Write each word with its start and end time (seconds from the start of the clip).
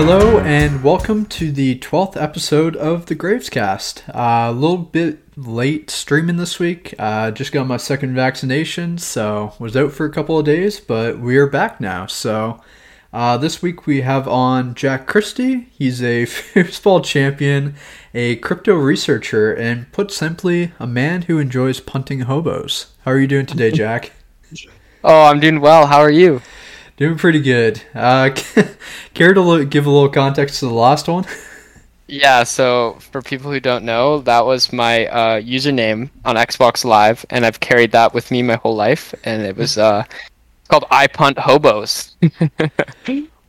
Hello 0.00 0.38
and 0.38 0.84
welcome 0.84 1.26
to 1.26 1.50
the 1.50 1.76
12th 1.80 2.16
episode 2.16 2.76
of 2.76 3.06
the 3.06 3.16
Gravescast. 3.16 4.08
Uh, 4.10 4.48
a 4.48 4.52
little 4.52 4.78
bit 4.78 5.36
late 5.36 5.90
streaming 5.90 6.36
this 6.36 6.60
week. 6.60 6.94
Uh, 7.00 7.32
just 7.32 7.50
got 7.50 7.66
my 7.66 7.78
second 7.78 8.14
vaccination, 8.14 8.98
so 8.98 9.54
was 9.58 9.76
out 9.76 9.90
for 9.90 10.06
a 10.06 10.12
couple 10.12 10.38
of 10.38 10.44
days, 10.44 10.78
but 10.78 11.18
we 11.18 11.36
are 11.36 11.48
back 11.48 11.80
now. 11.80 12.06
So 12.06 12.62
uh, 13.12 13.38
this 13.38 13.60
week 13.60 13.88
we 13.88 14.02
have 14.02 14.28
on 14.28 14.76
Jack 14.76 15.08
Christie. 15.08 15.66
He's 15.72 16.00
a 16.00 16.22
foosball 16.26 17.04
champion, 17.04 17.74
a 18.14 18.36
crypto 18.36 18.76
researcher, 18.76 19.52
and 19.52 19.90
put 19.90 20.12
simply, 20.12 20.70
a 20.78 20.86
man 20.86 21.22
who 21.22 21.40
enjoys 21.40 21.80
punting 21.80 22.20
hobos. 22.20 22.94
How 23.04 23.10
are 23.10 23.18
you 23.18 23.26
doing 23.26 23.46
today, 23.46 23.72
Jack? 23.72 24.12
Oh, 25.04 25.26
I'm 25.26 25.38
doing 25.38 25.60
well. 25.60 25.86
How 25.86 26.00
are 26.00 26.10
you? 26.10 26.42
Doing 26.98 27.16
pretty 27.16 27.40
good. 27.40 27.80
Uh, 27.94 28.30
care 29.14 29.32
to 29.32 29.64
give 29.64 29.86
a 29.86 29.90
little 29.90 30.08
context 30.08 30.60
to 30.60 30.66
the 30.66 30.74
last 30.74 31.08
one? 31.08 31.24
Yeah, 32.10 32.44
so 32.44 32.96
for 33.12 33.20
people 33.20 33.52
who 33.52 33.60
don't 33.60 33.84
know, 33.84 34.20
that 34.20 34.46
was 34.46 34.72
my 34.72 35.06
uh, 35.08 35.40
username 35.42 36.08
on 36.24 36.36
Xbox 36.36 36.82
Live, 36.82 37.26
and 37.28 37.44
I've 37.44 37.60
carried 37.60 37.92
that 37.92 38.14
with 38.14 38.30
me 38.30 38.40
my 38.40 38.54
whole 38.54 38.74
life, 38.74 39.14
and 39.24 39.42
it 39.42 39.54
was 39.54 39.76
uh, 39.76 40.04
called 40.68 40.86
I 40.90 41.06
Punt 41.06 41.38
Hobos. 41.38 42.16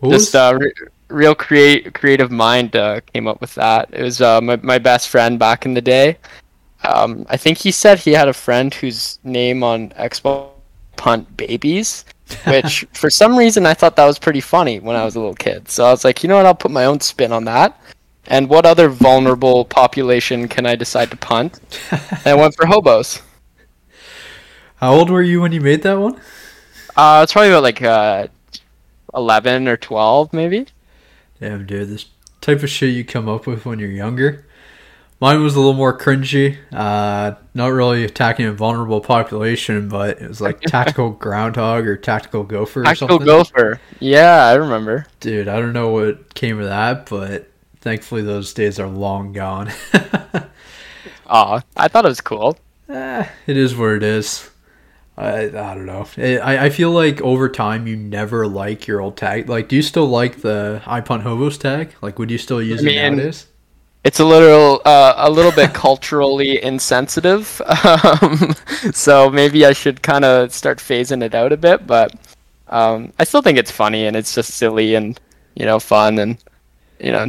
Just 0.04 0.36
uh, 0.36 0.58
re- 0.60 0.74
real 1.08 1.36
create 1.36 1.94
creative 1.94 2.32
mind 2.32 2.76
uh, 2.76 3.00
came 3.14 3.28
up 3.28 3.40
with 3.40 3.56
that. 3.56 3.88
It 3.94 4.04
was 4.04 4.20
uh, 4.20 4.42
my 4.42 4.58
my 4.58 4.78
best 4.78 5.08
friend 5.08 5.40
back 5.40 5.66
in 5.66 5.74
the 5.74 5.82
day. 5.82 6.18
Um, 6.84 7.26
I 7.30 7.38
think 7.38 7.60
he 7.60 7.72
said 7.72 8.00
he 8.00 8.12
had 8.12 8.28
a 8.28 8.34
friend 8.34 8.74
whose 8.74 9.20
name 9.24 9.64
on 9.64 9.92
Xbox 9.92 10.50
Punt 10.98 11.38
Babies, 11.38 12.04
which 12.46 12.86
for 12.94 13.10
some 13.10 13.38
reason 13.38 13.66
I 13.66 13.74
thought 13.74 13.96
that 13.96 14.06
was 14.06 14.20
pretty 14.20 14.42
funny 14.42 14.80
when 14.80 14.96
I 14.96 15.06
was 15.06 15.16
a 15.16 15.20
little 15.20 15.36
kid. 15.36 15.70
So 15.70 15.86
I 15.86 15.92
was 15.92 16.04
like, 16.04 16.24
you 16.24 16.30
know 16.30 16.38
what, 16.38 16.46
I'll 16.46 16.56
put 16.56 16.72
my 16.72 16.86
own 16.86 17.00
spin 17.00 17.32
on 17.32 17.46
that. 17.46 17.80
And 18.28 18.48
what 18.48 18.66
other 18.66 18.90
vulnerable 18.90 19.66
population 19.66 20.48
can 20.48 20.66
I 20.66 20.76
decide 20.76 21.10
to 21.12 21.18
punt? 21.18 21.60
and 21.92 22.28
I 22.28 22.36
went 22.36 22.56
for 22.56 22.66
hobos. 22.66 23.22
How 24.76 24.94
old 24.94 25.10
were 25.10 25.24
you 25.24 25.42
when 25.42 25.52
you 25.52 25.62
made 25.62 25.82
that 25.84 26.00
one? 26.00 26.20
Uh, 26.96 27.22
it's 27.24 27.34
probably 27.34 27.50
about 27.50 27.64
like 27.64 27.82
uh, 27.82 28.28
eleven 29.14 29.68
or 29.68 29.78
twelve, 29.78 30.32
maybe. 30.32 30.68
Damn, 31.40 31.66
dude, 31.66 31.90
this 31.90 32.06
type 32.42 32.64
of 32.64 32.70
shit 32.70 32.94
you 32.94 33.04
come 33.04 33.28
up 33.28 33.48
with 33.48 33.66
when 33.66 33.80
you're 33.80 33.90
younger. 33.90 34.46
Mine 35.22 35.44
was 35.44 35.56
a 35.56 35.60
little 35.60 35.74
more 35.74 35.98
cringy. 35.98 36.58
Uh, 36.72 37.36
not 37.54 37.68
really 37.68 38.06
attacking 38.06 38.46
a 38.46 38.54
vulnerable 38.54 39.02
population, 39.02 39.90
but 39.90 40.22
it 40.22 40.28
was 40.30 40.40
like 40.40 40.62
tactical 40.62 41.10
groundhog 41.12 41.86
or 41.88 41.98
tactical 41.98 42.44
gopher 42.44 42.82
or 42.82 42.86
Tactical 42.86 43.20
something. 43.20 43.26
gopher. 43.26 43.82
Yeah, 44.00 44.46
I 44.46 44.54
remember. 44.54 45.06
Dude, 45.20 45.50
I 45.50 45.60
don't 45.60 45.74
know 45.74 45.90
what 45.90 46.34
came 46.36 46.60
of 46.60 46.68
that, 46.68 47.08
but 47.10 47.50
thankfully 47.82 48.22
those 48.22 48.54
days 48.54 48.80
are 48.80 48.88
long 48.88 49.34
gone. 49.34 49.72
Aw, 51.28 51.62
I 51.76 51.88
thought 51.90 52.06
it 52.06 52.10
was 52.10 52.22
cool. 52.22 52.58
Eh, 52.88 53.28
it 53.46 53.58
is 53.58 53.76
what 53.76 53.90
it 53.92 54.04
is. 54.04 54.50
I, 55.18 55.44
I 55.48 55.76
don't 55.76 55.86
know. 55.86 56.08
I, 56.18 56.66
I 56.66 56.70
feel 56.70 56.92
like 56.92 57.22
over 57.22 57.50
time 57.50 57.88
you 57.88 57.98
never 57.98 58.48
like 58.48 58.88
your 58.88 59.02
old 59.02 59.18
tag. 59.18 59.50
Like, 59.50 59.68
do 59.68 59.76
you 59.76 59.82
still 59.82 60.08
like 60.08 60.42
the 60.42 60.82
I 60.86 61.02
punt 61.02 61.24
hobos 61.24 61.58
tag? 61.58 61.94
Like, 62.02 62.18
would 62.20 62.32
you 62.32 62.38
still 62.38 62.62
use 62.62 62.80
I 62.80 62.86
mean, 62.86 62.98
it 62.98 63.10
nowadays? 63.12 63.48
It's 64.04 64.20
a 64.20 64.26
little, 64.26 64.82
uh, 64.86 65.14
a 65.18 65.30
little 65.30 65.52
bit 65.52 65.74
culturally 65.74 66.62
insensitive. 66.64 67.62
Um, 68.22 68.54
so 68.94 69.30
maybe 69.30 69.66
I 69.66 69.74
should 69.74 70.02
kind 70.02 70.26
of 70.26 70.54
start 70.54 70.80
phasing 70.80 71.24
it 71.24 71.36
out 71.36 71.52
a 71.52 71.58
bit. 71.58 71.86
But 71.88 72.14
um, 72.68 73.14
I 73.20 73.24
still 73.24 73.42
think 73.42 73.58
it's 73.58 73.72
funny 73.72 74.06
and 74.06 74.16
it's 74.16 74.34
just 74.36 74.52
silly 74.54 74.96
and 74.96 75.20
you 75.56 75.66
know 75.66 75.80
fun 75.80 76.20
and 76.20 76.38
you 77.00 77.12
know 77.12 77.26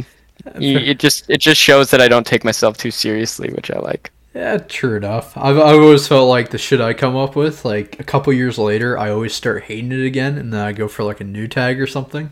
y- 0.59 0.85
it 0.91 0.99
just 0.99 1.29
it 1.29 1.39
just 1.39 1.59
shows 1.61 1.91
that 1.91 2.01
I 2.01 2.07
don't 2.07 2.25
take 2.25 2.43
myself 2.43 2.77
too 2.77 2.91
seriously, 2.91 3.49
which 3.53 3.71
I 3.71 3.79
like. 3.79 4.11
Yeah, 4.33 4.57
true 4.57 4.95
enough. 4.95 5.35
I've, 5.37 5.57
I've 5.57 5.81
always 5.81 6.07
felt 6.07 6.29
like 6.29 6.51
the 6.51 6.57
shit 6.57 6.79
I 6.79 6.93
come 6.93 7.17
up 7.17 7.35
with, 7.35 7.65
like 7.65 7.99
a 7.99 8.03
couple 8.03 8.31
years 8.31 8.57
later, 8.57 8.97
I 8.97 9.09
always 9.09 9.33
start 9.33 9.63
hating 9.63 9.91
it 9.91 10.05
again, 10.05 10.37
and 10.37 10.53
then 10.53 10.61
I 10.61 10.71
go 10.71 10.87
for 10.87 11.03
like 11.03 11.19
a 11.19 11.25
new 11.25 11.47
tag 11.49 11.81
or 11.81 11.87
something. 11.87 12.31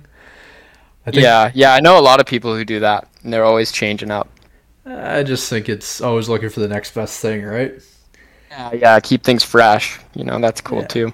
I 1.05 1.11
Yeah, 1.11 1.51
yeah, 1.53 1.73
I 1.73 1.81
know 1.81 1.99
a 1.99 2.01
lot 2.01 2.19
of 2.21 2.25
people 2.25 2.55
who 2.55 2.63
do 2.63 2.79
that, 2.79 3.07
and 3.23 3.33
they're 3.33 3.43
always 3.43 3.71
changing 3.71 4.11
up. 4.11 4.29
I 4.85 5.23
just 5.23 5.49
think 5.49 5.69
it's 5.69 6.01
always 6.01 6.29
looking 6.29 6.49
for 6.49 6.59
the 6.61 6.67
next 6.67 6.93
best 6.93 7.19
thing, 7.21 7.43
right? 7.43 7.81
Yeah, 8.49 8.71
yeah, 8.73 8.99
keep 8.99 9.23
things 9.23 9.43
fresh. 9.43 9.99
You 10.15 10.23
know, 10.23 10.39
that's 10.39 10.61
cool 10.61 10.83
Yeah. 10.83 10.87
too. 10.87 11.11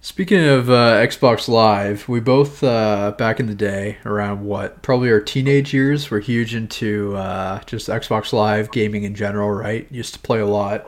Speaking 0.00 0.44
of 0.44 0.68
uh, 0.70 0.96
Xbox 1.02 1.48
Live, 1.48 2.08
we 2.08 2.20
both 2.20 2.62
uh, 2.62 3.12
back 3.16 3.40
in 3.40 3.46
the 3.46 3.54
day, 3.54 3.98
around 4.04 4.44
what 4.44 4.82
probably 4.82 5.10
our 5.10 5.20
teenage 5.20 5.72
years, 5.72 6.10
were 6.10 6.20
huge 6.20 6.54
into 6.54 7.16
uh, 7.16 7.60
just 7.64 7.88
Xbox 7.88 8.32
Live 8.32 8.70
gaming 8.70 9.04
in 9.04 9.14
general. 9.14 9.50
Right? 9.50 9.90
Used 9.90 10.14
to 10.14 10.20
play 10.20 10.40
a 10.40 10.46
lot, 10.46 10.86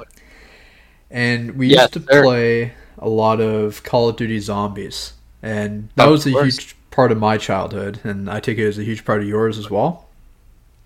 and 1.11 1.53
we 1.57 1.69
Yes, 1.69 1.89
used 1.89 1.93
to 1.95 2.01
sir. 2.11 2.23
play 2.23 2.73
a 2.99 3.09
lot 3.09 3.41
of 3.41 3.83
Call 3.83 4.09
of 4.09 4.17
Duty 4.17 4.39
Zombies, 4.41 5.15
and 5.43 5.89
that 5.97 6.07
Of 6.07 6.11
was 6.11 6.27
a 6.27 6.31
course. 6.31 6.59
huge 6.59 6.77
part 6.91 7.13
of 7.13 7.19
my 7.19 7.39
childhood, 7.39 8.01
and 8.05 8.31
I 8.31 8.41
take 8.41 8.59
it 8.59 8.67
as 8.67 8.79
a 8.79 8.85
huge 8.85 9.05
part 9.05 9.21
of 9.23 9.29
yours 9.29 9.59
as 9.59 9.71
well. 9.71 10.06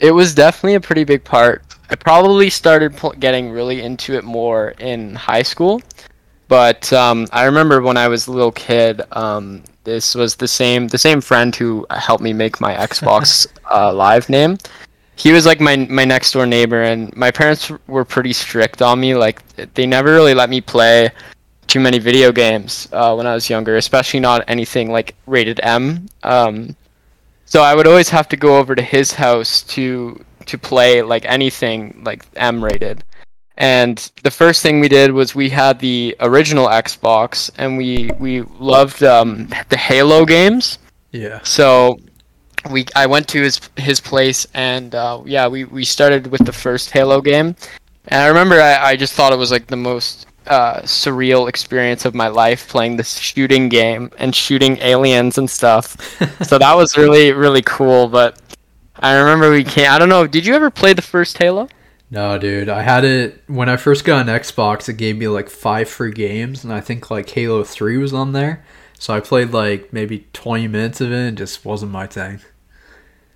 It 0.01 0.13
was 0.13 0.35
definitely 0.35 0.75
a 0.75 0.81
pretty 0.81 1.05
big 1.05 1.23
part. 1.23 1.63
I 1.91 1.95
probably 1.95 2.51
started 2.51 2.97
pl- 2.97 3.13
getting 3.13 3.51
really 3.51 3.83
into 3.83 4.15
it 4.15 4.25
more 4.25 4.71
in 4.79 5.15
high 5.15 5.43
school, 5.43 5.83
but 6.49 6.91
um, 6.93 7.27
I 7.33 7.45
remember 7.45 7.83
when 7.83 7.97
I 7.97 8.09
was 8.09 8.27
a 8.27 8.33
little 8.33 8.53
kid. 8.53 9.03
Um, 9.13 9.63
this 9.85 10.15
was 10.15 10.37
the 10.37 10.49
same 10.49 10.89
the 10.89 10.99
same 10.99 11.21
friend 11.21 11.55
who 11.55 11.87
helped 11.91 12.23
me 12.23 12.33
make 12.33 12.61
my 12.61 12.75
Xbox 12.75 13.47
uh, 13.71 13.93
Live 13.93 14.29
name. 14.29 14.57
He 15.17 15.33
was 15.33 15.45
like 15.45 15.61
my 15.61 15.77
my 15.77 16.05
next 16.05 16.33
door 16.33 16.47
neighbor, 16.47 16.83
and 16.83 17.15
my 17.15 17.31
parents 17.31 17.71
were 17.87 18.05
pretty 18.05 18.33
strict 18.33 18.81
on 18.81 19.01
me. 19.01 19.15
Like 19.15 19.45
they 19.75 19.87
never 19.87 20.13
really 20.13 20.35
let 20.35 20.49
me 20.49 20.61
play 20.61 21.11
too 21.67 21.81
many 21.81 21.99
video 21.99 22.33
games 22.33 22.89
uh, 22.93 23.15
when 23.15 23.27
I 23.27 23.35
was 23.35 23.51
younger, 23.51 23.77
especially 23.77 24.21
not 24.21 24.45
anything 24.49 24.91
like 24.91 25.15
rated 25.27 25.61
M. 25.63 26.09
Um, 26.23 26.75
so 27.51 27.63
I 27.63 27.75
would 27.75 27.89
always 27.89 28.09
have 28.11 28.29
to 28.29 28.37
go 28.37 28.59
over 28.59 28.77
to 28.77 28.83
his 28.83 29.13
house 29.13 29.63
to 29.75 30.25
to 30.47 30.57
play 30.57 31.03
like 31.03 31.25
anything 31.27 32.01
like 32.05 32.25
M 32.37 32.63
rated. 32.65 33.03
And 33.57 33.99
the 34.23 34.31
first 34.31 34.63
thing 34.63 34.79
we 34.79 34.89
did 34.89 35.11
was 35.11 35.35
we 35.35 35.51
had 35.51 35.81
the 35.81 36.17
original 36.21 36.69
Xbox 36.69 37.51
and 37.59 37.77
we 37.77 38.09
we 38.21 38.43
loved 38.61 39.03
um, 39.03 39.49
the 39.69 39.77
Halo 39.77 40.25
games. 40.25 40.79
Yeah, 41.11 41.41
So 41.43 41.99
we 42.71 42.87
I 42.95 43.07
went 43.07 43.27
to 43.29 43.43
his 43.43 43.61
his 43.77 43.99
place 43.99 44.47
and 44.55 44.95
uh, 44.95 45.21
yeah 45.27 45.49
we, 45.49 45.65
we 45.65 45.85
started 45.85 46.29
with 46.29 46.47
the 46.47 46.53
first 46.53 46.91
Halo 46.91 47.21
game. 47.21 47.57
And 48.07 48.23
I 48.23 48.29
remember 48.29 48.61
I, 48.61 48.91
I 48.91 48.97
just 48.97 49.15
thought 49.15 49.33
it 49.33 49.39
was 49.39 49.51
like 49.51 49.67
the 49.67 49.77
most 49.77 50.27
uh, 50.47 50.81
surreal 50.83 51.49
experience 51.49 52.05
of 52.05 52.15
my 52.15 52.29
life 52.29 52.69
playing 52.69 52.97
this 52.97 53.19
shooting 53.19 53.69
game 53.69 54.11
and 54.19 54.35
shooting 54.35 54.79
aliens 54.79 55.39
and 55.39 55.49
stuff. 55.49 55.97
so 56.43 56.59
that 56.59 56.75
was 56.75 56.97
really 56.97 57.33
really 57.33 57.63
cool. 57.63 58.09
But 58.09 58.41
I 58.97 59.17
remember 59.17 59.51
we 59.51 59.65
can't. 59.65 59.93
I 59.93 59.99
don't 59.99 60.09
know. 60.09 60.27
Did 60.27 60.47
you 60.47 60.55
ever 60.55 60.71
play 60.71 60.93
the 60.93 61.03
first 61.03 61.39
Halo? 61.39 61.69
No, 62.11 62.39
dude. 62.39 62.69
I 62.69 62.83
had 62.83 63.05
it 63.05 63.43
when 63.47 63.69
I 63.69 63.77
first 63.77 64.05
got 64.05 64.29
an 64.29 64.35
Xbox. 64.35 64.89
It 64.89 64.95
gave 64.95 65.17
me 65.17 65.29
like 65.29 65.49
five 65.49 65.89
free 65.89 66.13
games, 66.13 66.65
and 66.65 66.73
I 66.73 66.81
think 66.81 67.11
like 67.11 67.29
Halo 67.31 67.63
Three 67.63 67.99
was 67.99 68.13
on 68.13 68.33
there. 68.33 68.65
So 68.99 69.15
I 69.15 69.21
played 69.21 69.53
like 69.53 69.93
maybe 69.93 70.27
twenty 70.33 70.67
minutes 70.69 71.01
of 71.01 71.13
it, 71.13 71.29
and 71.29 71.39
just 71.39 71.65
wasn't 71.65 71.93
my 71.93 72.07
thing. 72.07 72.41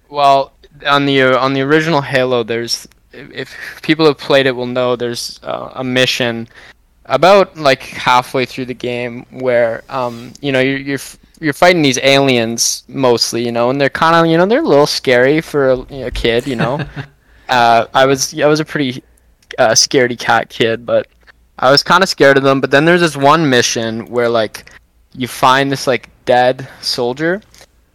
Well, 0.09 0.53
on 0.87 1.07
the 1.07 1.23
uh, 1.23 1.39
on 1.39 1.55
the 1.55 1.63
original 1.63 2.01
Halo, 2.01 2.43
there's 2.43 2.89
if 3.13 3.31
if 3.33 3.83
people 3.83 4.07
have 4.07 4.19
played 4.19 4.47
it 4.47 4.53
will 4.53 4.67
know 4.67 4.97
there's 4.97 5.39
uh, 5.43 5.71
a 5.75 5.85
mission 5.85 6.49
about 7.07 7.57
like 7.57 7.83
halfway 7.83 8.47
through 8.47 8.65
the 8.65 8.75
game 8.75 9.27
where 9.31 9.85
um 9.91 10.33
you 10.41 10.51
know 10.51 10.61
you're 10.61 10.79
you're 10.79 10.99
you're 11.41 11.53
fighting 11.53 11.83
these 11.83 11.99
aliens 11.99 12.85
mostly, 12.89 13.45
you 13.45 13.53
know, 13.53 13.71
and 13.71 13.81
they're 13.81 13.91
kind 13.91 14.17
of 14.17 14.31
you 14.31 14.37
know 14.37 14.47
they're 14.47 14.63
a 14.63 14.69
little 14.69 14.87
scary 14.87 15.41
for 15.41 15.73
a, 15.73 15.77
know, 15.77 16.11
kid, 16.11 16.47
you 16.47 16.57
know. 16.57 16.81
uh, 17.49 17.87
I 17.93 18.07
was 18.07 18.39
I 18.41 18.47
was 18.47 18.61
a 18.61 18.65
pretty 18.65 19.03
uh, 19.59 19.73
scaredy 19.73 20.19
cat 20.19 20.49
kid, 20.49 20.87
but 20.87 21.07
I 21.59 21.71
was 21.71 21.83
kind 21.83 22.03
of 22.03 22.09
scared 22.09 22.37
of 22.37 22.43
them. 22.43 22.61
But 22.61 22.71
then 22.71 22.85
there's 22.85 23.01
this 23.01 23.17
one 23.17 23.49
mission 23.49 24.07
where 24.07 24.29
like 24.29 24.71
you 25.15 25.29
find 25.29 25.71
this 25.71 25.87
like 25.87 26.09
dead 26.25 26.69
soldier 26.81 27.43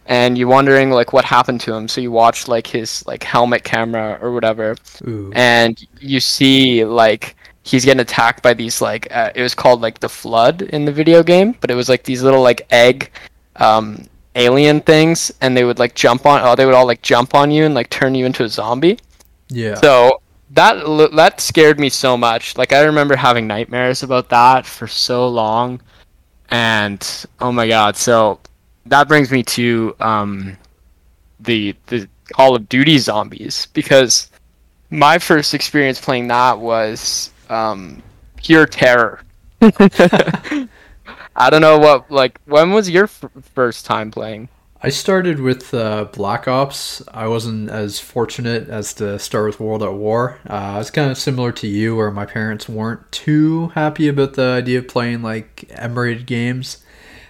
and 0.06 0.38
you're 0.38 0.48
wondering 0.48 0.90
like 0.90 1.12
what 1.12 1.24
happened 1.24 1.60
to 1.60 1.74
him 1.74 1.86
so 1.86 2.00
you 2.00 2.10
watch 2.10 2.48
like 2.48 2.66
his 2.66 3.06
like 3.06 3.22
helmet 3.22 3.64
camera 3.64 4.18
or 4.22 4.32
whatever 4.32 4.74
Ooh. 5.06 5.30
and 5.34 5.86
you 6.00 6.20
see 6.20 6.84
like 6.84 7.36
he's 7.62 7.84
getting 7.84 8.00
attacked 8.00 8.42
by 8.42 8.54
these 8.54 8.80
like 8.80 9.06
uh, 9.10 9.30
it 9.34 9.42
was 9.42 9.54
called 9.54 9.80
like 9.80 10.00
the 10.00 10.08
flood 10.08 10.62
in 10.62 10.84
the 10.84 10.92
video 10.92 11.22
game 11.22 11.52
but 11.60 11.70
it 11.70 11.74
was 11.74 11.88
like 11.88 12.02
these 12.04 12.22
little 12.22 12.42
like 12.42 12.66
egg 12.70 13.10
um 13.56 14.06
alien 14.36 14.80
things 14.80 15.32
and 15.40 15.56
they 15.56 15.64
would 15.64 15.78
like 15.78 15.94
jump 15.94 16.24
on 16.24 16.40
oh 16.42 16.54
they 16.54 16.64
would 16.64 16.74
all 16.74 16.86
like 16.86 17.02
jump 17.02 17.34
on 17.34 17.50
you 17.50 17.64
and 17.64 17.74
like 17.74 17.90
turn 17.90 18.14
you 18.14 18.24
into 18.24 18.44
a 18.44 18.48
zombie 18.48 18.98
yeah. 19.48 19.74
so 19.74 20.20
that 20.50 21.10
that 21.14 21.40
scared 21.40 21.78
me 21.78 21.88
so 21.88 22.16
much. 22.16 22.58
Like 22.58 22.72
I 22.72 22.82
remember 22.82 23.16
having 23.16 23.46
nightmares 23.46 24.02
about 24.02 24.28
that 24.30 24.66
for 24.66 24.86
so 24.86 25.28
long, 25.28 25.80
and 26.50 27.26
oh 27.40 27.52
my 27.52 27.68
god. 27.68 27.96
So 27.96 28.40
that 28.86 29.08
brings 29.08 29.30
me 29.30 29.42
to 29.44 29.94
um, 30.00 30.56
the 31.38 31.74
the 31.86 32.08
Call 32.32 32.56
of 32.56 32.68
Duty 32.68 32.98
zombies 32.98 33.66
because 33.72 34.30
my 34.90 35.18
first 35.18 35.54
experience 35.54 36.00
playing 36.00 36.28
that 36.28 36.58
was 36.58 37.30
um, 37.50 38.02
pure 38.36 38.66
terror. 38.66 39.22
I 39.60 41.48
don't 41.50 41.60
know 41.60 41.78
what 41.78 42.10
like 42.10 42.40
when 42.46 42.72
was 42.72 42.88
your 42.88 43.04
f- 43.04 43.24
first 43.54 43.84
time 43.84 44.10
playing? 44.10 44.48
I 44.82 44.88
started 44.88 45.40
with 45.40 45.74
uh, 45.74 46.04
Black 46.04 46.48
Ops. 46.48 47.02
I 47.12 47.28
wasn't 47.28 47.68
as 47.68 48.00
fortunate 48.00 48.70
as 48.70 48.94
to 48.94 49.18
start 49.18 49.44
with 49.44 49.60
World 49.60 49.82
at 49.82 49.92
War. 49.92 50.38
Uh, 50.46 50.78
it's 50.80 50.90
kind 50.90 51.10
of 51.10 51.18
similar 51.18 51.52
to 51.52 51.66
you, 51.66 51.94
where 51.94 52.10
my 52.10 52.24
parents 52.24 52.66
weren't 52.66 53.12
too 53.12 53.68
happy 53.74 54.08
about 54.08 54.34
the 54.34 54.42
idea 54.42 54.78
of 54.78 54.88
playing 54.88 55.20
like 55.20 55.66
M-rated 55.68 56.24
games. 56.24 56.78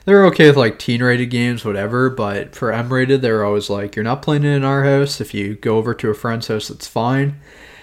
They 0.05 0.15
were 0.15 0.27
okay 0.27 0.47
with 0.47 0.57
like 0.57 0.79
teen-rated 0.79 1.31
games, 1.31 1.65
whatever. 1.65 2.09
But 2.09 2.55
for 2.55 2.71
M-rated, 2.71 3.21
they 3.21 3.33
were 3.33 3.45
always 3.45 3.69
like, 3.69 3.97
"You're 3.97 4.05
not 4.05 4.23
playing 4.23 4.45
it 4.45 4.55
in 4.55 4.63
our 4.63 4.85
house. 4.85 5.21
If 5.21 5.35
you 5.35 5.57
go 5.57 5.77
over 5.77 5.93
to 5.93 6.11
a 6.11 6.15
friend's 6.15 6.47
house, 6.47 6.71
it's 6.71 6.87
fine." 6.87 7.41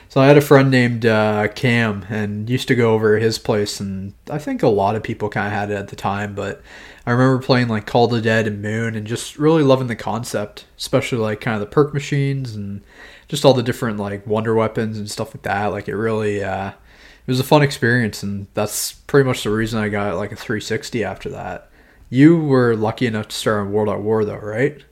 So 0.10 0.22
I 0.22 0.28
had 0.28 0.38
a 0.38 0.42
friend 0.42 0.72
named 0.72 1.06
uh, 1.06 1.50
Cam, 1.50 2.06
and 2.10 2.50
used 2.50 2.70
to 2.70 2.76
go 2.76 2.94
over 2.94 3.18
his 3.18 3.38
place, 3.38 3.80
and 3.80 4.14
I 4.30 4.38
think 4.38 4.64
a 4.64 4.68
lot 4.70 4.96
of 4.96 5.04
people 5.04 5.30
kind 5.30 5.48
of 5.48 5.54
had 5.54 5.70
it 5.70 5.76
at 5.76 5.90
the 5.90 5.98
time, 5.98 6.34
but 6.34 6.62
I 7.06 7.12
remember 7.12 7.44
playing 7.44 7.68
like 7.68 7.86
Call 7.86 8.06
of 8.06 8.12
the 8.12 8.22
Dead 8.22 8.48
and 8.48 8.62
Moon 8.62 8.96
and 8.96 9.06
just 9.06 9.38
really 9.38 9.64
loving 9.64 9.88
the 9.88 9.96
concept, 9.96 10.66
especially 10.78 11.20
like 11.20 11.42
kind 11.42 11.56
of 11.56 11.62
the 11.62 11.74
perk 11.74 11.94
machines 11.94 12.56
and 12.56 12.82
just 13.28 13.44
all 13.44 13.54
the 13.54 13.64
different 13.64 13.98
like 13.98 14.26
wonder 14.26 14.56
weapons 14.56 14.98
and 14.98 15.12
stuff 15.12 15.36
like 15.36 15.44
that. 15.44 15.68
Like 15.68 15.88
it 15.90 15.96
really, 15.96 16.44
uh, 16.44 16.70
it 16.70 17.32
was 17.32 17.40
a 17.42 17.44
fun 17.46 17.62
experience, 17.62 18.24
and 18.24 18.48
that's 18.54 18.94
pretty 18.94 19.28
much 19.28 19.44
the 19.44 19.50
reason 19.50 19.80
I 19.80 19.90
got 19.90 20.16
like 20.16 20.32
a 20.32 20.38
360 20.38 21.04
after 21.04 21.30
that. 21.30 21.70
You 22.10 22.38
were 22.38 22.76
lucky 22.76 23.08
enough 23.08 23.28
to 23.28 23.36
start 23.36 23.60
on 23.68 23.74
World 23.74 23.90
at 23.90 24.02
War, 24.02 24.24
though, 24.24 24.38
right? 24.38 24.84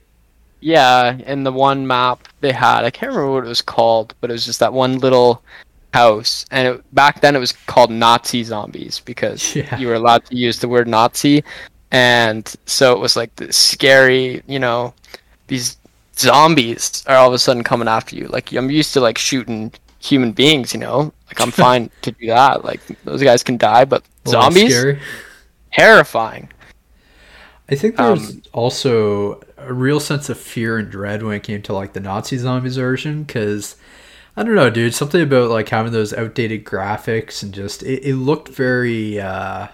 Yeah, 0.60 1.16
in 1.18 1.44
the 1.44 1.52
one 1.52 1.86
map 1.86 2.26
they 2.40 2.52
had, 2.52 2.84
I 2.84 2.90
can't 2.90 3.10
remember 3.12 3.32
what 3.32 3.44
it 3.44 3.48
was 3.48 3.62
called, 3.62 4.14
but 4.20 4.30
it 4.30 4.32
was 4.32 4.44
just 4.46 4.60
that 4.60 4.72
one 4.72 4.98
little 4.98 5.42
house, 5.92 6.44
and 6.50 6.68
it, 6.68 6.94
back 6.94 7.20
then 7.20 7.36
it 7.36 7.38
was 7.38 7.52
called 7.52 7.90
Nazi 7.90 8.42
zombies 8.42 9.00
because 9.00 9.54
Yeah. 9.56 9.78
you 9.78 9.86
were 9.88 9.94
allowed 9.94 10.24
to 10.26 10.36
use 10.36 10.58
the 10.58 10.68
word 10.68 10.88
Nazi, 10.88 11.44
and 11.92 12.52
so 12.66 12.92
it 12.92 12.98
was 12.98 13.16
like 13.16 13.34
this 13.36 13.56
scary, 13.56 14.42
you 14.46 14.58
know, 14.58 14.92
these 15.46 15.76
zombies 16.18 17.04
are 17.06 17.16
all 17.16 17.28
of 17.28 17.34
a 17.34 17.38
sudden 17.38 17.62
coming 17.62 17.88
after 17.88 18.16
you. 18.16 18.26
Like 18.28 18.52
I'm 18.52 18.70
used 18.70 18.92
to 18.94 19.00
like 19.00 19.18
shooting 19.18 19.72
human 19.98 20.32
beings, 20.32 20.72
you 20.74 20.80
know, 20.80 21.12
like 21.28 21.40
I'm 21.40 21.50
fine 21.64 21.90
to 22.02 22.10
do 22.12 22.26
that. 22.28 22.64
Like 22.64 22.80
those 23.04 23.22
guys 23.22 23.42
can 23.42 23.56
die, 23.56 23.84
but 23.84 24.02
zombies, 24.26 24.74
terrifying. 25.72 26.48
I 27.68 27.74
think 27.74 27.96
there's 27.96 28.30
Um, 28.30 28.42
also 28.52 29.40
a 29.56 29.72
real 29.72 29.98
sense 30.00 30.28
of 30.28 30.38
fear 30.38 30.78
and 30.78 30.90
dread 30.90 31.22
when 31.22 31.34
it 31.36 31.42
came 31.42 31.62
to 31.62 31.72
like 31.72 31.92
the 31.94 32.00
Nazi 32.00 32.38
zombies 32.38 32.76
version 32.76 33.24
because 33.24 33.76
I 34.36 34.42
don't 34.44 34.54
know, 34.54 34.70
dude. 34.70 34.94
Something 34.94 35.22
about 35.22 35.50
like 35.50 35.68
having 35.70 35.92
those 35.92 36.12
outdated 36.12 36.64
graphics 36.64 37.42
and 37.42 37.52
just 37.52 37.82
it, 37.82 38.04
it 38.04 38.16
looked 38.16 38.48
very 38.48 39.20
uh, 39.20 39.68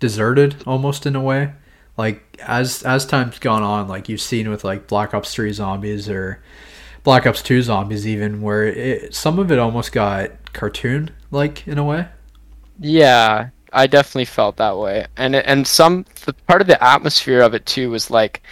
deserted 0.00 0.56
almost 0.66 1.06
in 1.06 1.16
a 1.16 1.22
way. 1.22 1.52
Like 1.96 2.38
as 2.46 2.82
as 2.82 3.06
time's 3.06 3.38
gone 3.38 3.62
on, 3.62 3.88
like 3.88 4.08
you've 4.08 4.20
seen 4.20 4.50
with 4.50 4.64
like 4.64 4.86
Black 4.88 5.14
Ops 5.14 5.32
Three 5.34 5.52
zombies 5.52 6.08
or 6.08 6.42
Black 7.04 7.26
Ops 7.26 7.42
Two 7.42 7.62
zombies, 7.62 8.06
even 8.06 8.42
where 8.42 8.64
it, 8.66 9.14
some 9.14 9.38
of 9.38 9.52
it 9.52 9.58
almost 9.58 9.92
got 9.92 10.52
cartoon 10.52 11.10
like 11.30 11.66
in 11.68 11.78
a 11.78 11.84
way. 11.84 12.08
Yeah, 12.78 13.50
I 13.74 13.86
definitely 13.86 14.26
felt 14.26 14.56
that 14.56 14.78
way, 14.78 15.06
and 15.16 15.34
and 15.34 15.66
some 15.66 16.06
the 16.24 16.32
part 16.32 16.60
of 16.60 16.68
the 16.68 16.82
atmosphere 16.82 17.40
of 17.40 17.54
it 17.54 17.66
too 17.66 17.90
was 17.90 18.10
like 18.10 18.42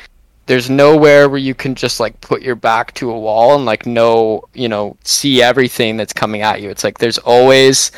there's 0.46 0.68
nowhere 0.68 1.28
where 1.28 1.38
you 1.38 1.54
can 1.54 1.74
just 1.74 2.00
like 2.00 2.20
put 2.20 2.42
your 2.42 2.56
back 2.56 2.92
to 2.94 3.10
a 3.10 3.18
wall 3.18 3.54
and 3.54 3.64
like 3.64 3.86
know 3.86 4.42
you 4.54 4.68
know 4.68 4.96
see 5.04 5.42
everything 5.42 5.96
that's 5.96 6.12
coming 6.12 6.42
at 6.42 6.60
you. 6.60 6.70
It's 6.70 6.84
like 6.84 6.98
there's 6.98 7.18
always 7.18 7.92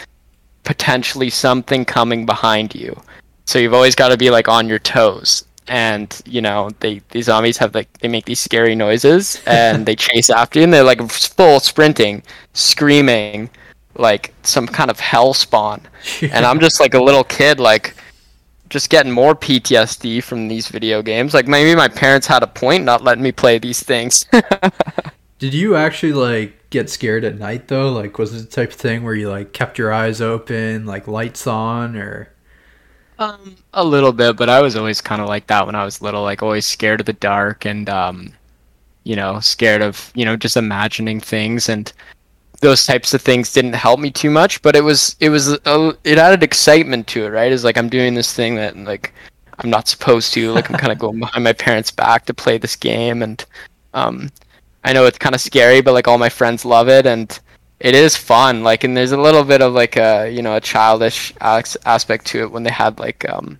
potentially 0.65 1.31
something 1.31 1.85
coming 1.85 2.27
behind 2.27 2.75
you, 2.75 3.01
so 3.47 3.59
you've 3.59 3.75
always 3.75 3.95
got 3.95 4.09
to 4.09 4.17
be 4.17 4.31
like 4.31 4.49
on 4.49 4.69
your 4.69 4.79
toes. 4.79 5.45
And 5.67 6.21
you 6.27 6.43
know 6.43 6.69
they 6.81 7.01
these 7.11 7.25
zombies 7.25 7.57
have 7.57 7.75
like 7.75 7.91
they 8.01 8.09
make 8.09 8.27
these 8.27 8.41
scary 8.41 8.75
noises 8.75 9.43
and 9.47 9.87
they 9.87 9.97
chase 9.97 10.29
after 10.29 10.59
you 10.59 10.65
and 10.65 10.75
they're 10.75 10.85
like 10.85 11.01
full 11.11 11.59
sprinting, 11.59 12.23
screaming, 12.53 13.49
like 13.97 14.35
some 14.43 14.67
kind 14.67 14.91
of 14.91 14.99
hell 15.01 15.35
spawn 15.35 15.81
and 16.23 16.45
I'm 16.45 16.61
just 16.61 16.81
like 16.81 16.95
a 16.95 17.03
little 17.03 17.25
kid, 17.25 17.61
like 17.61 17.95
just 18.69 18.91
getting 18.91 19.13
more 19.13 19.35
PTSD 19.35 20.23
from 20.23 20.49
these 20.49 20.69
video 20.69 21.03
games. 21.03 21.35
Like 21.35 21.47
maybe 21.47 21.75
my 21.77 21.89
parents 21.89 22.27
had 22.27 22.43
a 22.43 22.47
point 22.47 22.85
not 22.85 23.05
letting 23.05 23.23
me 23.23 23.33
play 23.33 23.59
these 23.59 23.83
things. 23.83 24.27
Did 25.39 25.55
you 25.55 25.77
actually 25.77 26.13
like 26.13 26.71
get 26.71 26.91
scared 26.91 27.25
at 27.25 27.39
night 27.39 27.69
though? 27.69 27.93
Like 27.93 28.19
was 28.19 28.35
it 28.35 28.51
the 28.51 28.57
type 28.57 28.71
of 28.71 28.77
thing 28.77 29.03
where 29.03 29.15
you 29.15 29.29
like 29.29 29.53
kept 29.53 29.79
your 29.79 29.93
eyes 29.93 30.21
open, 30.21 30.87
like 30.87 31.07
lights 31.07 31.47
on 31.47 31.97
or 31.97 32.31
um, 33.19 33.57
a 33.73 33.85
little 33.85 34.13
bit, 34.13 34.37
but 34.37 34.49
I 34.49 34.61
was 34.61 34.75
always 34.75 35.01
kind 35.01 35.23
of 35.23 35.29
like 35.29 35.47
that 35.47 35.67
when 35.67 35.77
I 35.77 35.85
was 35.85 36.03
little, 36.03 36.23
like 36.23 36.43
always 36.43 36.67
scared 36.67 37.01
of 37.01 37.07
the 37.07 37.13
dark 37.13 37.65
and 37.65 37.89
um, 37.89 38.33
you 39.05 39.15
know, 39.15 39.39
scared 39.41 39.83
of 39.83 40.11
you 40.15 40.25
know 40.25 40.37
just 40.37 40.57
imagining 40.57 41.21
things 41.21 41.69
and 41.69 41.93
those 42.61 42.87
types 42.87 43.13
of 43.15 43.21
things 43.23 43.53
didn't 43.53 43.75
help 43.75 44.01
me 44.01 44.11
too 44.11 44.31
much. 44.31 44.63
But 44.63 44.77
it 44.77 44.83
was 44.83 45.17
it 45.21 45.29
was 45.29 45.53
a, 45.53 45.97
it 46.05 46.19
added 46.19 46.43
excitement 46.43 47.07
to 47.09 47.25
it, 47.25 47.29
right? 47.31 47.53
It's 47.53 47.65
like 47.65 47.77
I'm 47.79 47.89
doing 47.89 48.15
this 48.15 48.33
thing 48.33 48.55
that 48.57 48.77
like 48.77 49.13
I'm 49.59 49.71
not 49.71 49.89
supposed 49.89 50.33
to. 50.35 50.53
Like 50.53 50.71
I'm 50.71 50.77
kind 50.79 50.93
of 50.93 50.99
going 50.99 51.19
behind 51.27 51.45
my 51.45 51.53
parents' 51.53 51.91
back 51.91 52.27
to 52.27 52.35
play 52.35 52.59
this 52.59 52.77
game, 52.77 53.23
and 53.23 53.45
um, 53.95 54.31
I 54.85 54.93
know 54.93 55.07
it's 55.07 55.19
kind 55.19 55.35
of 55.35 55.41
scary, 55.41 55.81
but 55.81 55.93
like 55.95 56.09
all 56.09 56.19
my 56.19 56.29
friends 56.29 56.65
love 56.65 56.89
it, 56.89 57.07
and 57.07 57.39
it 57.81 57.95
is 57.95 58.17
fun. 58.17 58.63
Like, 58.63 58.85
and 58.85 58.97
there's 58.97 59.13
a 59.13 59.21
little 59.21 59.45
bit 59.45 59.61
of 59.63 59.73
like 59.75 59.97
a 59.97 60.31
you 60.31 60.43
know 60.43 60.57
a 60.57 60.61
childish 60.61 61.33
aspect 61.41 62.27
to 62.27 62.41
it 62.41 62.51
when 62.51 62.63
they 62.63 62.71
had 62.71 62.99
like 62.99 63.29
um, 63.29 63.59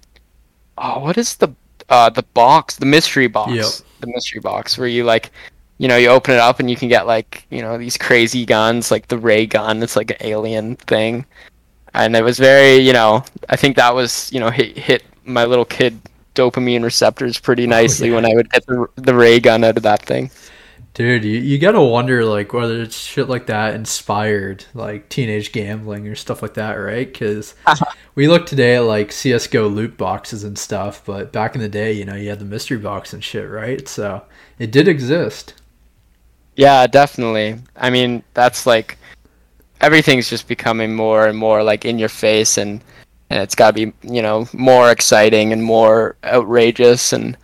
oh, 0.79 1.01
what 1.01 1.19
is 1.19 1.37
the 1.37 1.49
uh 1.89 2.11
the 2.11 2.23
box, 2.35 2.77
the 2.77 2.87
mystery 2.87 3.27
box, 3.27 3.53
Yep. 3.53 3.67
the 4.01 4.07
mystery 4.09 4.41
box 4.41 4.79
where 4.79 4.89
you 4.89 5.05
like. 5.05 5.31
You 5.79 5.89
know, 5.89 5.97
you 5.97 6.09
open 6.09 6.35
it 6.35 6.41
up 6.41 6.61
and 6.61 6.71
you 6.71 6.77
can 6.77 6.89
get 6.89 7.07
like, 7.07 7.47
you 7.51 7.61
know, 7.61 7.77
these 7.79 7.97
crazy 7.97 8.47
guns, 8.47 8.91
like 8.91 9.09
the 9.09 9.19
ray 9.19 9.47
gun. 9.47 9.83
It's 9.83 9.97
like 9.97 10.11
an 10.11 10.17
alien 10.21 10.77
thing, 10.77 11.27
and 11.95 12.15
it 12.15 12.23
was 12.23 12.39
very, 12.39 12.77
you 12.77 12.93
know, 12.93 13.25
I 13.49 13.57
think 13.57 13.77
that 13.77 13.95
was, 13.95 14.33
you 14.33 14.41
know, 14.41 14.51
hit 14.51 14.77
hit 14.79 15.03
my 15.25 15.45
little 15.45 15.65
kid 15.65 16.01
dopamine 16.35 16.83
receptors 16.83 17.39
pretty 17.39 17.65
oh, 17.65 17.71
nicely 17.71 18.09
yeah. 18.09 18.17
when 18.17 18.27
I 18.27 18.35
would 18.35 18.51
get 18.51 18.67
the 18.67 18.87
the 18.97 19.15
ray 19.15 19.41
gun 19.41 19.65
out 19.65 19.77
of 19.77 19.83
that 19.83 20.03
thing. 20.03 20.31
Dude, 20.95 21.25
you, 21.25 21.41
you 21.41 21.59
gotta 21.59 21.83
wonder 21.83 22.25
like 22.25 22.53
whether 22.53 22.81
it's 22.81 22.97
shit 22.97 23.29
like 23.29 23.47
that 23.47 23.75
inspired 23.75 24.65
like 24.75 25.09
teenage 25.09 25.51
gambling 25.51 26.07
or 26.07 26.15
stuff 26.15 26.41
like 26.41 26.55
that, 26.55 26.75
right? 26.75 27.13
Because 27.13 27.57
we 28.15 28.29
look 28.29 28.47
today 28.47 28.77
at 28.77 28.85
like 28.85 29.11
CS:GO 29.11 29.67
loot 29.67 29.97
boxes 29.97 30.45
and 30.45 30.57
stuff, 30.57 31.03
but 31.05 31.33
back 31.33 31.57
in 31.57 31.61
the 31.61 31.69
day, 31.69 31.93
you 31.93 32.05
know, 32.05 32.15
you 32.15 32.29
had 32.29 32.39
the 32.39 32.45
mystery 32.45 32.79
box 32.79 33.13
and 33.13 33.25
shit, 33.25 33.51
right? 33.51 33.89
So 33.89 34.23
it 34.61 34.71
did 34.71 34.87
exist. 34.87 35.55
Yeah, 36.57 36.87
definitely. 36.87 37.59
I 37.77 37.91
mean, 37.91 38.23
that's 38.35 38.67
like 38.67 38.99
everything's 39.81 40.31
just 40.31 40.49
becoming 40.49 40.95
more 40.95 41.27
and 41.27 41.37
more 41.37 41.63
like 41.63 41.85
in 41.85 41.99
your 41.99 42.09
face 42.09 42.59
and 42.59 42.83
and 43.31 43.43
it's 43.43 43.55
got 43.55 43.75
to 43.75 43.87
be, 43.87 43.93
you 44.03 44.23
know, 44.23 44.47
more 44.53 44.91
exciting 44.91 45.53
and 45.53 45.63
more 45.63 46.17
outrageous 46.25 47.13
and 47.13 47.37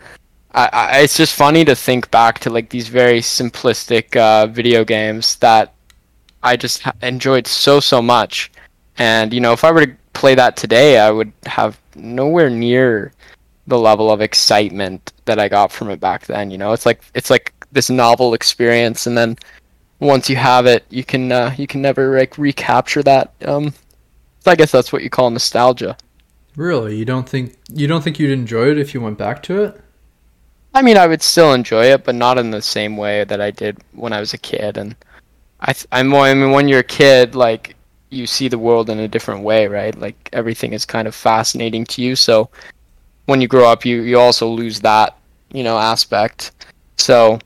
I, 0.52 0.68
I 0.72 0.98
it's 1.00 1.16
just 1.16 1.34
funny 1.34 1.64
to 1.64 1.74
think 1.74 2.10
back 2.10 2.38
to 2.40 2.50
like 2.50 2.70
these 2.70 2.88
very 2.88 3.20
simplistic 3.20 4.16
uh, 4.16 4.46
video 4.46 4.84
games 4.84 5.36
that 5.36 5.74
I 6.42 6.56
just 6.56 6.82
enjoyed 7.02 7.46
so 7.46 7.80
so 7.80 8.02
much. 8.02 8.50
And 8.98 9.32
you 9.32 9.40
know, 9.40 9.52
if 9.52 9.64
I 9.64 9.70
were 9.72 9.86
to 9.86 9.96
play 10.12 10.34
that 10.34 10.56
today, 10.56 10.98
I 10.98 11.10
would 11.10 11.32
have 11.46 11.78
nowhere 11.94 12.50
near 12.50 13.12
the 13.66 13.78
level 13.78 14.10
of 14.10 14.20
excitement 14.20 15.12
that 15.26 15.38
I 15.38 15.48
got 15.48 15.72
from 15.72 15.90
it 15.90 16.00
back 16.00 16.26
then. 16.26 16.50
You 16.50 16.58
know, 16.58 16.72
it's 16.72 16.86
like 16.86 17.02
it's 17.14 17.30
like 17.30 17.54
this 17.72 17.90
novel 17.90 18.34
experience, 18.34 19.06
and 19.06 19.16
then 19.16 19.36
once 19.98 20.30
you 20.30 20.36
have 20.36 20.66
it, 20.66 20.84
you 20.90 21.04
can 21.04 21.30
uh, 21.30 21.54
you 21.56 21.66
can 21.66 21.82
never 21.82 22.18
like 22.18 22.38
recapture 22.38 23.02
that. 23.02 23.32
Um, 23.44 23.74
so 24.40 24.50
I 24.50 24.56
guess 24.56 24.72
that's 24.72 24.92
what 24.92 25.02
you 25.02 25.10
call 25.10 25.30
nostalgia. 25.30 25.96
Really, 26.56 26.96
you 26.96 27.04
don't 27.04 27.28
think 27.28 27.56
you 27.72 27.86
don't 27.86 28.02
think 28.02 28.18
you'd 28.18 28.30
enjoy 28.30 28.70
it 28.70 28.78
if 28.78 28.94
you 28.94 29.00
went 29.00 29.18
back 29.18 29.42
to 29.44 29.62
it? 29.62 29.80
I 30.74 30.82
mean, 30.82 30.96
I 30.96 31.06
would 31.06 31.22
still 31.22 31.52
enjoy 31.52 31.86
it, 31.86 32.04
but 32.04 32.14
not 32.14 32.38
in 32.38 32.50
the 32.50 32.62
same 32.62 32.96
way 32.96 33.24
that 33.24 33.40
I 33.40 33.50
did 33.50 33.78
when 33.92 34.12
I 34.12 34.20
was 34.20 34.34
a 34.34 34.38
kid. 34.38 34.76
And 34.76 34.94
I, 35.60 35.72
th- 35.72 35.86
I'm 35.90 36.08
more. 36.08 36.26
I 36.26 36.34
mean, 36.34 36.52
when 36.52 36.68
you're 36.68 36.80
a 36.80 36.84
kid, 36.84 37.34
like 37.34 37.74
you 38.10 38.26
see 38.26 38.48
the 38.48 38.58
world 38.58 38.90
in 38.90 39.00
a 39.00 39.08
different 39.08 39.42
way, 39.42 39.66
right? 39.66 39.96
Like 39.98 40.28
everything 40.32 40.72
is 40.72 40.84
kind 40.84 41.08
of 41.08 41.14
fascinating 41.14 41.84
to 41.86 42.02
you. 42.02 42.14
So 42.14 42.50
when 43.26 43.40
you 43.40 43.48
grow 43.48 43.68
up, 43.68 43.84
you 43.84 44.02
you 44.02 44.18
also 44.18 44.48
lose 44.48 44.80
that, 44.80 45.16
you 45.52 45.64
know, 45.64 45.78
aspect. 45.78 46.52
So, 46.96 47.38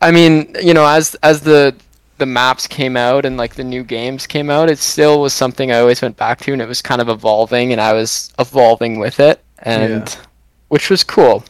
I 0.00 0.10
mean, 0.12 0.54
you 0.62 0.74
know, 0.74 0.86
as 0.86 1.14
as 1.16 1.40
the 1.42 1.74
the 2.18 2.26
maps 2.26 2.66
came 2.66 2.96
out 2.96 3.24
and 3.24 3.36
like 3.36 3.54
the 3.54 3.64
new 3.64 3.84
games 3.84 4.26
came 4.26 4.50
out, 4.50 4.68
it 4.68 4.78
still 4.78 5.20
was 5.20 5.32
something 5.32 5.70
I 5.70 5.78
always 5.80 6.02
went 6.02 6.16
back 6.16 6.40
to, 6.40 6.52
and 6.52 6.60
it 6.60 6.68
was 6.68 6.82
kind 6.82 7.00
of 7.00 7.08
evolving, 7.08 7.72
and 7.72 7.80
I 7.80 7.92
was 7.92 8.32
evolving 8.38 8.98
with 8.98 9.20
it, 9.20 9.42
and 9.60 10.08
Yeah. 10.08 10.14
which 10.68 10.90
was 10.90 11.04
cool. 11.04 11.44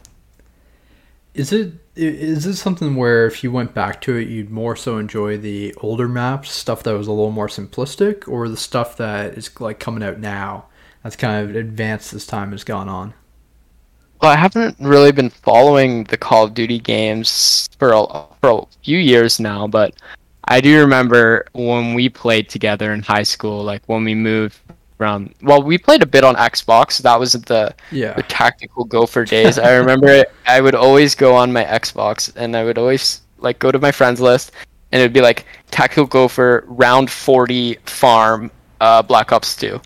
Is 1.34 1.52
it 1.52 1.72
is 1.96 2.44
this 2.44 2.60
something 2.60 2.94
where 2.94 3.26
if 3.26 3.42
you 3.42 3.50
went 3.50 3.74
back 3.74 4.00
to 4.02 4.16
it, 4.16 4.28
you'd 4.28 4.50
more 4.50 4.76
so 4.76 4.98
enjoy 4.98 5.36
the 5.36 5.74
older 5.78 6.08
maps, 6.08 6.50
stuff 6.52 6.82
that 6.84 6.92
was 6.96 7.06
a 7.08 7.12
little 7.12 7.32
more 7.32 7.48
simplistic, 7.48 8.28
or 8.28 8.48
the 8.48 8.56
stuff 8.56 8.96
that 8.98 9.36
is 9.36 9.50
like 9.60 9.80
coming 9.80 10.02
out 10.02 10.20
now 10.20 10.66
that's 11.02 11.16
kind 11.16 11.48
of 11.50 11.56
advanced 11.56 12.12
as 12.14 12.26
time 12.26 12.52
has 12.52 12.64
gone 12.64 12.88
on? 12.88 13.14
Well, 14.20 14.32
I 14.32 14.36
haven't 14.36 14.76
really 14.80 15.12
been 15.12 15.30
following 15.30 16.04
the 16.04 16.16
Call 16.16 16.44
of 16.44 16.54
Duty 16.54 16.78
games 16.80 17.68
for 17.78 17.92
a, 17.92 18.04
for 18.40 18.50
a 18.50 18.62
few 18.82 18.98
years 18.98 19.38
now, 19.38 19.68
but 19.68 19.94
I 20.44 20.60
do 20.60 20.80
remember 20.80 21.46
when 21.52 21.94
we 21.94 22.08
played 22.08 22.48
together 22.48 22.92
in 22.92 23.02
high 23.02 23.22
school, 23.22 23.62
like 23.62 23.82
when 23.86 24.02
we 24.04 24.14
moved 24.14 24.58
from. 24.96 25.32
Well, 25.42 25.62
we 25.62 25.78
played 25.78 26.02
a 26.02 26.06
bit 26.06 26.24
on 26.24 26.34
Xbox. 26.34 26.98
That 27.02 27.20
was 27.20 27.32
the 27.34 27.72
Yeah. 27.92 28.14
the 28.14 28.24
tactical 28.24 28.84
gopher 28.84 29.24
days. 29.36 29.58
I 29.58 29.76
remember 29.76 30.08
it, 30.08 30.32
I 30.46 30.60
would 30.60 30.74
always 30.74 31.14
go 31.14 31.36
on 31.36 31.52
my 31.52 31.64
Xbox 31.64 32.32
and 32.34 32.56
I 32.56 32.64
would 32.64 32.78
always 32.78 33.20
like 33.38 33.60
go 33.60 33.70
to 33.70 33.78
my 33.78 33.92
friends 33.92 34.20
list 34.20 34.50
and 34.90 35.00
it 35.00 35.04
would 35.04 35.12
be 35.12 35.20
like 35.20 35.46
tactical 35.70 36.06
gopher 36.06 36.64
round 36.66 37.08
40 37.08 37.74
farm 37.86 38.50
uh 38.80 39.00
Black 39.02 39.30
Ops 39.30 39.54
2 39.54 39.80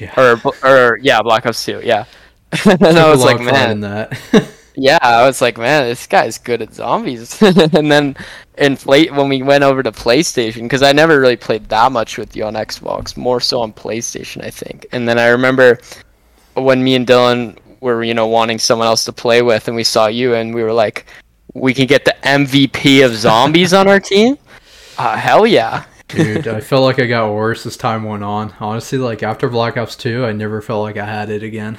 Yeah. 0.00 0.12
or 0.20 0.40
or 0.62 0.98
yeah, 1.00 1.22
Black 1.22 1.46
Ops 1.46 1.64
2, 1.64 1.80
yeah. 1.84 2.04
and 2.64 2.98
I 2.98 3.10
was 3.10 3.22
like, 3.22 3.40
of 3.40 3.46
pride 3.46 3.70
in 3.70 3.80
man, 3.80 4.08
that. 4.32 4.48
yeah, 4.76 4.98
I 5.02 5.26
was 5.26 5.42
like, 5.42 5.58
man, 5.58 5.84
this 5.84 6.06
guy's 6.06 6.38
good 6.38 6.62
at 6.62 6.72
zombies. 6.72 7.40
and 7.42 7.90
then 7.90 8.16
in 8.56 8.76
play 8.76 9.06
when 9.06 9.28
we 9.28 9.42
went 9.42 9.64
over 9.64 9.82
to 9.82 9.92
PlayStation, 9.92 10.62
because 10.62 10.82
I 10.82 10.92
never 10.92 11.20
really 11.20 11.36
played 11.36 11.68
that 11.68 11.92
much 11.92 12.16
with 12.16 12.36
you 12.36 12.44
on 12.44 12.54
Xbox, 12.54 13.16
more 13.16 13.40
so 13.40 13.60
on 13.60 13.72
PlayStation, 13.72 14.42
I 14.42 14.50
think. 14.50 14.86
And 14.92 15.08
then 15.08 15.18
I 15.18 15.28
remember 15.28 15.78
when 16.54 16.82
me 16.82 16.94
and 16.94 17.06
Dylan 17.06 17.58
were, 17.80 18.02
you 18.02 18.14
know, 18.14 18.26
wanting 18.26 18.58
someone 18.58 18.88
else 18.88 19.04
to 19.04 19.12
play 19.12 19.42
with, 19.42 19.68
and 19.68 19.76
we 19.76 19.84
saw 19.84 20.06
you, 20.06 20.34
and 20.34 20.54
we 20.54 20.62
were 20.62 20.72
like, 20.72 21.06
we 21.54 21.74
can 21.74 21.86
get 21.86 22.04
the 22.04 22.14
MVP 22.22 23.04
of 23.04 23.14
zombies 23.14 23.72
on 23.72 23.88
our 23.88 24.00
team. 24.00 24.38
Uh, 24.96 25.16
hell 25.16 25.46
yeah! 25.46 25.84
Dude, 26.08 26.48
I 26.48 26.60
felt 26.60 26.84
like 26.84 26.98
I 26.98 27.06
got 27.06 27.32
worse 27.32 27.66
as 27.66 27.76
time 27.76 28.04
went 28.04 28.24
on. 28.24 28.54
Honestly, 28.60 28.98
like 28.98 29.22
after 29.22 29.48
Black 29.48 29.76
Ops 29.76 29.94
2, 29.96 30.24
I 30.24 30.32
never 30.32 30.62
felt 30.62 30.82
like 30.82 30.96
I 30.96 31.04
had 31.04 31.30
it 31.30 31.42
again. 31.42 31.76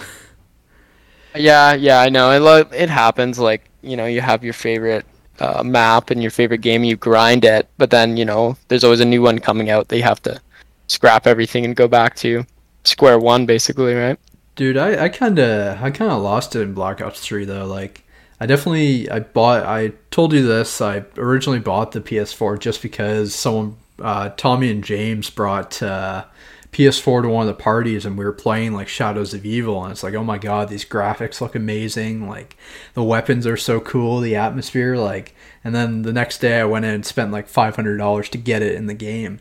Yeah, 1.35 1.73
yeah, 1.73 2.01
I 2.01 2.09
know. 2.09 2.31
It 2.31 2.39
lo- 2.39 2.69
it 2.73 2.89
happens. 2.89 3.39
Like 3.39 3.69
you 3.81 3.95
know, 3.95 4.05
you 4.05 4.21
have 4.21 4.43
your 4.43 4.53
favorite 4.53 5.05
uh, 5.39 5.63
map 5.63 6.09
and 6.09 6.21
your 6.21 6.31
favorite 6.31 6.61
game, 6.61 6.83
you 6.83 6.95
grind 6.95 7.45
it, 7.45 7.67
but 7.77 7.89
then 7.91 8.17
you 8.17 8.25
know, 8.25 8.57
there's 8.67 8.83
always 8.83 8.99
a 8.99 9.05
new 9.05 9.21
one 9.21 9.39
coming 9.39 9.69
out. 9.69 9.87
They 9.87 10.01
have 10.01 10.21
to 10.23 10.41
scrap 10.87 11.27
everything 11.27 11.65
and 11.65 11.75
go 11.75 11.87
back 11.87 12.15
to 12.17 12.45
square 12.83 13.19
one, 13.19 13.45
basically, 13.45 13.93
right? 13.93 14.19
Dude, 14.55 14.77
I, 14.77 15.07
kind 15.09 15.39
of 15.39 15.81
I 15.81 15.91
kind 15.91 16.11
of 16.11 16.21
lost 16.21 16.55
it 16.55 16.61
in 16.61 16.73
Black 16.73 17.01
Ops 17.01 17.21
3 17.21 17.45
though. 17.45 17.65
Like 17.65 18.03
I 18.41 18.45
definitely 18.45 19.09
I 19.09 19.19
bought 19.19 19.65
I 19.65 19.93
told 20.11 20.33
you 20.33 20.45
this. 20.45 20.81
I 20.81 21.05
originally 21.15 21.59
bought 21.59 21.93
the 21.93 22.01
PS4 22.01 22.59
just 22.59 22.81
because 22.81 23.33
someone 23.33 23.77
uh, 24.01 24.29
Tommy 24.35 24.69
and 24.71 24.83
James 24.83 25.29
brought 25.29 25.81
uh, 25.81 26.25
PS4 26.71 27.23
to 27.23 27.29
one 27.29 27.47
of 27.47 27.55
the 27.55 27.61
parties 27.61 28.05
and 28.05 28.17
we 28.17 28.25
were 28.25 28.31
playing 28.31 28.73
like 28.73 28.87
Shadows 28.87 29.33
of 29.33 29.45
Evil 29.45 29.83
and 29.83 29.91
it's 29.91 30.03
like, 30.03 30.13
"Oh 30.13 30.23
my 30.23 30.37
god, 30.37 30.69
these 30.69 30.85
graphics 30.85 31.41
look 31.41 31.55
amazing. 31.55 32.27
Like 32.27 32.55
the 32.93 33.03
weapons 33.03 33.47
are 33.47 33.57
so 33.57 33.79
cool, 33.79 34.19
the 34.19 34.35
atmosphere 34.35 34.95
like." 34.95 35.35
And 35.63 35.75
then 35.75 36.03
the 36.03 36.13
next 36.13 36.39
day 36.39 36.59
I 36.59 36.65
went 36.65 36.85
in 36.85 36.93
and 36.93 37.05
spent 37.05 37.31
like 37.31 37.49
$500 37.49 38.29
to 38.29 38.37
get 38.37 38.61
it 38.61 38.75
in 38.75 38.85
the 38.85 38.93
game. 38.93 39.39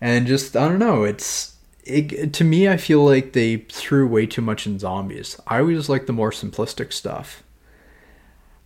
And 0.00 0.26
just 0.26 0.56
I 0.56 0.68
don't 0.68 0.78
know, 0.78 1.04
it's 1.04 1.52
it, 1.84 2.32
to 2.34 2.44
me, 2.44 2.68
I 2.68 2.76
feel 2.76 3.04
like 3.04 3.32
they 3.32 3.56
threw 3.56 4.06
way 4.06 4.26
too 4.26 4.42
much 4.42 4.66
in 4.66 4.78
zombies. 4.78 5.40
I 5.46 5.58
always 5.58 5.88
like 5.88 6.06
the 6.06 6.12
more 6.12 6.30
simplistic 6.30 6.92
stuff. 6.92 7.42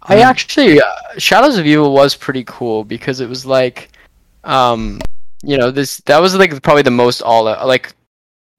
I 0.03 0.21
actually 0.21 0.81
uh, 0.81 0.85
Shadows 1.19 1.59
of 1.59 1.67
Evil 1.67 1.93
was 1.93 2.15
pretty 2.15 2.45
cool 2.45 2.85
because 2.85 3.21
it 3.21 3.29
was 3.29 3.45
like, 3.45 3.91
um, 4.45 5.01
you 5.47 5.57
know, 5.57 5.71
this 5.71 5.99
that 6.07 6.19
was 6.19 6.35
like 6.35 6.61
probably 6.63 6.83
the 6.83 6.91
most 6.91 7.23
all 7.23 7.45
like 7.45 7.95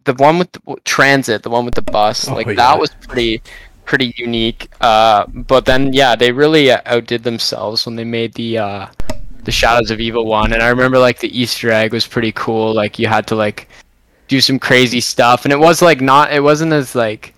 the 0.05 0.13
one 0.13 0.39
with 0.39 0.51
the, 0.53 0.61
transit, 0.85 1.43
the 1.43 1.49
one 1.49 1.65
with 1.65 1.75
the 1.75 1.81
bus, 1.81 2.27
Oh, 2.29 2.33
like 2.33 2.47
yeah. 2.47 2.53
that 2.55 2.79
was 2.79 2.89
pretty 3.07 3.41
pretty 3.85 4.13
unique. 4.17 4.69
Uh, 4.81 5.25
but 5.27 5.65
then 5.65 5.91
yeah, 5.93 6.15
they 6.15 6.31
really 6.31 6.71
outdid 6.71 7.23
themselves 7.23 7.85
when 7.85 7.95
they 7.95 8.05
made 8.05 8.33
the 8.33 8.57
uh 8.57 8.87
the 9.43 9.51
Shadows 9.51 9.91
of 9.91 9.99
Evil 9.99 10.25
one, 10.25 10.51
and 10.53 10.61
I 10.61 10.67
remember 10.69 10.99
like 10.99 11.19
the 11.19 11.31
Easter 11.39 11.71
egg 11.71 11.93
was 11.93 12.07
pretty 12.07 12.31
cool. 12.33 12.73
Like 12.73 12.99
you 12.99 13.07
had 13.07 13.27
to 13.27 13.35
like 13.35 13.67
do 14.27 14.41
some 14.41 14.59
crazy 14.59 14.99
stuff, 15.01 15.45
and 15.45 15.51
it 15.53 15.59
was 15.59 15.81
like 15.81 16.01
not 16.01 16.31
it 16.33 16.41
wasn't 16.43 16.73
as 16.73 16.95
like 16.95 17.33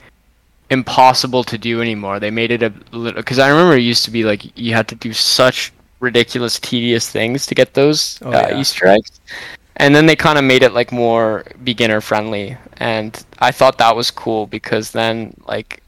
impossible 0.69 1.43
to 1.45 1.57
do 1.57 1.81
anymore. 1.81 2.19
They 2.19 2.31
made 2.31 2.51
it 2.51 2.61
a 2.63 2.73
little 2.91 3.19
because 3.21 3.39
I 3.39 3.49
remember 3.49 3.75
it 3.75 3.81
used 3.81 4.05
to 4.05 4.11
be 4.11 4.23
like 4.23 4.57
you 4.57 4.73
had 4.73 4.87
to 4.89 4.95
do 4.95 5.13
such 5.13 5.71
ridiculous, 5.99 6.59
tedious 6.59 7.09
things 7.09 7.45
to 7.45 7.55
get 7.55 7.73
those 7.73 8.19
Oh, 8.21 8.29
uh, 8.31 8.47
yeah. 8.49 8.59
Easter 8.59 8.87
eggs, 8.87 9.19
and 9.77 9.93
then 9.95 10.05
they 10.05 10.15
kind 10.15 10.37
of 10.37 10.43
made 10.43 10.63
it 10.63 10.73
like 10.73 10.91
more 10.91 11.45
beginner 11.63 12.01
friendly, 12.01 12.57
and 12.77 13.23
I 13.39 13.51
thought 13.51 13.77
that 13.77 13.95
was 13.95 14.11
cool 14.11 14.47
because 14.47 14.91
then 14.91 15.33
like 15.45 15.81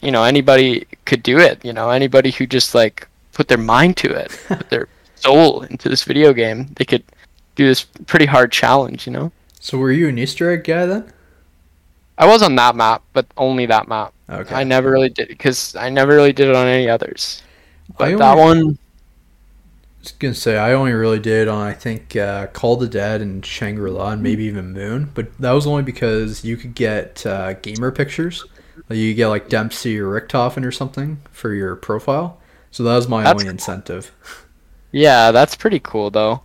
you 0.00 0.10
know 0.10 0.24
anybody 0.24 0.86
could 1.04 1.22
do 1.22 1.38
it. 1.38 1.64
You 1.64 1.72
know 1.72 1.90
anybody 1.90 2.30
who 2.30 2.46
just 2.46 2.74
like 2.74 3.06
put 3.32 3.48
their 3.48 3.58
mind 3.58 3.96
to 3.98 4.10
it, 4.10 4.38
put 4.48 4.70
their 4.70 4.88
soul 5.14 5.62
into 5.62 5.88
this 5.88 6.04
video 6.04 6.32
game, 6.32 6.68
they 6.76 6.84
could 6.84 7.04
do 7.56 7.66
this 7.66 7.84
pretty 7.84 8.26
hard 8.26 8.52
challenge. 8.52 9.06
You 9.06 9.12
know. 9.12 9.32
So 9.60 9.78
were 9.78 9.92
you 9.92 10.08
an 10.08 10.18
Easter 10.18 10.50
egg 10.50 10.64
guy 10.64 10.86
then? 10.86 11.12
I 12.18 12.26
was 12.26 12.42
on 12.42 12.56
that 12.56 12.74
map, 12.74 13.02
but 13.12 13.26
only 13.36 13.66
that 13.66 13.88
map. 13.88 14.12
Okay. 14.28 14.54
I 14.54 14.64
never 14.64 14.90
really 14.90 15.08
did 15.08 15.28
because 15.28 15.74
I 15.76 15.88
never 15.88 16.14
really 16.14 16.32
did 16.32 16.48
it 16.48 16.56
on 16.56 16.66
any 16.66 16.88
others. 16.88 17.42
But 17.96 18.18
that 18.18 18.36
one, 18.36 18.78
gonna 20.12 20.34
say 20.34 20.56
I 20.58 20.72
only 20.72 20.92
really 20.92 21.18
did 21.18 21.48
on 21.48 21.66
I 21.66 21.72
think 21.72 22.16
uh, 22.16 22.46
Call 22.48 22.76
the 22.76 22.88
Dead 22.88 23.20
and 23.20 23.44
Shangri 23.44 23.90
La 23.90 24.10
and 24.10 24.22
maybe 24.22 24.44
even 24.44 24.72
Moon, 24.72 25.10
but 25.14 25.36
that 25.38 25.52
was 25.52 25.66
only 25.66 25.82
because 25.82 26.44
you 26.44 26.56
could 26.56 26.74
get 26.74 27.24
uh, 27.26 27.54
gamer 27.54 27.90
pictures. 27.90 28.44
Like 28.88 28.98
you 28.98 29.10
could 29.12 29.16
get 29.16 29.28
like 29.28 29.48
Dempsey 29.48 29.98
or 29.98 30.20
Richtofen 30.20 30.64
or 30.64 30.72
something 30.72 31.20
for 31.32 31.52
your 31.52 31.76
profile. 31.76 32.38
So 32.70 32.82
that 32.84 32.94
was 32.94 33.08
my 33.08 33.22
That's 33.22 33.32
only 33.32 33.44
cool. 33.44 33.50
incentive. 33.52 34.12
yeah, 34.92 35.30
that's 35.30 35.56
pretty 35.56 35.80
cool 35.80 36.10
though, 36.10 36.42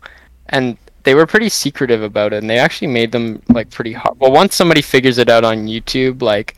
and 0.48 0.77
they 1.03 1.15
were 1.15 1.25
pretty 1.27 1.50
secretive 1.50 2.01
about 2.01 2.32
it, 2.34 2.38
and 2.38 2.50
they 2.50 2.58
actually 2.60 2.88
made 2.88 3.12
them 3.12 3.41
like 3.50 3.70
pretty 3.70 3.93
hard. 3.93 4.20
Well, 4.20 4.32
once 4.32 4.55
somebody 4.55 4.82
figures 4.82 5.17
it 5.17 5.29
out 5.29 5.43
on 5.43 5.67
YouTube, 5.67 6.22
like 6.22 6.55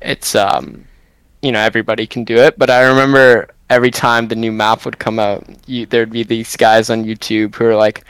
it's 0.00 0.34
um, 0.34 0.84
you 1.42 1.52
know, 1.52 1.60
everybody 1.60 2.06
can 2.06 2.24
do 2.24 2.36
it. 2.36 2.58
But 2.58 2.70
I 2.70 2.82
remember 2.86 3.48
every 3.74 3.90
time 3.90 4.28
the 4.28 4.36
new 4.36 4.52
map 4.52 4.84
would 4.84 4.98
come 4.98 5.18
out, 5.18 5.44
you, 5.66 5.84
there'd 5.86 6.10
be 6.10 6.22
these 6.22 6.56
guys 6.56 6.90
on 6.90 7.04
YouTube 7.04 7.54
who 7.56 7.66
are 7.66 7.76
like 7.76 8.04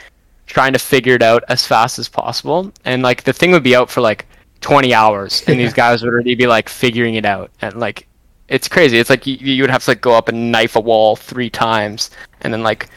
trying 0.47 0.75
to 0.75 0.79
figure 0.79 1.15
it 1.15 1.23
out 1.23 1.43
as 1.49 1.67
fast 1.67 1.99
as 1.99 2.09
possible, 2.09 2.71
and 2.85 3.03
like 3.03 3.25
the 3.25 3.33
thing 3.33 3.51
would 3.53 3.63
be 3.63 3.75
out 3.75 3.91
for 3.91 4.03
like 4.03 4.27
20 4.61 4.93
hours, 4.93 5.43
and 5.47 5.59
these 5.59 5.73
guys 5.83 6.03
would 6.03 6.13
already 6.13 6.35
be 6.35 6.47
like 6.47 6.69
figuring 6.69 7.15
it 7.15 7.25
out, 7.25 7.51
and 7.63 7.75
like 7.81 8.07
it's 8.49 8.69
crazy. 8.69 8.99
It's 8.99 9.11
like 9.11 9.27
you, 9.27 9.37
you 9.37 9.63
would 9.63 9.71
have 9.71 9.85
to 9.85 9.91
like 9.93 10.03
go 10.03 10.13
up 10.13 10.29
and 10.29 10.53
knife 10.53 10.77
a 10.77 10.81
wall 10.81 11.17
three 11.17 11.51
times, 11.51 12.11
and 12.43 12.53
then 12.53 12.63
like 12.63 12.89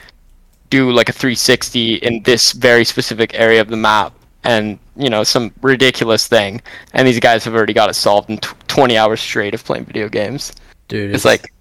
do 0.70 0.92
like 0.92 1.08
a 1.08 1.14
360 1.14 1.96
in 1.96 2.22
this 2.24 2.52
very 2.52 2.84
specific 2.84 3.34
area 3.34 3.62
of 3.62 3.70
the 3.70 3.78
map 3.78 4.14
and 4.44 4.78
you 4.98 5.10
know 5.10 5.24
some 5.24 5.54
ridiculous 5.62 6.28
thing. 6.28 6.62
And 6.94 7.08
these 7.08 7.20
guys 7.20 7.44
have 7.46 7.56
already 7.56 7.74
got 7.74 7.90
it 7.90 7.94
solved 7.94 8.30
in 8.30 8.38
tw 8.40 8.56
20 8.68 8.98
hours 8.98 9.22
straight 9.22 9.54
of 9.54 9.64
playing 9.64 9.86
video 9.86 10.10
games. 10.10 10.54
Dude, 10.88 11.14
it's 11.14 11.26
like 11.26 11.52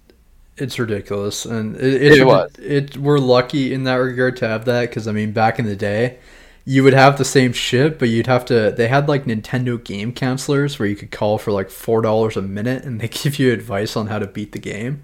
it's 0.57 0.79
ridiculous, 0.79 1.45
and 1.45 1.75
it, 1.75 2.01
it's 2.01 2.17
It 2.17 2.25
was. 2.25 2.51
It 2.59 2.97
we're 2.97 3.19
lucky 3.19 3.73
in 3.73 3.83
that 3.83 3.95
regard 3.95 4.37
to 4.37 4.47
have 4.47 4.65
that 4.65 4.89
because 4.89 5.07
I 5.07 5.11
mean, 5.11 5.31
back 5.31 5.59
in 5.59 5.65
the 5.65 5.75
day, 5.75 6.17
you 6.65 6.83
would 6.83 6.93
have 6.93 7.17
the 7.17 7.25
same 7.25 7.53
shit, 7.53 7.99
but 7.99 8.09
you'd 8.09 8.27
have 8.27 8.45
to. 8.45 8.71
They 8.71 8.87
had 8.87 9.07
like 9.07 9.25
Nintendo 9.25 9.81
game 9.83 10.13
counselors 10.13 10.79
where 10.79 10.87
you 10.87 10.95
could 10.95 11.11
call 11.11 11.37
for 11.37 11.51
like 11.51 11.69
four 11.69 12.01
dollars 12.01 12.37
a 12.37 12.41
minute, 12.41 12.83
and 12.83 12.99
they 12.99 13.07
give 13.23 13.39
you 13.39 13.53
advice 13.53 13.95
on 13.95 14.07
how 14.07 14.19
to 14.19 14.27
beat 14.27 14.51
the 14.51 14.59
game. 14.59 15.03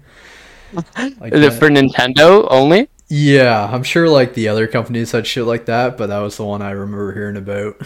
Like 1.20 1.32
is 1.32 1.40
it 1.44 1.52
for 1.52 1.68
nintendo 1.68 2.48
only 2.50 2.88
yeah, 3.08 3.68
I'm 3.70 3.84
sure 3.84 4.08
like 4.08 4.34
the 4.34 4.48
other 4.48 4.66
companies 4.66 5.12
had 5.12 5.24
shit 5.24 5.44
like 5.44 5.66
that, 5.66 5.96
but 5.96 6.08
that 6.08 6.18
was 6.18 6.36
the 6.36 6.44
one 6.44 6.62
I 6.62 6.70
remember 6.70 7.12
hearing 7.12 7.36
about. 7.36 7.80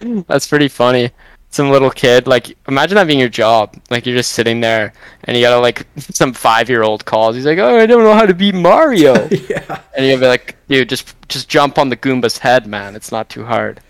that's 0.26 0.48
pretty 0.48 0.68
funny 0.68 1.12
some 1.52 1.70
little 1.70 1.90
kid 1.90 2.26
like 2.26 2.56
imagine 2.66 2.96
that 2.96 3.06
being 3.06 3.20
your 3.20 3.28
job 3.28 3.76
like 3.90 4.04
you're 4.04 4.16
just 4.16 4.32
sitting 4.32 4.60
there 4.60 4.92
and 5.24 5.36
you 5.36 5.42
gotta 5.42 5.60
like 5.60 5.86
some 5.98 6.32
five 6.32 6.68
year 6.68 6.82
old 6.82 7.04
calls 7.04 7.36
he's 7.36 7.46
like 7.46 7.58
oh 7.58 7.78
i 7.78 7.86
don't 7.86 8.02
know 8.02 8.14
how 8.14 8.26
to 8.26 8.34
beat 8.34 8.54
mario 8.54 9.28
yeah, 9.48 9.80
and 9.96 10.04
you'll 10.04 10.18
be 10.18 10.26
like 10.26 10.56
dude 10.68 10.88
just 10.88 11.14
just 11.28 11.48
jump 11.48 11.78
on 11.78 11.88
the 11.88 11.96
goomba's 11.96 12.38
head 12.38 12.66
man 12.66 12.96
it's 12.96 13.12
not 13.12 13.28
too 13.28 13.44
hard 13.44 13.80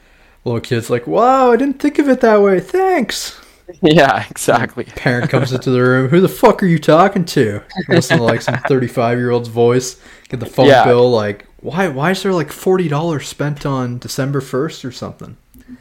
little 0.45 0.61
kid's 0.61 0.91
like, 0.91 1.07
"Wow, 1.07 1.53
I 1.53 1.57
didn't 1.57 1.79
think 1.81 1.99
of 1.99 2.09
it 2.09 2.21
that 2.21 2.43
way. 2.43 2.61
Thanks." 2.61 3.39
yeah 3.81 4.27
exactly 4.29 4.85
Parent 4.85 5.31
comes 5.31 5.53
into 5.53 5.71
the 5.71 5.81
room. 5.81 6.09
Who 6.09 6.21
the 6.21 6.29
fuck 6.29 6.63
are 6.63 6.67
you 6.67 6.79
talking 6.81 7.25
to? 7.27 7.63
Listen 7.89 8.19
to 8.19 8.25
like 8.25 8.43
some 8.43 8.57
thirty-five 8.69 9.19
year 9.19 9.31
old's 9.31 9.49
voice. 9.49 10.01
Get 10.29 10.41
the 10.41 10.47
phone 10.47 10.67
Yeah. 10.67 10.85
bill. 10.85 11.11
Like, 11.11 11.47
why? 11.61 11.89
Why 11.89 12.11
is 12.11 12.23
there 12.23 12.33
like 12.33 12.51
forty 12.51 12.89
dollars 12.89 13.29
spent 13.29 13.65
on 13.65 13.99
December 13.99 14.41
first 14.41 14.85
or 14.85 14.91
something? 14.93 15.37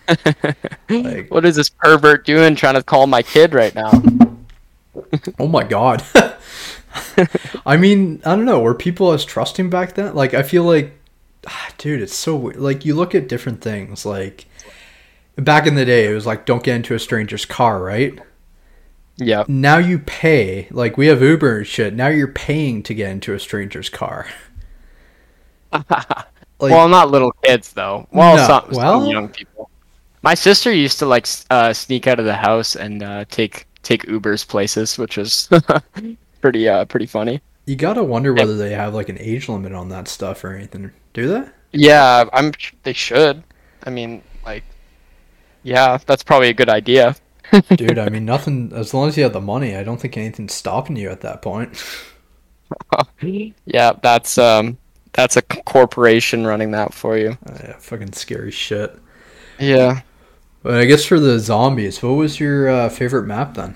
Like, 0.90 1.32
what 1.32 1.46
is 1.46 1.56
this 1.56 1.70
pervert 1.70 2.26
doing 2.26 2.56
trying 2.56 2.74
to 2.76 2.84
call 2.84 3.08
my 3.08 3.22
kid 3.22 3.54
right 3.54 3.74
now? 3.74 3.92
oh 5.40 5.48
my 5.48 5.64
god. 5.64 6.04
I 7.66 7.78
mean, 7.78 8.22
I 8.26 8.36
don't 8.36 8.44
know. 8.46 8.60
Were 8.60 8.76
people 8.76 9.14
as 9.14 9.24
trusting 9.24 9.70
back 9.70 9.96
then? 9.96 10.14
Like, 10.14 10.34
I 10.34 10.44
feel 10.44 10.64
like, 10.64 10.92
ah, 11.48 11.70
dude, 11.78 12.02
it's 12.02 12.14
so 12.16 12.36
weird. 12.36 12.58
Like, 12.58 12.84
you 12.84 12.94
look 12.96 13.16
at 13.16 13.30
different 13.30 13.62
things. 13.62 14.06
Like, 14.06 14.46
back 15.38 15.66
in 15.66 15.76
the 15.76 15.86
day, 15.86 16.12
it 16.12 16.14
was 16.14 16.26
like, 16.26 16.46
don't 16.46 16.62
get 16.64 16.76
into 16.76 16.94
a 16.94 17.00
stranger's 17.00 17.46
car, 17.46 17.82
right? 17.82 18.20
Yeah. 19.16 19.46
Now 19.48 19.78
you 19.78 20.00
pay. 20.00 20.68
Like, 20.72 20.98
we 20.98 21.08
have 21.08 21.22
Uber 21.22 21.60
and 21.60 21.68
shit. 21.68 21.94
Now 21.94 22.08
you're 22.10 22.28
paying 22.28 22.84
to 22.84 22.94
get 22.94 23.12
into 23.12 23.34
a 23.34 23.40
stranger's 23.40 23.90
car. 23.90 24.28
Like, 26.62 26.74
well, 26.74 26.88
not 26.90 27.10
little 27.10 27.32
kids 27.44 27.74
though. 27.74 28.08
Well, 28.12 28.38
No, 28.38 28.46
some, 28.46 28.70
well- 28.72 29.02
some 29.02 29.10
young 29.10 29.30
people. 29.30 29.71
My 30.24 30.34
sister 30.36 30.72
used 30.72 31.00
to 31.00 31.06
like 31.06 31.28
uh, 31.50 31.74
sneak 31.74 32.08
out 32.08 32.20
of 32.20 32.26
the 32.26 32.36
house 32.36 32.76
and 32.76 33.02
uh, 33.04 33.26
take 33.30 33.68
take 33.84 34.06
Ubers 34.06 34.48
places, 34.48 34.98
which 34.98 35.18
was 35.18 35.50
pretty 36.42 36.68
uh 36.70 36.86
pretty 36.86 37.06
funny. 37.08 37.42
you 37.66 37.76
gotta 37.76 38.04
wonder 38.04 38.34
whether 38.34 38.56
they 38.58 38.72
have 38.72 38.94
like 38.94 39.10
an 39.10 39.18
age 39.20 39.50
limit 39.50 39.74
on 39.74 39.90
that 39.90 40.08
stuff 40.08 40.44
or 40.44 40.54
anything. 40.54 40.92
Do 41.14 41.28
they? 41.28 41.44
Yeah, 41.74 42.26
I'm. 42.34 42.52
They 42.84 42.94
should. 42.94 43.44
I 43.84 43.90
mean, 43.90 44.22
like, 44.46 44.64
yeah, 45.64 45.98
that's 46.06 46.24
probably 46.24 46.50
a 46.50 46.54
good 46.54 46.70
idea. 46.70 47.16
Dude, 47.76 47.98
I 48.00 48.10
mean, 48.10 48.26
nothing. 48.34 48.72
As 48.74 48.94
long 48.94 49.08
as 49.10 49.18
you 49.18 49.24
have 49.24 49.34
the 49.34 49.42
money, 49.42 49.76
I 49.76 49.84
don't 49.84 50.00
think 50.00 50.18
anything's 50.18 50.54
stopping 50.54 50.96
you 50.96 51.10
at 51.10 51.22
that 51.22 51.42
point. 51.42 51.84
yeah, 53.66 53.94
that's 54.02 54.38
um, 54.38 54.78
that's 55.14 55.38
a 55.38 55.42
corporation 55.42 56.46
running 56.46 56.72
that 56.72 56.94
for 56.94 57.18
you. 57.18 57.38
Uh, 57.48 57.58
yeah, 57.64 57.78
fucking 57.80 58.14
scary 58.14 58.52
shit. 58.52 58.98
Yeah. 59.60 60.02
But 60.64 60.76
I 60.76 60.86
guess 60.86 61.06
for 61.06 61.20
the 61.20 61.40
zombies, 61.40 62.02
what 62.04 62.14
was 62.14 62.40
your 62.40 62.70
uh, 62.70 62.90
favorite 62.90 63.26
map 63.26 63.56
then? 63.56 63.76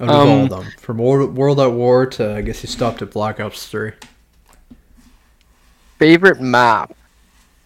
Out 0.00 0.10
of 0.10 0.22
all 0.22 0.40
Um, 0.40 0.44
of 0.44 0.50
them, 0.50 0.72
from 0.78 0.98
World, 0.98 1.60
at 1.60 1.72
War 1.72 2.06
to 2.06 2.34
I 2.36 2.42
guess 2.42 2.62
you 2.62 2.68
stopped 2.68 3.02
at 3.02 3.10
Black 3.10 3.40
Ops 3.40 3.66
Three, 3.66 3.92
Favorite 5.98 6.40
map. 6.40 6.96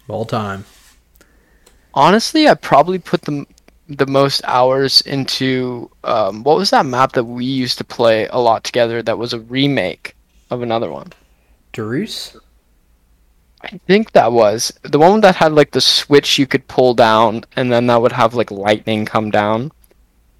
of 0.04 0.10
all 0.10 0.24
time. 0.24 0.64
Honestly, 1.94 2.48
I 2.48 2.54
probably 2.54 2.98
put 2.98 3.22
the 3.22 3.46
the 3.88 4.06
most 4.06 4.40
hours 4.44 5.00
into 5.02 5.90
um, 6.04 6.44
what 6.44 6.56
was 6.56 6.70
that 6.70 6.86
map 6.86 7.12
that 7.12 7.24
we 7.24 7.44
used 7.44 7.78
to 7.78 7.84
play 7.84 8.26
a 8.28 8.38
lot 8.38 8.62
together? 8.64 9.02
That 9.02 9.18
was 9.18 9.32
a 9.32 9.40
remake 9.40 10.14
of 10.50 10.62
another 10.62 10.90
one. 10.90 11.12
Der 11.72 11.84
Riese? 11.84 12.36
I 13.62 13.78
think 13.86 14.12
that 14.12 14.32
was 14.32 14.72
the 14.82 14.98
one 14.98 15.20
that 15.20 15.36
had 15.36 15.52
like 15.52 15.72
the 15.72 15.80
switch 15.80 16.38
you 16.38 16.46
could 16.46 16.66
pull 16.68 16.94
down, 16.94 17.44
and 17.56 17.70
then 17.70 17.86
that 17.88 18.00
would 18.00 18.12
have 18.12 18.34
like 18.34 18.50
lightning 18.50 19.04
come 19.04 19.30
down, 19.30 19.70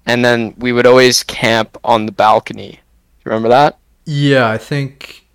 and 0.05 0.25
then 0.25 0.53
we 0.57 0.71
would 0.71 0.87
always 0.87 1.23
camp 1.23 1.77
on 1.83 2.05
the 2.07 2.11
balcony. 2.11 2.79
You 3.23 3.29
Remember 3.29 3.49
that? 3.49 3.77
Yeah, 4.05 4.49
I 4.49 4.57
think 4.57 5.27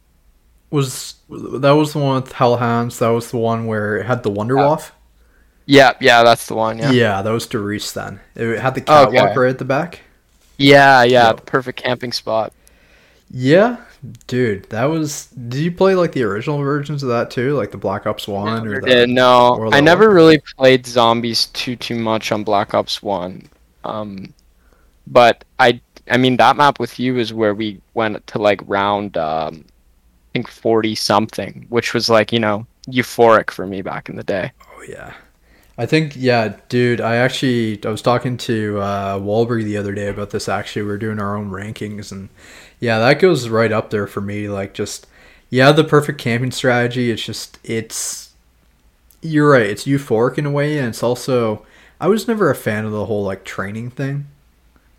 was 0.71 1.15
that 1.31 1.71
was 1.73 1.93
the 1.93 2.01
one 2.01 2.23
with 2.23 2.33
Hellhounds. 2.33 2.99
That 2.99 3.09
was 3.09 3.31
the 3.31 3.39
one 3.39 3.67
where 3.67 3.99
it 3.99 4.07
had 4.07 4.23
the 4.25 4.31
Wunderwaffe. 4.31 4.91
Yeah, 5.67 5.93
yeah, 6.01 6.23
that's 6.23 6.47
the 6.47 6.55
one. 6.55 6.79
Yeah, 6.79 6.91
Yeah, 6.93 7.23
that 7.23 7.31
was 7.31 7.47
Der 7.47 7.59
Riese 7.61 7.93
then. 7.93 8.21
It 8.35 8.59
had 8.61 8.75
the 8.75 8.81
catwalk 8.81 9.15
Okay. 9.31 9.37
right 9.39 9.51
at 9.51 9.59
the 9.59 9.65
back. 9.65 10.01
yeah, 10.59 11.03
yeah. 11.03 11.29
Yep. 11.29 11.37
The 11.37 11.43
perfect 11.43 11.83
camping 11.83 12.13
spot. 12.13 12.53
Yeah, 13.31 13.79
dude, 14.27 14.65
that 14.71 14.85
was. 14.85 15.27
Did 15.27 15.61
you 15.61 15.73
play 15.73 15.95
like 15.95 16.13
the 16.13 16.23
original 16.23 16.59
versions 16.59 17.03
of 17.03 17.09
that 17.11 17.31
too, 17.31 17.55
like 17.57 17.71
the 17.71 17.79
Black 17.79 18.07
Ops 18.07 18.29
One 18.29 18.67
or 18.67 18.81
the? 18.81 18.87
did, 18.87 19.09
no, 19.11 19.57
World 19.59 19.75
I 19.75 19.81
never 19.81 20.07
War? 20.07 20.15
really 20.15 20.39
played 20.57 20.87
zombies 20.87 21.47
too 21.47 21.77
too 21.77 21.97
much 21.97 22.33
on 22.33 22.45
Black 22.45 22.75
Ops 22.75 23.03
One. 23.03 23.49
Um, 23.85 24.33
but 25.07 25.45
I 25.59 25.81
I 26.11 26.17
mean 26.17 26.37
that 26.39 26.57
map 26.57 26.79
with 26.81 26.99
you 26.99 27.19
is 27.19 27.33
where 27.33 27.55
we 27.55 27.81
went 27.95 28.27
to 28.29 28.39
like 28.39 28.61
round 28.67 29.17
um, 29.17 29.65
I 29.69 30.33
think 30.33 30.49
forty 30.49 30.95
something, 30.95 31.67
which 31.69 31.95
was 31.95 32.09
like 32.09 32.33
you 32.33 32.41
know 32.41 32.67
euphoric 32.89 33.51
for 33.51 33.67
me 33.67 33.83
back 33.83 34.09
in 34.09 34.17
the 34.17 34.25
day. 34.25 34.53
Oh 34.69 34.85
yeah. 34.89 35.15
I 35.79 35.85
think 35.85 36.15
yeah, 36.17 36.57
dude. 36.71 37.03
I 37.03 37.17
actually 37.17 37.85
I 37.85 37.91
was 37.91 38.01
talking 38.01 38.39
to 38.39 38.79
uh, 38.81 39.19
Wahlberg 39.19 39.65
the 39.65 39.77
other 39.77 39.93
day 39.93 40.09
about 40.09 40.31
this. 40.31 40.49
Actually, 40.49 40.83
we 40.83 40.93
are 40.93 40.99
doing 40.99 41.21
our 41.21 41.37
own 41.37 41.51
rankings, 41.51 42.13
and 42.13 42.31
yeah, 42.81 42.99
that 42.99 43.19
goes 43.21 43.49
right 43.49 43.73
up 43.73 43.91
there 43.91 44.07
for 44.07 44.21
me. 44.21 44.49
Like 44.49 44.75
just 44.75 45.07
yeah, 45.51 45.73
the 45.73 45.85
perfect 45.85 46.19
camping 46.19 46.51
strategy. 46.51 47.11
It's 47.11 47.25
just 47.25 47.59
it's 47.65 48.31
you're 49.23 49.51
right. 49.51 49.67
It's 49.67 49.85
euphoric 49.85 50.39
in 50.39 50.47
a 50.47 50.51
way, 50.51 50.79
and 50.79 50.89
it's 50.89 51.03
also 51.03 51.65
I 52.01 52.09
was 52.09 52.29
never 52.29 52.51
a 52.51 52.55
fan 52.55 52.85
of 52.85 52.93
the 52.93 53.07
whole 53.07 53.25
like 53.25 53.45
training 53.45 53.91
thing. 53.91 54.27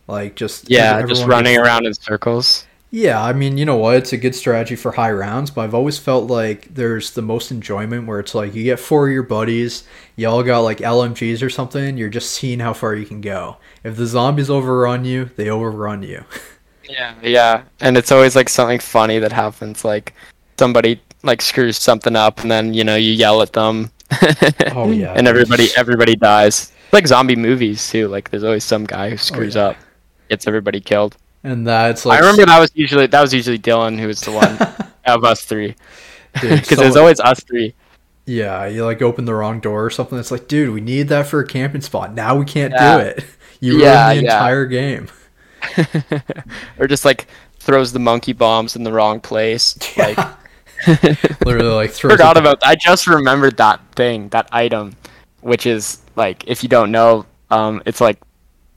Like 0.08 0.36
just 0.36 0.70
Yeah, 0.70 1.02
just 1.02 1.22
gets- 1.22 1.28
running 1.28 1.58
around 1.58 1.86
in 1.86 1.94
circles. 1.94 2.66
Yeah, 2.90 3.22
I 3.22 3.34
mean, 3.34 3.58
you 3.58 3.66
know 3.66 3.76
what? 3.76 3.98
It's 3.98 4.14
a 4.14 4.18
good 4.18 4.34
strategy 4.34 4.78
for 4.78 4.94
high 4.94 5.12
rounds, 5.12 5.52
but 5.52 5.64
I've 5.64 5.74
always 5.76 5.98
felt 5.98 6.30
like 6.32 6.74
there's 6.74 7.12
the 7.12 7.22
most 7.22 7.52
enjoyment 7.52 8.08
where 8.08 8.22
it's 8.22 8.34
like 8.34 8.56
you 8.56 8.64
get 8.64 8.80
four 8.80 9.08
of 9.08 9.14
your 9.14 9.24
buddies, 9.24 9.84
you 10.16 10.26
all 10.30 10.42
got 10.42 10.60
like 10.62 10.78
LMGs 10.78 11.44
or 11.44 11.50
something, 11.50 11.98
you're 11.98 12.08
just 12.08 12.32
seeing 12.32 12.60
how 12.62 12.72
far 12.72 12.96
you 12.96 13.06
can 13.06 13.20
go. 13.20 13.58
If 13.84 13.98
the 13.98 14.06
zombies 14.06 14.50
overrun 14.50 15.04
you, 15.04 15.26
they 15.36 15.50
overrun 15.50 16.02
you. 16.04 16.24
Yeah, 16.90 17.16
yeah, 17.22 17.64
and 17.82 17.98
it's 17.98 18.12
always 18.12 18.36
like 18.36 18.50
something 18.50 18.80
funny 18.80 19.20
that 19.20 19.32
happens, 19.32 19.84
like 19.84 20.14
somebody 20.60 21.02
like 21.24 21.42
screws 21.42 21.78
something 21.78 22.16
up, 22.16 22.40
and 22.42 22.50
then 22.52 22.74
you 22.74 22.84
know 22.84 22.96
you 22.96 23.12
yell 23.12 23.42
at 23.42 23.54
them. 23.54 23.92
Oh, 24.74 24.90
yeah. 24.92 25.14
and 25.16 25.28
everybody 25.28 25.68
everybody 25.76 26.16
dies. 26.16 26.72
It's 26.86 26.94
like 26.94 27.08
zombie 27.08 27.36
movies 27.36 27.90
too. 27.90 28.08
Like 28.08 28.30
there's 28.30 28.44
always 28.44 28.64
some 28.64 28.86
guy 28.86 29.10
who 29.10 29.16
oh, 29.16 29.18
screws 29.18 29.58
Oh, 29.58 29.62
yeah. 29.62 29.68
up, 29.70 29.76
gets 30.30 30.48
everybody 30.48 30.80
killed. 30.80 31.18
And 31.44 31.68
that's 31.68 32.06
like 32.06 32.18
I 32.18 32.22
remember 32.22 32.46
that 32.46 32.60
was 32.60 32.72
usually 32.74 33.08
that 33.08 33.22
was 33.22 33.34
usually 33.34 33.60
Dylan 33.60 34.00
who 34.00 34.08
was 34.08 34.22
the 34.22 34.32
one 34.32 34.58
of 35.06 35.24
us 35.26 35.44
three, 35.44 35.76
because 36.34 36.68
there's 36.78 36.96
always 36.96 37.20
us 37.20 37.42
three. 37.44 37.74
Yeah, 38.26 38.66
you 38.66 38.84
like 38.86 39.02
open 39.02 39.26
the 39.26 39.34
wrong 39.34 39.60
door 39.62 39.86
or 39.86 39.90
something. 39.90 40.18
It's 40.20 40.32
like, 40.32 40.48
dude, 40.48 40.74
we 40.74 40.82
need 40.82 41.08
that 41.10 41.28
for 41.28 41.40
a 41.40 41.48
camping 41.48 41.82
spot. 41.82 42.14
Now 42.14 42.36
we 42.36 42.46
can't 42.46 42.74
Yeah. 42.74 42.98
do 42.98 43.04
it. 43.06 43.26
You 43.60 43.80
Yeah, 43.80 44.06
ruined 44.08 44.20
the 44.20 44.24
yeah. 44.26 44.36
entire 44.36 44.66
game. 44.66 45.08
or 46.80 46.88
just 46.88 47.06
like 47.06 47.28
throws 47.60 47.92
the 47.92 48.00
monkey 48.00 48.34
bombs 48.34 48.76
in 48.76 48.84
the 48.84 48.92
wrong 48.92 49.20
place. 49.20 49.78
Like 49.98 50.18
Literally, 51.44 51.70
like 51.70 51.92
throws 51.92 52.14
forgot 52.14 52.38
about. 52.38 52.60
I 52.64 52.76
just 52.76 53.08
remembered 53.08 53.58
that 53.58 53.80
thing, 53.96 54.30
that 54.30 54.48
item, 54.52 54.96
which 55.42 55.66
is 55.66 56.02
like 56.16 56.44
if 56.48 56.62
you 56.62 56.70
don't 56.70 56.92
know, 56.92 57.26
um, 57.50 57.82
it's 57.86 58.00
like, 58.00 58.20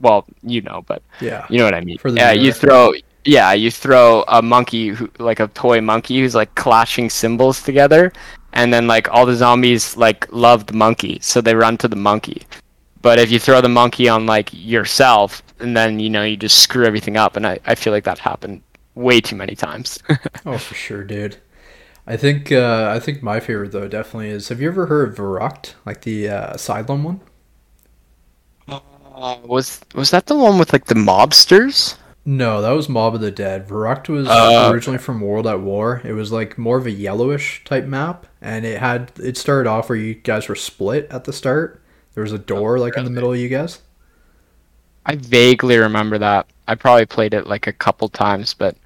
well, 0.01 0.25
you 0.43 0.63
know, 0.63 0.83
but 0.87 1.03
Yeah, 1.21 1.47
you 1.51 1.59
know 1.59 1.65
what 1.65 1.75
I 1.75 1.81
mean. 1.81 1.99
Yeah, 2.15 2.33
you 2.33 2.53
throw. 2.53 2.93
Yeah, 3.27 3.53
you 3.53 3.71
throw 3.71 4.25
a 4.29 4.41
monkey, 4.41 4.89
who, 4.89 5.11
like 5.19 5.41
a 5.41 5.49
toy 5.49 5.83
monkey, 5.83 6.21
who's 6.21 6.35
like 6.35 6.55
clashing 6.55 7.11
cymbals 7.11 7.63
together, 7.63 8.13
and 8.55 8.73
then 8.73 8.87
like 8.87 9.11
all 9.11 9.27
the 9.27 9.35
zombies 9.35 9.95
like 9.95 10.27
love 10.33 10.67
the 10.67 10.73
monkey, 10.73 11.19
so 11.21 11.43
they 11.43 11.55
run 11.55 11.77
to 11.79 11.89
the 11.89 11.97
monkey. 11.97 12.47
But 13.03 13.19
if 13.19 13.31
you 13.31 13.39
throw 13.39 13.61
the 13.61 13.69
monkey 13.69 14.09
on 14.09 14.27
like 14.27 14.51
yourself, 14.53 15.43
and 15.59 15.77
then 15.77 16.01
you 16.01 16.11
know 16.11 16.23
you 16.23 16.37
just 16.37 16.59
screw 16.61 16.85
everything 16.87 17.17
up, 17.17 17.37
and 17.37 17.47
I, 17.47 17.59
I 17.67 17.75
feel 17.75 17.93
like 17.93 18.05
that 18.05 18.19
happened 18.19 18.63
way 18.95 19.21
too 19.21 19.37
many 19.37 19.55
times. 19.55 19.99
Oh, 20.45 20.59
for 20.59 20.75
sure, 20.75 21.05
dude. 21.05 21.39
I 22.07 22.17
think 22.17 22.53
uh, 22.53 22.91
I 22.95 23.01
think 23.01 23.23
my 23.23 23.41
favorite 23.41 23.73
though 23.73 23.89
definitely 23.89 24.31
is. 24.31 24.49
Have 24.49 24.61
you 24.61 24.69
ever 24.69 24.87
heard 24.87 25.11
of 25.11 25.17
Verrückt, 25.17 25.75
like 25.87 26.03
the 26.03 26.29
uh, 26.29 26.55
Asylum 26.55 27.05
one? 27.05 27.21
Uh, 28.69 29.39
was 29.45 29.81
was 29.95 30.11
that 30.11 30.27
the 30.27 30.35
one 30.37 30.59
with 30.59 30.73
like 30.73 30.87
the 30.87 30.95
mobsters? 30.95 31.97
No, 32.25 32.61
that 32.61 32.71
was 32.73 32.89
Mob 32.89 33.15
of 33.15 33.21
the 33.21 33.31
Dead. 33.31 33.67
Verrückt 33.67 34.09
was 34.09 34.27
Oh, 34.29 34.71
originally 34.71 34.99
from 34.99 35.21
World 35.21 35.47
at 35.47 35.61
War. 35.61 36.01
It 36.05 36.13
was 36.13 36.31
like 36.33 36.59
more 36.59 36.77
of 36.79 36.87
a 36.87 36.91
yellowish 36.91 37.65
type 37.65 37.85
map, 37.87 38.27
and 38.41 38.65
it 38.67 38.79
had 38.79 39.13
it 39.23 39.37
started 39.37 39.69
off 39.69 39.89
where 39.89 39.97
you 39.99 40.15
guys 40.15 40.49
were 40.49 40.55
split 40.55 41.07
at 41.11 41.25
the 41.25 41.33
start. 41.33 41.80
There 42.15 42.23
was 42.23 42.33
a 42.33 42.39
door 42.39 42.79
like 42.79 42.97
in 42.97 43.05
the 43.05 43.11
middle 43.11 43.33
of 43.33 43.39
you 43.39 43.49
guys. 43.49 43.81
I 45.07 45.17
vaguely 45.17 45.79
remember 45.79 46.19
that. 46.19 46.47
I 46.69 46.75
probably 46.75 47.07
played 47.07 47.35
it 47.35 47.47
like 47.47 47.67
a 47.67 47.73
couple 47.73 48.09
times, 48.09 48.55
but 48.55 48.77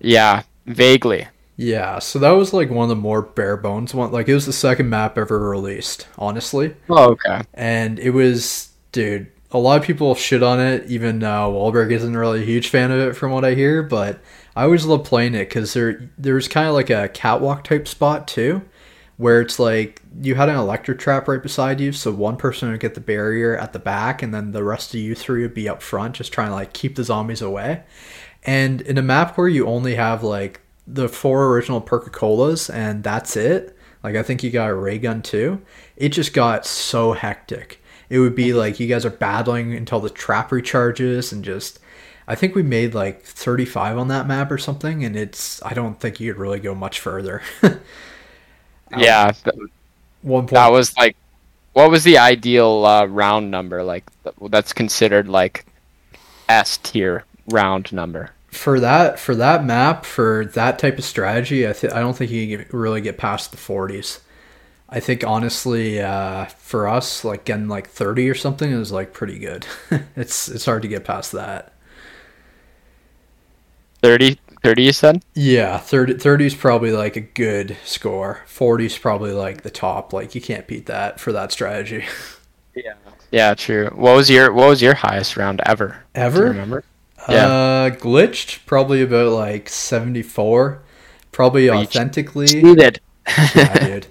yeah, 0.00 0.42
vaguely. 0.66 1.26
Yeah, 1.56 1.98
so 1.98 2.18
that 2.20 2.30
was 2.30 2.52
like 2.52 2.70
one 2.70 2.84
of 2.84 2.88
the 2.90 2.96
more 2.96 3.20
bare 3.22 3.56
bones 3.56 3.92
one. 3.92 4.12
Like 4.12 4.28
it 4.28 4.34
was 4.34 4.46
the 4.46 4.52
second 4.52 4.88
map 4.88 5.18
ever 5.18 5.38
released, 5.38 6.06
honestly. 6.16 6.74
Oh, 6.88 7.10
okay. 7.12 7.42
and 7.54 7.98
it 7.98 8.10
was 8.10 8.70
dude 8.92 9.30
a 9.50 9.58
lot 9.58 9.78
of 9.80 9.86
people 9.86 10.14
shit 10.14 10.42
on 10.42 10.60
it 10.60 10.88
even 10.90 11.22
uh, 11.22 11.44
Wahlberg 11.46 11.90
isn't 11.92 12.16
really 12.16 12.42
a 12.42 12.46
huge 12.46 12.68
fan 12.68 12.90
of 12.90 12.98
it 13.00 13.14
from 13.14 13.32
what 13.32 13.44
I 13.44 13.54
hear 13.54 13.82
but 13.82 14.20
I 14.56 14.64
always 14.64 14.84
love 14.84 15.04
playing 15.04 15.34
it 15.34 15.48
because 15.48 15.72
there 15.74 16.10
there's 16.18 16.48
kind 16.48 16.68
of 16.68 16.74
like 16.74 16.90
a 16.90 17.08
catwalk 17.08 17.64
type 17.64 17.88
spot 17.88 18.28
too 18.28 18.62
where 19.18 19.40
it's 19.40 19.58
like 19.58 20.00
you 20.22 20.34
had 20.34 20.48
an 20.48 20.56
electric 20.56 20.98
trap 20.98 21.28
right 21.28 21.42
beside 21.42 21.80
you 21.80 21.92
so 21.92 22.10
one 22.10 22.36
person 22.36 22.70
would 22.70 22.80
get 22.80 22.94
the 22.94 23.00
barrier 23.00 23.56
at 23.56 23.72
the 23.72 23.78
back 23.78 24.22
and 24.22 24.32
then 24.32 24.52
the 24.52 24.64
rest 24.64 24.94
of 24.94 25.00
you 25.00 25.14
three 25.14 25.42
would 25.42 25.54
be 25.54 25.68
up 25.68 25.82
front 25.82 26.16
just 26.16 26.32
trying 26.32 26.48
to 26.48 26.54
like 26.54 26.72
keep 26.72 26.96
the 26.96 27.04
zombies 27.04 27.42
away 27.42 27.82
and 28.44 28.80
in 28.82 28.96
a 28.96 29.02
map 29.02 29.36
where 29.36 29.48
you 29.48 29.66
only 29.66 29.96
have 29.96 30.22
like 30.22 30.60
the 30.86 31.08
four 31.08 31.46
original 31.48 31.80
Perk-a-Colas 31.80 32.70
and 32.70 33.04
that's 33.04 33.36
it, 33.36 33.76
like 34.02 34.16
I 34.16 34.22
think 34.22 34.42
you 34.42 34.50
got 34.50 34.70
a 34.70 34.74
ray 34.74 34.98
gun 34.98 35.22
too, 35.22 35.60
it 35.96 36.10
just 36.10 36.32
got 36.32 36.64
so 36.64 37.12
hectic. 37.12 37.82
It 38.08 38.20
would 38.20 38.34
be 38.34 38.48
mm-hmm. 38.48 38.58
like 38.58 38.80
you 38.80 38.86
guys 38.86 39.04
are 39.04 39.10
battling 39.10 39.74
until 39.74 40.00
the 40.00 40.10
trap 40.10 40.50
recharges 40.50 41.32
and 41.32 41.44
just 41.44 41.78
I 42.26 42.34
think 42.34 42.54
we 42.54 42.62
made 42.62 42.94
like 42.94 43.22
35 43.22 43.98
on 43.98 44.08
that 44.08 44.26
map 44.26 44.50
or 44.50 44.58
something, 44.58 45.04
and 45.04 45.16
it's 45.16 45.62
I 45.62 45.72
don't 45.74 45.98
think 45.98 46.20
you 46.20 46.32
could 46.32 46.40
really 46.40 46.60
go 46.60 46.74
much 46.74 47.00
further. 47.00 47.42
yeah, 48.94 49.32
One 50.22 50.46
point. 50.46 50.52
that 50.52 50.68
was 50.68 50.96
like, 50.96 51.16
what 51.72 51.90
was 51.90 52.04
the 52.04 52.18
ideal 52.18 52.84
uh, 52.84 53.06
round 53.06 53.50
number? 53.50 53.82
Like 53.84 54.04
that's 54.50 54.72
considered 54.72 55.28
like 55.28 55.66
S 56.48 56.78
tier 56.78 57.24
round 57.48 57.92
number. 57.92 58.30
for 58.50 58.80
that 58.80 59.18
for 59.18 59.34
that 59.34 59.64
map 59.64 60.04
for 60.04 60.46
that 60.54 60.78
type 60.78 60.98
of 60.98 61.04
strategy. 61.04 61.68
I 61.68 61.72
th- 61.72 61.92
I 61.92 62.00
don't 62.00 62.16
think 62.16 62.30
you 62.30 62.58
can 62.58 62.66
really 62.78 63.00
get 63.00 63.18
past 63.18 63.50
the 63.50 63.56
40s. 63.58 64.20
I 64.88 65.00
think 65.00 65.24
honestly, 65.24 66.00
uh, 66.00 66.46
for 66.46 66.88
us, 66.88 67.24
like 67.24 67.44
getting 67.44 67.68
like 67.68 67.88
30 67.88 68.28
or 68.30 68.34
something 68.34 68.70
is 68.72 68.90
like 68.92 69.12
pretty 69.12 69.38
good. 69.38 69.66
it's 70.16 70.48
it's 70.48 70.64
hard 70.64 70.82
to 70.82 70.88
get 70.88 71.04
past 71.04 71.32
that. 71.32 71.72
30, 74.02 74.38
30 74.62 74.82
you 74.82 74.92
said? 74.92 75.22
Yeah, 75.34 75.78
30, 75.78 76.14
30 76.18 76.46
is 76.46 76.54
probably 76.54 76.90
like 76.92 77.16
a 77.16 77.20
good 77.20 77.76
score. 77.84 78.42
40 78.46 78.86
is 78.86 78.98
probably 78.98 79.32
like 79.32 79.62
the 79.62 79.70
top. 79.70 80.12
Like 80.12 80.34
you 80.34 80.40
can't 80.40 80.66
beat 80.66 80.86
that 80.86 81.20
for 81.20 81.32
that 81.32 81.52
strategy. 81.52 82.04
Yeah. 82.74 82.94
Yeah, 83.30 83.54
true. 83.54 83.90
What 83.94 84.16
was 84.16 84.30
your 84.30 84.52
What 84.52 84.68
was 84.68 84.80
your 84.80 84.94
highest 84.94 85.36
round 85.36 85.60
ever? 85.66 85.88
Do 86.14 86.20
you 86.20 86.26
Ever? 86.26 86.42
remember? 86.44 86.84
Yeah. 87.28 87.46
Uh, 87.46 87.90
glitched 87.90 88.64
probably 88.66 89.02
about 89.02 89.32
like 89.32 89.68
74. 89.68 90.82
Probably 91.32 91.68
authentically. 91.70 92.46
Cheated. 92.46 93.00
yeah, 93.54 93.78
dude. 93.84 94.06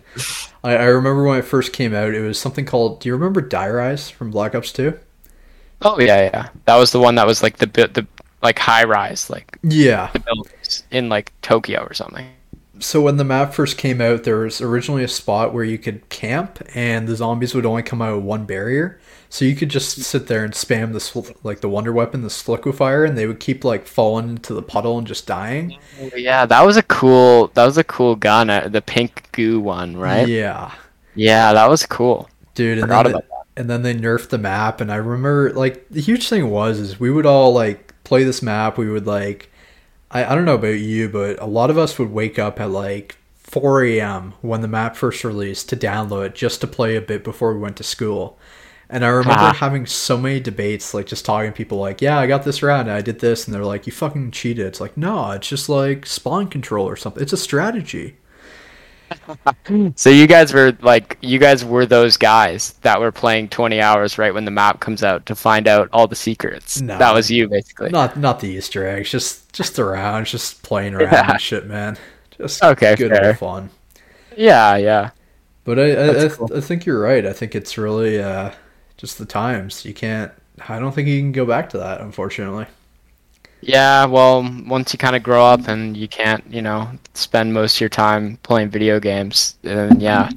I, 0.63 0.75
I 0.75 0.83
remember 0.86 1.23
when 1.23 1.39
it 1.39 1.45
first 1.45 1.73
came 1.73 1.93
out, 1.93 2.13
it 2.13 2.21
was 2.21 2.39
something 2.39 2.65
called. 2.65 2.99
Do 2.99 3.10
you 3.10 3.13
remember 3.15 3.41
Die 3.41 3.69
Rise 3.69 4.10
from 4.10 4.29
Black 4.31 4.53
Ops 4.53 4.71
2? 4.71 4.99
Oh 5.81 5.99
yeah, 5.99 6.23
yeah. 6.23 6.49
That 6.65 6.77
was 6.77 6.91
the 6.91 6.99
one 6.99 7.15
that 7.15 7.27
was 7.27 7.41
like 7.43 7.57
the 7.57 7.67
bit 7.67 7.93
the 7.93 8.07
like 8.47 8.60
high 8.60 8.83
rise 8.86 9.29
like 9.29 9.57
Yeah. 9.63 10.10
buildings 10.25 10.83
in 10.91 11.10
like 11.10 11.31
Tokyo 11.41 11.83
or 11.83 11.93
something. 11.93 12.25
So 12.79 13.01
when 13.01 13.17
the 13.17 13.23
map 13.23 13.53
first 13.53 13.77
came 13.77 13.99
out, 14.01 14.23
there 14.23 14.38
was 14.38 14.62
originally 14.62 15.03
a 15.03 15.07
spot 15.07 15.51
where 15.53 15.63
you 15.63 15.79
could 15.79 16.07
camp, 16.10 16.62
and 16.75 17.07
the 17.07 17.15
zombies 17.15 17.55
would 17.55 17.65
only 17.65 17.81
come 17.81 18.03
out 18.03 18.15
with 18.15 18.23
one 18.23 18.45
barrier. 18.45 18.99
So 19.29 19.45
you 19.45 19.55
could 19.55 19.69
just 19.69 19.97
sit 20.03 20.27
there 20.27 20.43
and 20.45 20.53
spam 20.53 20.93
the 20.93 20.99
sl- 20.99 21.31
like 21.43 21.60
the 21.62 21.69
wonder 21.69 21.91
weapon, 21.91 22.21
the 22.21 22.29
liquefier, 22.29 23.03
and 23.03 23.17
they 23.17 23.25
would 23.25 23.39
keep 23.39 23.63
like 23.65 23.88
falling 23.88 24.29
into 24.29 24.53
the 24.53 24.62
puddle 24.62 24.97
and 24.99 25.07
just 25.07 25.25
dying. 25.25 25.75
Yeah, 26.15 26.45
that 26.45 26.62
was 26.65 26.77
a 26.77 26.83
cool 26.83 27.47
that 27.55 27.65
was 27.65 27.77
a 27.79 27.83
cool 27.83 28.15
gun, 28.15 28.49
uh, 28.51 28.67
the 28.69 28.81
pink 28.83 29.27
goo 29.31 29.60
one, 29.60 29.97
right? 29.97 30.27
Yeah, 30.27 30.71
Yeah, 31.15 31.53
that 31.53 31.67
was 31.69 31.83
cool. 31.86 32.29
dude. 32.53 32.77
And 32.77 32.91
then, 32.91 33.12
they, 33.13 33.19
and 33.57 33.69
then 33.69 33.81
they 33.81 33.95
nerfed 33.95 34.29
the 34.29 34.38
map, 34.38 34.81
and 34.81 34.91
I 34.91 34.97
remember 34.97 35.51
like 35.53 35.83
the 35.89 35.99
huge 36.01 36.29
thing 36.29 36.51
was 36.51 36.79
is 36.79 36.99
we 36.99 37.10
would 37.10 37.25
all 37.25 37.51
like 37.53 37.87
play 38.07 38.23
this 38.23 38.41
map. 38.41 38.77
We 38.77 38.89
would 38.89 39.05
like, 39.07 39.49
I 40.11 40.25
I 40.25 40.35
don't 40.35 40.45
know 40.45 40.55
about 40.55 40.79
you, 40.79 41.09
but 41.09 41.41
a 41.41 41.45
lot 41.45 41.69
of 41.69 41.77
us 41.77 41.97
would 41.99 42.11
wake 42.11 42.39
up 42.39 42.59
at 42.59 42.69
like 42.71 43.17
4 43.37 43.83
a.m. 43.85 44.33
when 44.41 44.61
the 44.61 44.67
map 44.67 44.95
first 44.95 45.23
released 45.23 45.69
to 45.69 45.77
download 45.77 46.25
it 46.27 46.35
just 46.35 46.61
to 46.61 46.67
play 46.67 46.95
a 46.95 47.01
bit 47.01 47.23
before 47.23 47.53
we 47.53 47.59
went 47.59 47.77
to 47.77 47.83
school. 47.83 48.37
And 48.89 49.03
I 49.03 49.09
remember 49.09 49.33
Ah. 49.41 49.53
having 49.53 49.85
so 49.85 50.17
many 50.17 50.39
debates, 50.39 50.93
like 50.93 51.07
just 51.07 51.25
talking 51.25 51.51
to 51.51 51.55
people, 51.57 51.77
like, 51.77 52.01
"Yeah, 52.01 52.17
I 52.19 52.25
got 52.27 52.43
this 52.43 52.63
round, 52.63 52.89
I 52.89 53.01
did 53.01 53.19
this," 53.19 53.45
and 53.45 53.53
they're 53.53 53.65
like, 53.65 53.85
"You 53.85 53.91
fucking 53.91 54.31
cheated." 54.31 54.65
It's 54.65 54.79
like, 54.79 54.95
no, 54.95 55.31
it's 55.31 55.47
just 55.49 55.67
like 55.67 56.05
spawn 56.05 56.47
control 56.47 56.87
or 56.87 56.95
something. 56.95 57.21
It's 57.21 57.33
a 57.33 57.37
strategy. 57.37 58.15
So 59.95 60.09
you 60.09 60.27
guys 60.27 60.53
were 60.53 60.77
like 60.81 61.17
you 61.21 61.39
guys 61.39 61.63
were 61.65 61.85
those 61.85 62.17
guys 62.17 62.73
that 62.81 62.99
were 62.99 63.11
playing 63.11 63.49
20 63.49 63.79
hours 63.81 64.17
right 64.17 64.33
when 64.33 64.45
the 64.45 64.51
map 64.51 64.79
comes 64.79 65.03
out 65.03 65.25
to 65.27 65.35
find 65.35 65.67
out 65.67 65.89
all 65.93 66.07
the 66.07 66.15
secrets. 66.15 66.81
No. 66.81 66.97
That 66.97 67.13
was 67.13 67.29
you 67.29 67.47
basically. 67.47 67.89
Not 67.89 68.17
not 68.17 68.39
the 68.39 68.47
Easter 68.49 68.85
eggs, 68.87 69.09
just 69.11 69.51
just 69.53 69.79
around 69.79 70.25
just 70.25 70.63
playing 70.63 70.93
around 70.93 71.11
Yeah. 71.11 71.31
and 71.31 71.41
shit, 71.41 71.67
man. 71.67 71.97
Just 72.37 72.63
Okay, 72.63 72.95
good 72.95 73.11
fair. 73.11 73.35
fun. 73.35 73.69
Yeah, 74.35 74.75
yeah. 74.77 75.09
But 75.63 75.79
I 75.79 75.91
I, 75.91 76.25
I, 76.25 76.29
cool. 76.29 76.49
I 76.55 76.61
think 76.61 76.85
you're 76.85 77.01
right. 77.01 77.25
I 77.25 77.33
think 77.33 77.55
it's 77.55 77.77
really 77.77 78.21
uh, 78.21 78.51
just 78.97 79.17
the 79.17 79.25
times. 79.25 79.83
You 79.85 79.93
can't. 79.93 80.31
I 80.69 80.79
don't 80.79 80.93
think 80.93 81.07
you 81.07 81.19
can 81.19 81.31
go 81.31 81.45
back 81.45 81.69
to 81.69 81.77
that, 81.79 82.01
unfortunately. 82.01 82.65
Yeah, 83.67 84.06
well, 84.06 84.43
once 84.65 84.93
you 84.93 84.97
kind 84.99 85.15
of 85.15 85.23
grow 85.23 85.45
up 85.45 85.67
and 85.67 85.97
you 85.97 86.08
can't, 86.08 86.43
you 86.49 86.62
know, 86.62 86.89
spend 87.13 87.53
most 87.53 87.75
of 87.75 87.82
your 87.82 87.89
time 87.89 88.38
playing 88.43 88.69
video 88.69 88.99
games, 88.99 89.58
then 89.62 89.99
yeah, 89.99 90.30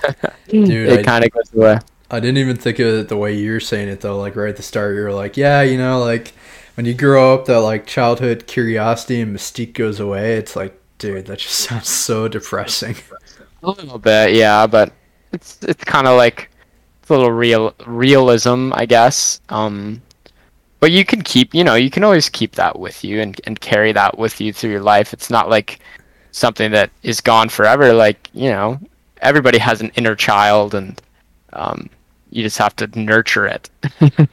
Dude, 0.64 0.88
it 0.88 1.00
I- 1.00 1.02
kind 1.02 1.24
of 1.24 1.30
goes 1.30 1.52
away. 1.54 1.78
I 2.10 2.20
didn't 2.20 2.38
even 2.38 2.56
think 2.56 2.78
of 2.78 2.86
it 2.88 3.08
the 3.08 3.16
way 3.16 3.34
you're 3.34 3.60
saying 3.60 3.88
it 3.88 4.00
though. 4.02 4.18
Like 4.18 4.36
right 4.36 4.50
at 4.50 4.56
the 4.56 4.62
start, 4.62 4.94
you 4.96 5.02
were 5.02 5.12
like, 5.14 5.36
"Yeah, 5.36 5.62
you 5.62 5.78
know, 5.78 5.98
like 6.00 6.34
when 6.74 6.84
you 6.86 6.92
grow 6.94 7.34
up, 7.34 7.46
that 7.46 7.60
like 7.60 7.86
childhood 7.86 8.46
curiosity 8.46 9.20
and 9.22 9.34
mystique 9.34 9.72
goes 9.74 9.98
away." 10.00 10.34
It's 10.36 10.54
like, 10.54 10.78
dude, 10.98 11.26
that 11.26 11.38
just 11.38 11.54
sounds 11.68 11.88
so 11.88 12.28
depressing. 12.28 12.96
A 13.62 13.70
little 13.70 13.98
bit, 13.98 14.34
yeah, 14.34 14.66
but 14.66 14.92
it's 15.32 15.58
it's 15.62 15.84
kind 15.84 16.06
of 16.06 16.16
like 16.18 16.50
it's 17.00 17.10
a 17.10 17.14
little 17.14 17.32
real 17.32 17.74
realism, 17.86 18.72
I 18.74 18.86
guess. 18.86 19.40
Um, 19.48 20.02
but 20.82 20.90
you 20.90 21.04
can 21.04 21.22
keep, 21.22 21.54
you 21.54 21.62
know, 21.62 21.76
you 21.76 21.90
can 21.90 22.02
always 22.02 22.28
keep 22.28 22.56
that 22.56 22.76
with 22.76 23.04
you 23.04 23.20
and 23.20 23.40
and 23.44 23.60
carry 23.60 23.92
that 23.92 24.18
with 24.18 24.40
you 24.40 24.52
through 24.52 24.72
your 24.72 24.82
life. 24.82 25.12
It's 25.12 25.30
not 25.30 25.48
like 25.48 25.78
something 26.32 26.72
that 26.72 26.90
is 27.04 27.20
gone 27.20 27.48
forever. 27.48 27.92
Like 27.92 28.28
you 28.34 28.50
know, 28.50 28.80
everybody 29.18 29.58
has 29.58 29.80
an 29.80 29.92
inner 29.94 30.16
child, 30.16 30.74
and 30.74 31.00
um, 31.52 31.88
you 32.30 32.42
just 32.42 32.58
have 32.58 32.74
to 32.76 32.88
nurture 32.98 33.46
it. 33.46 33.70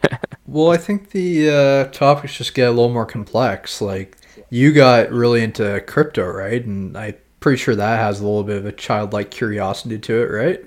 Well, 0.52 0.72
I 0.72 0.78
think 0.78 1.12
the 1.12 1.48
uh, 1.48 1.84
topics 1.92 2.36
just 2.36 2.56
get 2.56 2.70
a 2.70 2.72
little 2.72 2.92
more 2.92 3.06
complex. 3.06 3.82
Like 3.84 4.18
you 4.50 4.74
got 4.74 5.12
really 5.12 5.44
into 5.44 5.80
crypto, 5.82 6.26
right? 6.26 6.66
And 6.66 6.98
I'm 6.98 7.14
pretty 7.40 7.60
sure 7.60 7.76
that 7.76 8.00
has 8.00 8.20
a 8.20 8.24
little 8.24 8.44
bit 8.44 8.58
of 8.58 8.66
a 8.66 8.72
childlike 8.72 9.30
curiosity 9.30 10.00
to 10.00 10.24
it, 10.24 10.26
right? 10.26 10.66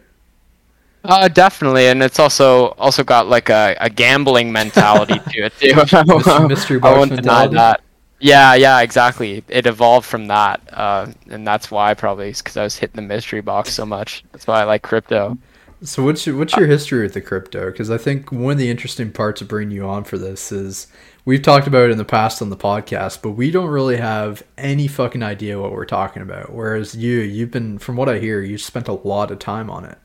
Uh, 1.04 1.28
definitely, 1.28 1.88
and 1.88 2.02
it's 2.02 2.18
also 2.18 2.68
also 2.78 3.02
got 3.02 3.26
like 3.26 3.48
a, 3.48 3.76
a 3.80 3.90
gambling 3.90 4.52
mentality 4.52 5.18
to 5.30 5.44
it 5.44 5.52
too. 5.58 5.74
Mystery- 5.76 6.48
mystery 6.48 6.80
I 6.82 6.96
won't 6.96 7.14
deny 7.14 7.46
that. 7.48 7.80
Yeah, 8.20 8.54
yeah, 8.54 8.80
exactly. 8.82 9.42
It 9.48 9.66
evolved 9.66 10.06
from 10.06 10.28
that, 10.28 10.60
uh, 10.72 11.08
and 11.28 11.44
that's 11.44 11.72
why 11.72 11.94
probably 11.94 12.30
because 12.30 12.56
I 12.56 12.62
was 12.62 12.76
hitting 12.76 12.94
the 12.94 13.02
mystery 13.02 13.40
box 13.40 13.72
so 13.72 13.84
much. 13.84 14.22
That's 14.30 14.46
why 14.46 14.60
I 14.60 14.64
like 14.64 14.82
crypto. 14.82 15.36
So 15.82 16.04
what's 16.04 16.24
your, 16.24 16.36
what's 16.36 16.56
your 16.56 16.68
history 16.68 17.02
with 17.02 17.14
the 17.14 17.20
crypto? 17.20 17.66
Because 17.72 17.90
I 17.90 17.98
think 17.98 18.30
one 18.30 18.52
of 18.52 18.58
the 18.58 18.70
interesting 18.70 19.10
parts 19.10 19.40
of 19.42 19.48
bringing 19.48 19.74
you 19.74 19.84
on 19.84 20.04
for 20.04 20.16
this 20.16 20.52
is 20.52 20.86
we've 21.24 21.42
talked 21.42 21.66
about 21.66 21.86
it 21.86 21.90
in 21.90 21.98
the 21.98 22.04
past 22.04 22.40
on 22.40 22.50
the 22.50 22.56
podcast, 22.56 23.20
but 23.20 23.30
we 23.32 23.50
don't 23.50 23.68
really 23.68 23.96
have 23.96 24.44
any 24.56 24.86
fucking 24.86 25.24
idea 25.24 25.60
what 25.60 25.72
we're 25.72 25.84
talking 25.84 26.22
about. 26.22 26.52
Whereas 26.52 26.94
you, 26.94 27.18
you've 27.18 27.50
been, 27.50 27.78
from 27.78 27.96
what 27.96 28.08
I 28.08 28.20
hear, 28.20 28.40
you 28.40 28.58
spent 28.58 28.86
a 28.86 28.92
lot 28.92 29.32
of 29.32 29.40
time 29.40 29.68
on 29.68 29.84
it. 29.84 29.98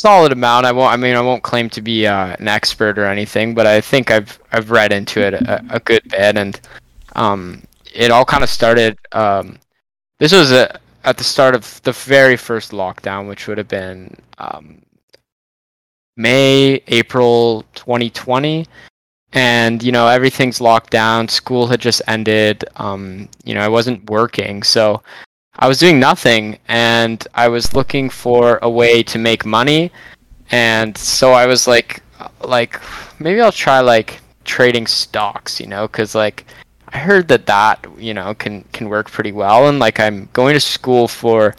Solid 0.00 0.32
amount. 0.32 0.64
I 0.64 0.72
won't. 0.72 0.94
I 0.94 0.96
mean, 0.96 1.14
I 1.14 1.20
won't 1.20 1.42
claim 1.42 1.68
to 1.70 1.82
be 1.82 2.06
uh, 2.06 2.34
an 2.38 2.48
expert 2.48 2.98
or 2.98 3.04
anything, 3.04 3.52
but 3.52 3.66
I 3.66 3.82
think 3.82 4.10
I've 4.10 4.38
I've 4.50 4.70
read 4.70 4.92
into 4.92 5.20
it 5.20 5.34
a, 5.34 5.62
a 5.68 5.80
good 5.80 6.02
bit, 6.08 6.38
and 6.38 6.58
um, 7.16 7.62
it 7.94 8.10
all 8.10 8.24
kind 8.24 8.42
of 8.42 8.48
started. 8.48 8.96
Um, 9.12 9.58
this 10.18 10.32
was 10.32 10.52
a, 10.52 10.80
at 11.04 11.18
the 11.18 11.24
start 11.24 11.54
of 11.54 11.82
the 11.82 11.92
very 11.92 12.38
first 12.38 12.70
lockdown, 12.70 13.28
which 13.28 13.46
would 13.46 13.58
have 13.58 13.68
been 13.68 14.16
um, 14.38 14.80
May, 16.16 16.82
April 16.86 17.66
2020. 17.74 18.66
And, 19.34 19.82
you 19.82 19.92
know, 19.92 20.08
everything's 20.08 20.62
locked 20.62 20.90
down. 20.90 21.28
School 21.28 21.66
had 21.66 21.80
just 21.80 22.00
ended. 22.06 22.64
Um, 22.76 23.28
you 23.44 23.52
know, 23.52 23.60
I 23.60 23.68
wasn't 23.68 24.08
working. 24.08 24.62
So 24.62 25.02
I 25.60 25.68
was 25.68 25.78
doing 25.78 26.00
nothing 26.00 26.58
and 26.68 27.26
I 27.34 27.48
was 27.48 27.74
looking 27.74 28.10
for 28.10 28.58
a 28.62 28.70
way 28.70 29.02
to 29.04 29.18
make 29.18 29.44
money. 29.44 29.92
And 30.50 30.96
so 30.96 31.32
I 31.32 31.46
was 31.46 31.68
like, 31.68 32.02
like, 32.42 32.80
maybe 33.20 33.40
I'll 33.40 33.52
try 33.52 33.80
like 33.80 34.20
trading 34.44 34.86
stocks, 34.86 35.60
you 35.60 35.66
know, 35.66 35.86
because 35.86 36.14
like 36.14 36.46
I 36.92 36.98
heard 36.98 37.28
that 37.28 37.46
that 37.46 37.86
you 37.98 38.14
know 38.14 38.34
can 38.34 38.64
can 38.72 38.88
work 38.88 39.10
pretty 39.10 39.32
well, 39.32 39.68
and 39.68 39.78
like 39.78 40.00
I'm 40.00 40.28
going 40.32 40.54
to 40.54 40.60
school 40.60 41.06
for 41.06 41.54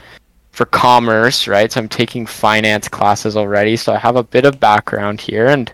for 0.51 0.65
commerce, 0.65 1.47
right? 1.47 1.71
So 1.71 1.79
I'm 1.79 1.87
taking 1.87 2.25
finance 2.25 2.87
classes 2.89 3.37
already, 3.37 3.77
so 3.77 3.93
I 3.93 3.97
have 3.97 4.17
a 4.17 4.23
bit 4.23 4.45
of 4.45 4.59
background 4.59 5.21
here, 5.21 5.47
and 5.47 5.71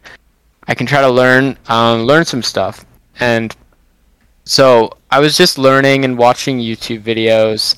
I 0.68 0.76
can 0.76 0.86
try 0.86 1.02
to 1.02 1.10
learn 1.10 1.58
um, 1.70 2.04
learn 2.04 2.26
some 2.26 2.44
stuff. 2.44 2.86
And 3.20 3.56
so 4.46 4.92
I 5.10 5.20
was 5.20 5.36
just 5.36 5.58
learning 5.58 6.06
and 6.06 6.18
watching 6.18 6.60
YouTube 6.60 7.02
videos, 7.02 7.76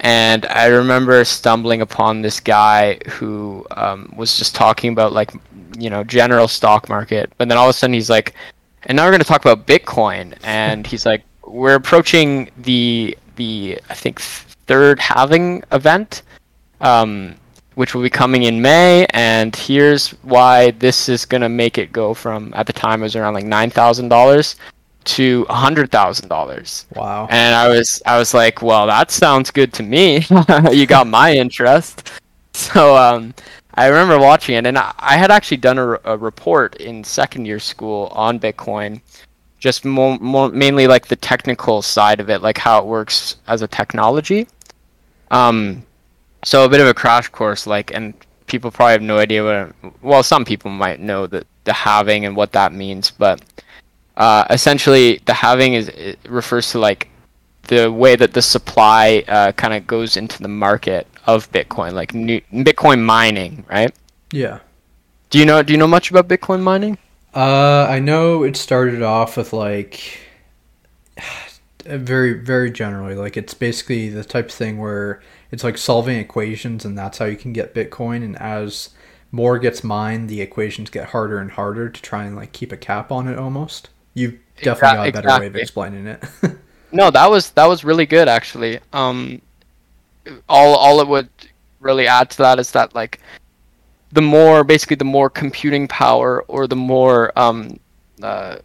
and 0.00 0.46
I 0.46 0.66
remember 0.66 1.24
stumbling 1.24 1.80
upon 1.80 2.22
this 2.22 2.40
guy 2.40 2.98
who 3.08 3.66
um, 3.72 4.12
was 4.16 4.38
just 4.38 4.54
talking 4.54 4.92
about 4.92 5.12
like 5.12 5.32
you 5.78 5.90
know 5.90 6.04
general 6.04 6.48
stock 6.48 6.88
market, 6.88 7.32
but 7.36 7.48
then 7.48 7.58
all 7.58 7.66
of 7.66 7.70
a 7.70 7.72
sudden 7.72 7.94
he's 7.94 8.10
like, 8.10 8.34
and 8.84 8.96
now 8.96 9.04
we're 9.04 9.10
going 9.10 9.20
to 9.20 9.26
talk 9.26 9.44
about 9.44 9.66
Bitcoin, 9.66 10.36
and 10.42 10.86
he's 10.86 11.04
like, 11.04 11.22
we're 11.44 11.74
approaching 11.74 12.50
the 12.58 13.16
the 13.36 13.80
I 13.90 13.94
think 13.94 14.20
third 14.20 15.00
halving 15.00 15.64
event, 15.72 16.22
um, 16.80 17.34
which 17.74 17.94
will 17.94 18.02
be 18.02 18.10
coming 18.10 18.44
in 18.44 18.62
May, 18.62 19.06
and 19.10 19.54
here's 19.54 20.10
why 20.22 20.70
this 20.72 21.08
is 21.08 21.24
going 21.24 21.40
to 21.40 21.48
make 21.48 21.76
it 21.76 21.90
go 21.92 22.14
from 22.14 22.52
at 22.54 22.66
the 22.66 22.72
time 22.72 23.00
it 23.00 23.04
was 23.04 23.16
around 23.16 23.34
like 23.34 23.44
nine 23.44 23.70
thousand 23.70 24.10
dollars 24.10 24.54
to 25.08 25.46
a 25.48 25.54
hundred 25.54 25.90
thousand 25.90 26.28
dollars. 26.28 26.86
Wow. 26.94 27.26
And 27.30 27.54
I 27.54 27.68
was 27.68 28.02
I 28.04 28.18
was 28.18 28.34
like, 28.34 28.62
well, 28.62 28.86
that 28.86 29.10
sounds 29.10 29.50
good 29.50 29.72
to 29.74 29.82
me. 29.82 30.26
you 30.72 30.86
got 30.86 31.06
my 31.06 31.32
interest. 31.32 32.12
So 32.54 32.96
um, 32.96 33.34
I 33.74 33.86
remember 33.86 34.18
watching 34.18 34.56
it, 34.56 34.66
and 34.66 34.76
I, 34.76 34.92
I 34.98 35.16
had 35.16 35.30
actually 35.30 35.58
done 35.58 35.78
a, 35.78 36.00
a, 36.04 36.16
report 36.16 36.74
in 36.80 37.04
second 37.04 37.46
year 37.46 37.60
school 37.60 38.08
on 38.10 38.40
Bitcoin, 38.40 39.00
just 39.60 39.84
more, 39.84 40.18
more 40.18 40.48
mainly 40.48 40.88
like 40.88 41.06
the 41.06 41.14
technical 41.14 41.82
side 41.82 42.18
of 42.18 42.28
it, 42.28 42.42
like 42.42 42.58
how 42.58 42.80
it 42.80 42.86
works 42.86 43.36
as 43.46 43.62
a 43.62 43.68
technology. 43.68 44.48
Um, 45.30 45.86
so 46.42 46.64
a 46.64 46.68
bit 46.68 46.80
of 46.80 46.88
a 46.88 46.94
crash 46.94 47.28
course, 47.28 47.64
like, 47.64 47.94
and 47.94 48.12
people 48.48 48.72
probably 48.72 48.92
have 48.94 49.02
no 49.02 49.18
idea 49.18 49.44
what. 49.44 49.92
Well, 50.02 50.24
some 50.24 50.44
people 50.44 50.72
might 50.72 50.98
know 50.98 51.28
that 51.28 51.46
the 51.62 51.72
halving 51.72 52.24
and 52.24 52.34
what 52.34 52.50
that 52.52 52.72
means, 52.72 53.12
but 53.12 53.40
uh, 54.18 54.44
essentially 54.50 55.22
the 55.24 55.32
halving 55.32 55.74
is 55.74 55.90
refers 56.28 56.72
to 56.72 56.78
like 56.78 57.08
the 57.68 57.90
way 57.90 58.16
that 58.16 58.32
the 58.32 58.42
supply 58.42 59.24
uh, 59.28 59.52
kind 59.52 59.72
of 59.72 59.86
goes 59.86 60.16
into 60.16 60.42
the 60.42 60.48
market 60.48 61.06
of 61.26 61.50
Bitcoin, 61.52 61.92
like 61.92 62.14
new, 62.14 62.40
Bitcoin 62.52 63.02
mining, 63.02 63.64
right? 63.70 63.94
Yeah. 64.32 64.58
Do 65.30 65.38
you 65.38 65.46
know 65.46 65.62
Do 65.62 65.72
you 65.72 65.78
know 65.78 65.86
much 65.86 66.10
about 66.10 66.28
Bitcoin 66.28 66.62
mining? 66.62 66.98
Uh, 67.32 67.86
I 67.88 68.00
know 68.00 68.42
it 68.42 68.56
started 68.56 69.02
off 69.02 69.36
with 69.36 69.52
like 69.52 70.18
very 71.84 72.32
very 72.32 72.70
generally 72.70 73.14
like 73.14 73.36
it's 73.36 73.54
basically 73.54 74.08
the 74.08 74.24
type 74.24 74.46
of 74.46 74.52
thing 74.52 74.78
where 74.78 75.22
it's 75.50 75.64
like 75.64 75.78
solving 75.78 76.18
equations 76.18 76.84
and 76.84 76.98
that's 76.98 77.16
how 77.16 77.24
you 77.24 77.36
can 77.36 77.52
get 77.54 77.74
bitcoin 77.74 78.22
and 78.22 78.36
as 78.36 78.90
more 79.32 79.58
gets 79.58 79.82
mined 79.82 80.28
the 80.28 80.42
equations 80.42 80.90
get 80.90 81.10
harder 81.10 81.38
and 81.38 81.52
harder 81.52 81.88
to 81.88 82.02
try 82.02 82.24
and 82.24 82.36
like 82.36 82.52
keep 82.52 82.72
a 82.72 82.76
cap 82.76 83.10
on 83.10 83.26
it 83.26 83.38
almost 83.38 83.88
you've 84.18 84.38
definitely 84.62 84.96
got 84.96 85.08
a 85.08 85.12
better 85.12 85.28
exactly. 85.28 85.40
way 85.40 85.46
of 85.46 85.56
explaining 85.56 86.06
it. 86.06 86.24
No 86.90 87.10
that 87.10 87.30
was 87.30 87.50
that 87.50 87.66
was 87.66 87.84
really 87.84 88.06
good 88.06 88.28
actually. 88.28 88.80
Um 88.94 89.42
all 90.48 90.74
all 90.74 91.02
it 91.02 91.08
would 91.08 91.28
really 91.80 92.06
add 92.06 92.30
to 92.30 92.38
that 92.38 92.58
is 92.58 92.72
that 92.72 92.94
like 92.94 93.20
the 94.12 94.22
more 94.22 94.64
basically 94.64 94.96
the 94.96 95.04
more 95.04 95.28
computing 95.28 95.86
power 95.86 96.42
or 96.48 96.66
the 96.66 96.76
more 96.76 97.38
um, 97.38 97.78
uh, 98.22 98.56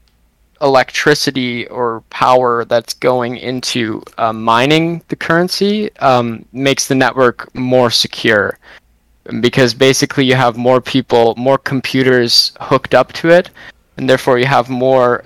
electricity 0.61 1.67
or 1.67 2.01
power 2.09 2.63
that's 2.65 2.93
going 2.93 3.37
into 3.37 4.01
uh, 4.17 4.31
mining 4.31 5.01
the 5.09 5.15
currency 5.15 5.95
um, 5.97 6.45
makes 6.53 6.87
the 6.87 6.95
network 6.95 7.53
more 7.53 7.91
secure. 7.91 8.57
Because 9.39 9.73
basically 9.73 10.25
you 10.25 10.35
have 10.35 10.57
more 10.57 10.81
people 10.81 11.33
more 11.37 11.57
computers 11.57 12.53
hooked 12.59 12.93
up 12.93 13.13
to 13.13 13.29
it 13.29 13.49
and 13.97 14.09
therefore 14.09 14.37
you 14.37 14.45
have 14.45 14.69
more 14.69 15.23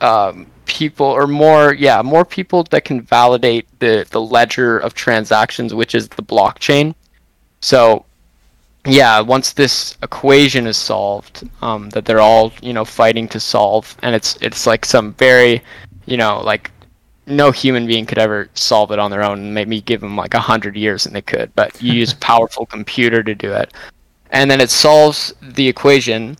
um, 0.00 0.46
people 0.66 1.06
or 1.06 1.26
more 1.26 1.74
yeah 1.74 2.00
more 2.00 2.24
people 2.24 2.62
that 2.64 2.84
can 2.84 3.00
validate 3.00 3.66
the 3.80 4.06
the 4.10 4.20
ledger 4.20 4.78
of 4.78 4.94
transactions 4.94 5.74
which 5.74 5.94
is 5.94 6.08
the 6.08 6.22
blockchain. 6.22 6.94
So 7.60 8.04
yeah 8.86 9.20
once 9.20 9.52
this 9.52 9.98
equation 10.02 10.66
is 10.66 10.76
solved 10.76 11.48
um, 11.60 11.90
that 11.90 12.04
they're 12.04 12.20
all 12.20 12.52
you 12.62 12.72
know 12.72 12.84
fighting 12.84 13.28
to 13.28 13.38
solve 13.40 13.96
and 14.02 14.14
it's 14.14 14.36
it's 14.40 14.66
like 14.66 14.84
some 14.84 15.12
very 15.14 15.62
you 16.06 16.16
know 16.16 16.40
like 16.40 16.70
no 17.26 17.50
human 17.50 17.86
being 17.86 18.06
could 18.06 18.18
ever 18.18 18.48
solve 18.54 18.90
it 18.90 18.98
on 18.98 19.10
their 19.10 19.22
own 19.22 19.52
maybe 19.52 19.80
give 19.82 20.00
them 20.00 20.16
like 20.16 20.34
a 20.34 20.40
hundred 20.40 20.76
years 20.76 21.06
and 21.06 21.14
they 21.14 21.22
could 21.22 21.54
but 21.54 21.80
you 21.82 21.92
use 21.92 22.12
a 22.12 22.16
powerful 22.30 22.66
computer 22.66 23.22
to 23.22 23.34
do 23.34 23.52
it. 23.52 23.72
And 24.32 24.48
then 24.48 24.60
it 24.60 24.70
solves 24.70 25.34
the 25.42 25.66
equation 25.66 26.36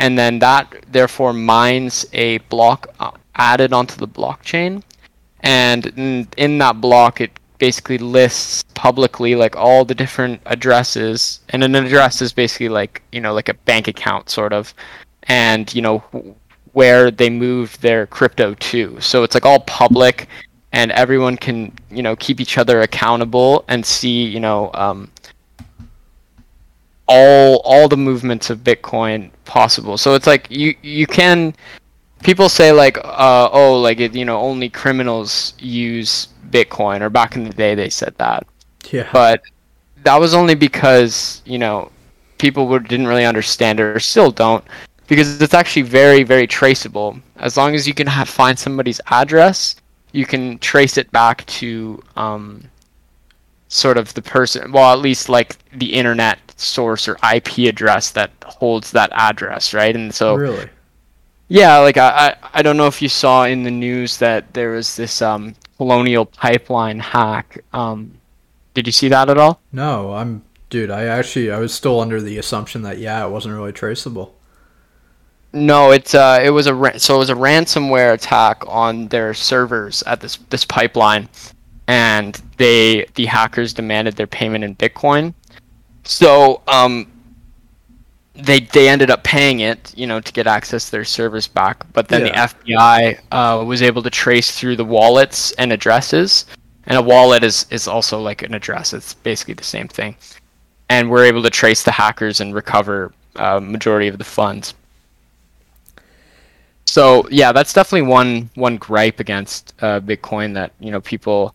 and 0.00 0.18
then 0.18 0.38
that 0.38 0.74
therefore 0.90 1.34
mines 1.34 2.06
a 2.14 2.38
block 2.48 2.88
uh, 3.00 3.10
added 3.34 3.72
onto 3.74 3.96
the 3.96 4.08
blockchain. 4.08 4.82
And 5.40 6.26
in, 6.36 6.58
that 6.58 6.80
block, 6.80 7.20
it 7.20 7.38
basically 7.58 7.98
lists 7.98 8.64
publicly 8.74 9.34
like 9.34 9.56
all 9.56 9.84
the 9.84 9.94
different 9.94 10.40
addresses. 10.46 11.40
And 11.50 11.62
an 11.62 11.74
address 11.74 12.22
is 12.22 12.32
basically 12.32 12.70
like, 12.70 13.02
you 13.12 13.20
know, 13.20 13.34
like 13.34 13.50
a 13.50 13.54
bank 13.54 13.88
account 13.88 14.30
sort 14.30 14.54
of. 14.54 14.74
And, 15.24 15.72
you 15.74 15.82
know, 15.82 15.98
where 16.72 17.10
they 17.10 17.28
moved 17.28 17.82
their 17.82 18.06
crypto 18.06 18.54
to. 18.54 18.98
So 19.00 19.22
it's 19.22 19.34
like 19.34 19.44
all 19.44 19.60
public 19.60 20.28
and 20.72 20.92
everyone 20.92 21.36
can, 21.36 21.72
you 21.90 22.02
know, 22.02 22.16
keep 22.16 22.40
each 22.40 22.56
other 22.56 22.80
accountable 22.80 23.64
and 23.68 23.84
see, 23.84 24.24
you 24.24 24.40
know, 24.40 24.70
um, 24.72 25.10
all 27.10 27.60
all 27.64 27.88
the 27.88 27.96
movements 27.96 28.50
of 28.50 28.58
Bitcoin 28.60 29.30
possible. 29.44 29.98
So 29.98 30.14
it's 30.14 30.26
like 30.26 30.46
you 30.50 30.74
you 30.82 31.06
can 31.06 31.54
people 32.22 32.48
say 32.48 32.72
like 32.72 32.96
uh, 32.98 33.48
oh 33.52 33.80
like 33.80 33.98
you 33.98 34.24
know 34.24 34.40
only 34.40 34.68
criminals 34.68 35.54
use 35.58 36.28
bitcoin 36.50 37.00
or 37.00 37.10
back 37.10 37.36
in 37.36 37.44
the 37.44 37.50
day 37.50 37.74
they 37.74 37.90
said 37.90 38.14
that. 38.18 38.46
Yeah. 38.90 39.08
But 39.12 39.42
that 40.04 40.18
was 40.18 40.34
only 40.34 40.54
because 40.54 41.42
you 41.44 41.58
know 41.58 41.90
people 42.38 42.68
would, 42.68 42.88
didn't 42.88 43.08
really 43.08 43.26
understand 43.26 43.80
it 43.80 43.84
or 43.84 44.00
still 44.00 44.30
don't 44.30 44.64
because 45.08 45.42
it's 45.42 45.54
actually 45.54 45.82
very 45.82 46.22
very 46.22 46.46
traceable. 46.46 47.18
As 47.36 47.56
long 47.56 47.74
as 47.74 47.88
you 47.88 47.94
can 47.94 48.06
have, 48.06 48.28
find 48.28 48.58
somebody's 48.58 49.00
address 49.08 49.76
you 50.12 50.26
can 50.26 50.58
trace 50.58 50.96
it 50.96 51.10
back 51.12 51.46
to 51.46 52.02
um, 52.16 52.62
sort 53.68 53.96
of 53.96 54.12
the 54.14 54.22
person 54.22 54.72
well 54.72 54.92
at 54.92 54.98
least 54.98 55.28
like 55.28 55.56
the 55.78 55.92
internet 55.92 56.38
source 56.60 57.08
or 57.08 57.16
ip 57.34 57.58
address 57.58 58.10
that 58.10 58.30
holds 58.44 58.92
that 58.92 59.10
address 59.12 59.74
right 59.74 59.96
and 59.96 60.14
so 60.14 60.34
really 60.34 60.68
yeah, 61.50 61.78
like 61.78 61.96
I, 61.96 62.36
I, 62.42 62.48
I 62.54 62.62
don't 62.62 62.76
know 62.76 62.86
if 62.86 63.02
you 63.02 63.08
saw 63.08 63.44
in 63.44 63.64
the 63.64 63.72
news 63.72 64.18
that 64.18 64.54
there 64.54 64.70
was 64.70 64.94
this 64.94 65.20
um, 65.20 65.56
colonial 65.78 66.24
pipeline 66.24 67.00
hack. 67.00 67.64
Um, 67.72 68.18
did 68.72 68.86
you 68.86 68.92
see 68.92 69.08
that 69.08 69.28
at 69.28 69.36
all? 69.36 69.60
No, 69.72 70.14
I'm 70.14 70.44
dude. 70.70 70.92
I 70.92 71.06
actually 71.06 71.50
I 71.50 71.58
was 71.58 71.74
still 71.74 71.98
under 71.98 72.20
the 72.20 72.38
assumption 72.38 72.82
that 72.82 72.98
yeah, 72.98 73.26
it 73.26 73.30
wasn't 73.30 73.56
really 73.56 73.72
traceable. 73.72 74.36
No, 75.52 75.90
it's 75.90 76.14
uh, 76.14 76.40
it 76.40 76.50
was 76.50 76.68
a 76.68 77.00
so 77.00 77.16
it 77.16 77.18
was 77.18 77.30
a 77.30 77.34
ransomware 77.34 78.14
attack 78.14 78.62
on 78.68 79.08
their 79.08 79.34
servers 79.34 80.04
at 80.04 80.20
this 80.20 80.36
this 80.50 80.64
pipeline, 80.64 81.28
and 81.88 82.40
they 82.58 83.06
the 83.16 83.26
hackers 83.26 83.74
demanded 83.74 84.14
their 84.14 84.28
payment 84.28 84.62
in 84.62 84.76
Bitcoin. 84.76 85.34
So 86.04 86.62
um, 86.66 87.06
they 88.34 88.60
they 88.60 88.88
ended 88.88 89.10
up 89.10 89.22
paying 89.24 89.60
it, 89.60 89.92
you 89.96 90.06
know, 90.06 90.20
to 90.20 90.32
get 90.32 90.46
access 90.46 90.86
to 90.86 90.90
their 90.92 91.04
servers 91.04 91.46
back. 91.46 91.84
But 91.92 92.08
then 92.08 92.26
yeah. 92.26 92.46
the 92.46 92.54
FBI 92.54 93.20
uh, 93.32 93.64
was 93.64 93.82
able 93.82 94.02
to 94.02 94.10
trace 94.10 94.58
through 94.58 94.76
the 94.76 94.84
wallets 94.84 95.52
and 95.52 95.72
addresses, 95.72 96.46
and 96.86 96.96
a 96.96 97.02
wallet 97.02 97.44
is 97.44 97.66
is 97.70 97.88
also 97.88 98.20
like 98.20 98.42
an 98.42 98.54
address. 98.54 98.92
It's 98.92 99.14
basically 99.14 99.54
the 99.54 99.64
same 99.64 99.88
thing, 99.88 100.16
and 100.88 101.10
we're 101.10 101.24
able 101.24 101.42
to 101.42 101.50
trace 101.50 101.82
the 101.82 101.92
hackers 101.92 102.40
and 102.40 102.54
recover 102.54 103.12
uh, 103.36 103.60
majority 103.60 104.08
of 104.08 104.18
the 104.18 104.24
funds. 104.24 104.74
So 106.86 107.28
yeah, 107.30 107.52
that's 107.52 107.72
definitely 107.72 108.08
one 108.08 108.50
one 108.54 108.76
gripe 108.76 109.20
against 109.20 109.74
uh, 109.80 110.00
Bitcoin 110.00 110.54
that 110.54 110.72
you 110.80 110.90
know 110.90 111.00
people 111.00 111.54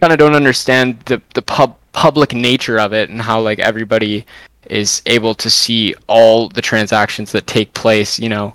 kind 0.00 0.12
of 0.12 0.18
don't 0.18 0.34
understand 0.34 1.00
the 1.06 1.20
the 1.34 1.42
pub 1.42 1.76
public 1.94 2.34
nature 2.34 2.78
of 2.78 2.92
it 2.92 3.08
and 3.08 3.22
how 3.22 3.40
like 3.40 3.58
everybody 3.60 4.26
is 4.68 5.00
able 5.06 5.34
to 5.34 5.48
see 5.48 5.94
all 6.06 6.48
the 6.50 6.60
transactions 6.60 7.32
that 7.32 7.46
take 7.46 7.72
place, 7.72 8.18
you 8.18 8.28
know, 8.28 8.54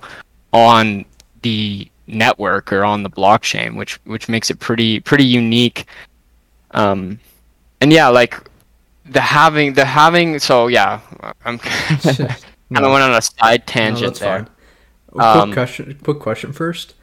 on 0.54 1.06
the 1.42 1.90
network 2.06 2.72
or 2.72 2.84
on 2.84 3.02
the 3.02 3.10
blockchain, 3.10 3.76
which 3.76 3.96
which 4.06 4.30
makes 4.30 4.52
it 4.52 4.60
pretty 4.60 5.00
pretty 5.00 5.26
unique. 5.26 5.86
Um, 6.72 7.20
and 7.82 7.92
yeah, 7.92 8.10
like 8.10 8.38
the 9.06 9.22
halving 9.22 9.74
the 9.74 9.86
halving. 9.86 10.40
So 10.40 10.68
yeah, 10.68 11.00
I'm 11.46 11.58
kind 11.60 12.20
of 12.20 12.44
no. 12.70 12.92
went 12.92 13.04
on 13.04 13.14
a 13.14 13.22
side 13.22 13.66
tangent 13.66 14.22
no, 14.22 14.28
there. 14.28 14.48
Quick 15.12 15.24
um, 15.24 15.54
question. 15.54 16.00
Quick 16.04 16.20
question 16.20 16.54
first. 16.54 16.94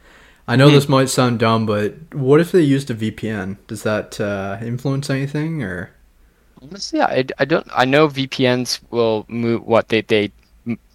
I 0.49 0.55
know 0.55 0.67
mm-hmm. 0.67 0.75
this 0.75 0.87
might 0.87 1.09
sound 1.09 1.39
dumb, 1.39 1.65
but 1.65 2.13
what 2.13 2.39
if 2.39 2.53
they 2.53 2.61
used 2.61 2.89
a 2.89 2.95
VPN? 2.95 3.57
Does 3.67 3.83
that 3.83 4.21
uh, 4.21 4.57
influence 4.61 5.09
anything 5.09 5.61
or? 5.61 5.91
Honestly, 6.61 7.01
I, 7.01 7.25
I 7.37 7.45
don't. 7.45 7.67
I 7.75 7.85
know 7.85 8.07
VPNs 8.07 8.79
will 8.89 9.25
move 9.27 9.65
what 9.65 9.89
they 9.89 10.01
they 10.01 10.31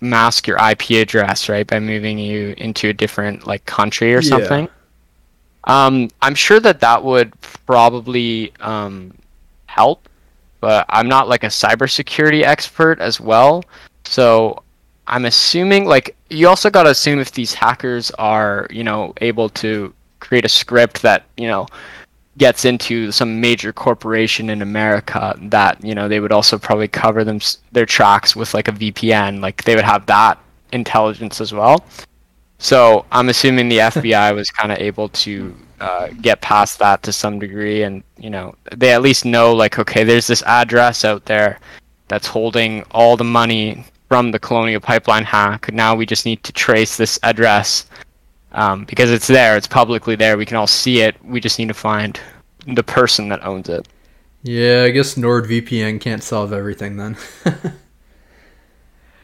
mask 0.00 0.46
your 0.46 0.58
IP 0.58 0.90
address 0.90 1.48
right 1.48 1.66
by 1.66 1.78
moving 1.78 2.18
you 2.18 2.54
into 2.58 2.88
a 2.88 2.92
different 2.92 3.46
like 3.46 3.64
country 3.64 4.14
or 4.14 4.22
something. 4.22 4.64
Yeah. 4.64 5.86
Um, 5.86 6.10
I'm 6.20 6.34
sure 6.34 6.60
that 6.60 6.80
that 6.80 7.04
would 7.04 7.32
probably 7.66 8.52
um, 8.60 9.14
help, 9.66 10.08
but 10.60 10.84
I'm 10.88 11.08
not 11.08 11.28
like 11.28 11.44
a 11.44 11.48
cybersecurity 11.48 12.42
expert 12.42 13.00
as 13.00 13.20
well. 13.20 13.64
So 14.04 14.62
I'm 15.06 15.24
assuming 15.24 15.84
like 15.84 16.16
you 16.30 16.48
also 16.48 16.70
got 16.70 16.84
to 16.84 16.90
assume 16.90 17.18
if 17.18 17.32
these 17.32 17.54
hackers 17.54 18.10
are 18.12 18.66
you 18.70 18.84
know 18.84 19.12
able 19.20 19.48
to 19.50 19.94
create 20.20 20.44
a 20.44 20.48
script 20.48 21.02
that 21.02 21.24
you 21.36 21.46
know 21.46 21.66
gets 22.38 22.64
into 22.64 23.12
some 23.12 23.40
major 23.40 23.72
corporation 23.72 24.48
in 24.50 24.62
America 24.62 25.36
that 25.42 25.82
you 25.84 25.94
know 25.94 26.08
they 26.08 26.20
would 26.20 26.32
also 26.32 26.58
probably 26.58 26.88
cover 26.88 27.24
them 27.24 27.38
their 27.72 27.86
tracks 27.86 28.34
with 28.34 28.54
like 28.54 28.68
a 28.68 28.72
VPN 28.72 29.40
like 29.40 29.64
they 29.64 29.74
would 29.76 29.84
have 29.84 30.06
that 30.06 30.38
intelligence 30.72 31.40
as 31.40 31.52
well 31.52 31.84
So 32.62 33.04
I'm 33.10 33.28
assuming 33.28 33.68
the 33.68 33.78
FBI 33.90 34.34
was 34.34 34.50
kind 34.50 34.70
of 34.70 34.78
able 34.78 35.08
to 35.08 35.54
uh, 35.80 36.08
get 36.20 36.40
past 36.42 36.78
that 36.78 37.02
to 37.02 37.12
some 37.12 37.40
degree, 37.40 37.82
and 37.82 38.04
you 38.18 38.30
know 38.30 38.54
they 38.72 38.92
at 38.92 39.02
least 39.02 39.24
know 39.24 39.52
like 39.52 39.80
okay, 39.80 40.04
there's 40.04 40.28
this 40.28 40.42
address 40.44 41.04
out 41.04 41.24
there 41.24 41.58
that's 42.06 42.28
holding 42.28 42.84
all 42.92 43.16
the 43.16 43.24
money 43.24 43.84
from 44.08 44.30
the 44.30 44.38
Colonial 44.38 44.80
Pipeline 44.80 45.24
hack. 45.24 45.72
Now 45.72 45.96
we 45.96 46.06
just 46.06 46.24
need 46.24 46.44
to 46.44 46.52
trace 46.52 46.96
this 46.96 47.18
address 47.24 47.86
um, 48.52 48.84
because 48.84 49.10
it's 49.10 49.26
there, 49.26 49.56
it's 49.56 49.66
publicly 49.66 50.16
there. 50.16 50.36
We 50.36 50.46
can 50.46 50.56
all 50.56 50.66
see 50.66 51.00
it. 51.00 51.16
We 51.24 51.40
just 51.40 51.58
need 51.58 51.68
to 51.68 51.74
find 51.74 52.18
the 52.66 52.82
person 52.82 53.28
that 53.28 53.44
owns 53.44 53.68
it. 53.68 53.88
Yeah, 54.42 54.84
I 54.86 54.90
guess 54.90 55.14
NordVPN 55.14 56.00
can't 56.00 56.22
solve 56.22 56.52
everything 56.52 56.96
then. 56.96 57.16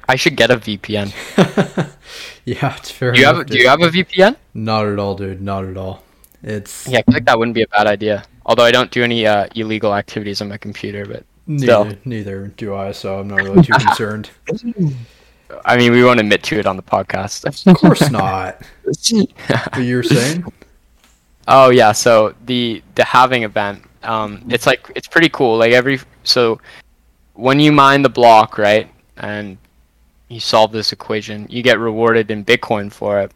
I 0.08 0.16
should 0.16 0.36
get 0.36 0.50
a 0.50 0.56
VPN. 0.56 1.12
yeah, 2.44 2.76
it's 2.76 2.90
fair. 2.90 3.12
Do 3.12 3.20
you 3.20 3.28
enough, 3.28 3.38
have 3.38 3.46
Do 3.46 3.58
you 3.58 3.68
have 3.68 3.82
a 3.82 3.90
VPN? 3.90 4.36
Not 4.54 4.86
at 4.86 4.98
all, 4.98 5.14
dude. 5.14 5.42
Not 5.42 5.64
at 5.64 5.76
all. 5.76 6.02
It's 6.42 6.88
Yeah, 6.88 7.00
I 7.06 7.10
like 7.10 7.24
that 7.26 7.38
wouldn't 7.38 7.54
be 7.54 7.62
a 7.62 7.68
bad 7.68 7.86
idea. 7.86 8.24
Although 8.46 8.64
I 8.64 8.70
don't 8.70 8.90
do 8.90 9.04
any 9.04 9.26
uh, 9.26 9.48
illegal 9.54 9.94
activities 9.94 10.40
on 10.40 10.48
my 10.48 10.56
computer, 10.56 11.04
but 11.04 11.24
still. 11.58 11.84
neither, 11.84 11.98
neither 12.04 12.46
do 12.56 12.74
I, 12.74 12.92
so 12.92 13.18
I'm 13.18 13.28
not 13.28 13.42
really 13.42 13.62
too 13.62 13.72
concerned. 13.78 14.30
I 15.64 15.76
mean, 15.76 15.92
we 15.92 16.04
won't 16.04 16.20
admit 16.20 16.42
to 16.44 16.58
it 16.58 16.66
on 16.66 16.76
the 16.76 16.82
podcast. 16.82 17.44
Of 17.66 17.76
course 17.76 18.10
not. 18.10 18.62
What 18.84 19.10
you 19.10 19.96
were 19.96 20.02
saying? 20.02 20.44
Oh 21.46 21.70
yeah, 21.70 21.92
so 21.92 22.34
the 22.46 22.82
the 22.94 23.04
halving 23.04 23.42
event, 23.42 23.82
um, 24.02 24.44
it's 24.48 24.66
like 24.66 24.90
it's 24.94 25.08
pretty 25.08 25.28
cool. 25.28 25.56
Like 25.58 25.72
every 25.72 26.00
so 26.24 26.60
when 27.34 27.60
you 27.60 27.72
mine 27.72 28.02
the 28.02 28.08
block, 28.08 28.58
right, 28.58 28.88
and 29.18 29.56
you 30.28 30.40
solve 30.40 30.72
this 30.72 30.92
equation, 30.92 31.46
you 31.48 31.62
get 31.62 31.78
rewarded 31.78 32.30
in 32.30 32.44
Bitcoin 32.44 32.92
for 32.92 33.20
it. 33.20 33.32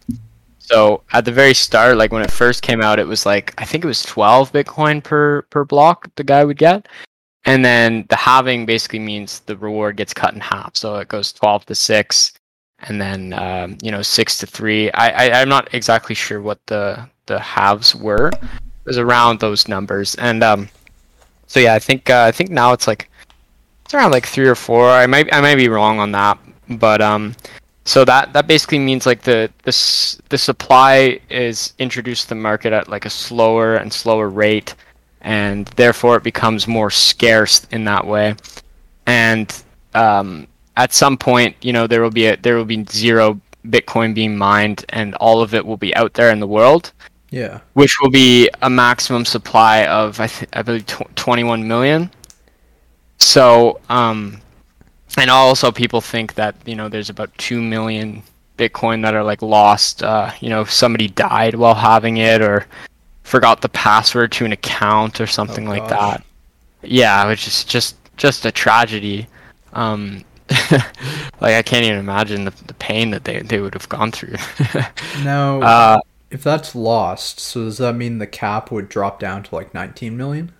So 0.58 1.02
at 1.12 1.24
the 1.24 1.32
very 1.32 1.54
start, 1.54 1.96
like 1.96 2.12
when 2.12 2.22
it 2.22 2.30
first 2.30 2.62
came 2.62 2.82
out, 2.82 2.98
it 2.98 3.06
was 3.06 3.26
like 3.26 3.54
I 3.58 3.64
think 3.64 3.84
it 3.84 3.88
was 3.88 4.02
12 4.02 4.52
Bitcoin 4.52 5.02
per 5.02 5.42
per 5.42 5.64
block 5.64 6.08
the 6.16 6.24
guy 6.24 6.44
would 6.44 6.58
get, 6.58 6.88
and 7.44 7.64
then 7.64 8.06
the 8.08 8.16
halving 8.16 8.66
basically 8.66 8.98
means 8.98 9.40
the 9.40 9.56
reward 9.56 9.96
gets 9.96 10.14
cut 10.14 10.34
in 10.34 10.40
half. 10.40 10.76
So 10.76 10.96
it 10.96 11.08
goes 11.08 11.32
12 11.32 11.66
to 11.66 11.74
six, 11.74 12.32
and 12.80 13.00
then 13.00 13.32
um, 13.32 13.78
you 13.82 13.90
know 13.90 14.02
six 14.02 14.38
to 14.38 14.46
three. 14.46 14.90
I, 14.92 15.28
I 15.28 15.40
I'm 15.40 15.48
not 15.48 15.72
exactly 15.74 16.14
sure 16.14 16.40
what 16.40 16.64
the 16.66 17.08
the 17.26 17.38
halves 17.38 17.94
were. 17.94 18.28
It 18.28 18.86
was 18.86 18.98
around 18.98 19.40
those 19.40 19.68
numbers, 19.68 20.14
and 20.16 20.42
um, 20.42 20.68
so 21.46 21.60
yeah, 21.60 21.74
I 21.74 21.78
think 21.78 22.10
uh, 22.10 22.24
I 22.26 22.32
think 22.32 22.50
now 22.50 22.72
it's 22.72 22.86
like 22.86 23.08
it's 23.84 23.94
around 23.94 24.10
like 24.12 24.26
three 24.26 24.48
or 24.48 24.54
four. 24.54 24.88
I 24.88 25.06
might 25.06 25.32
I 25.32 25.40
might 25.40 25.56
be 25.56 25.68
wrong 25.68 25.98
on 25.98 26.12
that, 26.12 26.38
but 26.68 27.00
um, 27.00 27.34
so 27.84 28.04
that 28.04 28.32
that 28.32 28.46
basically 28.46 28.78
means 28.78 29.06
like 29.06 29.22
the 29.22 29.50
the 29.64 29.68
s- 29.68 30.20
the 30.28 30.38
supply 30.38 31.20
is 31.30 31.74
introduced 31.78 32.24
to 32.24 32.28
the 32.30 32.34
market 32.36 32.72
at 32.72 32.88
like 32.88 33.04
a 33.04 33.10
slower 33.10 33.76
and 33.76 33.92
slower 33.92 34.28
rate, 34.28 34.74
and 35.22 35.66
therefore 35.76 36.16
it 36.16 36.22
becomes 36.22 36.68
more 36.68 36.90
scarce 36.90 37.66
in 37.70 37.84
that 37.86 38.06
way, 38.06 38.36
and 39.06 39.62
um, 39.94 40.46
at 40.76 40.92
some 40.92 41.16
point, 41.16 41.56
you 41.62 41.72
know, 41.72 41.86
there 41.86 42.02
will 42.02 42.10
be 42.10 42.26
a 42.26 42.36
there 42.36 42.56
will 42.56 42.64
be 42.64 42.84
zero 42.90 43.40
Bitcoin 43.66 44.14
being 44.14 44.36
mined, 44.36 44.84
and 44.90 45.14
all 45.16 45.40
of 45.42 45.54
it 45.54 45.64
will 45.64 45.76
be 45.76 45.94
out 45.96 46.14
there 46.14 46.30
in 46.30 46.40
the 46.40 46.46
world 46.48 46.92
Yeah. 47.30 47.60
which 47.74 47.98
will 48.00 48.10
be 48.10 48.48
a 48.62 48.68
maximum 48.70 49.24
supply 49.24 49.86
of 49.86 50.18
I, 50.20 50.26
th- 50.26 50.50
I 50.52 50.62
believe 50.62 50.86
tw- 50.86 51.14
21 51.16 51.66
million. 51.68 52.10
So, 53.18 53.80
um, 53.88 54.40
and 55.16 55.30
also 55.30 55.70
people 55.70 56.00
think 56.00 56.34
that 56.34 56.54
you 56.66 56.74
know 56.74 56.88
there's 56.88 57.10
about 57.10 57.30
two 57.38 57.60
million 57.62 58.22
Bitcoin 58.58 59.02
that 59.02 59.14
are 59.14 59.22
like 59.24 59.42
lost. 59.42 60.02
Uh, 60.02 60.30
you 60.40 60.48
know, 60.48 60.62
if 60.62 60.70
somebody 60.70 61.08
died 61.08 61.54
while 61.54 61.74
having 61.74 62.16
it 62.18 62.40
or 62.42 62.66
forgot 63.22 63.60
the 63.60 63.68
password 63.68 64.32
to 64.32 64.44
an 64.44 64.52
account 64.52 65.20
or 65.20 65.26
something 65.26 65.68
like 65.68 65.88
gosh. 65.88 65.90
that. 66.18 66.24
Yeah, 66.82 67.26
which 67.28 67.46
is 67.46 67.64
just 67.64 67.96
just 68.16 68.44
a 68.44 68.52
tragedy. 68.52 69.26
Um, 69.72 70.24
like 71.40 71.54
I 71.54 71.62
can't 71.62 71.84
even 71.84 71.98
imagine 71.98 72.44
the, 72.44 72.52
the 72.66 72.74
pain 72.74 73.10
that 73.10 73.24
they, 73.24 73.40
they 73.40 73.60
would 73.60 73.74
have 73.74 73.88
gone 73.88 74.12
through. 74.12 74.36
Now, 75.24 75.60
uh, 75.62 76.00
if 76.30 76.42
that's 76.42 76.74
lost, 76.74 77.38
so 77.38 77.64
does 77.64 77.78
that 77.78 77.94
mean 77.94 78.18
the 78.18 78.26
cap 78.26 78.70
would 78.70 78.88
drop 78.88 79.20
down 79.20 79.42
to 79.44 79.54
like 79.54 79.74
19 79.74 80.16
million? 80.16 80.52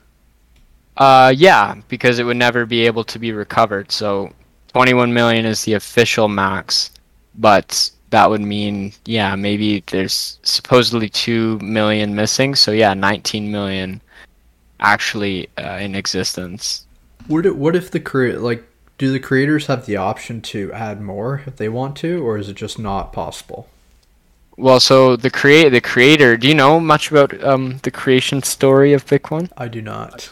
Uh, 0.97 1.33
yeah, 1.37 1.75
because 1.89 2.19
it 2.19 2.25
would 2.25 2.37
never 2.37 2.67
be 2.67 2.87
able 2.87 3.05
to 3.05 3.19
be 3.19 3.33
recovered. 3.33 3.91
So, 3.91 4.33
21 4.69 5.13
million 5.13 5.47
is 5.47 5.65
the 5.65 5.73
official 5.73 6.29
max, 6.29 6.91
but 7.35 7.91
that 8.13 8.29
would 8.29 8.43
mean, 8.43 8.93
yeah, 9.07 9.35
maybe 9.35 9.83
there's 9.87 10.39
supposedly 10.43 11.09
2 11.09 11.59
million 11.61 12.15
missing. 12.15 12.55
So, 12.55 12.71
yeah, 12.71 12.93
19 12.93 13.51
million 13.51 14.03
actually 14.81 15.49
uh, 15.59 15.79
in 15.81 15.95
existence. 15.95 16.87
Would 17.29 17.47
it? 17.47 17.57
What 17.57 17.75
if 17.75 17.91
the 17.91 18.01
create 18.01 18.41
like? 18.41 18.65
Do 18.99 19.11
the 19.11 19.19
creators 19.19 19.67
have 19.67 19.87
the 19.87 19.97
option 19.97 20.43
to 20.43 20.71
add 20.73 21.01
more 21.01 21.43
if 21.47 21.57
they 21.57 21.69
want 21.69 21.97
to, 21.99 22.23
or 22.23 22.37
is 22.37 22.49
it 22.49 22.55
just 22.55 22.79
not 22.79 23.13
possible? 23.13 23.69
Well, 24.57 24.79
so 24.79 25.17
the 25.17 25.31
create 25.31 25.71
the 25.71 25.81
creator, 25.81 26.37
do 26.37 26.47
you 26.47 26.55
know 26.55 26.79
much 26.79 27.11
about 27.11 27.43
um, 27.43 27.79
the 27.83 27.91
creation 27.91 28.43
story 28.43 28.93
of 28.93 29.07
Bitcoin? 29.07 29.51
I 29.57 29.69
do 29.69 29.81
not. 29.81 30.31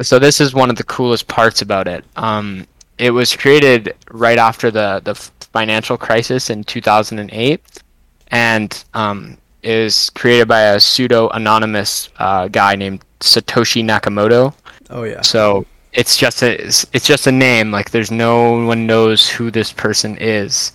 so 0.00 0.18
this 0.18 0.40
is 0.40 0.54
one 0.54 0.70
of 0.70 0.76
the 0.76 0.84
coolest 0.84 1.26
parts 1.26 1.60
about 1.60 1.88
it. 1.88 2.04
Um, 2.16 2.66
it 2.98 3.10
was 3.10 3.34
created 3.34 3.96
right 4.10 4.38
after 4.38 4.70
the 4.70 5.00
the 5.04 5.14
financial 5.52 5.96
crisis 5.96 6.50
in 6.50 6.64
2008, 6.64 7.82
and 8.30 8.84
um, 8.94 9.36
is 9.62 10.10
created 10.10 10.48
by 10.48 10.60
a 10.60 10.80
pseudo 10.80 11.28
anonymous 11.30 12.08
uh, 12.18 12.48
guy 12.48 12.74
named 12.76 13.04
Satoshi 13.20 13.84
Nakamoto. 13.84 14.54
Oh 14.90 15.04
yeah. 15.04 15.22
So 15.22 15.66
it's 15.92 16.16
just 16.16 16.42
a 16.42 16.66
it's, 16.66 16.86
it's 16.92 17.06
just 17.06 17.26
a 17.26 17.32
name. 17.32 17.70
Like 17.70 17.90
there's 17.90 18.10
no 18.10 18.64
one 18.64 18.86
knows 18.86 19.28
who 19.28 19.50
this 19.50 19.72
person 19.72 20.16
is, 20.18 20.72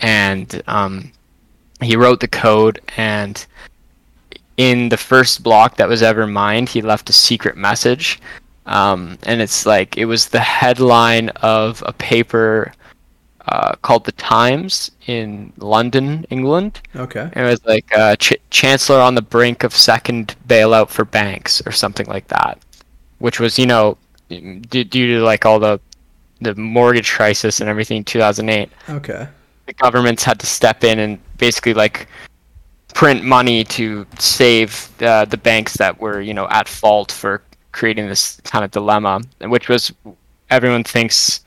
and 0.00 0.62
um, 0.66 1.12
he 1.82 1.96
wrote 1.96 2.20
the 2.20 2.28
code 2.28 2.80
and 2.96 3.44
in 4.56 4.88
the 4.88 4.96
first 4.96 5.42
block 5.42 5.76
that 5.76 5.88
was 5.88 6.02
ever 6.02 6.26
mined, 6.26 6.68
he 6.68 6.82
left 6.82 7.10
a 7.10 7.12
secret 7.12 7.56
message. 7.56 8.20
Um, 8.66 9.18
and 9.24 9.40
it's 9.40 9.66
like 9.66 9.96
it 9.96 10.04
was 10.04 10.28
the 10.28 10.40
headline 10.40 11.30
of 11.30 11.82
a 11.86 11.92
paper 11.92 12.72
uh, 13.48 13.74
called 13.82 14.04
The 14.04 14.12
Times 14.12 14.90
in 15.06 15.52
London, 15.58 16.24
England. 16.30 16.80
Okay. 16.94 17.28
And 17.32 17.46
It 17.46 17.50
was 17.50 17.64
like 17.64 17.86
uh, 17.96 18.16
Ch- 18.16 18.36
Chancellor 18.50 19.00
on 19.00 19.14
the 19.14 19.22
brink 19.22 19.64
of 19.64 19.74
second 19.74 20.36
bailout 20.46 20.88
for 20.88 21.04
banks 21.04 21.60
or 21.66 21.72
something 21.72 22.06
like 22.06 22.28
that, 22.28 22.58
which 23.18 23.40
was 23.40 23.58
you 23.58 23.66
know 23.66 23.96
d- 24.28 24.84
due 24.84 25.06
to 25.16 25.22
like 25.24 25.44
all 25.44 25.58
the 25.58 25.80
the 26.40 26.54
mortgage 26.56 27.12
crisis 27.12 27.60
and 27.60 27.70
everything 27.70 27.98
in 27.98 28.04
2008 28.04 28.68
Okay. 28.90 29.28
the 29.66 29.72
governments 29.74 30.24
had 30.24 30.40
to 30.40 30.46
step 30.46 30.82
in 30.82 30.98
and 30.98 31.18
basically 31.38 31.72
like 31.72 32.08
print 32.94 33.22
money 33.22 33.62
to 33.62 34.04
save 34.18 34.88
uh, 35.02 35.24
the 35.24 35.36
banks 35.36 35.74
that 35.74 36.00
were 36.00 36.20
you 36.20 36.34
know 36.34 36.48
at 36.50 36.66
fault 36.68 37.12
for 37.12 37.42
creating 37.70 38.08
this 38.08 38.40
kind 38.44 38.64
of 38.64 38.72
dilemma 38.72 39.20
which 39.42 39.68
was 39.68 39.92
everyone 40.50 40.82
thinks 40.82 41.44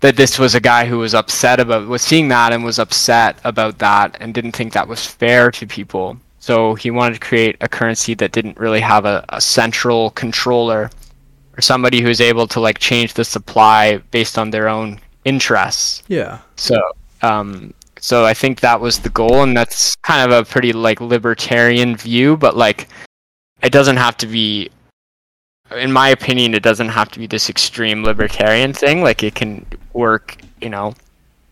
that 0.00 0.16
this 0.16 0.38
was 0.38 0.54
a 0.54 0.60
guy 0.60 0.86
who 0.86 0.98
was 0.98 1.14
upset 1.14 1.58
about 1.60 1.86
was 1.88 2.02
seeing 2.02 2.28
that 2.28 2.52
and 2.52 2.64
was 2.64 2.78
upset 2.78 3.38
about 3.44 3.78
that 3.78 4.16
and 4.20 4.34
didn't 4.34 4.52
think 4.52 4.72
that 4.72 4.88
was 4.88 5.06
fair 5.06 5.50
to 5.50 5.66
people 5.66 6.16
so 6.38 6.74
he 6.74 6.90
wanted 6.90 7.14
to 7.14 7.20
create 7.20 7.56
a 7.60 7.68
currency 7.68 8.14
that 8.14 8.32
didn't 8.32 8.58
really 8.58 8.80
have 8.80 9.04
a, 9.04 9.24
a 9.30 9.40
central 9.40 10.10
controller 10.10 10.90
or 11.56 11.60
somebody 11.60 12.00
who's 12.00 12.20
able 12.20 12.46
to 12.46 12.60
like 12.60 12.78
change 12.78 13.14
the 13.14 13.24
supply 13.24 13.98
based 14.10 14.38
on 14.38 14.50
their 14.50 14.68
own 14.68 15.00
interests 15.24 16.02
Yeah. 16.08 16.38
so, 16.56 16.76
um, 17.22 17.72
so 17.98 18.24
I 18.24 18.34
think 18.34 18.60
that 18.60 18.80
was 18.80 19.00
the 19.00 19.08
goal, 19.10 19.42
and 19.42 19.56
that's 19.56 19.96
kind 19.96 20.30
of 20.30 20.38
a 20.38 20.48
pretty 20.48 20.72
like 20.72 21.00
libertarian 21.00 21.96
view. 21.96 22.36
But 22.36 22.56
like, 22.56 22.88
it 23.62 23.72
doesn't 23.72 23.96
have 23.96 24.16
to 24.18 24.26
be, 24.26 24.70
in 25.74 25.92
my 25.92 26.08
opinion, 26.10 26.54
it 26.54 26.62
doesn't 26.62 26.88
have 26.88 27.10
to 27.10 27.18
be 27.18 27.26
this 27.26 27.48
extreme 27.50 28.04
libertarian 28.04 28.72
thing. 28.72 29.02
Like, 29.02 29.22
it 29.22 29.34
can 29.34 29.64
work, 29.92 30.36
you 30.60 30.70
know, 30.70 30.94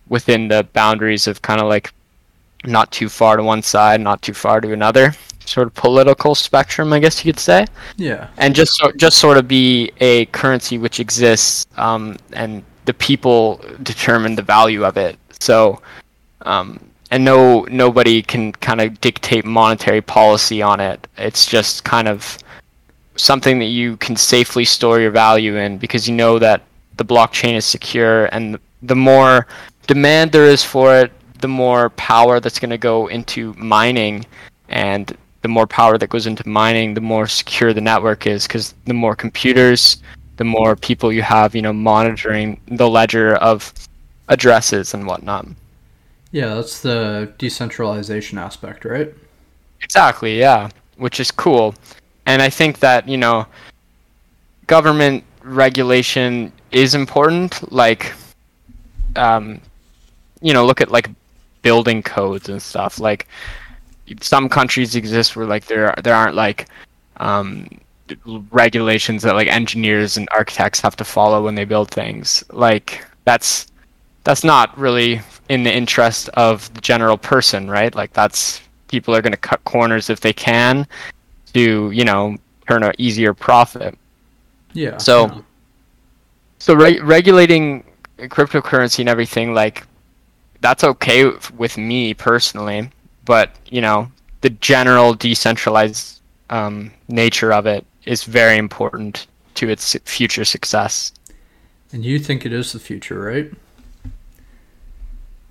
within 0.09 0.49
the 0.49 0.67
boundaries 0.73 1.27
of 1.27 1.43
kind 1.43 1.61
of 1.61 1.67
like 1.69 1.93
not 2.65 2.91
too 2.93 3.09
far 3.09 3.37
to 3.37 3.43
one 3.43 3.63
side, 3.63 4.01
not 4.01 4.23
too 4.23 4.35
far 4.35 4.61
to 4.61 4.73
another 4.73 5.15
sort 5.47 5.67
of 5.67 5.75
political 5.75 6.35
spectrum, 6.35 6.93
I 6.93 6.99
guess 6.99 7.23
you 7.25 7.33
could 7.33 7.41
say 7.41 7.67
Yeah. 7.97 8.29
and 8.39 8.55
just 8.55 8.73
so, 8.77 8.91
just 8.93 9.19
sort 9.19 9.37
of 9.37 9.47
be 9.47 9.93
a 10.01 10.25
currency 10.27 10.79
which 10.79 11.01
exists, 11.01 11.67
um, 11.77 12.17
and 12.33 12.63
the 12.87 12.95
people 12.95 13.61
determine 13.83 14.35
the 14.37 14.43
value 14.43 14.85
of 14.85 14.97
it. 14.97 15.19
So, 15.41 15.83
um, 16.43 16.81
and 17.11 17.25
no 17.25 17.67
nobody 17.71 18.23
can 18.23 18.53
kind 18.53 18.81
of 18.81 19.01
dictate 19.01 19.45
monetary 19.45 20.01
policy 20.01 20.63
on 20.63 20.81
it. 20.81 21.07
It's 21.19 21.47
just 21.47 21.85
kind 21.85 22.09
of 22.09 22.39
something 23.17 23.59
that 23.59 23.67
you 23.67 23.97
can 23.99 24.17
safely 24.17 24.65
store 24.65 25.01
your 25.01 25.11
value 25.11 25.57
in 25.57 25.79
because 25.79 26.09
you 26.09 26.15
know 26.15 26.39
that 26.39 26.63
the 26.97 27.05
blockchain 27.05 27.55
is 27.55 27.65
secure, 27.65 28.27
and 28.27 28.59
the 28.83 28.97
more 28.97 29.47
demand 29.87 30.33
there 30.33 30.47
is 30.47 30.63
for 30.65 30.95
it, 30.97 31.13
the 31.41 31.49
more 31.49 31.91
power 31.91 32.41
that's 32.41 32.59
going 32.59 32.71
to 32.71 32.79
go 32.79 33.09
into 33.09 33.53
mining. 33.55 34.25
And 34.69 35.17
the 35.45 35.49
more 35.49 35.67
power 35.67 35.99
that 35.99 36.09
goes 36.09 36.27
into 36.27 36.49
mining 36.49 36.95
the 36.95 37.03
more 37.03 37.27
secure 37.27 37.75
the 37.75 37.81
network 37.81 38.27
is 38.27 38.47
because 38.47 38.75
the 38.87 38.95
more 38.95 39.15
computers 39.15 39.99
the 40.39 40.45
more 40.45 40.75
people 40.75 41.13
you 41.13 41.21
have 41.21 41.55
you 41.55 41.61
know 41.61 41.73
monitoring 41.73 42.59
the 42.69 42.89
ledger 42.89 43.37
of 43.37 43.71
addresses 44.29 44.95
and 44.95 45.07
whatnot. 45.07 45.47
Yeah 46.33 46.55
that's 46.55 46.81
the 46.81 47.31
decentralization 47.37 48.39
aspect 48.39 48.87
right? 48.87 49.13
Exactly 49.83 50.39
yeah 50.39 50.71
which 50.97 51.21
is 51.21 51.31
cool 51.31 51.75
and 52.27 52.43
i 52.43 52.51
think 52.51 52.79
that 52.79 53.09
you 53.09 53.17
know 53.17 53.47
government 54.67 55.23
regulation 55.43 56.53
is 56.73 56.95
important 56.95 57.71
like 57.73 58.13
um, 59.17 59.61
you 60.41 60.53
know 60.53 60.67
look 60.67 60.81
at 60.81 60.91
like 60.91 61.09
building 61.65 62.03
codes 62.03 62.49
and 62.49 62.63
stuff. 62.63 63.01
Like 63.01 63.27
some 64.21 64.49
countries 64.49 64.95
exist 64.95 65.35
where 65.35 65.47
like 65.47 65.65
there 65.67 65.93
there 66.05 66.15
aren't 66.15 66.37
like 66.37 66.69
um, 67.17 67.67
regulations 68.53 69.23
that 69.23 69.35
like 69.35 69.49
engineers 69.49 70.17
and 70.17 70.29
architects 70.31 70.81
have 70.81 70.95
to 70.97 71.05
follow 71.05 71.43
when 71.43 71.57
they 71.57 71.65
build 71.65 71.91
things. 71.91 72.45
Like 72.53 73.05
that's 73.25 73.67
that's 74.23 74.45
not 74.45 74.77
really 74.79 75.21
in 75.49 75.65
the 75.65 75.75
interest 75.75 76.29
of 76.31 76.73
the 76.75 76.81
general 76.81 77.19
person 77.19 77.69
right? 77.69 77.93
Like 77.95 78.13
that's 78.13 78.61
people 78.87 79.15
are 79.17 79.23
going 79.23 79.33
to 79.33 79.39
cut 79.39 79.65
corners 79.65 80.11
if 80.11 80.21
they 80.21 80.33
can 80.33 80.87
to 81.55 81.91
you 81.91 82.05
know 82.05 82.37
turn 82.69 82.83
an 82.83 82.93
easier 82.99 83.35
profit. 83.35 83.97
Yeah. 84.73 84.99
So 84.99 85.27
yeah. 85.27 85.41
so 86.59 86.75
re- 86.75 87.01
regulating 87.01 87.85
cryptocurrency 88.19 89.01
and 89.01 89.09
everything 89.09 89.55
like 89.55 89.87
that's 90.61 90.85
okay 90.85 91.31
with 91.57 91.77
me 91.77 92.15
personally 92.15 92.89
but 93.25 93.51
you 93.69 93.81
know 93.81 94.11
the 94.41 94.51
general 94.51 95.15
decentralized 95.15 96.21
um, 96.51 96.93
nature 97.09 97.53
of 97.53 97.67
it 97.67 97.85
is 98.05 98.25
very 98.25 98.59
important 98.59 99.27
to 99.55 99.69
its 99.69 99.97
future 100.05 100.45
success. 100.45 101.13
And 101.93 102.05
you 102.05 102.19
think 102.19 102.45
it 102.45 102.53
is 102.53 102.73
the 102.73 102.79
future 102.79 103.21
right? 103.21 103.51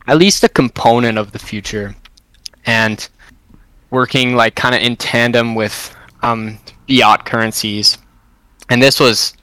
At 0.05 0.17
least 0.17 0.43
a 0.43 0.49
component 0.49 1.17
of 1.17 1.31
the 1.31 1.39
future. 1.39 1.95
And 2.65 3.07
working 3.93 4.35
like 4.35 4.55
kind 4.55 4.73
of 4.73 4.81
in 4.81 4.95
tandem 4.97 5.53
with 5.53 5.95
um, 6.23 6.57
fiat 6.89 7.25
currencies. 7.25 7.97
And 8.69 8.81
this 8.81 8.99
was 8.99 9.35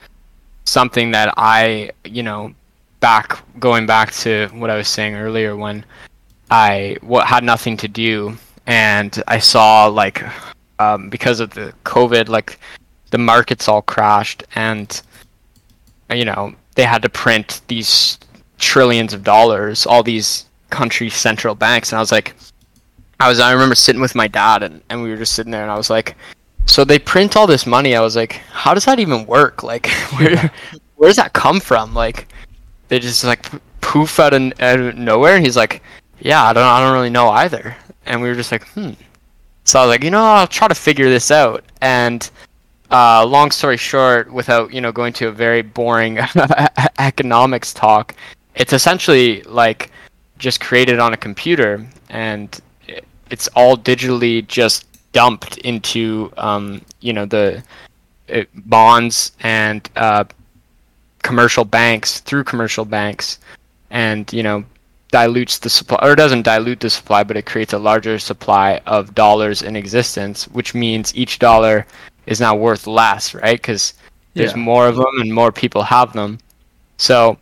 something 0.65 1.09
that 1.11 1.33
i 1.37 1.89
you 2.05 2.21
know 2.21 2.53
back 2.99 3.43
going 3.59 3.87
back 3.87 4.11
to 4.13 4.47
what 4.53 4.69
I 4.69 4.77
was 4.77 4.87
saying 4.87 5.15
earlier 5.15 5.55
when 5.55 5.83
I 6.51 6.97
what 7.01 7.25
had 7.25 7.43
nothing 7.43 7.75
to 7.77 7.87
do 7.87 8.37
and 8.67 9.11
I 9.27 9.39
saw 9.39 9.87
like 9.87 10.23
um, 10.77 11.09
because 11.09 11.39
of 11.39 11.49
the 11.55 11.73
COVID 11.83 12.29
like 12.29 12.59
the 13.09 13.17
markets 13.17 13.67
all 13.67 13.81
crashed 13.81 14.43
and 14.53 15.01
you 16.13 16.25
know 16.25 16.53
they 16.75 16.83
had 16.83 17.01
to 17.01 17.09
print 17.09 17.61
these 17.67 18.19
trillions 18.59 19.13
of 19.13 19.23
dollars 19.23 19.87
all 19.87 20.03
these 20.03 20.45
country 20.69 21.09
central 21.09 21.55
banks. 21.55 21.91
And 21.91 21.97
I 21.97 22.01
was 22.01 22.11
like 22.11 22.35
I 23.21 23.27
was 23.27 23.39
I 23.39 23.51
remember 23.51 23.75
sitting 23.75 24.01
with 24.01 24.15
my 24.15 24.27
dad 24.27 24.63
and, 24.63 24.81
and 24.89 25.01
we 25.01 25.09
were 25.09 25.17
just 25.17 25.33
sitting 25.33 25.51
there 25.51 25.61
and 25.61 25.71
I 25.71 25.77
was 25.77 25.89
like 25.89 26.15
so 26.65 26.83
they 26.83 26.99
print 26.99 27.35
all 27.35 27.47
this 27.47 27.65
money. 27.65 27.95
I 27.95 28.01
was 28.01 28.15
like 28.15 28.33
how 28.51 28.73
does 28.73 28.85
that 28.85 28.99
even 28.99 29.25
work? 29.25 29.63
Like 29.63 29.87
where 30.17 30.51
where 30.95 31.09
does 31.09 31.17
that 31.17 31.33
come 31.33 31.59
from? 31.59 31.93
Like 31.93 32.27
they 32.87 32.99
just 32.99 33.23
like 33.23 33.45
poof 33.81 34.19
out 34.19 34.33
of, 34.33 34.53
out 34.59 34.79
of 34.79 34.97
nowhere. 34.97 35.35
And 35.35 35.45
he's 35.45 35.57
like 35.57 35.81
yeah 36.19 36.43
i 36.43 36.53
don't 36.53 36.63
i 36.63 36.79
don't 36.79 36.93
really 36.93 37.09
know 37.09 37.29
either. 37.29 37.75
And 38.05 38.21
we 38.21 38.27
were 38.27 38.35
just 38.35 38.51
like 38.51 38.67
hmm. 38.69 38.91
So 39.63 39.79
i 39.79 39.85
was 39.85 39.89
like 39.89 40.03
you 40.03 40.11
know 40.11 40.23
i'll 40.23 40.47
try 40.47 40.67
to 40.67 40.75
figure 40.75 41.09
this 41.09 41.31
out. 41.31 41.63
And 41.81 42.29
uh, 42.89 43.25
long 43.25 43.51
story 43.51 43.77
short 43.77 44.33
without 44.33 44.73
you 44.73 44.81
know 44.81 44.91
going 44.91 45.13
to 45.13 45.29
a 45.29 45.31
very 45.31 45.61
boring 45.61 46.19
economics 46.99 47.73
talk 47.73 48.13
it's 48.55 48.73
essentially 48.73 49.41
like 49.43 49.91
just 50.37 50.59
created 50.59 50.99
on 50.99 51.13
a 51.13 51.17
computer. 51.17 51.85
And 52.09 52.59
it's 53.31 53.47
all 53.55 53.77
digitally 53.77 54.45
just 54.47 54.85
dumped 55.13 55.57
into 55.59 56.31
um, 56.37 56.81
you 56.99 57.13
know 57.13 57.25
the 57.25 57.63
uh, 58.31 58.43
bonds 58.53 59.31
and 59.39 59.89
uh, 59.95 60.23
commercial 61.23 61.65
banks 61.65 62.19
through 62.19 62.43
commercial 62.43 62.85
banks 62.85 63.39
and 63.89 64.31
you 64.31 64.43
know 64.43 64.63
dilutes 65.09 65.59
the 65.59 65.69
supply 65.69 65.99
or 66.01 66.15
doesn't 66.15 66.43
dilute 66.43 66.79
the 66.79 66.89
supply 66.89 67.23
but 67.23 67.35
it 67.35 67.45
creates 67.45 67.73
a 67.73 67.77
larger 67.77 68.17
supply 68.17 68.81
of 68.85 69.13
dollars 69.13 69.61
in 69.61 69.75
existence 69.75 70.47
which 70.49 70.73
means 70.73 71.13
each 71.15 71.39
dollar 71.39 71.85
is 72.27 72.39
now 72.39 72.55
worth 72.55 72.87
less 72.87 73.33
right 73.33 73.61
because 73.61 73.93
there's 74.33 74.51
yeah. 74.51 74.57
more 74.57 74.87
of 74.87 74.95
them 74.95 75.19
and 75.19 75.33
more 75.33 75.51
people 75.51 75.83
have 75.83 76.13
them 76.13 76.37
so 76.97 77.37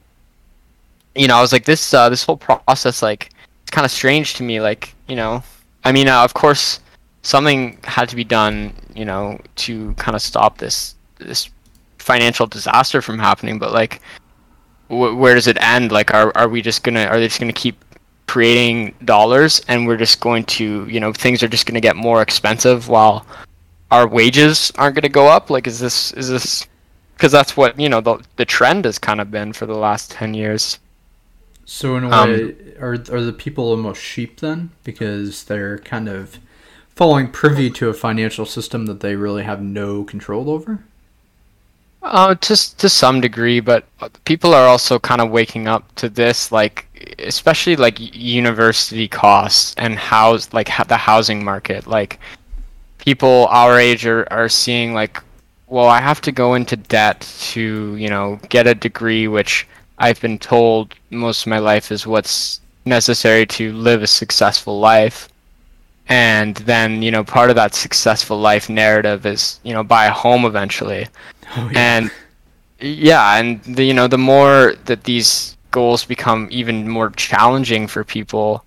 you 1.14 1.28
know 1.28 1.36
i 1.38 1.42
was 1.42 1.52
like 1.52 1.66
this 1.66 1.94
uh, 1.94 2.10
this 2.10 2.24
whole 2.24 2.38
process 2.38 3.04
like 3.04 3.30
it's 3.62 3.72
kind 3.72 3.86
of 3.86 3.92
strange 3.92 4.34
to 4.34 4.42
me 4.42 4.60
like 4.60 4.96
you 5.08 5.16
know 5.16 5.44
i 5.84 5.91
mean 5.91 6.07
uh, 6.07 6.23
of 6.23 6.34
course 6.34 6.80
something 7.21 7.77
had 7.84 8.07
to 8.09 8.15
be 8.15 8.23
done 8.23 8.73
you 8.95 9.05
know 9.05 9.39
to 9.55 9.93
kind 9.95 10.15
of 10.15 10.21
stop 10.21 10.57
this 10.57 10.95
this 11.19 11.49
financial 11.99 12.47
disaster 12.47 13.01
from 13.01 13.19
happening, 13.19 13.59
but 13.59 13.71
like, 13.71 14.01
wh- 14.88 15.15
where 15.21 15.36
does 15.36 15.47
it 15.47 15.61
end? 15.61 15.91
Like, 15.91 16.13
are 16.13 16.36
are 16.36 16.49
we 16.49 16.61
just 16.61 16.84
gonna 16.84 17.05
are 17.05 17.19
they 17.19 17.27
just 17.27 17.39
gonna 17.39 17.53
keep 17.53 17.77
creating 18.27 18.93
dollars 19.05 19.61
and 19.67 19.88
we're 19.88 19.97
just 19.97 20.19
going 20.19 20.43
to 20.45 20.88
you 20.88 20.99
know 20.99 21.13
things 21.13 21.43
are 21.43 21.47
just 21.47 21.65
gonna 21.65 21.82
get 21.82 21.95
more 21.95 22.21
expensive 22.21 22.88
while 22.88 23.25
our 23.91 24.07
wages 24.07 24.71
aren't 24.77 24.95
gonna 24.95 25.09
go 25.09 25.27
up? 25.27 25.49
Like, 25.49 25.67
is 25.67 25.80
this 25.80 26.11
is 26.13 26.30
this 26.30 26.67
because 27.15 27.32
that's 27.32 27.55
what 27.55 27.80
you 27.80 27.89
know 27.89 28.01
the 28.01 28.17
the 28.38 28.45
trend 28.45 28.86
has 28.86 28.97
kind 28.97 29.21
of 29.21 29.30
been 29.30 29.53
for 29.53 29.65
the 29.67 29.77
last 29.77 30.11
ten 30.11 30.34
years. 30.34 30.80
So 31.70 31.95
in 31.97 32.03
a 32.03 32.09
um, 32.09 32.30
way, 32.32 32.55
are 32.80 32.93
are 32.93 33.22
the 33.22 33.32
people 33.32 33.65
almost 33.65 34.01
sheep 34.01 34.39
then 34.39 34.72
because 34.84 35.43
they're 35.43 35.78
kind 35.78 36.09
of 36.09 36.39
falling 36.95 37.30
privy 37.30 37.70
to 37.70 37.89
a 37.89 37.93
financial 37.93 38.47
system 38.47 38.88
that 38.88 39.01
they 39.01 39.15
really 39.15 39.43
have 39.43 39.61
no 39.61 40.03
control 40.03 40.49
over? 40.49 40.84
Uh, 42.01 42.34
to 42.34 42.78
to 42.78 42.89
some 42.89 43.22
degree, 43.22 43.59
but 43.59 43.86
people 44.26 44.55
are 44.55 44.67
also 44.67 44.97
kind 44.97 45.22
of 45.22 45.30
waking 45.30 45.67
up 45.67 45.84
to 45.97 46.09
this, 46.09 46.51
like 46.51 46.88
especially 47.20 47.76
like 47.76 47.99
university 47.99 49.07
costs 49.07 49.76
and 49.78 49.93
house 49.93 50.51
like 50.51 50.72
the 50.88 50.97
housing 50.97 51.45
market. 51.45 51.86
Like 51.86 52.20
people 52.97 53.45
our 53.51 53.80
age 53.80 54.07
are 54.07 54.28
are 54.34 54.49
seeing 54.49 54.95
like, 54.95 55.22
well, 55.67 55.88
I 55.88 56.01
have 56.01 56.20
to 56.22 56.32
go 56.32 56.55
into 56.55 56.76
debt 56.76 57.32
to 57.51 57.95
you 57.95 58.09
know 58.09 58.39
get 58.49 58.65
a 58.65 58.74
degree, 58.74 59.28
which 59.28 59.67
I've 60.00 60.20
been 60.22 60.39
told 60.39 60.95
most 61.10 61.43
of 61.43 61.47
my 61.47 61.60
life 61.60 61.91
is 61.91 62.08
what's 62.08 62.62
necessary 62.86 63.45
to 63.45 63.74
live 63.74 64.02
a 64.02 64.08
successful 64.08 64.80
life. 64.80 65.30
And 66.08 66.56
then 66.56 67.04
you 67.04 67.12
know 67.12 67.24
part 67.24 67.52
of 67.52 67.56
that 67.56 67.76
successful 67.76 68.39
life 68.39 68.68
narrative 68.70 69.26
is 69.26 69.60
you 69.64 69.74
know 69.74 69.84
buy 69.84 70.06
a 70.06 70.12
home 70.12 70.43
eventually 70.45 71.08
Oh, 71.56 71.70
yeah. 71.74 71.97
And 71.97 72.12
yeah, 72.80 73.38
and 73.38 73.62
the, 73.64 73.84
you 73.84 73.93
know 73.93 74.08
the 74.08 74.18
more 74.18 74.76
that 74.86 75.04
these 75.04 75.58
goals 75.72 76.06
become 76.06 76.47
even 76.52 76.88
more 76.88 77.10
challenging 77.12 77.88
for 77.88 78.04
people, 78.04 78.66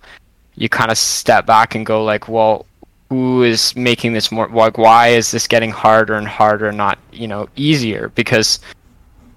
you 0.55 0.69
kind 0.69 0.91
of 0.91 0.97
step 0.97 1.45
back 1.45 1.75
and 1.75 1.85
go 1.85 2.03
like, 2.03 2.27
well, 2.27 2.65
who 3.09 3.43
is 3.43 3.75
making 3.75 4.13
this 4.13 4.31
more 4.31 4.47
like 4.49 4.77
why 4.77 5.09
is 5.09 5.31
this 5.31 5.47
getting 5.47 5.71
harder 5.71 6.15
and 6.15 6.27
harder, 6.27 6.71
not 6.71 6.99
you 7.11 7.27
know 7.27 7.47
easier? 7.55 8.09
Because 8.09 8.59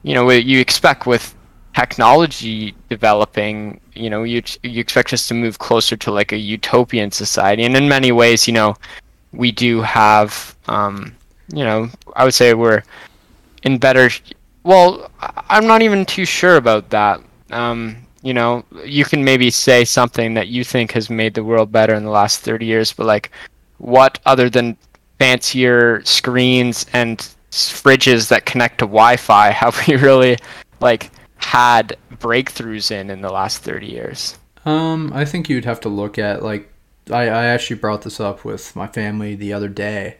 you 0.02 0.14
know 0.14 0.28
you 0.30 0.60
expect 0.60 1.06
with 1.06 1.35
technology 1.76 2.74
developing, 2.88 3.78
you 3.94 4.08
know, 4.08 4.22
you 4.22 4.42
you 4.62 4.80
expect 4.80 5.12
us 5.12 5.28
to 5.28 5.34
move 5.34 5.58
closer 5.58 5.96
to 5.96 6.10
like 6.10 6.32
a 6.32 6.38
utopian 6.38 7.10
society, 7.10 7.64
and 7.64 7.76
in 7.76 7.86
many 7.88 8.12
ways, 8.12 8.48
you 8.48 8.54
know, 8.54 8.74
we 9.32 9.52
do 9.52 9.82
have, 9.82 10.56
um, 10.68 11.14
you 11.52 11.64
know, 11.64 11.90
I 12.14 12.24
would 12.24 12.34
say 12.34 12.54
we're 12.54 12.82
in 13.62 13.76
better. 13.78 14.08
Well, 14.64 15.10
I'm 15.50 15.66
not 15.66 15.82
even 15.82 16.06
too 16.06 16.24
sure 16.24 16.56
about 16.56 16.88
that. 16.90 17.20
Um, 17.50 17.96
you 18.22 18.32
know, 18.32 18.64
you 18.84 19.04
can 19.04 19.22
maybe 19.22 19.50
say 19.50 19.84
something 19.84 20.34
that 20.34 20.48
you 20.48 20.64
think 20.64 20.92
has 20.92 21.10
made 21.10 21.34
the 21.34 21.44
world 21.44 21.70
better 21.70 21.94
in 21.94 22.04
the 22.04 22.10
last 22.10 22.40
30 22.40 22.66
years, 22.66 22.92
but 22.92 23.06
like, 23.06 23.30
what 23.78 24.18
other 24.24 24.48
than 24.50 24.76
fancier 25.18 26.02
screens 26.04 26.86
and 26.94 27.28
fridges 27.52 28.28
that 28.28 28.46
connect 28.46 28.78
to 28.78 28.86
Wi-Fi 28.86 29.50
have 29.62 29.76
we 29.86 29.96
really 29.96 30.36
like 30.80 31.10
had 31.36 31.96
breakthroughs 32.12 32.90
in 32.90 33.10
in 33.10 33.20
the 33.20 33.30
last 33.30 33.58
30 33.58 33.86
years? 33.86 34.38
Um, 34.64 35.12
I 35.14 35.24
think 35.24 35.48
you'd 35.48 35.64
have 35.64 35.80
to 35.80 35.88
look 35.88 36.18
at 36.18 36.42
like 36.42 36.72
I, 37.10 37.22
I 37.28 37.44
actually 37.46 37.76
brought 37.76 38.02
this 38.02 38.18
up 38.18 38.44
with 38.44 38.74
my 38.74 38.88
family 38.88 39.34
the 39.36 39.52
other 39.52 39.68
day 39.68 40.16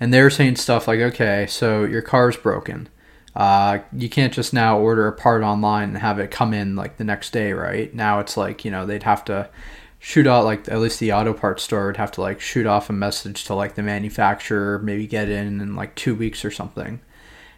and 0.00 0.12
they 0.12 0.22
were 0.22 0.30
saying 0.30 0.56
stuff 0.56 0.88
like, 0.88 1.00
okay, 1.00 1.46
so 1.48 1.84
your 1.84 2.02
car's 2.02 2.36
broken. 2.36 2.88
Uh, 3.36 3.78
you 3.92 4.08
can't 4.08 4.32
just 4.32 4.52
now 4.52 4.78
order 4.78 5.08
a 5.08 5.12
part 5.12 5.42
online 5.42 5.90
and 5.90 5.98
have 5.98 6.18
it 6.18 6.30
come 6.30 6.54
in 6.54 6.76
like 6.76 6.96
the 6.96 7.04
next 7.04 7.32
day, 7.32 7.52
right? 7.52 7.92
Now 7.94 8.20
it's 8.20 8.36
like, 8.36 8.64
you 8.64 8.70
know, 8.70 8.86
they'd 8.86 9.02
have 9.02 9.24
to 9.26 9.48
shoot 9.98 10.26
out 10.26 10.44
like 10.44 10.68
at 10.68 10.80
least 10.80 11.00
the 11.00 11.12
auto 11.12 11.32
parts 11.32 11.62
store 11.62 11.86
would 11.86 11.96
have 11.96 12.12
to 12.12 12.20
like 12.20 12.40
shoot 12.40 12.66
off 12.66 12.90
a 12.90 12.92
message 12.92 13.44
to 13.44 13.54
like 13.54 13.74
the 13.74 13.82
manufacturer, 13.82 14.78
maybe 14.80 15.06
get 15.06 15.28
in 15.28 15.60
in 15.60 15.74
like 15.74 15.94
two 15.94 16.14
weeks 16.14 16.44
or 16.44 16.50
something. 16.50 17.00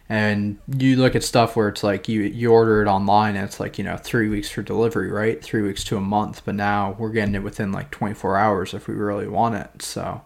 And 0.09 0.57
you 0.77 0.95
look 0.95 1.15
at 1.15 1.23
stuff 1.23 1.57
where 1.57 1.67
it's 1.67 1.83
like 1.83 2.07
you 2.07 2.21
you 2.21 2.51
order 2.51 2.81
it 2.81 2.87
online 2.87 3.35
and 3.35 3.43
it's 3.43 3.59
like 3.59 3.77
you 3.77 3.83
know 3.83 3.97
three 3.97 4.29
weeks 4.29 4.49
for 4.49 4.61
delivery, 4.61 5.11
right? 5.11 5.43
Three 5.43 5.61
weeks 5.61 5.83
to 5.85 5.97
a 5.97 6.01
month. 6.01 6.43
But 6.45 6.55
now 6.55 6.95
we're 6.97 7.09
getting 7.11 7.35
it 7.35 7.43
within 7.43 7.73
like 7.73 7.91
24 7.91 8.37
hours 8.37 8.73
if 8.73 8.87
we 8.87 8.93
really 8.93 9.27
want 9.27 9.55
it. 9.55 9.81
So 9.81 10.21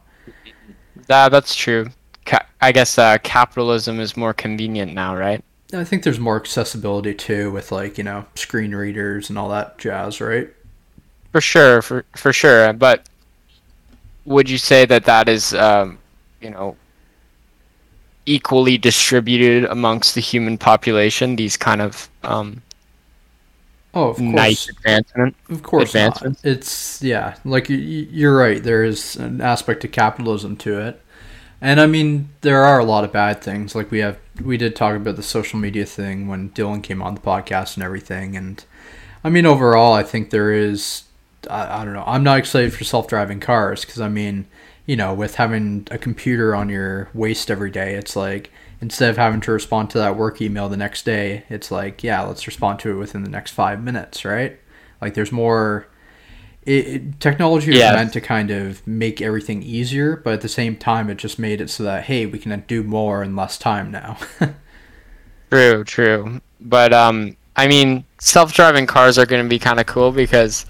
that 1.08 1.30
that's 1.32 1.56
true. 1.56 1.88
Ca- 2.26 2.46
I 2.62 2.72
guess 2.72 2.98
uh, 2.98 3.18
capitalism 3.24 4.00
is 4.00 4.16
more 4.16 4.34
convenient 4.34 4.94
now, 4.94 5.16
right? 5.16 5.44
I 5.74 5.84
think 5.84 6.04
there's 6.04 6.20
more 6.20 6.36
accessibility 6.36 7.14
too 7.16 7.52
with 7.52 7.72
like 7.72 7.98
you 7.98 8.04
know 8.04 8.26
screen 8.36 8.76
readers 8.76 9.30
and 9.30 9.38
all 9.40 9.50
that 9.50 9.78
jazz, 9.78 10.22
right? 10.22 10.50
For 11.32 11.42
sure, 11.42 11.82
for 11.82 12.06
for 12.16 12.34
sure. 12.34 12.74
But 12.74 13.08
would 14.26 14.50
you 14.50 14.58
say 14.58 14.86
that 14.86 15.06
that 15.06 15.30
is, 15.30 15.54
um, 15.54 15.98
you 16.42 16.50
know, 16.50 16.76
equally 18.26 18.78
distributed 18.78 19.66
amongst 19.66 20.16
the 20.16 20.22
human 20.22 20.58
population? 20.58 21.36
These 21.36 21.58
kind 21.58 21.82
of 21.82 22.10
um, 22.24 22.62
oh, 23.94 24.10
of 24.10 24.18
course. 24.18 24.34
nice 24.34 24.70
advancement. 24.70 25.36
Of 25.50 25.64
course, 25.64 25.94
not. 25.94 26.22
it's 26.44 27.02
yeah. 27.02 27.36
Like 27.46 27.68
you're 27.70 28.36
right. 28.36 28.62
There 28.62 28.84
is 28.84 29.16
an 29.16 29.42
aspect 29.42 29.84
of 29.84 29.92
capitalism 29.92 30.58
to 30.58 30.80
it, 30.80 31.02
and 31.60 31.80
I 31.80 31.88
mean 31.88 32.30
there 32.42 32.64
are 32.64 32.80
a 32.80 32.86
lot 32.86 33.04
of 33.04 33.12
bad 33.12 33.42
things. 33.42 33.76
Like 33.76 33.92
we 33.92 34.00
have, 34.00 34.18
we 34.44 34.58
did 34.58 34.76
talk 34.76 34.96
about 34.96 35.16
the 35.16 35.24
social 35.24 35.60
media 35.60 35.86
thing 35.86 36.28
when 36.28 36.50
Dylan 36.52 36.84
came 36.84 37.02
on 37.02 37.16
the 37.16 37.22
podcast 37.22 37.76
and 37.76 37.84
everything, 37.84 38.36
and 38.36 38.64
I 39.24 39.30
mean 39.30 39.46
overall, 39.46 39.94
I 39.94 40.04
think 40.04 40.30
there 40.30 40.52
is 40.52 41.04
I, 41.50 41.82
I 41.82 41.86
don't 41.86 41.94
know. 41.94 42.04
I'm 42.06 42.24
not 42.24 42.38
excited 42.38 42.74
for 42.74 42.84
self 42.84 43.08
driving 43.08 43.40
cars 43.40 43.82
because 43.82 44.02
I 44.02 44.10
mean, 44.10 44.48
you 44.86 44.96
know, 44.96 45.14
with 45.14 45.36
having 45.36 45.88
a 45.92 45.98
computer 45.98 46.56
on 46.56 46.70
your 46.70 47.10
waist 47.14 47.52
every 47.52 47.72
day, 47.72 47.96
it's 47.96 48.16
like 48.16 48.52
instead 48.82 49.10
of 49.10 49.18
having 49.18 49.42
to 49.42 49.52
respond 49.52 49.90
to 49.92 49.98
that 50.00 50.16
work 50.16 50.42
email 50.42 50.68
the 50.68 50.78
next 50.78 51.06
day, 51.06 51.44
it's 51.50 51.72
like, 51.72 52.04
yeah, 52.04 52.22
let's 52.24 52.48
respond 52.48 52.80
to 52.80 52.92
it 52.92 52.96
within 52.96 53.24
the 53.24 53.30
next 53.30 53.52
five 53.52 53.82
minutes, 53.84 54.26
right? 54.26 54.60
Like 55.02 55.14
there's 55.14 55.32
more. 55.32 55.88
It, 56.64 56.88
it, 56.88 57.20
technology 57.20 57.72
is 57.72 57.80
meant 57.80 58.14
to 58.14 58.22
kind 58.22 58.52
of 58.52 58.86
make 58.86 59.20
everything 59.20 59.64
easier, 59.64 60.16
but 60.18 60.34
at 60.34 60.42
the 60.42 60.50
same 60.50 60.76
time, 60.76 61.10
it 61.10 61.16
just 61.16 61.40
made 61.40 61.60
it 61.60 61.72
so 61.72 61.82
that 61.84 62.04
hey, 62.04 62.28
we 62.28 62.38
can 62.38 62.64
do 62.68 62.84
more 62.84 63.24
in 63.24 63.36
less 63.36 63.58
time 63.58 63.90
now. 63.90 64.18
true, 65.50 65.84
true. 65.84 66.40
But 66.60 66.94
um, 66.94 67.36
I 67.56 67.68
mean, 67.68 68.06
self-driving 68.20 68.86
cars 68.86 69.18
are 69.18 69.26
going 69.26 69.44
to 69.44 69.50
be 69.50 69.58
kind 69.58 69.80
of 69.80 69.88
cool 69.88 70.12
because 70.12 70.68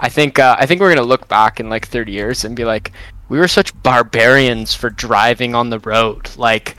I 0.00 0.08
think 0.08 0.38
uh, 0.38 0.56
I 0.58 0.66
think 0.66 0.80
we're 0.80 0.94
gonna 0.94 1.06
look 1.06 1.28
back 1.28 1.60
in 1.60 1.68
like 1.68 1.86
30 1.86 2.12
years 2.12 2.44
and 2.44 2.56
be 2.56 2.64
like, 2.64 2.92
we 3.30 3.38
were 3.38 3.48
such 3.48 3.80
barbarians 3.82 4.74
for 4.74 4.90
driving 4.90 5.54
on 5.54 5.70
the 5.70 5.78
road. 5.78 6.28
Like, 6.36 6.76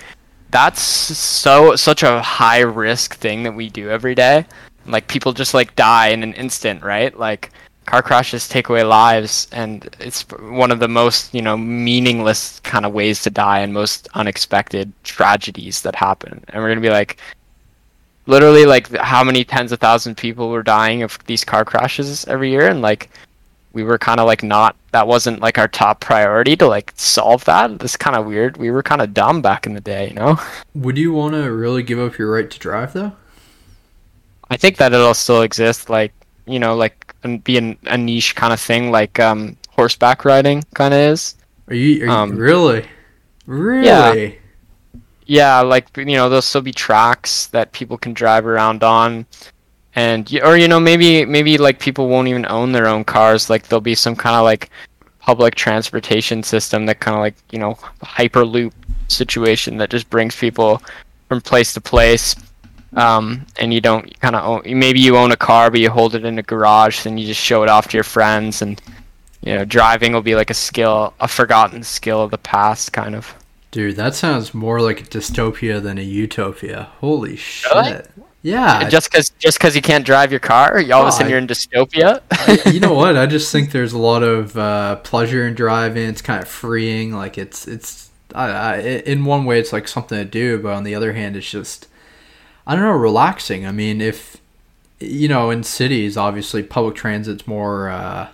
that's 0.52 0.82
so 0.82 1.76
such 1.76 2.04
a 2.04 2.22
high 2.22 2.60
risk 2.60 3.16
thing 3.16 3.44
that 3.44 3.54
we 3.54 3.70
do 3.70 3.90
every 3.90 4.14
day. 4.14 4.46
Like 4.86 5.08
people 5.08 5.32
just 5.34 5.54
like 5.54 5.76
die 5.76 6.10
in 6.10 6.24
an 6.24 6.34
instant, 6.34 6.84
right? 6.84 7.18
Like 7.18 7.52
car 7.86 8.04
crashes 8.04 8.48
take 8.48 8.70
away 8.70 8.84
lives, 8.84 9.48
and 9.52 9.90
it's 10.00 10.24
one 10.30 10.72
of 10.72 10.80
the 10.80 10.88
most 10.88 11.34
you 11.34 11.42
know 11.42 11.58
meaningless 11.58 12.60
kind 12.60 12.86
of 12.86 12.94
ways 12.94 13.22
to 13.24 13.30
die 13.30 13.60
and 13.60 13.74
most 13.74 14.10
unexpected 14.14 14.92
tragedies 15.04 15.82
that 15.84 15.96
happen. 15.96 16.44
And 16.50 16.62
we're 16.62 16.70
gonna 16.70 16.82
be 16.82 16.90
like, 16.90 17.18
literally 18.28 18.66
like 18.66 18.94
how 18.98 19.24
many 19.24 19.46
tens 19.46 19.72
of 19.72 19.80
thousands 19.80 20.14
of 20.14 20.18
people 20.18 20.50
were 20.50 20.64
dying 20.64 21.02
of 21.02 21.18
these 21.28 21.46
car 21.46 21.64
crashes 21.64 22.26
every 22.28 22.50
year 22.52 22.68
and 22.68 22.82
like 22.82 23.10
we 23.74 23.84
were 23.84 23.98
kind 23.98 24.20
of 24.20 24.26
like 24.26 24.44
not 24.44 24.76
that 24.92 25.08
wasn't 25.08 25.40
like 25.40 25.58
our 25.58 25.68
top 25.68 26.00
priority 26.00 26.56
to 26.58 26.68
like 26.68 26.94
solve 26.96 27.46
that. 27.46 27.72
It's 27.82 27.98
kind 27.98 28.16
of 28.16 28.26
weird. 28.26 28.58
We 28.58 28.72
were 28.72 28.84
kind 28.84 29.02
of 29.02 29.14
dumb 29.14 29.42
back 29.42 29.66
in 29.66 29.74
the 29.74 29.82
day 29.82 30.10
you 30.10 30.16
know? 30.16 30.40
Would 30.76 30.98
you 30.98 31.14
want 31.14 31.36
to 31.36 31.52
really 31.52 31.84
give 31.84 32.00
up 32.00 32.18
your 32.18 32.32
right 32.32 32.50
to 32.50 32.60
drive 32.60 32.94
though? 32.94 33.14
I 34.50 34.58
think 34.58 34.78
that 34.78 34.94
it'll 34.94 35.14
still 35.14 35.42
exist 35.42 35.90
like 35.90 36.14
you 36.46 36.60
know 36.60 36.76
like 36.76 37.16
and 37.24 37.44
be 37.44 37.58
an, 37.58 37.78
a 37.84 37.98
niche 37.98 38.36
kind 38.36 38.52
of 38.52 38.60
thing 38.60 38.92
like 38.92 39.20
um 39.20 39.58
horseback 39.70 40.26
riding 40.26 40.64
kind 40.74 40.94
of 40.94 41.00
is. 41.00 41.36
Are 41.68 41.76
you, 41.76 42.04
are 42.04 42.06
you 42.06 42.12
um, 42.12 42.36
really? 42.36 42.86
Really? 43.46 43.86
Yeah. 44.26 44.32
Yeah, 45.26 45.62
like 45.62 45.96
you 45.96 46.06
know, 46.06 46.28
there'll 46.28 46.42
still 46.42 46.62
be 46.62 46.74
tracks 46.74 47.48
that 47.48 47.72
people 47.72 47.98
can 47.98 48.14
drive 48.14 48.46
around 48.46 48.84
on, 48.84 49.26
and 49.96 50.32
or 50.44 50.58
you 50.58 50.68
know 50.68 50.80
maybe 50.80 51.26
maybe 51.26 51.58
like 51.58 51.80
people 51.80 52.08
won't 52.08 52.28
even 52.28 52.46
own 52.48 52.72
their 52.72 52.88
own 52.88 53.04
cars. 53.04 53.50
Like 53.50 53.68
there'll 53.68 53.82
be 53.82 53.96
some 53.96 54.16
kind 54.16 54.36
of 54.36 54.44
like 54.44 54.70
public 55.20 55.56
transportation 55.56 56.44
system 56.44 56.86
that 56.88 57.00
kind 57.00 57.16
of 57.16 57.22
like 57.22 57.36
you 57.52 57.60
know 57.60 57.76
hyperloop 58.02 58.74
situation 59.08 59.78
that 59.78 59.90
just 59.90 60.10
brings 60.10 60.36
people 60.36 60.82
from 61.28 61.42
place 61.42 61.74
to 61.74 61.82
place. 61.82 62.36
Um, 62.94 63.46
and 63.58 63.74
you 63.74 63.80
don't 63.80 64.20
kind 64.20 64.36
of 64.36 64.44
own. 64.44 64.80
Maybe 64.80 65.00
you 65.00 65.16
own 65.16 65.32
a 65.32 65.38
car, 65.38 65.72
but 65.72 65.80
you 65.80 65.90
hold 65.90 66.14
it 66.16 66.26
in 66.26 66.38
a 66.38 66.44
garage, 66.44 67.06
and 67.06 67.18
you 67.20 67.26
just 67.26 67.40
show 67.40 67.64
it 67.64 67.70
off 67.70 67.88
to 67.90 67.98
your 67.98 68.04
friends, 68.04 68.62
and 68.62 68.82
you 69.42 69.56
know, 69.56 69.66
driving 69.66 70.14
will 70.14 70.22
be 70.22 70.36
like 70.36 70.50
a 70.50 70.54
skill, 70.56 71.14
a 71.20 71.28
forgotten 71.28 71.84
skill 71.84 72.22
of 72.22 72.32
the 72.32 72.38
past, 72.38 72.92
kind 72.92 73.16
of. 73.16 73.34
Dude, 73.72 73.96
that 73.96 74.14
sounds 74.14 74.54
more 74.54 74.82
like 74.82 75.00
a 75.00 75.04
dystopia 75.04 75.82
than 75.82 75.98
a 75.98 76.02
utopia. 76.02 76.90
Holy 77.00 77.38
shit. 77.38 77.74
Really? 77.74 78.02
Yeah. 78.44 78.90
Just 78.90 79.12
because 79.12 79.30
just 79.40 79.60
cause 79.60 79.76
you 79.76 79.82
can't 79.82 80.06
drive 80.06 80.32
your 80.32 80.40
car, 80.40 80.80
you 80.80 80.94
all 80.94 81.02
of 81.04 81.08
a 81.08 81.12
sudden 81.12 81.30
you're 81.30 81.38
in 81.38 81.48
dystopia. 81.48 82.22
I, 82.32 82.70
you 82.72 82.80
know 82.80 82.94
what? 82.94 83.16
I 83.16 83.26
just 83.28 83.52
think 83.52 83.72
there's 83.74 83.94
a 83.94 83.98
lot 83.98 84.24
of 84.24 84.58
uh, 84.58 84.98
pleasure 84.98 85.48
in 85.48 85.54
driving. 85.54 86.08
It's 86.10 86.22
kind 86.22 86.42
of 86.42 86.48
freeing. 86.48 87.14
Like 87.14 87.38
it's 87.38 87.68
it's 87.68 88.10
I, 88.34 88.50
I, 88.50 88.78
in 88.78 89.26
one 89.26 89.46
way 89.46 89.60
it's 89.60 89.74
like 89.74 89.88
something 89.88 90.18
to 90.18 90.26
do, 90.26 90.58
but 90.58 90.74
on 90.74 90.84
the 90.84 90.96
other 90.96 91.14
hand, 91.14 91.36
it's 91.36 91.50
just 91.50 91.88
I 92.66 92.76
don't 92.76 92.84
know, 92.84 92.92
relaxing. 92.92 93.66
I 93.66 93.72
mean, 93.72 94.02
if 94.02 94.38
you 95.00 95.28
know, 95.28 95.50
in 95.52 95.64
cities, 95.64 96.18
obviously 96.18 96.64
public 96.64 96.96
transit's 96.96 97.46
more 97.46 97.90
uh, 97.90 98.30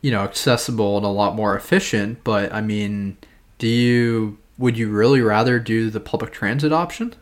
you 0.00 0.10
know 0.12 0.22
accessible 0.22 0.96
and 0.96 1.04
a 1.04 1.10
lot 1.10 1.34
more 1.34 1.56
efficient. 1.56 2.22
But 2.22 2.52
I 2.52 2.60
mean 2.60 3.16
do 3.58 3.66
you 3.66 4.38
would 4.58 4.78
you 4.78 4.88
really 4.88 5.20
rather 5.20 5.58
do 5.58 5.90
the 5.90 6.00
public 6.00 6.32
transit 6.32 6.72
option? 6.72 7.14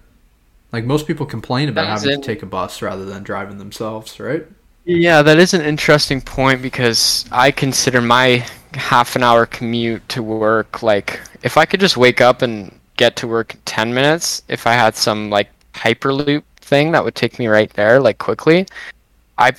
Like 0.75 0.87
most 0.87 1.07
people 1.07 1.25
complain 1.25 1.69
about 1.69 1.87
having 1.87 2.21
to 2.21 2.27
take 2.27 2.43
a 2.43 2.47
bus 2.47 2.83
rather 2.83 3.05
than 3.05 3.23
driving 3.23 3.59
themselves, 3.59 4.19
right? 4.19 4.45
Yeah, 4.85 5.23
that 5.23 5.39
is 5.39 5.55
an 5.55 5.61
interesting 5.61 6.21
point 6.21 6.63
because 6.63 7.27
I 7.31 7.53
consider 7.53 8.01
my 8.01 8.45
half 8.73 9.15
an 9.15 9.23
hour 9.23 9.47
commute 9.47 10.09
to 10.09 10.21
work 10.21 10.83
like 10.83 11.21
if 11.45 11.57
I 11.57 11.65
could 11.65 11.79
just 11.79 11.97
wake 11.97 12.21
up 12.21 12.43
and 12.43 12.77
get 12.97 13.15
to 13.17 13.29
work 13.29 13.55
in 13.55 13.61
10 13.67 13.95
minutes, 13.95 14.43
if 14.49 14.67
I 14.67 14.73
had 14.73 14.97
some 14.97 15.31
like 15.31 15.49
hyperloop 15.75 16.43
thing 16.57 16.91
that 16.91 17.05
would 17.05 17.15
take 17.15 17.39
me 17.39 17.47
right 17.47 17.73
there 17.75 18.01
like 18.01 18.19
quickly, 18.19 18.67
I 19.39 19.53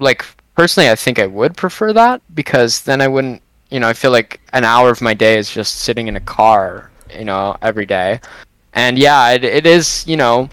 like 0.00 0.22
personally 0.54 0.90
I 0.90 0.96
think 0.96 1.18
I 1.18 1.28
would 1.28 1.56
prefer 1.56 1.94
that 1.94 2.20
because 2.34 2.82
then 2.82 3.00
I 3.00 3.08
wouldn't 3.08 3.40
you 3.70 3.80
know, 3.80 3.88
I 3.88 3.94
feel 3.94 4.10
like 4.10 4.38
an 4.52 4.64
hour 4.64 4.90
of 4.90 5.00
my 5.00 5.14
day 5.14 5.38
is 5.38 5.50
just 5.50 5.76
sitting 5.76 6.08
in 6.08 6.16
a 6.16 6.20
car, 6.20 6.90
you 7.16 7.24
know, 7.24 7.56
every 7.62 7.86
day. 7.86 8.20
And 8.74 8.98
yeah, 8.98 9.30
it, 9.30 9.44
it 9.44 9.66
is, 9.66 10.04
you 10.06 10.16
know, 10.16 10.48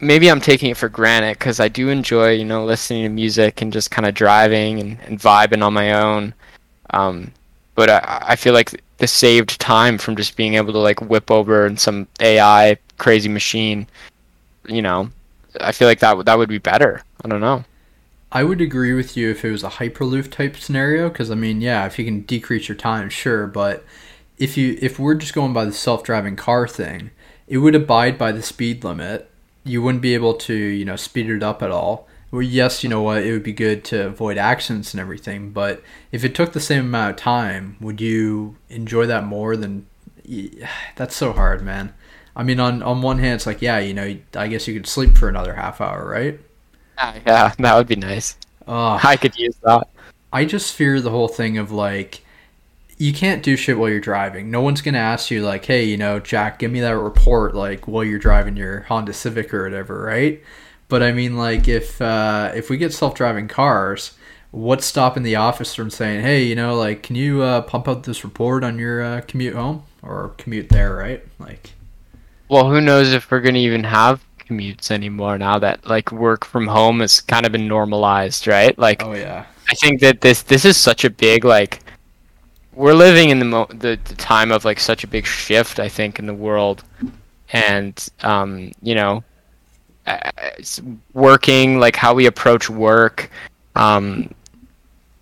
maybe 0.00 0.30
I'm 0.30 0.40
taking 0.40 0.70
it 0.70 0.76
for 0.76 0.88
granted 0.88 1.38
because 1.38 1.60
I 1.60 1.68
do 1.68 1.88
enjoy, 1.88 2.32
you 2.32 2.44
know, 2.44 2.64
listening 2.64 3.04
to 3.04 3.08
music 3.08 3.62
and 3.62 3.72
just 3.72 3.90
kind 3.90 4.06
of 4.06 4.14
driving 4.14 4.80
and, 4.80 4.98
and 5.02 5.18
vibing 5.18 5.62
on 5.62 5.72
my 5.72 5.92
own. 5.92 6.34
Um, 6.90 7.32
but 7.74 7.90
I, 7.90 8.24
I 8.28 8.36
feel 8.36 8.54
like 8.54 8.82
the 8.98 9.06
saved 9.06 9.60
time 9.60 9.98
from 9.98 10.16
just 10.16 10.36
being 10.36 10.54
able 10.54 10.72
to 10.72 10.78
like 10.78 11.00
whip 11.00 11.30
over 11.30 11.66
in 11.66 11.76
some 11.76 12.08
AI 12.20 12.76
crazy 12.98 13.28
machine, 13.28 13.86
you 14.66 14.82
know, 14.82 15.10
I 15.60 15.72
feel 15.72 15.88
like 15.88 16.00
that 16.00 16.24
that 16.26 16.38
would 16.38 16.48
be 16.48 16.58
better. 16.58 17.02
I 17.24 17.28
don't 17.28 17.40
know. 17.40 17.64
I 18.30 18.44
would 18.44 18.60
agree 18.60 18.92
with 18.92 19.16
you 19.16 19.30
if 19.30 19.44
it 19.44 19.50
was 19.50 19.64
a 19.64 19.70
hyperloop 19.70 20.30
type 20.30 20.56
scenario 20.56 21.08
because 21.08 21.30
I 21.30 21.34
mean, 21.34 21.60
yeah, 21.60 21.86
if 21.86 21.98
you 21.98 22.04
can 22.04 22.22
decrease 22.22 22.68
your 22.68 22.76
time, 22.76 23.08
sure, 23.08 23.46
but 23.46 23.84
if 24.36 24.56
you 24.56 24.76
if 24.82 24.98
we're 24.98 25.14
just 25.14 25.34
going 25.34 25.52
by 25.52 25.64
the 25.64 25.72
self-driving 25.72 26.36
car 26.36 26.68
thing, 26.68 27.10
it 27.48 27.58
would 27.58 27.74
abide 27.74 28.18
by 28.18 28.32
the 28.32 28.42
speed 28.42 28.84
limit. 28.84 29.30
You 29.64 29.82
wouldn't 29.82 30.02
be 30.02 30.14
able 30.14 30.34
to, 30.34 30.54
you 30.54 30.84
know, 30.84 30.96
speed 30.96 31.28
it 31.28 31.42
up 31.42 31.62
at 31.62 31.70
all. 31.70 32.08
Well, 32.30 32.42
yes, 32.42 32.84
you 32.84 32.90
know 32.90 33.02
what, 33.02 33.22
it 33.22 33.32
would 33.32 33.42
be 33.42 33.52
good 33.52 33.84
to 33.86 34.06
avoid 34.06 34.36
accidents 34.36 34.92
and 34.92 35.00
everything, 35.00 35.50
but 35.50 35.82
if 36.12 36.24
it 36.24 36.34
took 36.34 36.52
the 36.52 36.60
same 36.60 36.84
amount 36.84 37.10
of 37.12 37.16
time, 37.16 37.76
would 37.80 38.02
you 38.02 38.56
enjoy 38.68 39.06
that 39.06 39.24
more 39.24 39.56
than 39.56 39.86
that's 40.96 41.16
so 41.16 41.32
hard, 41.32 41.62
man. 41.62 41.94
I 42.36 42.42
mean, 42.42 42.60
on 42.60 42.82
on 42.82 43.02
one 43.02 43.18
hand, 43.18 43.36
it's 43.36 43.46
like, 43.46 43.62
yeah, 43.62 43.78
you 43.78 43.94
know, 43.94 44.16
I 44.36 44.48
guess 44.48 44.68
you 44.68 44.74
could 44.74 44.86
sleep 44.86 45.16
for 45.16 45.28
another 45.28 45.54
half 45.54 45.80
hour, 45.80 46.06
right? 46.08 46.38
Yeah, 46.96 47.52
that 47.58 47.76
would 47.76 47.88
be 47.88 47.96
nice. 47.96 48.36
Uh, 48.66 49.00
I 49.02 49.16
could 49.16 49.36
use 49.36 49.56
that. 49.62 49.88
I 50.32 50.44
just 50.44 50.74
fear 50.74 51.00
the 51.00 51.10
whole 51.10 51.28
thing 51.28 51.58
of 51.58 51.72
like, 51.72 52.22
you 52.98 53.12
can't 53.12 53.42
do 53.42 53.56
shit 53.56 53.78
while 53.78 53.88
you're 53.88 54.00
driving. 54.00 54.50
No 54.50 54.60
one's 54.60 54.82
gonna 54.82 54.98
ask 54.98 55.30
you 55.30 55.42
like, 55.42 55.64
hey, 55.64 55.84
you 55.84 55.96
know, 55.96 56.18
Jack, 56.18 56.58
give 56.58 56.70
me 56.70 56.80
that 56.80 56.98
report 56.98 57.54
like 57.54 57.86
while 57.86 58.04
you're 58.04 58.18
driving 58.18 58.56
your 58.56 58.80
Honda 58.82 59.12
Civic 59.12 59.54
or 59.54 59.62
whatever, 59.62 60.02
right? 60.02 60.42
But 60.88 61.02
I 61.02 61.12
mean, 61.12 61.36
like, 61.36 61.68
if 61.68 62.00
uh, 62.02 62.52
if 62.54 62.70
we 62.70 62.76
get 62.76 62.92
self-driving 62.92 63.48
cars, 63.48 64.16
what's 64.50 64.86
stopping 64.86 65.22
the 65.22 65.36
office 65.36 65.74
from 65.74 65.90
saying, 65.90 66.22
hey, 66.22 66.42
you 66.42 66.56
know, 66.56 66.74
like, 66.74 67.02
can 67.02 67.14
you 67.14 67.42
uh, 67.42 67.62
pump 67.62 67.86
out 67.86 68.02
this 68.02 68.24
report 68.24 68.64
on 68.64 68.78
your 68.78 69.02
uh, 69.02 69.20
commute 69.22 69.54
home 69.54 69.84
or 70.02 70.34
commute 70.38 70.70
there, 70.70 70.96
right? 70.96 71.24
Like, 71.38 71.74
well, 72.48 72.68
who 72.68 72.80
knows 72.80 73.12
if 73.12 73.30
we're 73.30 73.40
gonna 73.40 73.58
even 73.58 73.84
have 73.84 74.24
commutes 74.38 74.90
anymore 74.90 75.38
now 75.38 75.58
that 75.58 75.86
like 75.86 76.10
work 76.10 76.44
from 76.44 76.66
home 76.66 77.00
has 77.00 77.20
kind 77.20 77.46
of 77.46 77.52
been 77.52 77.68
normalized, 77.68 78.46
right? 78.48 78.76
Like, 78.76 79.04
oh 79.04 79.14
yeah, 79.14 79.44
I 79.68 79.74
think 79.74 80.00
that 80.00 80.20
this 80.20 80.42
this 80.42 80.64
is 80.64 80.76
such 80.76 81.04
a 81.04 81.10
big 81.10 81.44
like 81.44 81.80
we're 82.78 82.94
living 82.94 83.30
in 83.30 83.40
the 83.40 83.44
mo- 83.44 83.66
the, 83.70 83.98
the 84.04 84.14
time 84.14 84.52
of 84.52 84.64
like 84.64 84.78
such 84.78 85.02
a 85.02 85.08
big 85.08 85.26
shift. 85.26 85.80
I 85.80 85.88
think 85.88 86.20
in 86.20 86.26
the 86.26 86.34
world, 86.34 86.84
and 87.52 88.08
um, 88.22 88.70
you 88.80 88.94
know, 88.94 89.24
working 91.12 91.80
like 91.80 91.96
how 91.96 92.14
we 92.14 92.26
approach 92.26 92.70
work, 92.70 93.30
um, 93.74 94.32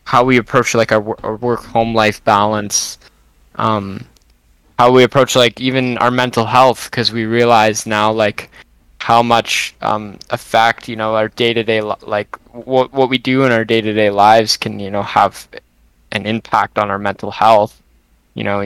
how 0.05 0.23
we 0.23 0.37
approach 0.37 0.75
like 0.75 0.93
our, 0.93 1.17
our 1.25 1.37
work 1.37 1.65
home 1.65 1.95
life 1.95 2.23
balance. 2.25 2.99
Um, 3.55 4.05
how 4.79 4.93
we 4.93 5.03
approach 5.03 5.35
like 5.35 5.59
even 5.59 5.97
our 5.99 6.11
mental 6.11 6.45
health 6.45 6.91
because 6.91 7.11
we 7.11 7.25
realize 7.25 7.87
now 7.87 8.13
like 8.13 8.51
how 8.99 9.23
much 9.23 9.75
um, 9.81 10.19
effect 10.29 10.91
you 10.91 10.97
know 10.97 11.15
our 11.15 11.29
day-to-day 11.29 11.81
like 11.81 12.37
what 12.53 12.93
what 12.93 13.09
we 13.09 13.17
do 13.17 13.45
in 13.45 13.53
our 13.53 13.65
day-to-day 13.65 14.11
lives 14.11 14.59
can 14.59 14.79
you 14.79 14.91
know 14.91 15.03
have 15.03 15.49
an 16.17 16.27
impact 16.27 16.79
on 16.79 16.91
our 16.91 16.99
mental 16.99 17.31
health 17.31 17.83
you 18.35 18.45
know 18.45 18.59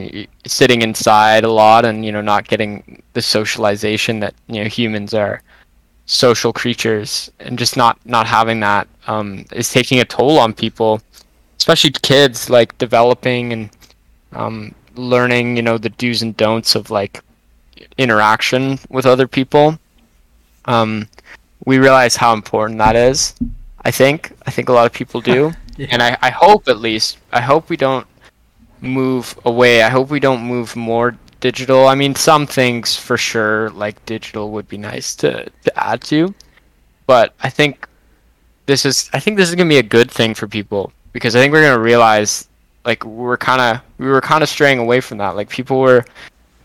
sitting 0.47 0.83
inside 0.83 1.45
a 1.45 1.51
lot 1.51 1.85
and 1.85 2.05
you 2.05 2.13
know 2.13 2.21
not 2.21 2.49
getting 2.49 3.03
the 3.13 3.23
socialization 3.23 4.21
that 4.21 4.35
you 4.49 4.63
know 4.63 4.69
humans 4.69 5.15
are 5.15 5.43
social 6.07 6.53
creatures 6.53 7.31
and 7.41 7.59
just 7.59 7.77
not 7.77 7.99
not 8.05 8.27
having 8.27 8.61
that 8.61 8.89
um, 9.07 9.45
is 9.53 9.71
taking 9.71 10.01
a 10.01 10.05
toll 10.05 10.39
on 10.39 10.53
people 10.53 11.01
especially 11.59 11.91
kids 11.91 12.49
like 12.51 12.77
developing 12.79 13.53
and 13.53 13.71
um, 14.33 14.75
learning, 14.97 15.57
you 15.57 15.63
know, 15.63 15.79
the 15.79 15.91
do's 15.91 16.23
and 16.23 16.37
don'ts 16.37 16.75
of 16.75 16.91
like 16.91 17.21
interaction 17.99 18.79
with 18.89 19.07
other 19.07 19.27
people. 19.27 19.79
Um, 20.67 21.09
we 21.65 21.79
realize 21.79 22.17
how 22.17 22.33
important 22.33 22.79
that 22.79 22.97
is. 22.97 23.35
I 23.85 23.91
think. 23.91 24.33
I 24.47 24.51
think 24.51 24.69
a 24.69 24.73
lot 24.73 24.87
of 24.87 24.93
people 24.93 25.21
do. 25.21 25.53
And 25.89 26.03
I, 26.03 26.17
I 26.21 26.31
hope 26.31 26.69
at 26.69 26.79
least, 26.79 27.19
I 27.33 27.41
hope 27.41 27.71
we 27.71 27.77
don't 27.77 28.07
move 28.81 29.39
away. 29.45 29.83
I 29.83 29.89
hope 29.89 30.11
we 30.11 30.21
don't 30.21 30.43
move 30.43 30.77
more 30.77 31.17
digital. 31.41 31.87
I 31.87 31.95
mean, 31.95 32.15
some 32.15 32.47
things 32.47 32.97
for 32.97 33.17
sure, 33.17 33.71
like 33.71 34.05
digital, 34.05 34.51
would 34.51 34.69
be 34.69 34.79
nice 34.79 35.15
to, 35.17 35.49
to 35.65 35.79
add 35.79 36.03
to. 36.05 36.35
But 37.07 37.35
I 37.41 37.51
think 37.51 37.89
this 38.67 38.85
is, 38.85 39.11
I 39.13 39.21
think 39.21 39.37
this 39.37 39.49
is 39.49 39.55
going 39.55 39.69
to 39.69 39.73
be 39.73 39.79
a 39.79 39.83
good 39.83 40.11
thing 40.11 40.35
for 40.35 40.47
people 40.47 40.93
because 41.13 41.35
I 41.35 41.41
think 41.41 41.53
we're 41.53 41.63
going 41.63 41.77
to 41.77 41.83
realize 41.83 42.49
like 42.85 43.05
we 43.05 43.11
were 43.11 43.37
kind 43.37 43.61
of 43.61 43.83
we 43.99 44.07
were 44.07 44.21
kind 44.21 44.43
of 44.43 44.49
straying 44.49 44.79
away 44.79 45.01
from 45.01 45.19
that. 45.19 45.37
Like 45.37 45.49
people 45.49 45.81
were 45.81 46.05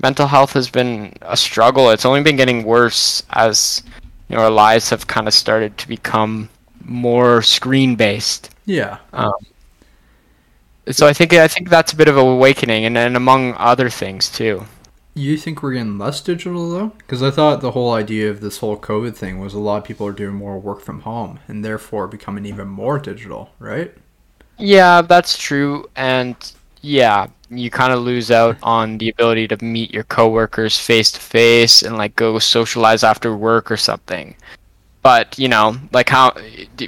mental 0.02 0.28
health 0.28 0.54
has 0.54 0.70
been 0.70 1.14
a 1.22 1.38
struggle. 1.38 1.90
It's 1.90 2.06
only 2.06 2.22
been 2.22 2.36
getting 2.36 2.64
worse 2.64 3.24
as 3.32 3.84
you 4.30 4.36
know 4.36 4.44
our 4.44 4.50
lives 4.50 4.90
have 4.90 5.08
kind 5.08 5.28
of 5.28 5.34
started 5.34 5.78
to 5.78 5.88
become 5.88 6.50
more 6.86 7.42
screen 7.42 7.96
based. 7.96 8.52
Yeah. 8.66 9.00
Um, 9.14 9.34
so 10.90 11.08
I 11.08 11.14
think 11.14 11.34
I 11.34 11.48
think 11.48 11.70
that's 11.70 11.94
a 11.94 11.96
bit 11.96 12.08
of 12.08 12.18
an 12.18 12.26
awakening, 12.26 12.86
and, 12.86 12.98
and 12.98 13.18
among 13.18 13.54
other 13.56 13.90
things 13.90 14.30
too. 14.30 14.66
You 15.18 15.38
think 15.38 15.64
we're 15.64 15.74
getting 15.74 15.98
less 15.98 16.20
digital 16.20 16.70
though? 16.70 16.88
Because 16.98 17.24
I 17.24 17.32
thought 17.32 17.62
the 17.62 17.72
whole 17.72 17.94
idea 17.94 18.30
of 18.30 18.42
this 18.42 18.58
whole 18.58 18.78
COVID 18.78 19.16
thing 19.16 19.40
was 19.40 19.54
a 19.54 19.60
lot 19.60 19.78
of 19.78 19.86
people 19.86 20.06
are 20.06 20.12
doing 20.12 20.36
more 20.36 20.60
work 20.60 20.82
from 20.82 21.02
home 21.02 21.40
and 21.48 21.64
therefore 21.64 22.08
becoming 22.08 22.46
even 22.46 22.68
more 22.68 23.00
digital, 23.00 23.52
right? 23.58 23.94
Yeah, 24.58 25.02
that's 25.02 25.38
true. 25.38 25.90
And 25.96 26.36
yeah, 26.82 27.28
you 27.50 27.70
kind 27.70 27.94
of 27.94 28.02
lose 28.02 28.30
out 28.30 28.58
on 28.62 28.98
the 28.98 29.10
ability 29.10 29.48
to 29.48 29.64
meet 29.64 29.94
your 29.94 30.04
coworkers 30.04 30.78
face 30.78 31.12
to 31.14 31.22
face 31.22 31.82
and 31.82 31.98
like 31.98 32.16
go 32.18 32.38
socialize 32.38 33.04
after 33.04 33.36
work 33.36 33.72
or 33.72 33.78
something. 33.78 34.36
But, 35.06 35.38
you 35.38 35.48
know, 35.50 35.78
like 35.94 36.10
how 36.10 36.34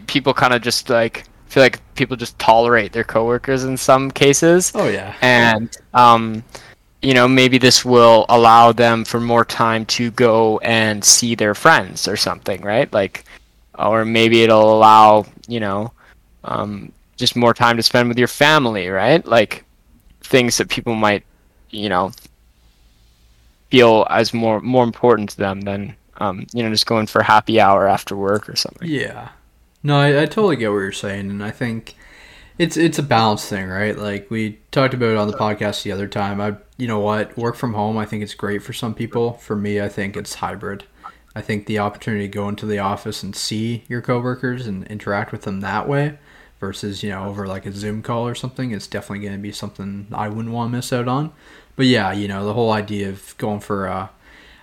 people 0.07 0.33
kind 0.33 0.53
of 0.53 0.63
just 0.63 0.89
like 0.89 1.25
feel 1.49 1.61
like 1.61 1.79
people 1.93 2.17
just 2.17 2.37
tolerate 2.39 2.91
their 2.91 3.03
coworkers 3.03 3.63
in 3.63 3.77
some 3.77 4.09
cases. 4.09 4.71
Oh 4.73 4.87
yeah. 4.89 5.13
And 5.21 5.69
um 5.93 6.43
you 7.03 7.13
know, 7.13 7.27
maybe 7.27 7.59
this 7.59 7.85
will 7.85 8.25
allow 8.29 8.71
them 8.71 9.05
for 9.05 9.19
more 9.19 9.45
time 9.45 9.85
to 9.97 10.09
go 10.11 10.57
and 10.59 11.03
see 11.05 11.35
their 11.35 11.53
friends 11.53 12.07
or 12.07 12.17
something, 12.17 12.61
right? 12.61 12.91
Like 12.91 13.23
or 13.77 14.03
maybe 14.03 14.41
it'll 14.41 14.75
allow, 14.75 15.25
you 15.47 15.59
know, 15.59 15.91
um, 16.43 16.91
just 17.17 17.35
more 17.35 17.53
time 17.53 17.77
to 17.77 17.83
spend 17.83 18.09
with 18.09 18.17
your 18.17 18.27
family, 18.27 18.89
right? 18.89 19.23
Like 19.27 19.63
things 20.21 20.57
that 20.57 20.69
people 20.69 20.95
might, 20.95 21.23
you 21.69 21.89
know, 21.89 22.11
feel 23.69 24.07
as 24.09 24.33
more 24.33 24.59
more 24.61 24.83
important 24.83 25.29
to 25.31 25.37
them 25.37 25.61
than 25.61 25.95
um, 26.17 26.47
you 26.53 26.63
know 26.63 26.69
just 26.69 26.85
going 26.85 27.07
for 27.07 27.23
happy 27.23 27.59
hour 27.59 27.87
after 27.87 28.15
work 28.15 28.49
or 28.49 28.55
something. 28.55 28.87
Yeah, 28.87 29.29
no, 29.83 29.97
I, 29.97 30.23
I 30.23 30.25
totally 30.25 30.55
get 30.55 30.69
what 30.69 30.79
you're 30.79 30.91
saying, 30.91 31.29
and 31.29 31.43
I 31.43 31.51
think 31.51 31.95
it's 32.57 32.77
it's 32.77 32.99
a 32.99 33.03
balance 33.03 33.47
thing, 33.47 33.67
right? 33.67 33.97
Like 33.97 34.29
we 34.31 34.59
talked 34.71 34.93
about 34.93 35.11
it 35.11 35.17
on 35.17 35.27
the 35.27 35.37
podcast 35.37 35.83
the 35.83 35.91
other 35.91 36.07
time. 36.07 36.41
I, 36.41 36.55
you 36.77 36.87
know 36.87 36.99
what, 36.99 37.37
work 37.37 37.55
from 37.55 37.73
home. 37.73 37.97
I 37.97 38.05
think 38.05 38.23
it's 38.23 38.33
great 38.33 38.63
for 38.63 38.73
some 38.73 38.93
people. 38.93 39.33
For 39.33 39.55
me, 39.55 39.81
I 39.81 39.89
think 39.89 40.17
it's 40.17 40.35
hybrid. 40.35 40.85
I 41.35 41.41
think 41.41 41.67
the 41.67 41.79
opportunity 41.79 42.27
to 42.27 42.33
go 42.33 42.49
into 42.49 42.65
the 42.65 42.79
office 42.79 43.21
and 43.21 43.35
see 43.35 43.83
your 43.87 44.01
coworkers 44.01 44.65
and 44.65 44.87
interact 44.87 45.31
with 45.31 45.43
them 45.43 45.59
that 45.61 45.87
way 45.87 46.17
versus 46.59 47.03
you 47.03 47.11
know 47.11 47.25
over 47.25 47.47
like 47.47 47.65
a 47.65 47.71
Zoom 47.71 48.01
call 48.01 48.27
or 48.27 48.35
something. 48.35 48.71
It's 48.71 48.87
definitely 48.87 49.25
going 49.25 49.37
to 49.37 49.41
be 49.41 49.51
something 49.51 50.07
I 50.11 50.29
wouldn't 50.29 50.53
want 50.53 50.71
to 50.71 50.77
miss 50.77 50.91
out 50.91 51.07
on. 51.07 51.31
But 51.75 51.85
yeah, 51.85 52.11
you 52.11 52.27
know 52.27 52.43
the 52.45 52.53
whole 52.53 52.71
idea 52.71 53.09
of 53.09 53.37
going 53.37 53.59
for 53.59 53.87
uh, 53.87 54.07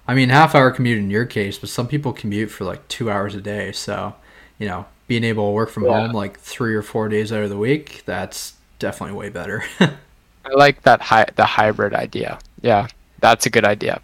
I 0.07 0.15
mean 0.15 0.29
half 0.29 0.55
hour 0.55 0.71
commute 0.71 0.99
in 0.99 1.11
your 1.11 1.25
case, 1.25 1.59
but 1.59 1.71
some 1.71 1.89
people 1.89 2.13
commute 2.13 2.51
for 2.51 2.65
like 2.65 2.87
two 2.89 3.11
hours 3.11 3.35
a 3.35 3.41
day. 3.41 3.73
So 3.73 4.15
you 4.59 4.67
know 4.67 4.87
being 5.07 5.25
able 5.25 5.49
to 5.49 5.53
work 5.53 5.71
from 5.71 5.85
yeah. 5.85 6.01
home 6.01 6.13
like 6.13 6.39
three 6.39 6.75
or 6.75 6.83
four 6.83 7.09
days 7.09 7.33
out 7.33 7.43
of 7.43 7.51
the 7.51 7.59
week, 7.59 8.03
that's 8.07 8.55
definitely 8.79 9.17
way 9.17 9.29
better. 9.29 9.65
I 9.81 10.53
like 10.55 10.83
that 10.83 11.01
hi- 11.01 11.29
the 11.37 11.45
hybrid 11.45 11.95
idea. 11.95 12.39
Yeah, 12.63 12.89
that's 13.21 13.47
a 13.47 13.51
good 13.51 13.65
idea. 13.65 14.01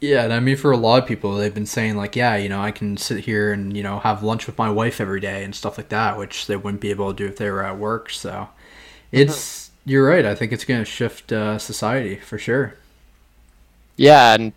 Yeah, 0.00 0.24
and 0.24 0.32
I 0.32 0.40
mean 0.40 0.56
for 0.56 0.70
a 0.70 0.76
lot 0.76 1.02
of 1.02 1.08
people, 1.08 1.36
they've 1.36 1.54
been 1.54 1.66
saying 1.66 1.96
like, 1.96 2.16
yeah, 2.16 2.36
you 2.36 2.48
know, 2.48 2.60
I 2.60 2.70
can 2.70 2.96
sit 2.96 3.24
here 3.24 3.52
and 3.52 3.76
you 3.76 3.82
know 3.82 3.98
have 4.00 4.22
lunch 4.22 4.46
with 4.46 4.58
my 4.58 4.70
wife 4.70 5.00
every 5.00 5.20
day 5.20 5.42
and 5.42 5.54
stuff 5.54 5.78
like 5.78 5.88
that, 5.88 6.18
which 6.18 6.46
they 6.46 6.56
wouldn't 6.56 6.82
be 6.82 6.90
able 6.90 7.12
to 7.12 7.16
do 7.16 7.26
if 7.26 7.36
they 7.36 7.50
were 7.50 7.64
at 7.64 7.78
work. 7.78 8.10
So, 8.10 8.48
it's 9.10 9.68
mm-hmm. 9.68 9.90
you're 9.90 10.06
right. 10.06 10.26
I 10.26 10.34
think 10.34 10.52
it's 10.52 10.64
going 10.64 10.80
to 10.80 10.84
shift 10.84 11.32
uh, 11.32 11.58
society 11.58 12.16
for 12.16 12.36
sure. 12.36 12.74
Yeah, 13.96 14.34
and 14.34 14.52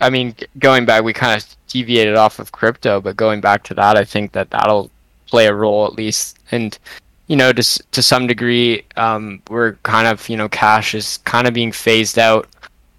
I 0.00 0.10
mean, 0.10 0.34
going 0.58 0.84
back, 0.86 1.02
we 1.02 1.12
kind 1.12 1.40
of 1.40 1.56
deviated 1.66 2.14
off 2.14 2.38
of 2.38 2.52
crypto, 2.52 3.00
but 3.00 3.16
going 3.16 3.40
back 3.40 3.64
to 3.64 3.74
that, 3.74 3.96
I 3.96 4.04
think 4.04 4.32
that 4.32 4.50
that'll 4.50 4.90
play 5.26 5.46
a 5.46 5.54
role 5.54 5.86
at 5.86 5.94
least, 5.94 6.38
and 6.50 6.78
you 7.26 7.36
know, 7.36 7.52
to 7.52 7.82
to 7.90 8.02
some 8.02 8.26
degree, 8.26 8.84
um, 8.96 9.42
we're 9.50 9.74
kind 9.82 10.06
of 10.06 10.28
you 10.28 10.36
know, 10.36 10.48
cash 10.48 10.94
is 10.94 11.18
kind 11.18 11.46
of 11.46 11.54
being 11.54 11.72
phased 11.72 12.18
out, 12.18 12.48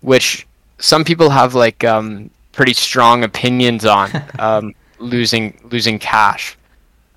which 0.01 0.45
some 0.77 1.03
people 1.03 1.29
have 1.29 1.55
like 1.55 1.83
um, 1.83 2.29
pretty 2.51 2.73
strong 2.73 3.23
opinions 3.23 3.85
on 3.85 4.09
um, 4.39 4.75
losing 4.99 5.57
losing 5.71 5.99
cash. 5.99 6.55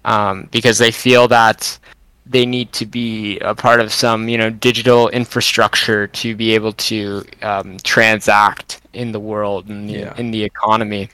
Um, 0.05 0.48
because 0.50 0.78
they 0.78 0.90
feel 0.90 1.28
that 1.28 1.78
they 2.26 2.46
need 2.46 2.72
to 2.72 2.86
be 2.86 3.38
a 3.40 3.54
part 3.54 3.80
of 3.80 3.92
some 3.92 4.28
you 4.28 4.38
know 4.38 4.50
digital 4.50 5.08
infrastructure 5.08 6.06
to 6.06 6.36
be 6.36 6.54
able 6.54 6.72
to 6.74 7.24
um, 7.42 7.78
transact 7.82 8.80
in 8.92 9.12
the 9.12 9.20
world 9.20 9.68
and 9.68 9.88
the, 9.88 9.94
yeah. 9.94 10.16
in 10.16 10.30
the 10.30 10.42
economy. 10.42 11.08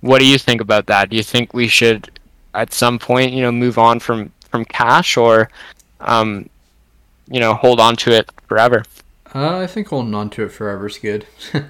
What 0.00 0.18
do 0.18 0.26
you 0.26 0.38
think 0.38 0.60
about 0.60 0.86
that? 0.86 1.10
Do 1.10 1.16
you 1.16 1.22
think 1.22 1.54
we 1.54 1.68
should 1.68 2.10
at 2.54 2.72
some 2.72 2.98
point 2.98 3.32
you 3.32 3.42
know 3.42 3.52
move 3.52 3.78
on 3.78 4.00
from 4.00 4.32
from 4.50 4.64
cash 4.64 5.16
or 5.16 5.50
um, 6.00 6.48
you 7.28 7.40
know 7.40 7.54
hold 7.54 7.80
on 7.80 7.96
to 7.96 8.12
it 8.12 8.30
forever? 8.48 8.84
Uh, 9.34 9.58
I 9.58 9.66
think 9.66 9.88
holding 9.88 10.14
on 10.14 10.28
to 10.30 10.44
it 10.44 10.52
forever 10.52 10.86
is 10.86 10.98
good. 10.98 11.26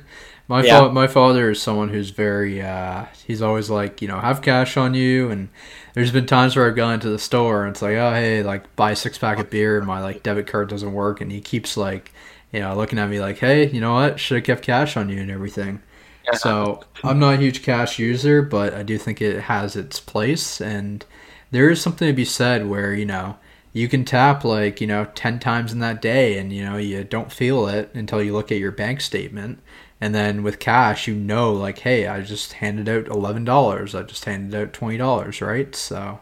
my 0.51 0.65
yeah. 0.65 0.81
fa- 0.81 0.93
my 0.93 1.07
father 1.07 1.51
is 1.51 1.63
someone 1.63 1.91
who's 1.91 2.11
very 2.11 2.61
uh, 2.61 3.07
he's 3.25 3.41
always 3.41 3.71
like 3.71 4.03
you 4.03 4.09
know 4.09 4.19
have 4.19 4.43
cash 4.43 4.77
on 4.77 4.95
you, 4.95 5.31
and 5.31 5.49
there's 5.95 6.11
been 6.11 6.27
times 6.27 6.57
where 6.57 6.67
I've 6.67 6.75
gone 6.75 6.99
to 6.99 7.09
the 7.09 7.21
store 7.21 7.65
and 7.65 7.71
it's 7.71 7.81
like 7.81 7.95
oh 7.95 8.13
hey 8.13 8.43
like 8.43 8.75
buy 8.75 8.91
a 8.91 8.97
six 8.97 9.17
pack 9.17 9.39
of 9.39 9.49
beer 9.49 9.79
and 9.79 9.87
my 9.87 10.03
like 10.03 10.25
debit 10.25 10.49
card 10.49 10.69
doesn't 10.69 10.93
work, 10.93 11.21
and 11.21 11.31
he 11.31 11.41
keeps 11.41 11.77
like 11.77 12.13
you 12.53 12.59
know 12.59 12.75
looking 12.75 12.99
at 12.99 13.09
me 13.09 13.21
like 13.21 13.39
hey 13.39 13.71
you 13.71 13.81
know 13.81 13.95
what 13.95 14.19
should 14.19 14.39
have 14.39 14.45
kept 14.45 14.63
cash 14.63 14.97
on 14.97 15.09
you 15.09 15.21
and 15.21 15.31
everything. 15.31 15.83
Yeah. 16.25 16.37
So 16.37 16.83
I'm 17.05 17.21
not 17.21 17.35
a 17.35 17.37
huge 17.37 17.63
cash 17.63 18.01
user, 18.01 18.43
but 18.43 18.75
I 18.75 18.83
do 18.83 18.99
think 18.99 19.23
it 19.23 19.43
has 19.43 19.77
its 19.77 20.01
place, 20.01 20.61
and 20.61 21.07
there 21.53 21.71
is 21.71 21.81
something 21.81 22.09
to 22.09 22.13
be 22.13 22.25
said 22.25 22.69
where 22.69 22.93
you 22.93 23.07
know 23.07 23.37
you 23.73 23.87
can 23.87 24.05
tap 24.05 24.43
like 24.43 24.81
you 24.81 24.89
know 24.89 25.05
10 25.15 25.39
times 25.39 25.73
in 25.73 25.79
that 25.79 26.03
day 26.03 26.39
and 26.39 26.53
you 26.53 26.65
know 26.65 26.77
you 26.77 27.05
don't 27.05 27.31
feel 27.31 27.69
it 27.69 27.89
until 27.95 28.21
you 28.21 28.33
look 28.33 28.51
at 28.51 28.59
your 28.59 28.73
bank 28.73 29.01
statement 29.01 29.61
and 30.01 30.15
then 30.15 30.43
with 30.43 30.59
cash 30.59 31.07
you 31.09 31.15
know 31.15 31.53
like 31.53 31.81
hey 31.81 32.07
i 32.09 32.21
just 32.21 32.55
handed 32.55 32.89
out 32.89 33.09
$11 33.09 33.95
i 33.95 34.03
just 34.03 34.25
handed 34.25 34.55
out 34.61 34.73
$20 34.73 35.41
right 35.41 35.75
so 35.77 36.21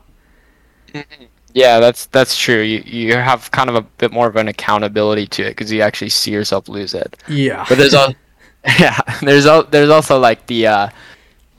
Yeah, 1.54 1.80
that's 1.80 2.06
that's 2.06 2.36
true. 2.38 2.60
You 2.60 2.82
you 2.84 3.14
have 3.16 3.50
kind 3.50 3.70
of 3.70 3.74
a 3.76 3.80
bit 3.82 4.12
more 4.12 4.26
of 4.28 4.36
an 4.36 4.48
accountability 4.48 5.26
to 5.28 5.44
it 5.44 5.50
because 5.50 5.72
you 5.72 5.80
actually 5.80 6.10
see 6.10 6.30
yourself 6.30 6.68
lose 6.68 6.94
it. 6.94 7.16
Yeah. 7.26 7.66
But 7.68 7.78
there's 7.78 7.94
al- 7.94 8.14
yeah, 8.80 8.98
there's 9.22 9.46
al- 9.46 9.64
there's 9.64 9.90
also 9.90 10.18
like 10.18 10.46
the 10.46 10.66
uh, 10.68 10.90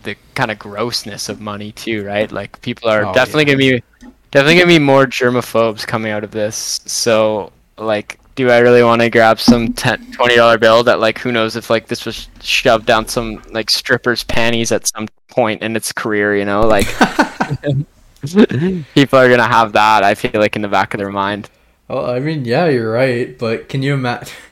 the 0.04 0.18
kind 0.36 0.52
of 0.52 0.60
grossness 0.60 1.30
of 1.30 1.42
money 1.42 1.72
too, 1.74 2.06
right? 2.06 2.32
Like 2.32 2.62
people 2.62 2.90
are 2.90 3.06
Oh, 3.06 3.08
definitely 3.08 3.46
yeah. 3.46 3.48
gonna 3.48 3.58
be 3.58 3.84
definitely 4.32 4.56
gonna 4.56 4.68
be 4.68 4.80
more 4.80 5.08
germaphobes 5.08 5.88
coming 5.88 6.12
out 6.12 6.24
of 6.26 6.32
this. 6.32 6.82
So 6.86 7.54
like, 7.78 8.20
do 8.40 8.50
I 8.50 8.60
really 8.60 8.84
want 8.84 9.02
to 9.02 9.10
grab 9.10 9.40
some 9.40 9.74
10 9.74 10.14
20 10.14 10.36
dollar 10.38 10.58
bill 10.58 10.82
that 10.84 11.02
like 11.02 11.20
who 11.20 11.32
knows 11.32 11.58
if 11.58 11.70
like 11.70 11.88
this 11.88 12.06
was 12.06 12.30
shoved 12.42 12.86
down 12.86 13.08
some 13.08 13.44
like 13.52 13.70
stripper's 13.70 14.24
panties 14.24 14.72
at 14.72 14.88
some 14.88 15.08
point 15.28 15.62
in 15.62 15.76
its 15.76 15.92
career? 15.92 16.38
You 16.38 16.46
know, 16.46 16.62
like 16.62 16.88
people 18.94 19.20
are 19.20 19.30
gonna 19.30 19.44
have 19.44 19.74
that. 19.74 20.04
I 20.04 20.16
feel 20.16 20.40
like 20.40 20.56
in 20.56 20.62
the 20.62 20.70
back 20.70 20.94
of 20.94 21.00
their 21.00 21.12
mind. 21.12 21.50
well, 21.90 22.10
I 22.10 22.20
mean, 22.20 22.46
yeah, 22.46 22.68
you're 22.68 22.92
right, 22.92 23.38
but 23.38 23.70
can 23.70 23.84
you 23.84 23.94
imagine? 23.94 24.34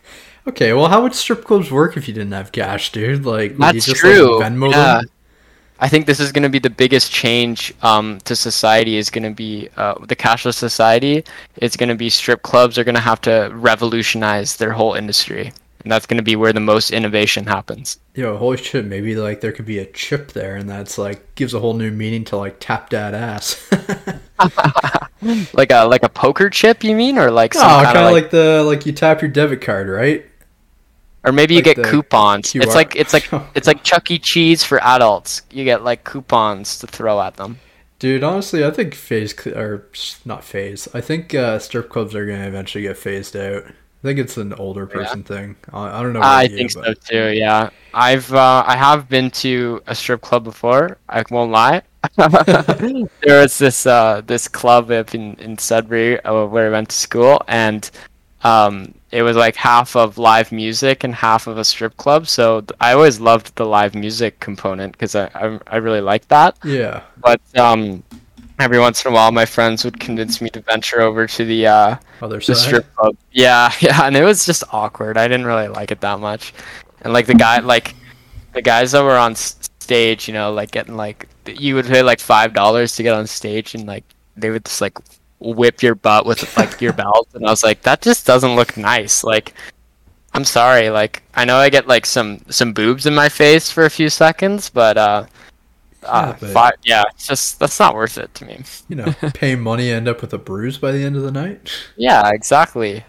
Okay, 0.47 0.71
well, 0.71 0.87
how 0.87 1.01
would 1.01 1.13
strip 1.13 1.43
clubs 1.43 1.71
work 1.71 1.97
if 1.97 2.07
you 2.07 2.13
didn't 2.13 2.31
have 2.31 2.53
cash, 2.53 2.93
dude? 2.93 3.25
Like, 3.25 3.57
would 3.57 3.59
you 3.59 3.73
That's 3.73 3.85
just 3.85 3.97
true. 3.97 4.39
like 4.39 4.49
Venmo 4.49 4.71
yeah. 4.71 5.01
them? 5.01 5.09
I 5.79 5.87
think 5.87 6.05
this 6.05 6.19
is 6.19 6.31
going 6.31 6.43
to 6.43 6.49
be 6.49 6.59
the 6.59 6.69
biggest 6.69 7.11
change 7.11 7.73
um, 7.81 8.19
to 8.25 8.35
society. 8.35 8.97
Is 8.97 9.09
going 9.09 9.23
to 9.23 9.31
be 9.31 9.69
uh, 9.77 9.95
the 10.05 10.15
cashless 10.15 10.55
society. 10.55 11.23
It's 11.57 11.77
going 11.77 11.89
to 11.89 11.95
be 11.95 12.09
strip 12.09 12.41
clubs 12.41 12.77
are 12.77 12.83
going 12.83 12.95
to 12.95 13.01
have 13.01 13.21
to 13.21 13.51
revolutionize 13.53 14.57
their 14.57 14.71
whole 14.71 14.93
industry, 14.93 15.53
and 15.83 15.91
that's 15.91 16.05
going 16.05 16.17
to 16.17 16.23
be 16.23 16.35
where 16.35 16.53
the 16.53 16.59
most 16.59 16.91
innovation 16.91 17.45
happens. 17.45 17.99
Yo, 18.15 18.37
holy 18.37 18.57
shit, 18.57 18.85
maybe 18.85 19.15
like 19.15 19.41
there 19.41 19.51
could 19.51 19.65
be 19.65 19.79
a 19.79 19.85
chip 19.85 20.31
there, 20.31 20.55
and 20.55 20.69
that's 20.69 20.97
like 20.97 21.35
gives 21.35 21.53
a 21.53 21.59
whole 21.59 21.73
new 21.73 21.91
meaning 21.91 22.23
to 22.25 22.37
like 22.37 22.57
tap 22.59 22.89
that 22.89 23.13
ass. 23.13 23.69
Like 25.53 25.71
a 25.71 25.83
like 25.85 26.03
a 26.03 26.09
poker 26.09 26.49
chip, 26.49 26.83
you 26.83 26.95
mean, 26.95 27.17
or 27.17 27.31
like 27.31 27.55
oh, 27.55 27.59
some 27.59 27.83
kind 27.83 27.97
of 27.97 28.03
like, 28.03 28.23
like, 28.23 28.31
the 28.31 28.63
like 28.63 28.85
you 28.85 28.91
tap 28.91 29.21
your 29.21 29.31
debit 29.31 29.61
card, 29.61 29.89
right? 29.89 30.25
Or 31.27 31.33
maybe 31.33 31.55
you 31.55 31.61
like 31.61 31.75
get 31.75 31.85
coupons. 31.85 32.53
QR. 32.53 32.63
It's 32.63 32.75
like 32.75 32.95
it's 32.95 33.13
like 33.13 33.29
it's 33.55 33.67
like 33.67 33.83
Chuck 33.83 34.09
E. 34.09 34.17
Cheese 34.17 34.63
for 34.63 34.81
adults. 34.83 35.41
You 35.51 35.65
get 35.65 35.83
like 35.83 36.05
coupons 36.05 36.79
to 36.79 36.87
throw 36.87 37.21
at 37.21 37.35
them. 37.35 37.59
Dude, 37.99 38.23
honestly, 38.23 38.63
I 38.63 38.71
think 38.71 38.95
phase 38.95 39.35
or 39.47 39.87
not 40.23 40.43
phase. 40.43 40.87
I 40.93 41.01
think 41.01 41.33
uh, 41.33 41.59
strip 41.59 41.89
clubs 41.89 42.15
are 42.15 42.25
gonna 42.25 42.47
eventually 42.47 42.83
get 42.83 42.97
phased 42.97 43.35
out. 43.35 43.63
I 43.65 44.01
think 44.03 44.19
it's 44.19 44.37
an 44.37 44.53
older 44.53 44.85
person 44.85 45.23
thing. 45.23 45.55
I, 45.73 45.99
I 45.99 46.03
don't 46.03 46.13
know. 46.13 46.21
I 46.21 46.43
you, 46.43 46.55
think 46.55 46.73
but- 46.75 46.85
so 46.85 46.93
too. 46.93 47.35
Yeah, 47.35 47.71
I've 47.93 48.31
uh, 48.31 48.63
I 48.65 48.77
have 48.77 49.09
been 49.09 49.31
to 49.31 49.81
a 49.87 49.95
strip 49.95 50.21
club 50.21 50.43
before. 50.43 50.97
I 51.09 51.23
won't 51.29 51.51
lie. 51.51 51.81
there 52.15 53.41
was 53.41 53.57
this 53.57 53.85
uh, 53.85 54.21
this 54.25 54.47
club 54.47 54.91
up 54.91 55.13
in 55.13 55.33
in 55.35 55.57
Sudbury 55.57 56.21
uh, 56.23 56.45
where 56.45 56.67
I 56.67 56.69
went 56.69 56.89
to 56.89 56.95
school, 56.95 57.41
and 57.47 57.89
um, 58.43 58.93
it 59.11 59.23
was 59.23 59.37
like 59.37 59.55
half 59.55 59.95
of 59.95 60.17
live 60.17 60.51
music 60.51 61.03
and 61.03 61.15
half 61.15 61.47
of 61.47 61.57
a 61.57 61.63
strip 61.63 61.95
club. 61.97 62.27
So 62.27 62.65
I 62.81 62.93
always 62.93 63.19
loved 63.19 63.55
the 63.55 63.65
live 63.65 63.95
music 63.95 64.39
component 64.39 64.93
because 64.93 65.15
I, 65.15 65.29
I 65.33 65.59
I 65.67 65.75
really 65.77 66.01
liked 66.01 66.29
that. 66.29 66.57
Yeah. 66.63 67.03
But 67.21 67.41
um, 67.57 68.03
every 68.59 68.79
once 68.79 69.05
in 69.05 69.11
a 69.11 69.13
while, 69.13 69.31
my 69.31 69.45
friends 69.45 69.85
would 69.85 69.99
convince 69.99 70.41
me 70.41 70.49
to 70.51 70.61
venture 70.61 71.01
over 71.01 71.27
to 71.27 71.45
the 71.45 71.67
uh, 71.67 71.95
Other 72.21 72.39
the 72.39 72.55
strip 72.55 72.93
club. 72.95 73.15
Yeah, 73.31 73.71
yeah, 73.79 74.05
and 74.05 74.15
it 74.15 74.23
was 74.23 74.45
just 74.45 74.63
awkward. 74.71 75.17
I 75.17 75.27
didn't 75.27 75.45
really 75.45 75.67
like 75.67 75.91
it 75.91 76.01
that 76.01 76.19
much. 76.19 76.53
And 77.01 77.13
like 77.13 77.27
the 77.27 77.35
guy, 77.35 77.59
like 77.59 77.95
the 78.53 78.61
guys 78.61 78.91
that 78.91 79.03
were 79.03 79.17
on 79.17 79.35
stage, 79.35 80.27
you 80.27 80.33
know, 80.33 80.51
like 80.51 80.71
getting 80.71 80.95
like 80.95 81.27
you 81.45 81.75
would 81.75 81.85
pay 81.85 82.01
like 82.01 82.19
five 82.19 82.53
dollars 82.53 82.95
to 82.95 83.03
get 83.03 83.13
on 83.13 83.27
stage, 83.27 83.75
and 83.75 83.85
like 83.85 84.03
they 84.35 84.49
would 84.49 84.65
just 84.65 84.81
like 84.81 84.97
whip 85.39 85.81
your 85.83 85.95
butt 85.95 86.25
with 86.25 86.55
like 86.57 86.81
your 86.81 86.93
belt, 86.93 87.27
and 87.33 87.45
I 87.45 87.49
was 87.49 87.63
like, 87.63 87.81
that 87.83 88.01
just 88.01 88.25
doesn't 88.25 88.55
look 88.55 88.75
nice. 88.77 89.23
Like, 89.23 89.53
I'm 90.33 90.43
sorry. 90.45 90.89
Like, 90.89 91.23
I 91.35 91.45
know 91.45 91.57
I 91.57 91.69
get 91.69 91.87
like 91.87 92.05
some 92.05 92.39
some 92.49 92.73
boobs 92.73 93.05
in 93.05 93.13
my 93.15 93.29
face 93.29 93.69
for 93.71 93.85
a 93.85 93.89
few 93.89 94.09
seconds, 94.09 94.69
but 94.69 94.97
uh. 94.97 95.25
Uh, 96.03 96.27
Yeah, 96.33 96.37
but- 96.39 96.49
fi- 96.51 96.71
yeah, 96.83 97.03
it's 97.13 97.27
just 97.27 97.59
that's 97.59 97.79
not 97.79 97.93
worth 97.95 98.17
it 98.17 98.33
to 98.35 98.45
me. 98.45 98.63
You 98.87 98.95
know, 98.97 99.13
pay 99.33 99.55
money, 99.55 99.91
end 99.91 100.07
up 100.07 100.21
with 100.21 100.31
a 100.33 100.37
bruise 100.37 100.77
by 100.77 100.91
the 100.91 101.03
end 101.03 101.15
of 101.17 101.23
the 101.23 101.31
night. 101.31 101.71
Yeah, 101.97 102.29
exactly. 102.31 103.03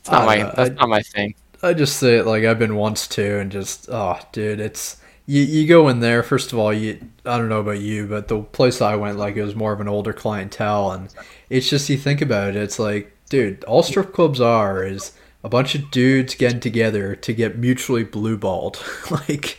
It's 0.00 0.10
not 0.10 0.22
I 0.22 0.26
my 0.26 0.42
that's 0.54 0.70
I- 0.70 0.74
not 0.74 0.88
my 0.88 1.00
thing. 1.02 1.34
I 1.62 1.72
just 1.72 1.96
say 1.96 2.18
it 2.18 2.26
like 2.26 2.44
I've 2.44 2.58
been 2.58 2.76
once 2.76 3.06
too, 3.08 3.38
and 3.38 3.50
just 3.50 3.88
oh, 3.90 4.18
dude, 4.32 4.60
it's 4.60 4.98
you. 5.26 5.42
You 5.42 5.66
go 5.66 5.88
in 5.88 6.00
there. 6.00 6.22
First 6.22 6.52
of 6.52 6.58
all, 6.58 6.72
you 6.72 6.98
I 7.24 7.38
don't 7.38 7.48
know 7.48 7.60
about 7.60 7.80
you, 7.80 8.06
but 8.06 8.28
the 8.28 8.42
place 8.42 8.80
I 8.80 8.96
went, 8.96 9.18
like 9.18 9.36
it 9.36 9.44
was 9.44 9.54
more 9.54 9.72
of 9.72 9.80
an 9.80 9.88
older 9.88 10.12
clientele, 10.12 10.90
and 10.92 11.14
it's 11.50 11.68
just 11.68 11.88
you 11.88 11.96
think 11.96 12.20
about 12.20 12.50
it, 12.50 12.56
it's 12.56 12.78
like, 12.78 13.16
dude, 13.28 13.64
all 13.64 13.82
strip 13.82 14.12
clubs 14.12 14.40
are 14.40 14.84
is 14.84 15.12
a 15.42 15.48
bunch 15.48 15.74
of 15.74 15.90
dudes 15.90 16.34
getting 16.34 16.60
together 16.60 17.14
to 17.16 17.32
get 17.32 17.58
mutually 17.58 18.04
blueballed 18.04 18.78
like, 19.28 19.58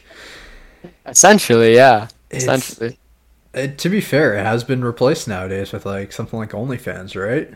Essentially, 1.05 1.76
yeah. 1.76 2.07
Essentially. 2.32 2.97
it, 3.53 3.78
to 3.78 3.89
be 3.89 4.01
fair, 4.01 4.36
it 4.36 4.43
has 4.43 4.63
been 4.63 4.84
replaced 4.84 5.28
nowadays 5.28 5.72
with 5.72 5.86
like 5.86 6.11
something 6.11 6.39
like 6.39 6.51
OnlyFans, 6.51 7.16
right? 7.16 7.53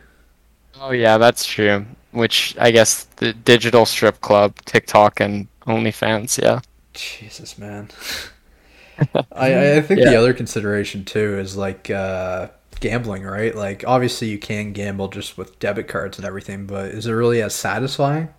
Oh 0.79 0.91
yeah, 0.91 1.17
that's 1.17 1.45
true. 1.45 1.85
Which 2.11 2.55
I 2.59 2.71
guess 2.71 3.03
the 3.17 3.33
digital 3.33 3.85
strip 3.85 4.21
club, 4.21 4.55
TikTok, 4.65 5.19
and 5.19 5.47
OnlyFans. 5.61 6.41
Yeah. 6.41 6.61
Jesus, 6.93 7.57
man. 7.57 7.89
I, 9.31 9.77
I 9.77 9.81
think 9.81 9.99
Yeah. 10.01 10.09
the 10.11 10.15
other 10.17 10.33
consideration 10.33 11.05
too 11.05 11.39
is 11.39 11.55
like 11.55 11.89
uh, 11.89 12.49
gambling, 12.81 13.23
right? 13.23 13.55
Like, 13.55 13.83
obviously, 13.87 14.27
you 14.29 14.37
can 14.37 14.73
gamble 14.73 15.07
just 15.07 15.37
with 15.37 15.57
debit 15.59 15.87
cards 15.87 16.17
and 16.17 16.25
everything, 16.27 16.65
but 16.65 16.85
is 16.87 17.07
it 17.07 17.11
really 17.13 17.41
as 17.41 17.55
satisfying? 17.55 18.29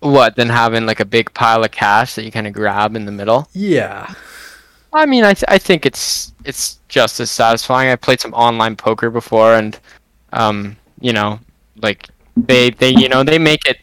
What? 0.00 0.36
than 0.36 0.48
having 0.50 0.84
like 0.86 1.00
a 1.00 1.04
big 1.06 1.32
pile 1.32 1.64
of 1.64 1.70
cash 1.70 2.14
that 2.14 2.24
you 2.24 2.30
kind 2.30 2.46
of 2.46 2.52
grab 2.52 2.94
in 2.94 3.06
the 3.06 3.12
middle. 3.12 3.48
Yeah. 3.54 4.12
I 4.92 5.06
mean, 5.06 5.24
I 5.24 5.32
th- 5.34 5.44
I 5.48 5.58
think 5.58 5.86
it's 5.86 6.32
it's 6.44 6.78
just 6.88 7.20
as 7.20 7.30
satisfying. 7.30 7.90
I 7.90 7.96
played 7.96 8.20
some 8.20 8.32
online 8.34 8.76
poker 8.76 9.10
before, 9.10 9.54
and 9.54 9.78
um, 10.32 10.76
you 11.00 11.12
know, 11.12 11.40
like 11.82 12.08
they 12.36 12.70
they 12.70 12.90
you 12.90 13.08
know 13.08 13.24
they 13.24 13.38
make 13.38 13.64
it 13.66 13.78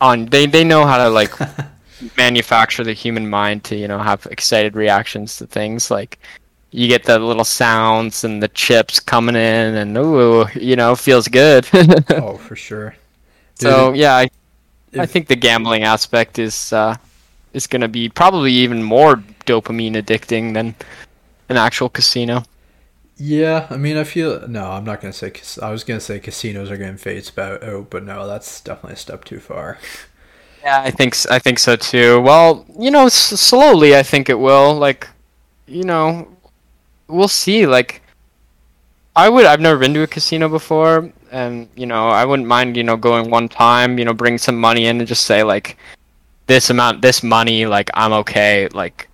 on 0.00 0.26
they 0.26 0.46
they 0.46 0.62
know 0.64 0.84
how 0.84 0.98
to 0.98 1.08
like 1.08 1.32
manufacture 2.16 2.84
the 2.84 2.92
human 2.92 3.28
mind 3.28 3.64
to 3.64 3.76
you 3.76 3.88
know 3.88 3.98
have 3.98 4.26
excited 4.30 4.74
reactions 4.74 5.36
to 5.36 5.46
things 5.46 5.90
like 5.90 6.18
you 6.70 6.88
get 6.88 7.04
the 7.04 7.18
little 7.18 7.44
sounds 7.44 8.24
and 8.24 8.42
the 8.42 8.48
chips 8.48 8.98
coming 8.98 9.36
in 9.36 9.74
and 9.76 9.96
ooh 9.96 10.46
you 10.54 10.76
know 10.76 10.94
feels 10.94 11.28
good 11.28 11.66
oh, 12.10 12.36
for 12.38 12.56
sure. 12.56 12.94
so 13.54 13.92
yeah 13.92 14.16
I, 14.16 14.30
I 14.98 15.06
think 15.06 15.28
the 15.28 15.36
gambling 15.36 15.84
aspect 15.84 16.38
is 16.38 16.72
uh 16.72 16.96
is 17.52 17.66
going 17.66 17.82
to 17.82 17.88
be 17.88 18.08
probably 18.08 18.52
even 18.52 18.82
more 18.82 19.16
dopamine 19.44 19.94
addicting 19.94 20.54
than 20.54 20.74
an 21.48 21.56
actual 21.56 21.88
casino 21.88 22.42
Yeah, 23.18 23.66
I 23.70 23.76
mean, 23.76 23.96
I 23.96 24.04
feel 24.04 24.48
no. 24.48 24.72
I'm 24.72 24.84
not 24.84 25.00
gonna 25.00 25.12
say. 25.12 25.32
I 25.62 25.70
was 25.70 25.84
gonna 25.84 26.00
say 26.00 26.18
casinos 26.18 26.70
are 26.70 26.76
getting 26.76 26.96
phased 26.96 27.38
out, 27.38 27.62
out, 27.62 27.90
but 27.90 28.04
no, 28.04 28.26
that's 28.26 28.60
definitely 28.60 28.94
a 28.94 28.96
step 28.96 29.24
too 29.24 29.38
far. 29.38 29.78
Yeah, 30.62 30.80
I 30.84 30.90
think 30.90 31.16
I 31.30 31.38
think 31.38 31.58
so 31.58 31.76
too. 31.76 32.20
Well, 32.20 32.64
you 32.78 32.90
know, 32.90 33.06
s- 33.06 33.14
slowly 33.40 33.96
I 33.96 34.02
think 34.02 34.28
it 34.28 34.38
will. 34.38 34.74
Like, 34.74 35.08
you 35.66 35.82
know, 35.84 36.28
we'll 37.08 37.28
see. 37.28 37.66
Like, 37.66 38.02
I 39.16 39.28
would. 39.28 39.44
I've 39.44 39.60
never 39.60 39.78
been 39.78 39.92
to 39.94 40.02
a 40.02 40.06
casino 40.06 40.48
before, 40.48 41.10
and 41.32 41.68
you 41.74 41.86
know, 41.86 42.08
I 42.08 42.24
wouldn't 42.24 42.46
mind. 42.48 42.76
You 42.76 42.84
know, 42.84 42.96
going 42.96 43.28
one 43.30 43.48
time. 43.48 43.98
You 43.98 44.04
know, 44.04 44.14
bring 44.14 44.38
some 44.38 44.56
money 44.56 44.86
in 44.86 44.98
and 45.00 45.08
just 45.08 45.26
say 45.26 45.42
like, 45.42 45.76
this 46.46 46.70
amount, 46.70 47.02
this 47.02 47.22
money. 47.24 47.66
Like, 47.66 47.90
I'm 47.94 48.12
okay. 48.12 48.68
Like, 48.68 49.08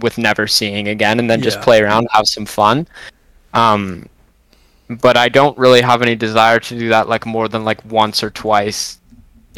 with 0.00 0.18
never 0.18 0.48
seeing 0.48 0.88
again, 0.88 1.20
and 1.20 1.30
then 1.30 1.42
just 1.42 1.58
Yeah. 1.58 1.64
play 1.64 1.80
around, 1.82 2.08
have 2.12 2.26
some 2.26 2.44
fun. 2.44 2.88
Um, 3.54 4.08
but 5.00 5.16
I 5.16 5.28
don't 5.28 5.56
really 5.58 5.80
have 5.80 6.02
any 6.02 6.16
desire 6.16 6.58
to 6.60 6.78
do 6.78 6.88
that 6.88 7.08
like 7.08 7.24
more 7.26 7.48
than 7.48 7.64
like 7.64 7.84
once 7.84 8.22
or 8.22 8.30
twice 8.30 8.97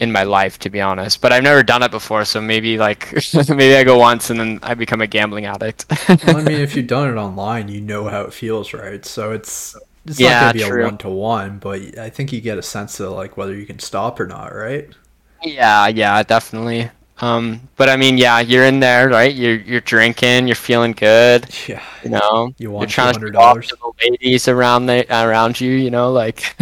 in 0.00 0.12
my 0.12 0.24
life 0.24 0.58
to 0.58 0.70
be 0.70 0.80
honest 0.80 1.20
but 1.20 1.32
i've 1.32 1.42
never 1.44 1.62
done 1.62 1.82
it 1.82 1.90
before 1.92 2.24
so 2.24 2.40
maybe 2.40 2.78
like 2.78 3.12
maybe 3.50 3.76
i 3.76 3.84
go 3.84 3.98
once 3.98 4.30
and 4.30 4.40
then 4.40 4.58
i 4.62 4.74
become 4.74 5.00
a 5.00 5.06
gambling 5.06 5.46
addict 5.46 5.86
well, 6.22 6.36
I 6.36 6.42
mean, 6.42 6.60
if 6.60 6.76
you've 6.76 6.86
done 6.86 7.08
it 7.10 7.18
online, 7.20 7.68
you 7.68 7.80
know 7.80 8.08
how 8.08 8.22
it 8.22 8.32
feels, 8.34 8.72
right? 8.74 9.04
So 9.04 9.32
it's 9.32 9.76
it's 10.06 10.22
Yeah, 10.22 10.24
not 10.24 10.38
gonna 10.38 10.52
be 10.52 10.60
true. 10.60 10.62
a 10.62 10.68
one 10.70 10.98
to 10.98 11.08
one, 11.08 11.58
but 11.58 11.98
I 11.98 12.10
think 12.10 12.32
you 12.32 12.40
get 12.40 12.58
a 12.58 12.62
sense 12.62 13.00
of 13.00 13.12
like 13.12 13.36
whether 13.36 13.54
you 13.54 13.66
can 13.66 13.78
stop 13.78 14.20
or 14.20 14.26
not, 14.26 14.54
right? 14.54 14.94
yeah 15.42 15.86
yeah 15.88 16.22
definitely 16.22 16.90
um 17.20 17.60
but 17.76 17.88
i 17.88 17.96
mean 17.96 18.18
yeah 18.18 18.40
you're 18.40 18.64
in 18.64 18.80
there 18.80 19.08
right 19.08 19.34
you're 19.34 19.56
you're 19.60 19.80
drinking 19.80 20.46
you're 20.46 20.54
feeling 20.56 20.92
good 20.92 21.48
Yeah. 21.66 21.82
you 22.02 22.10
know 22.10 22.54
You 22.58 22.70
you're 22.76 22.86
trying 22.88 23.14
to 23.14 23.20
$200? 23.20 23.32
talk 23.34 23.64
to 23.64 23.76
the 23.76 23.92
ladies 24.10 24.48
around 24.48 24.86
the 24.86 25.06
around 25.10 25.60
you 25.60 25.72
you 25.72 25.90
know 25.90 26.12
like 26.12 26.54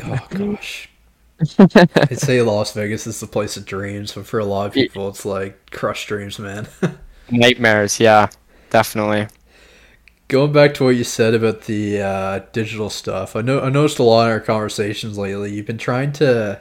Oh 0.00 0.28
gosh. 0.30 0.88
I'd 1.58 2.18
say 2.18 2.40
Las 2.42 2.72
Vegas 2.72 3.06
is 3.06 3.20
the 3.20 3.26
place 3.26 3.56
of 3.56 3.64
dreams, 3.64 4.12
but 4.12 4.26
for 4.26 4.38
a 4.38 4.44
lot 4.44 4.66
of 4.66 4.72
people, 4.72 5.08
it's 5.08 5.24
like 5.24 5.70
crushed 5.70 6.08
dreams, 6.08 6.38
man. 6.38 6.68
nightmares 7.30 7.98
yeah 7.98 8.28
definitely 8.68 9.26
going 10.28 10.52
back 10.52 10.74
to 10.74 10.84
what 10.84 10.96
you 10.96 11.04
said 11.04 11.34
about 11.34 11.62
the 11.62 12.00
uh, 12.00 12.40
digital 12.52 12.90
stuff, 12.90 13.36
I 13.36 13.40
know 13.40 13.60
I 13.60 13.70
noticed 13.70 13.98
a 13.98 14.02
lot 14.02 14.26
in 14.26 14.32
our 14.32 14.40
conversations 14.40 15.18
lately. 15.18 15.54
You've 15.54 15.66
been 15.66 15.78
trying 15.78 16.12
to 16.14 16.60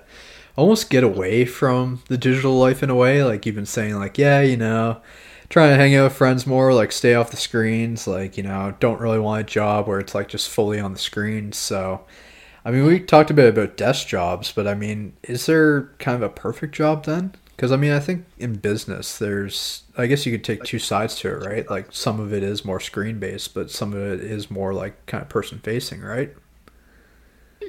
almost 0.56 0.90
get 0.90 1.04
away 1.04 1.46
from 1.46 2.04
the 2.08 2.18
digital 2.18 2.58
life 2.58 2.84
in 2.84 2.90
a 2.90 2.96
way. 2.96 3.24
Like 3.24 3.46
you've 3.46 3.56
been 3.56 3.66
saying, 3.66 3.96
like, 3.96 4.18
yeah, 4.18 4.42
you 4.42 4.58
know, 4.58 5.02
trying 5.50 5.72
to 5.72 5.78
hang 5.78 5.96
out 5.96 6.06
with 6.06 6.14
friends 6.14 6.46
more, 6.46 6.74
like 6.74 6.92
stay 6.92 7.16
off 7.16 7.32
the 7.32 7.38
screens. 7.38 8.08
Like 8.08 8.38
you 8.38 8.44
know, 8.44 8.76
don't 8.80 9.02
really 9.02 9.20
want 9.20 9.42
a 9.42 9.46
job 9.46 9.88
where 9.88 10.00
it's 10.00 10.16
like 10.16 10.28
just 10.28 10.50
fully 10.50 10.80
on 10.80 10.94
the 10.94 11.00
screen. 11.00 11.52
So, 11.52 12.06
I 12.66 12.72
mean, 12.72 12.86
we 12.86 13.00
talked 13.00 13.30
a 13.30 13.34
bit 13.34 13.50
about 13.50 13.76
desk 13.76 14.08
jobs, 14.08 14.52
but 14.52 14.68
I 14.68 14.74
mean, 14.74 15.14
is 15.24 15.46
there 15.46 15.90
kind 16.00 16.16
of 16.16 16.22
a 16.22 16.30
perfect 16.30 16.74
job 16.74 17.06
then? 17.06 17.34
Because 17.56 17.72
I 17.72 17.76
mean, 17.78 17.92
I 17.92 18.00
think 18.00 18.26
in 18.38 18.56
business, 18.56 19.18
there's, 19.18 19.84
I 19.98 20.08
guess 20.08 20.26
you 20.26 20.32
could 20.32 20.44
take 20.44 20.64
two 20.64 20.80
sides 20.80 21.16
to 21.18 21.30
it, 21.30 21.46
right? 21.46 21.70
Like 21.70 21.88
some 21.92 22.20
of 22.20 22.34
it 22.34 22.42
is 22.42 22.66
more 22.66 22.80
screen 22.80 23.20
based, 23.20 23.54
but 23.54 23.70
some 23.70 23.94
of 23.94 24.00
it 24.00 24.22
is 24.22 24.50
more 24.50 24.74
like 24.74 25.06
kind 25.06 25.22
of 25.22 25.30
person 25.30 25.60
facing, 25.60 26.02
right? 26.02 26.34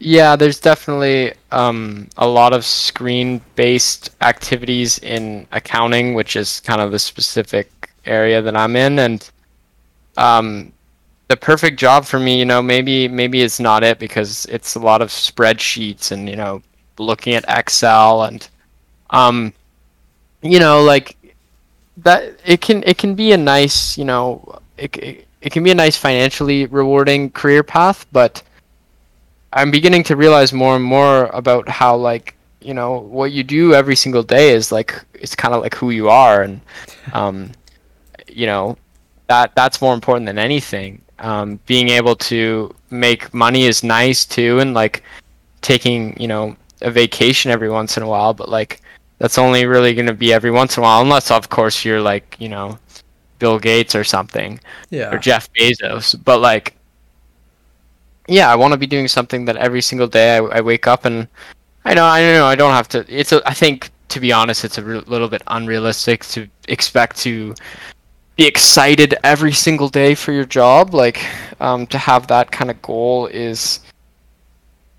Yeah, 0.01 0.36
there's 0.36 0.59
definitely 0.59 1.34
um, 1.53 2.09
a 2.16 2.26
lot 2.26 2.53
of 2.53 2.64
screen 2.64 3.40
based 3.57 4.11
activities 4.22 4.99
in 4.99 5.47
accounting, 5.53 6.14
which 6.14 6.36
is 6.36 6.61
kind 6.61 6.80
of 6.80 6.92
the 6.92 6.99
specific 6.99 7.90
area 8.07 8.42
that 8.42 8.57
I'm 8.57 8.76
in. 8.76 8.99
And 8.99 9.30
um, 10.16 10.72
the 11.28 11.36
perfect 11.36 11.78
job 11.78 12.04
for 12.04 12.18
me, 12.18 12.38
you 12.38 12.44
know, 12.44 12.62
maybe 12.62 13.08
maybe 13.08 13.42
it's 13.42 13.60
not 13.60 13.82
it 13.82 13.98
because 13.98 14.46
it's 14.46 14.74
a 14.74 14.80
lot 14.80 15.02
of 15.02 15.08
spreadsheets 15.08 16.12
and 16.12 16.28
you 16.28 16.36
know 16.36 16.62
looking 16.98 17.34
at 17.34 17.44
Excel 17.48 18.24
and 18.24 18.48
um, 19.10 19.52
you 20.42 20.58
know, 20.58 20.82
like 20.82 21.16
that 21.98 22.34
it 22.44 22.60
can 22.60 22.82
it 22.86 22.98
can 22.98 23.14
be 23.14 23.32
a 23.32 23.36
nice, 23.36 23.96
you 23.96 24.04
know, 24.04 24.60
it, 24.76 24.96
it, 24.98 25.26
it 25.40 25.52
can 25.52 25.62
be 25.62 25.70
a 25.70 25.74
nice 25.74 25.96
financially 25.96 26.66
rewarding 26.66 27.30
career 27.30 27.62
path, 27.62 28.06
but 28.12 28.42
I'm 29.52 29.70
beginning 29.70 30.02
to 30.04 30.16
realize 30.16 30.52
more 30.52 30.74
and 30.76 30.84
more 30.84 31.26
about 31.26 31.68
how 31.68 31.96
like 31.96 32.36
you 32.60 32.74
know 32.74 32.98
what 32.98 33.32
you 33.32 33.44
do 33.44 33.74
every 33.74 33.94
single 33.96 34.22
day 34.22 34.52
is 34.54 34.72
like 34.72 35.04
it's 35.14 35.34
kind 35.34 35.54
of 35.54 35.62
like 35.62 35.74
who 35.74 35.90
you 35.90 36.08
are 36.08 36.42
and 36.42 36.60
um, 37.12 37.52
you 38.28 38.46
know 38.46 38.76
that 39.28 39.54
that's 39.54 39.80
more 39.80 39.94
important 39.94 40.26
than 40.26 40.38
anything 40.38 41.00
um, 41.18 41.60
being 41.66 41.88
able 41.88 42.16
to 42.16 42.74
make 42.90 43.32
money 43.32 43.64
is 43.64 43.82
nice 43.82 44.24
too 44.24 44.58
and 44.60 44.74
like 44.74 45.02
taking 45.62 46.18
you 46.20 46.28
know 46.28 46.56
a 46.82 46.90
vacation 46.90 47.50
every 47.50 47.70
once 47.70 47.96
in 47.96 48.02
a 48.02 48.08
while 48.08 48.34
but 48.34 48.48
like 48.48 48.80
that's 49.18 49.38
only 49.38 49.66
really 49.66 49.94
going 49.94 50.06
to 50.06 50.14
be 50.14 50.32
every 50.32 50.50
once 50.50 50.76
in 50.76 50.82
a 50.82 50.84
while, 50.84 51.00
unless 51.00 51.30
of 51.30 51.48
course 51.48 51.84
you're 51.84 52.00
like 52.00 52.36
you 52.38 52.48
know 52.48 52.78
Bill 53.38 53.58
Gates 53.58 53.94
or 53.94 54.04
something, 54.04 54.60
yeah, 54.90 55.14
or 55.14 55.18
Jeff 55.18 55.50
Bezos. 55.52 56.22
But 56.22 56.40
like, 56.40 56.74
yeah, 58.28 58.50
I 58.50 58.56
want 58.56 58.72
to 58.72 58.78
be 58.78 58.86
doing 58.86 59.08
something 59.08 59.44
that 59.46 59.56
every 59.56 59.80
single 59.80 60.08
day 60.08 60.36
I, 60.36 60.38
I 60.38 60.60
wake 60.60 60.86
up 60.86 61.04
and 61.04 61.28
I 61.84 61.94
know 61.94 62.04
I 62.04 62.20
know 62.20 62.46
I 62.46 62.54
don't 62.54 62.72
have 62.72 62.88
to. 62.88 63.04
It's 63.08 63.32
a, 63.32 63.40
I 63.48 63.54
think 63.54 63.90
to 64.08 64.20
be 64.20 64.32
honest, 64.32 64.64
it's 64.64 64.78
a 64.78 64.82
re- 64.82 65.02
little 65.06 65.28
bit 65.28 65.42
unrealistic 65.46 66.24
to 66.26 66.48
expect 66.68 67.16
to 67.18 67.54
be 68.37 68.47
excited 68.47 69.14
every 69.22 69.53
single 69.53 69.89
day 69.89 70.14
for 70.14 70.32
your 70.32 70.45
job. 70.45 70.95
Like 70.95 71.24
um, 71.61 71.87
to 71.89 71.99
have 71.99 72.26
that 72.28 72.51
kind 72.51 72.70
of 72.70 72.80
goal 72.82 73.26
is 73.26 73.80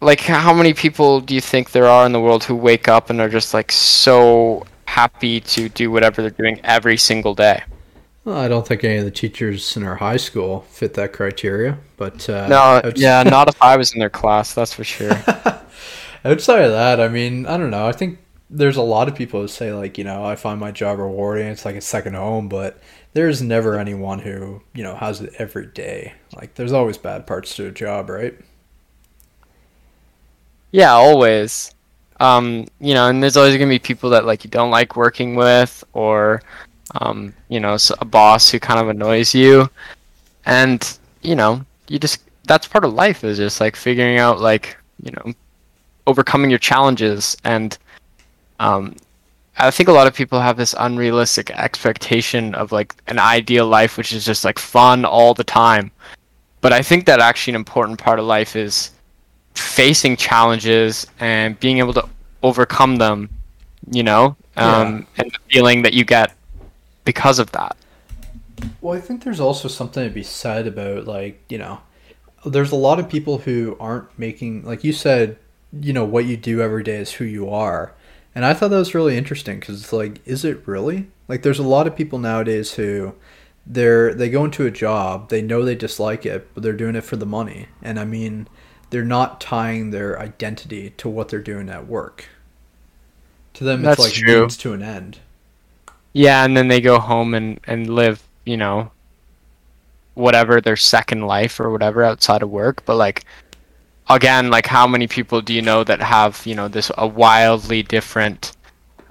like 0.02 0.20
how 0.22 0.54
many 0.54 0.74
people 0.74 1.22
do 1.22 1.34
you 1.34 1.42
think 1.42 1.72
there 1.72 1.88
are 1.88 2.06
in 2.06 2.12
the 2.12 2.22
world 2.22 2.44
who 2.44 2.56
wake 2.56 2.88
up 2.88 3.10
and 3.10 3.20
are 3.20 3.30
just 3.30 3.54
like 3.54 3.72
so 3.72 4.66
happy 4.86 5.42
to 5.42 5.70
do 5.70 5.92
whatever 5.92 6.22
they're 6.22 6.32
doing 6.32 6.60
every 6.64 6.98
single 6.98 7.34
day? 7.34 7.64
Well, 8.24 8.38
I 8.38 8.48
don't 8.48 8.68
think 8.68 8.84
any 8.84 8.98
of 8.98 9.06
the 9.06 9.12
teachers 9.12 9.78
in 9.78 9.84
our 9.84 9.96
high 9.96 10.18
school 10.18 10.62
fit 10.72 10.96
that 10.96 11.14
criteria, 11.14 11.78
but 11.96 12.28
uh, 12.28 12.48
no, 12.48 12.92
yeah, 12.96 13.22
not 13.22 13.48
if 13.50 13.62
I 13.62 13.78
was 13.78 13.94
in 13.94 14.00
their 14.00 14.10
class, 14.22 14.54
that's 14.56 14.74
for 14.74 14.84
sure. 14.84 15.12
outside 16.26 16.64
of 16.64 16.72
that, 16.72 17.00
I 17.00 17.08
mean, 17.08 17.46
I 17.46 17.58
don't 17.58 17.70
know. 17.70 17.88
I 17.88 17.92
think 17.92 18.18
there's 18.50 18.78
a 18.78 18.82
lot 18.82 19.08
of 19.08 19.16
people 19.16 19.42
who 19.42 19.48
say 19.48 19.74
like, 19.74 20.00
you 20.00 20.04
know, 20.04 20.26
I 20.26 20.36
find 20.36 20.60
my 20.60 20.72
job 20.72 20.98
rewarding. 20.98 21.48
It's 21.48 21.66
like 21.66 21.76
a 21.76 21.82
second 21.82 22.16
home, 22.16 22.50
but 22.50 22.80
there's 23.16 23.42
never 23.42 23.80
anyone 23.80 24.20
who 24.20 24.62
you 24.74 24.84
know 24.84 24.94
has 24.94 25.22
it 25.22 25.34
every 25.40 25.66
day. 25.68 26.14
Like, 26.36 26.54
there's 26.54 26.74
always 26.74 26.98
bad 26.98 27.26
parts 27.26 27.56
to 27.56 27.68
a 27.68 27.72
job, 27.72 28.10
right? 28.10 28.38
Yeah, 30.72 30.92
always. 30.92 31.74
Um, 32.20 32.68
you 32.80 32.94
know, 32.94 33.08
and 33.08 33.24
there's 33.24 33.38
always 33.38 33.56
gonna 33.56 33.70
be 33.70 33.80
people 33.80 34.10
that 34.12 34.26
like 34.26 34.44
you 34.44 34.50
don't 34.50 34.70
like 34.70 34.98
working 34.98 35.36
with, 35.36 35.82
or 35.94 36.42
um, 37.02 37.34
you 37.48 37.60
know, 37.62 37.78
a 38.00 38.06
boss 38.06 38.50
who 38.50 38.60
kind 38.60 38.82
of 38.82 38.90
annoys 38.90 39.34
you, 39.34 39.70
and 40.46 41.00
you 41.22 41.36
know, 41.36 41.66
you 41.88 41.98
just 41.98 42.22
that's 42.44 42.68
part 42.68 42.84
of 42.84 42.94
life 42.94 43.24
is 43.24 43.38
just 43.38 43.62
like 43.62 43.78
figuring 43.78 44.18
out 44.20 44.42
like 44.42 44.76
you 45.02 45.12
know, 45.12 45.34
overcoming 46.06 46.50
your 46.50 46.60
challenges, 46.60 47.38
and 47.46 47.78
um, 48.60 48.94
I 49.58 49.72
think 49.72 49.88
a 49.88 49.94
lot 49.94 50.08
of 50.08 50.14
people 50.14 50.40
have 50.42 50.58
this 50.58 50.76
unrealistic 50.78 51.50
expectation 51.52 52.54
of 52.56 52.72
like 52.72 52.94
an 53.08 53.20
ideal 53.20 53.68
life, 53.68 53.98
which 53.98 54.12
is 54.12 54.26
just 54.26 54.44
like 54.44 54.60
fun 54.60 55.06
all 55.06 55.34
the 55.34 55.44
time. 55.44 55.92
But 56.62 56.74
I 56.74 56.82
think 56.82 57.06
that 57.06 57.20
actually 57.20 57.52
an 57.52 57.56
important 57.58 58.00
part 58.00 58.20
of 58.20 58.26
life 58.26 58.56
is 58.56 58.92
facing 59.54 60.18
challenges 60.18 61.08
and 61.20 61.60
being 61.60 61.78
able 61.78 61.94
to 61.94 62.08
overcome 62.44 62.98
them, 62.98 63.30
you 63.92 64.04
know, 64.04 64.36
um, 64.58 65.08
yeah. 65.18 65.24
and 65.24 65.32
the 65.32 65.40
feeling 65.50 65.82
that 65.84 65.94
you 65.94 66.04
get 66.04 66.34
because 67.06 67.40
of 67.40 67.52
that. 67.52 67.78
Well, 68.82 68.98
I 68.98 69.02
think 69.02 69.24
there's 69.24 69.40
also 69.40 69.68
something 69.68 70.08
to 70.08 70.14
be 70.14 70.24
said 70.24 70.68
about, 70.68 71.06
like, 71.06 71.42
you 71.50 71.58
know, 71.58 71.80
there's 72.46 72.72
a 72.72 72.78
lot 72.78 73.00
of 73.00 73.10
people 73.10 73.40
who 73.40 73.78
aren't 73.80 74.18
making, 74.18 74.66
like 74.66 74.84
you 74.84 74.94
said, 74.94 75.38
you 75.74 75.94
know, 75.94 76.06
what 76.06 76.26
you 76.26 76.38
do 76.38 76.62
every 76.62 76.84
day 76.84 76.98
is 76.98 77.14
who 77.14 77.26
you 77.26 77.50
are. 77.50 77.94
And 78.36 78.46
I 78.46 78.54
thought 78.54 78.68
that 78.68 78.78
was 78.78 78.94
really 78.94 79.18
interesting 79.18 79.60
because 79.60 79.82
it's 79.82 79.94
like, 79.94 80.22
is 80.28 80.44
it 80.44 80.68
really? 80.68 81.08
Like, 81.30 81.42
there's 81.42 81.60
a 81.60 81.64
lot 81.64 81.88
of 81.88 81.96
people 81.96 82.20
nowadays 82.20 82.74
who 82.74 83.16
they're 83.66 84.14
they 84.14 84.30
go 84.30 84.46
into 84.46 84.66
a 84.66 84.72
job, 84.72 85.30
they 85.30 85.42
know 85.42 85.64
they 85.64 85.76
dislike 85.76 86.26
it, 86.26 86.54
but 86.54 86.62
they're 86.62 86.74
doing 86.74 86.96
it 86.96 87.04
for 87.06 87.16
the 87.16 87.26
money. 87.26 87.68
And 87.82 88.00
I 88.00 88.06
mean, 88.06 88.48
they're 88.90 89.04
not 89.04 89.42
tying 89.42 89.90
their 89.90 90.20
identity 90.20 90.92
to 90.98 91.10
what 91.10 91.30
they're 91.30 91.40
doing 91.40 91.70
at 91.70 91.88
work. 91.88 92.26
To 93.56 93.64
them, 93.64 93.82
That's 93.82 94.00
it's 94.00 94.08
like 94.08 94.14
true. 94.14 94.42
means 94.42 94.58
to 94.58 94.74
an 94.74 94.84
end. 94.84 95.20
Yeah, 96.14 96.44
and 96.46 96.56
then 96.56 96.68
they 96.68 96.82
go 96.82 97.00
home 97.00 97.34
and 97.34 97.60
and 97.66 97.90
live, 97.90 98.22
you 98.46 98.58
know, 98.58 98.92
whatever 100.14 100.62
their 100.62 100.78
second 100.78 101.22
life 101.22 101.60
or 101.60 101.70
whatever 101.72 102.04
outside 102.04 102.44
of 102.44 102.50
work. 102.50 102.84
But 102.86 102.98
like, 102.98 103.26
again, 104.10 104.50
like 104.50 104.66
how 104.66 104.88
many 104.88 105.08
people 105.08 105.42
do 105.42 105.54
you 105.54 105.62
know 105.62 105.84
that 105.84 106.02
have 106.02 106.42
you 106.46 106.56
know 106.56 106.68
this 106.68 106.92
a 106.98 107.08
wildly 107.08 107.84
different 107.84 108.56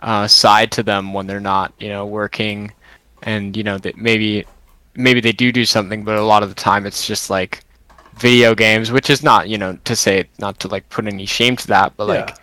uh, 0.03 0.27
side 0.27 0.71
to 0.73 0.83
them 0.83 1.13
when 1.13 1.27
they're 1.27 1.41
not 1.41 1.73
you 1.79 1.89
know 1.89 2.07
working, 2.07 2.73
and 3.23 3.57
you 3.57 3.63
know 3.63 3.79
that 3.79 3.97
maybe 3.97 4.45
maybe 4.95 5.21
they 5.21 5.33
do 5.33 5.53
do 5.53 5.65
something, 5.65 6.05
but 6.05 6.17
a 6.17 6.23
lot 6.23 6.43
of 6.43 6.49
the 6.49 6.55
time 6.55 6.87
it's 6.87 7.07
just 7.07 7.31
like 7.31 7.61
video 8.17 8.55
games, 8.55 8.93
which 8.93 9.11
is 9.11 9.23
not, 9.23 9.49
you 9.49 9.59
know, 9.59 9.77
to 9.85 9.97
say 9.97 10.25
not 10.39 10.59
to 10.61 10.69
like 10.69 10.89
put 10.89 11.07
any 11.07 11.27
shame 11.27 11.57
to 11.57 11.67
that, 11.69 11.97
but 11.97 12.07
like, 12.07 12.29
yeah. 12.31 12.37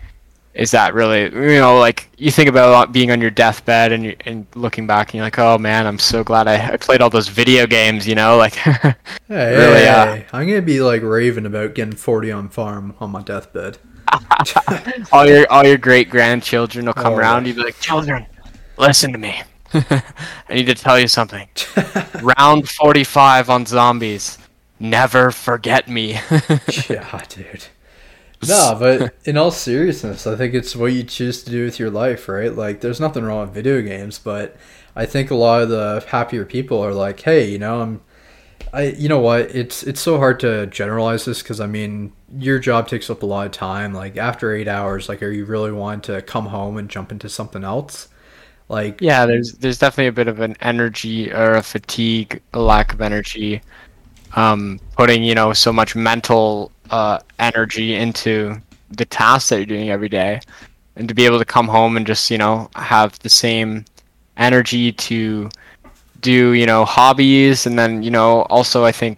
Is 0.53 0.71
that 0.71 0.93
really, 0.93 1.23
you 1.23 1.59
know, 1.59 1.77
like 1.77 2.09
you 2.17 2.29
think 2.31 2.49
about 2.49 2.91
being 2.91 3.11
on 3.11 3.21
your 3.21 3.31
deathbed 3.31 3.91
and 3.91 4.03
you, 4.03 4.15
and 4.25 4.45
looking 4.55 4.85
back 4.85 5.09
and 5.09 5.15
you're 5.15 5.25
like, 5.25 5.39
oh 5.39 5.57
man, 5.57 5.87
I'm 5.87 5.99
so 5.99 6.23
glad 6.23 6.47
I, 6.47 6.73
I 6.73 6.77
played 6.77 7.01
all 7.01 7.09
those 7.09 7.27
video 7.27 7.65
games, 7.65 8.07
you 8.07 8.15
know, 8.15 8.37
like. 8.37 8.53
hey, 8.55 8.95
really, 9.29 9.81
hey, 9.81 9.87
uh, 9.87 10.15
hey, 10.15 10.25
I'm 10.33 10.47
gonna 10.47 10.61
be 10.61 10.81
like 10.81 11.01
raving 11.01 11.45
about 11.45 11.75
getting 11.75 11.95
40 11.95 12.31
on 12.31 12.49
farm 12.49 12.95
on 12.99 13.11
my 13.11 13.21
deathbed. 13.21 13.77
all 15.13 15.25
your 15.25 15.49
all 15.49 15.65
your 15.65 15.77
great 15.77 16.09
grandchildren 16.09 16.85
will 16.85 16.93
come 16.93 17.13
oh, 17.13 17.17
around. 17.17 17.47
You'll 17.47 17.55
be 17.55 17.63
like, 17.63 17.79
children, 17.79 18.25
listen 18.77 19.13
to 19.13 19.17
me. 19.17 19.41
I 19.73 20.03
need 20.49 20.65
to 20.65 20.75
tell 20.75 20.99
you 20.99 21.07
something. 21.07 21.47
Round 22.21 22.67
45 22.67 23.49
on 23.49 23.65
zombies 23.65 24.37
never 24.81 25.31
forget 25.31 25.87
me. 25.87 26.19
yeah, 26.89 27.21
dude. 27.29 27.67
No, 28.47 28.75
but 28.79 29.13
in 29.25 29.37
all 29.37 29.51
seriousness, 29.51 30.27
I 30.27 30.35
think 30.35 30.53
it's 30.53 30.75
what 30.75 30.93
you 30.93 31.03
choose 31.03 31.43
to 31.43 31.51
do 31.51 31.65
with 31.65 31.79
your 31.79 31.89
life, 31.89 32.27
right? 32.27 32.53
Like, 32.55 32.81
there's 32.81 32.99
nothing 32.99 33.23
wrong 33.23 33.41
with 33.41 33.53
video 33.53 33.81
games, 33.81 34.19
but 34.19 34.55
I 34.95 35.05
think 35.05 35.31
a 35.31 35.35
lot 35.35 35.61
of 35.61 35.69
the 35.69 36.03
happier 36.07 36.45
people 36.45 36.81
are 36.81 36.93
like, 36.93 37.19
hey, 37.21 37.49
you 37.49 37.59
know, 37.59 37.81
I'm, 37.81 38.01
I, 38.73 38.83
you 38.83 39.09
know 39.09 39.19
what? 39.19 39.53
It's 39.53 39.83
it's 39.83 39.99
so 39.99 40.17
hard 40.17 40.39
to 40.41 40.65
generalize 40.67 41.25
this 41.25 41.41
because 41.41 41.59
I 41.59 41.67
mean, 41.67 42.13
your 42.37 42.57
job 42.57 42.87
takes 42.87 43.09
up 43.09 43.21
a 43.21 43.25
lot 43.25 43.45
of 43.45 43.51
time. 43.51 43.93
Like 43.93 44.15
after 44.15 44.55
eight 44.55 44.69
hours, 44.69 45.09
like, 45.09 45.21
are 45.21 45.31
you 45.31 45.43
really 45.43 45.73
wanting 45.73 46.01
to 46.13 46.21
come 46.21 46.45
home 46.45 46.77
and 46.77 46.89
jump 46.89 47.11
into 47.11 47.27
something 47.27 47.65
else? 47.65 48.07
Like, 48.69 49.01
yeah, 49.01 49.25
there's 49.25 49.53
there's 49.53 49.77
definitely 49.77 50.07
a 50.07 50.13
bit 50.13 50.29
of 50.29 50.39
an 50.39 50.55
energy 50.61 51.33
or 51.33 51.55
a 51.55 51.63
fatigue, 51.63 52.41
a 52.53 52.61
lack 52.61 52.93
of 52.93 53.01
energy 53.01 53.61
um, 54.35 54.79
putting 54.95 55.23
you 55.23 55.35
know 55.35 55.53
so 55.53 55.73
much 55.73 55.95
mental 55.95 56.71
uh, 56.91 57.19
energy 57.39 57.95
into 57.95 58.61
the 58.91 59.05
tasks 59.05 59.49
that 59.49 59.57
you're 59.57 59.65
doing 59.65 59.89
every 59.89 60.09
day, 60.09 60.39
and 60.95 61.07
to 61.07 61.13
be 61.13 61.25
able 61.25 61.39
to 61.39 61.45
come 61.45 61.67
home 61.67 61.97
and 61.97 62.05
just 62.05 62.29
you 62.29 62.37
know 62.37 62.69
have 62.75 63.17
the 63.19 63.29
same 63.29 63.85
energy 64.37 64.91
to 64.91 65.49
do 66.21 66.53
you 66.53 66.65
know 66.65 66.85
hobbies, 66.85 67.65
and 67.65 67.79
then 67.79 68.03
you 68.03 68.11
know 68.11 68.43
also 68.43 68.85
I 68.85 68.91
think 68.91 69.17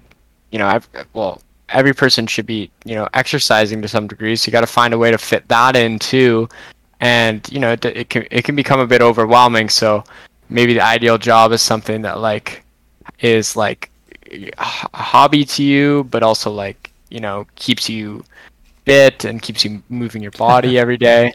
you 0.53 0.59
know, 0.59 0.69
ev- 0.69 0.87
well, 1.13 1.41
every 1.69 1.93
person 1.93 2.27
should 2.27 2.45
be, 2.45 2.69
you 2.85 2.95
know, 2.95 3.09
exercising 3.15 3.81
to 3.81 3.87
some 3.87 4.07
degree. 4.07 4.35
So 4.35 4.47
you 4.47 4.51
got 4.53 4.61
to 4.61 4.67
find 4.67 4.93
a 4.93 4.97
way 4.97 5.09
to 5.09 5.17
fit 5.17 5.45
that 5.49 5.75
in 5.75 5.97
too, 5.99 6.47
and 7.01 7.45
you 7.51 7.59
know, 7.59 7.71
it, 7.71 7.83
it 7.83 8.09
can 8.09 8.27
it 8.29 8.45
can 8.45 8.55
become 8.55 8.79
a 8.79 8.87
bit 8.87 9.01
overwhelming. 9.01 9.67
So 9.67 10.03
maybe 10.49 10.75
the 10.75 10.81
ideal 10.81 11.17
job 11.17 11.51
is 11.51 11.61
something 11.61 12.03
that 12.03 12.19
like 12.19 12.63
is 13.19 13.55
like 13.55 13.89
a 14.31 14.63
hobby 14.63 15.43
to 15.43 15.63
you, 15.63 16.03
but 16.11 16.21
also 16.21 16.51
like 16.51 16.91
you 17.13 17.19
know 17.19 17.45
keeps 17.55 17.87
you 17.87 18.25
fit 18.85 19.23
and 19.23 19.41
keeps 19.41 19.63
you 19.63 19.81
moving 19.87 20.21
your 20.21 20.31
body 20.31 20.77
every 20.83 20.97
day. 20.97 21.33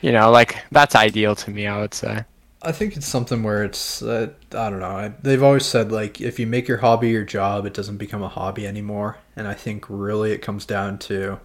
You 0.00 0.12
know, 0.12 0.30
like 0.30 0.56
that's 0.72 0.96
ideal 0.96 1.36
to 1.36 1.50
me. 1.50 1.66
I 1.66 1.78
would 1.80 1.94
say. 1.94 2.24
I 2.62 2.72
think 2.72 2.96
it's 2.96 3.06
something 3.06 3.42
where 3.42 3.64
it's 3.64 4.02
uh, 4.02 4.30
I 4.52 4.70
don't 4.70 4.80
know. 4.80 4.86
I, 4.86 5.12
they've 5.22 5.42
always 5.42 5.64
said 5.64 5.92
like 5.92 6.20
if 6.20 6.38
you 6.38 6.46
make 6.46 6.66
your 6.66 6.78
hobby 6.78 7.10
your 7.10 7.24
job, 7.24 7.66
it 7.66 7.74
doesn't 7.74 7.98
become 7.98 8.22
a 8.22 8.28
hobby 8.28 8.66
anymore. 8.66 9.18
And 9.36 9.46
I 9.46 9.54
think 9.54 9.86
really 9.88 10.32
it 10.32 10.42
comes 10.42 10.66
down 10.66 10.98
to 11.00 11.40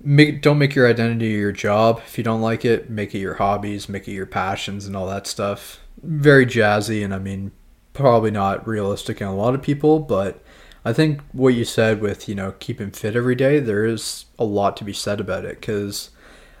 make 0.00 0.42
don't 0.42 0.58
make 0.58 0.74
your 0.74 0.88
identity 0.88 1.28
your 1.28 1.52
job. 1.52 2.02
If 2.06 2.18
you 2.18 2.24
don't 2.24 2.42
like 2.42 2.64
it, 2.64 2.90
make 2.90 3.14
it 3.14 3.18
your 3.18 3.34
hobbies, 3.34 3.88
make 3.88 4.06
it 4.08 4.12
your 4.12 4.26
passions, 4.26 4.86
and 4.86 4.94
all 4.94 5.06
that 5.08 5.26
stuff. 5.26 5.80
Very 6.02 6.46
jazzy, 6.46 7.04
and 7.04 7.14
I 7.14 7.18
mean 7.18 7.50
probably 7.92 8.30
not 8.30 8.66
realistic 8.66 9.20
in 9.20 9.26
a 9.26 9.34
lot 9.34 9.54
of 9.54 9.62
people, 9.62 9.98
but 9.98 10.40
I 10.88 10.94
think 10.94 11.20
what 11.32 11.52
you 11.54 11.66
said 11.66 12.00
with 12.00 12.28
you 12.28 12.34
know 12.34 12.52
keeping 12.58 12.90
fit 12.90 13.14
every 13.14 13.34
day, 13.34 13.60
there 13.60 13.84
is 13.84 14.24
a 14.38 14.44
lot 14.44 14.76
to 14.78 14.84
be 14.84 14.94
said 14.94 15.20
about 15.20 15.44
it 15.44 15.60
because 15.60 16.10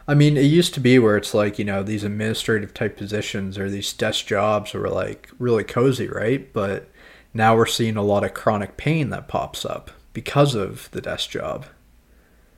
I 0.06 0.14
mean, 0.14 0.36
it 0.36 0.42
used 0.42 0.72
to 0.74 0.80
be 0.80 0.98
where 0.98 1.18
it's 1.18 1.34
like, 1.34 1.58
you 1.58 1.66
know, 1.66 1.82
these 1.82 2.04
administrative 2.04 2.72
type 2.72 2.96
positions 2.96 3.58
or 3.58 3.68
these 3.68 3.92
desk 3.92 4.26
jobs 4.26 4.72
were 4.72 4.88
like 4.88 5.30
really 5.38 5.64
cozy, 5.64 6.08
right? 6.08 6.50
But 6.52 6.88
now 7.32 7.56
we're 7.56 7.66
seeing 7.66 7.96
a 7.96 8.02
lot 8.02 8.24
of 8.24 8.32
chronic 8.34 8.76
pain 8.76 9.10
that 9.10 9.28
pops 9.28 9.66
up 9.66 9.90
because 10.12 10.54
of 10.54 10.90
the 10.92 11.02
desk 11.02 11.30
job. 11.30 11.66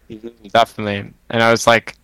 Mm-hmm. 0.08 0.48
Definitely. 0.48 1.12
And 1.28 1.42
I 1.42 1.50
was 1.52 1.66
like 1.66 1.96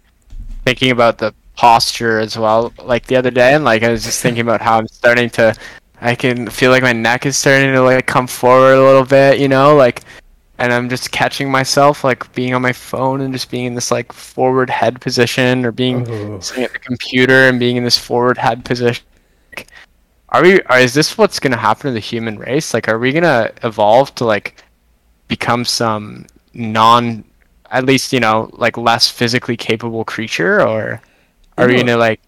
thinking 0.64 0.90
about 0.90 1.18
the 1.18 1.32
posture 1.56 2.18
as 2.18 2.36
well, 2.36 2.72
like 2.82 3.06
the 3.06 3.16
other 3.16 3.30
day, 3.30 3.54
and 3.54 3.64
like 3.64 3.82
I 3.82 3.90
was 3.90 4.04
just 4.04 4.22
thinking 4.22 4.42
about 4.42 4.60
how 4.60 4.78
I'm 4.78 4.88
starting 4.88 5.30
to, 5.30 5.54
I 6.00 6.14
can 6.14 6.48
feel 6.48 6.70
like 6.70 6.82
my 6.82 6.92
neck 6.92 7.26
is 7.26 7.36
starting 7.36 7.72
to 7.72 7.82
like 7.82 8.06
come 8.06 8.26
forward 8.26 8.74
a 8.74 8.82
little 8.82 9.04
bit, 9.04 9.40
you 9.40 9.48
know, 9.48 9.74
like 9.76 10.02
and 10.58 10.72
I'm 10.72 10.88
just 10.88 11.12
catching 11.12 11.50
myself 11.50 12.02
like 12.02 12.32
being 12.34 12.54
on 12.54 12.62
my 12.62 12.72
phone 12.72 13.20
and 13.20 13.32
just 13.32 13.50
being 13.50 13.66
in 13.66 13.74
this 13.74 13.90
like 13.90 14.12
forward 14.12 14.70
head 14.70 15.00
position 15.00 15.64
or 15.64 15.72
being 15.72 16.08
oh. 16.08 16.40
sitting 16.40 16.64
at 16.64 16.72
the 16.72 16.78
computer 16.78 17.48
and 17.48 17.60
being 17.60 17.76
in 17.76 17.84
this 17.84 17.98
forward 17.98 18.38
head 18.38 18.64
position. 18.64 19.04
Are 20.30 20.42
we? 20.42 20.60
Are, 20.62 20.78
is 20.78 20.92
this 20.92 21.16
what's 21.16 21.38
gonna 21.38 21.56
happen 21.56 21.88
to 21.88 21.92
the 21.92 22.00
human 22.00 22.38
race? 22.38 22.74
Like, 22.74 22.88
are 22.88 22.98
we 22.98 23.12
gonna 23.12 23.52
evolve 23.62 24.14
to 24.16 24.24
like 24.24 24.62
become 25.28 25.64
some 25.64 26.26
non, 26.52 27.24
at 27.70 27.84
least 27.84 28.12
you 28.12 28.20
know, 28.20 28.50
like 28.54 28.76
less 28.76 29.08
physically 29.08 29.56
capable 29.56 30.04
creature, 30.04 30.60
or 30.60 31.00
are 31.58 31.70
you 31.70 31.76
we 31.76 31.80
gonna 31.80 31.96
like? 31.96 32.20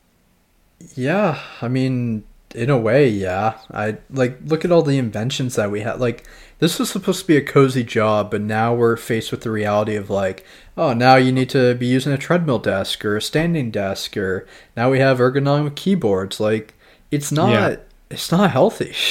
Yeah, 0.95 1.43
I 1.61 1.67
mean, 1.67 2.23
in 2.59 2.71
a 2.71 2.79
way, 2.79 3.09
yeah. 3.09 3.59
I 3.73 3.99
like 4.11 4.39
look 4.45 4.65
at 4.65 4.73
all 4.73 4.83
the 4.83 4.99
inventions 4.99 5.55
that 5.57 5.71
we 5.71 5.81
had. 5.81 6.01
Like 6.01 6.25
this 6.59 6.79
was 6.79 6.91
supposed 6.91 7.21
to 7.21 7.27
be 7.27 7.37
a 7.37 7.43
cozy 7.43 7.85
job, 7.85 8.31
but 8.31 8.41
now 8.41 8.75
we're 8.75 8.97
faced 8.97 9.31
with 9.31 9.43
the 9.43 9.51
reality 9.51 9.95
of 9.95 10.11
like, 10.11 10.45
oh, 10.77 10.93
now 10.93 11.17
you 11.17 11.31
need 11.31 11.49
to 11.51 11.75
be 11.75 11.87
using 11.87 12.13
a 12.13 12.19
treadmill 12.19 12.59
desk 12.59 13.05
or 13.05 13.17
a 13.17 13.23
standing 13.23 13.71
desk, 13.71 14.17
or 14.17 14.47
now 14.77 14.91
we 14.91 14.99
have 14.99 15.19
ergonomic 15.19 15.77
keyboards. 15.77 16.41
Like, 16.41 16.75
it's 17.11 17.31
not, 17.31 17.51
yeah. 17.51 17.77
it's 18.11 18.31
not 18.31 18.51
healthy. 18.51 18.95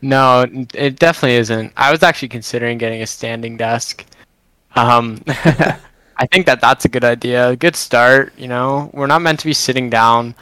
No, 0.00 0.46
it 0.74 1.00
definitely 1.00 1.38
isn't. 1.38 1.72
I 1.76 1.90
was 1.90 2.04
actually 2.04 2.28
considering 2.28 2.78
getting 2.78 3.02
a 3.02 3.06
standing 3.06 3.56
desk. 3.56 4.06
Um, 4.76 5.20
I 5.26 6.26
think 6.30 6.46
that 6.46 6.60
that's 6.60 6.84
a 6.84 6.88
good 6.88 7.02
idea. 7.02 7.48
A 7.48 7.56
good 7.56 7.74
start. 7.74 8.32
You 8.38 8.46
know, 8.46 8.90
we're 8.92 9.08
not 9.08 9.22
meant 9.22 9.40
to 9.40 9.46
be 9.46 9.52
sitting 9.52 9.90
down 9.90 10.36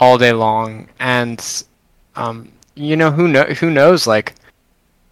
all 0.00 0.18
day 0.18 0.32
long, 0.32 0.88
and 0.98 1.64
um, 2.16 2.50
you 2.74 2.96
know 2.96 3.10
who 3.10 3.28
know 3.28 3.44
who 3.44 3.70
knows 3.70 4.06
like 4.06 4.34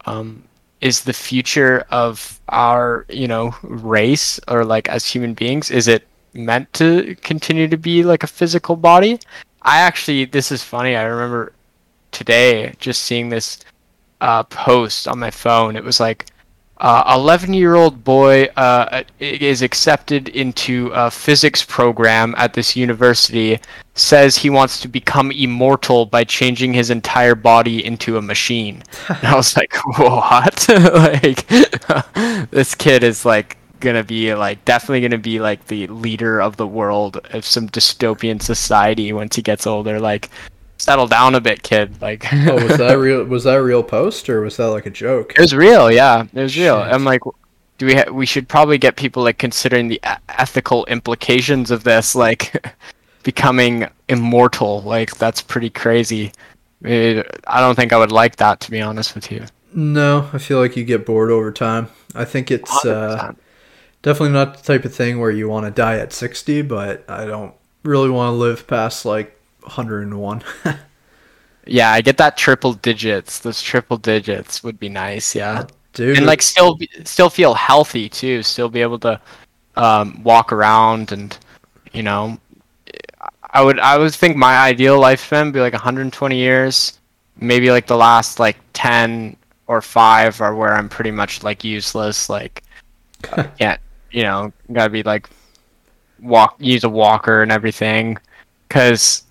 um, 0.05 0.43
is 0.81 1.01
the 1.01 1.13
future 1.13 1.85
of 1.91 2.39
our 2.49 3.05
you 3.09 3.27
know 3.27 3.55
race 3.63 4.39
or 4.47 4.65
like 4.65 4.89
as 4.89 5.05
human 5.05 5.33
beings 5.33 5.71
is 5.71 5.87
it 5.87 6.07
meant 6.33 6.71
to 6.73 7.15
continue 7.21 7.67
to 7.67 7.77
be 7.77 8.03
like 8.03 8.23
a 8.23 8.27
physical 8.27 8.75
body? 8.75 9.19
I 9.61 9.79
actually 9.81 10.25
this 10.25 10.51
is 10.51 10.63
funny 10.63 10.95
i 10.95 11.03
remember 11.03 11.51
today 12.11 12.73
just 12.79 13.03
seeing 13.03 13.29
this 13.29 13.59
uh, 14.21 14.43
post 14.43 15.07
on 15.07 15.19
my 15.19 15.31
phone. 15.31 15.75
It 15.75 15.83
was 15.83 15.99
like 15.99 16.25
11 16.81 17.65
uh, 17.65 17.89
boy 17.89 18.45
uh, 18.55 19.03
is 19.19 19.61
accepted 19.61 20.29
into 20.29 20.91
a 20.93 21.11
physics 21.11 21.63
program 21.63 22.33
at 22.37 22.53
this 22.53 22.75
university 22.75 23.59
says 23.95 24.37
he 24.37 24.49
wants 24.49 24.79
to 24.79 24.87
become 24.87 25.29
immortal 25.31 26.05
by 26.05 26.23
changing 26.23 26.73
his 26.73 26.89
entire 26.89 27.35
body 27.35 27.83
into 27.83 28.17
a 28.17 28.21
machine. 28.21 28.81
And 29.09 29.25
i 29.25 29.35
was 29.35 29.55
like 29.57 29.75
what? 29.97 30.67
Like 30.99 31.47
this 32.51 32.75
kid 32.75 33.03
is 33.03 33.25
like 33.25 33.57
gonna 33.79 34.03
be 34.03 34.33
like 34.33 34.63
definitely 34.65 35.01
gonna 35.01 35.17
be 35.17 35.39
like 35.39 35.67
the 35.67 35.87
leader 35.87 36.41
of 36.41 36.57
the 36.57 36.67
world 36.67 37.17
of 37.31 37.45
some 37.45 37.67
dystopian 37.69 38.41
society 38.41 39.11
once 39.11 39.35
he 39.35 39.41
gets 39.41 39.67
older. 39.67 39.99
Like 39.99 40.29
settle 40.79 41.07
down 41.07 41.35
a 41.35 41.41
bit, 41.41 41.61
kid. 41.61 42.01
Like, 42.01 42.25
oh, 42.33 42.55
was 42.55 42.77
that 42.77 42.93
real? 42.97 43.23
Was 43.25 43.43
that 43.43 43.57
a 43.57 43.63
real 43.63 43.83
post 43.83 44.29
or 44.29 44.41
was 44.41 44.57
that 44.57 44.67
like 44.67 44.85
a 44.85 44.91
joke? 44.91 45.33
It 45.33 45.41
was 45.41 45.53
real. 45.53 45.91
Yeah, 45.91 46.25
it 46.33 46.41
was 46.41 46.57
real. 46.57 46.83
Shit. 46.83 46.93
I'm 46.93 47.05
like, 47.05 47.21
do 47.77 47.85
we? 47.85 47.95
Ha- 47.95 48.11
we 48.11 48.25
should 48.25 48.47
probably 48.47 48.77
get 48.77 48.95
people 48.95 49.23
like 49.23 49.37
considering 49.37 49.87
the 49.87 49.99
a- 50.03 50.19
ethical 50.29 50.85
implications 50.85 51.69
of 51.69 51.83
this, 51.83 52.15
like 52.15 52.65
becoming 53.23 53.87
immortal. 54.07 54.81
Like, 54.81 55.15
that's 55.17 55.41
pretty 55.41 55.69
crazy. 55.69 56.31
It, 56.81 57.27
I 57.45 57.59
don't 57.59 57.75
think 57.75 57.91
I 57.93 57.97
would 57.97 58.11
like 58.11 58.37
that, 58.37 58.61
to 58.61 58.71
be 58.71 58.81
honest 58.81 59.13
with 59.13 59.31
you. 59.31 59.45
No, 59.73 60.29
I 60.33 60.37
feel 60.39 60.59
like 60.59 60.75
you 60.75 60.83
get 60.83 61.05
bored 61.05 61.29
over 61.29 61.51
time. 61.51 61.89
I 62.15 62.25
think 62.25 62.49
it's 62.49 62.85
uh, 62.85 63.33
definitely 64.01 64.33
not 64.33 64.57
the 64.57 64.63
type 64.63 64.85
of 64.85 64.95
thing 64.95 65.19
where 65.19 65.29
you 65.29 65.47
want 65.47 65.65
to 65.65 65.71
die 65.71 65.97
at 65.97 66.11
60, 66.13 66.63
but 66.63 67.07
I 67.07 67.25
don't 67.25 67.53
really 67.83 68.09
want 68.09 68.33
to 68.33 68.37
live 68.37 68.65
past 68.65 69.05
like 69.05 69.38
101. 69.69 70.43
yeah, 71.65 71.91
I 71.91 72.01
get 72.01 72.17
that 72.17 72.37
triple 72.37 72.73
digits. 72.73 73.39
Those 73.39 73.61
triple 73.61 73.97
digits 73.97 74.63
would 74.63 74.79
be 74.79 74.89
nice. 74.89 75.35
Yeah, 75.35 75.65
dude, 75.93 76.17
and 76.17 76.25
like 76.25 76.41
still 76.41 76.77
still 77.03 77.29
feel 77.29 77.53
healthy 77.53 78.09
too. 78.09 78.43
Still 78.43 78.69
be 78.69 78.81
able 78.81 78.99
to 78.99 79.21
um, 79.75 80.21
walk 80.23 80.51
around 80.51 81.11
and 81.11 81.37
you 81.93 82.03
know, 82.03 82.37
I 83.51 83.63
would 83.63 83.79
I 83.79 83.97
would 83.97 84.13
think 84.13 84.35
my 84.35 84.57
ideal 84.57 84.99
lifespan 84.99 85.45
would 85.45 85.53
be 85.53 85.59
like 85.59 85.73
120 85.73 86.37
years. 86.37 86.99
Maybe 87.39 87.71
like 87.71 87.87
the 87.87 87.97
last 87.97 88.39
like 88.39 88.57
10 88.73 89.35
or 89.67 89.81
five 89.81 90.41
are 90.41 90.55
where 90.55 90.73
I'm 90.73 90.89
pretty 90.89 91.11
much 91.11 91.43
like 91.43 91.63
useless. 91.63 92.29
Like 92.29 92.63
can't 93.57 93.79
you 94.11 94.23
know 94.23 94.51
gotta 94.71 94.89
be 94.89 95.03
like 95.03 95.29
walk 96.21 96.55
use 96.59 96.83
a 96.83 96.89
walker 96.89 97.41
and 97.41 97.51
everything 97.51 98.17
because 98.67 99.23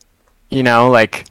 you 0.51 0.63
know, 0.63 0.91
like 0.91 1.27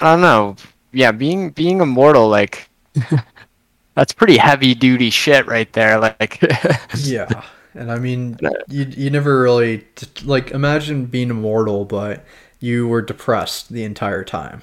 I 0.00 0.12
don't 0.12 0.20
know. 0.20 0.56
Yeah, 0.92 1.12
being 1.12 1.50
being 1.50 1.80
immortal, 1.80 2.28
like 2.28 2.68
that's 3.94 4.12
pretty 4.12 4.36
heavy 4.36 4.74
duty 4.74 5.10
shit 5.10 5.46
right 5.46 5.72
there. 5.72 5.98
Like 5.98 6.40
Yeah. 6.96 7.42
And 7.74 7.92
I 7.92 7.98
mean 7.98 8.38
you 8.68 8.84
you 8.84 9.10
never 9.10 9.40
really 9.40 9.84
like 10.24 10.50
imagine 10.50 11.06
being 11.06 11.30
immortal 11.30 11.84
but 11.84 12.24
you 12.60 12.88
were 12.88 13.02
depressed 13.02 13.70
the 13.70 13.84
entire 13.84 14.24
time. 14.24 14.62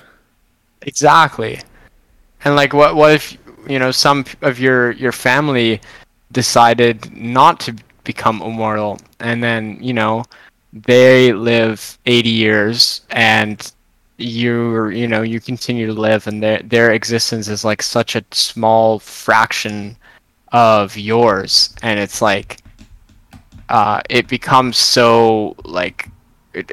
Exactly. 0.81 1.59
And 2.43 2.55
like 2.55 2.73
what 2.73 2.95
what 2.95 3.13
if 3.13 3.37
you 3.67 3.79
know 3.79 3.91
some 3.91 4.25
of 4.41 4.59
your 4.59 4.91
your 4.91 5.11
family 5.11 5.81
decided 6.31 7.15
not 7.15 7.59
to 7.61 7.75
become 8.03 8.41
immortal 8.41 8.99
and 9.19 9.43
then, 9.43 9.77
you 9.81 9.93
know, 9.93 10.23
they 10.75 11.31
live 11.31 11.97
80 12.05 12.29
years 12.29 13.01
and 13.09 13.71
you 14.17 14.87
you 14.89 15.07
know 15.07 15.21
you 15.21 15.41
continue 15.41 15.87
to 15.87 15.93
live 15.93 16.25
and 16.27 16.41
their 16.41 16.59
their 16.59 16.91
existence 16.91 17.47
is 17.49 17.65
like 17.65 17.81
such 17.81 18.15
a 18.15 18.23
small 18.31 18.99
fraction 18.99 19.95
of 20.51 20.97
yours. 20.97 21.73
And 21.81 21.99
it's 21.99 22.21
like 22.21 22.61
uh 23.69 24.01
it 24.09 24.27
becomes 24.27 24.77
so 24.77 25.55
like 25.63 26.09
it, 26.53 26.71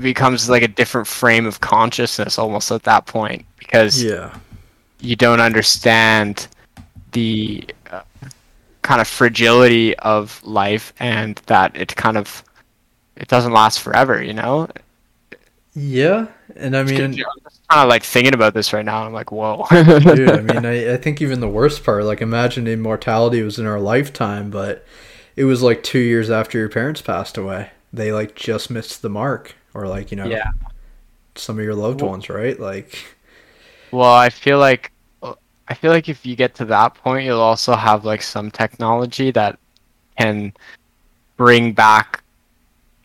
becomes 0.00 0.48
like 0.50 0.62
a 0.62 0.68
different 0.68 1.06
frame 1.06 1.46
of 1.46 1.60
consciousness 1.60 2.38
almost 2.38 2.72
at 2.72 2.82
that 2.82 3.06
point 3.06 3.44
because 3.58 4.02
yeah. 4.02 4.36
you 5.00 5.14
don't 5.14 5.40
understand 5.40 6.48
the 7.12 7.64
uh, 7.92 8.02
kind 8.82 9.00
of 9.00 9.06
fragility 9.06 9.96
of 9.98 10.42
life 10.44 10.92
and 10.98 11.40
that 11.46 11.76
it 11.76 11.94
kind 11.94 12.16
of 12.16 12.42
it 13.16 13.28
doesn't 13.28 13.52
last 13.52 13.80
forever, 13.80 14.22
you 14.22 14.32
know. 14.32 14.68
Yeah, 15.74 16.28
and 16.56 16.74
I 16.76 16.82
mean, 16.84 17.00
I'm 17.02 17.12
just 17.12 17.60
kind 17.68 17.82
of 17.82 17.88
like 17.88 18.02
thinking 18.02 18.32
about 18.32 18.54
this 18.54 18.72
right 18.72 18.84
now. 18.84 19.04
I'm 19.04 19.12
like, 19.12 19.30
whoa. 19.30 19.66
dude, 19.70 20.30
I 20.30 20.40
mean, 20.40 20.64
I, 20.66 20.94
I 20.94 20.96
think 20.96 21.20
even 21.20 21.40
the 21.40 21.48
worst 21.48 21.84
part, 21.84 22.04
like, 22.04 22.22
imagine 22.22 22.66
immortality 22.66 23.42
was 23.42 23.58
in 23.58 23.66
our 23.66 23.78
lifetime, 23.78 24.50
but 24.50 24.86
it 25.36 25.44
was 25.44 25.62
like 25.62 25.82
two 25.82 25.98
years 25.98 26.30
after 26.30 26.56
your 26.58 26.70
parents 26.70 27.02
passed 27.02 27.36
away. 27.36 27.70
They 27.92 28.10
like 28.12 28.34
just 28.34 28.70
missed 28.70 29.02
the 29.02 29.10
mark, 29.10 29.54
or 29.74 29.86
like 29.86 30.10
you 30.10 30.16
know, 30.16 30.26
Yeah. 30.26 30.50
some 31.34 31.58
of 31.58 31.64
your 31.64 31.74
loved 31.74 32.00
ones, 32.00 32.28
right? 32.30 32.58
Like, 32.58 33.04
Well, 33.90 34.12
I 34.14 34.30
feel 34.30 34.58
like 34.58 34.92
I 35.68 35.74
feel 35.74 35.90
like 35.90 36.08
if 36.08 36.24
you 36.24 36.36
get 36.36 36.54
to 36.56 36.64
that 36.66 36.94
point, 36.94 37.24
you'll 37.26 37.40
also 37.40 37.74
have 37.74 38.04
like 38.04 38.22
some 38.22 38.50
technology 38.50 39.30
that 39.32 39.58
can 40.18 40.52
bring 41.36 41.72
back 41.72 42.22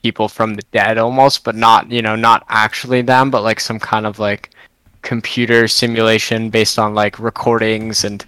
people 0.04 0.28
from 0.28 0.56
the 0.56 0.64
dead 0.72 0.98
almost, 0.98 1.44
but 1.44 1.56
not, 1.56 1.92
you 1.92 2.02
know, 2.02 2.16
not 2.16 2.46
actually 2.50 3.02
them, 3.02 3.30
but 3.32 3.44
like 3.44 3.60
some 3.60 3.80
kind 3.80 4.06
of 4.06 4.20
like 4.20 4.50
computer 5.02 5.68
simulation 5.68 6.50
based 6.50 6.78
on 6.78 6.94
like 6.94 7.18
recordings 7.20 8.04
and 8.04 8.26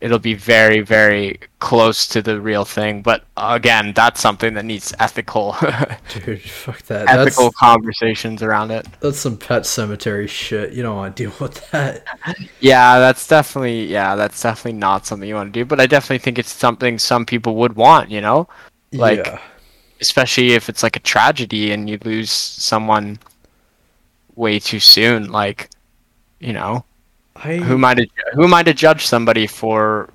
it'll 0.00 0.18
be 0.18 0.34
very 0.34 0.80
very 0.80 1.38
close 1.58 2.06
to 2.06 2.20
the 2.20 2.38
real 2.40 2.64
thing 2.64 3.00
but 3.00 3.24
again 3.36 3.92
that's 3.94 4.20
something 4.20 4.52
that 4.52 4.64
needs 4.64 4.92
ethical 4.98 5.56
dude, 6.12 6.42
fuck 6.42 6.82
that. 6.82 7.08
ethical 7.08 7.44
That's 7.44 7.56
conversations 7.56 8.42
around 8.42 8.72
it 8.72 8.86
that's 9.00 9.18
some 9.18 9.38
pet 9.38 9.64
cemetery 9.64 10.26
shit. 10.26 10.72
You 10.74 10.82
don't 10.82 10.96
want 10.96 11.16
to 11.16 11.22
deal 11.22 11.32
with 11.40 11.70
that. 11.70 12.04
Yeah, 12.60 12.98
that's 12.98 13.26
definitely 13.26 13.86
yeah, 13.86 14.16
that's 14.16 14.40
definitely 14.42 14.78
not 14.78 15.06
something 15.06 15.28
you 15.28 15.34
want 15.34 15.52
to 15.54 15.60
do. 15.60 15.64
But 15.64 15.80
I 15.80 15.86
definitely 15.86 16.18
think 16.18 16.38
it's 16.38 16.52
something 16.52 16.98
some 16.98 17.24
people 17.24 17.54
would 17.56 17.74
want, 17.76 18.10
you 18.10 18.20
know, 18.20 18.48
Like- 18.92 19.24
yeah. 19.24 19.40
Especially 20.00 20.52
if 20.52 20.68
it's 20.68 20.82
like 20.82 20.96
a 20.96 21.00
tragedy 21.00 21.72
and 21.72 21.88
you 21.88 21.98
lose 22.04 22.30
someone 22.30 23.18
way 24.34 24.58
too 24.58 24.80
soon. 24.80 25.30
Like, 25.30 25.70
you 26.40 26.52
know, 26.52 26.84
I 27.36 27.56
who 27.56 27.74
am 27.74 27.84
I 27.84 27.94
to 27.94 28.06
who 28.32 28.44
am 28.44 28.54
I 28.54 28.62
to 28.62 28.74
judge 28.74 29.06
somebody 29.06 29.46
for 29.46 30.10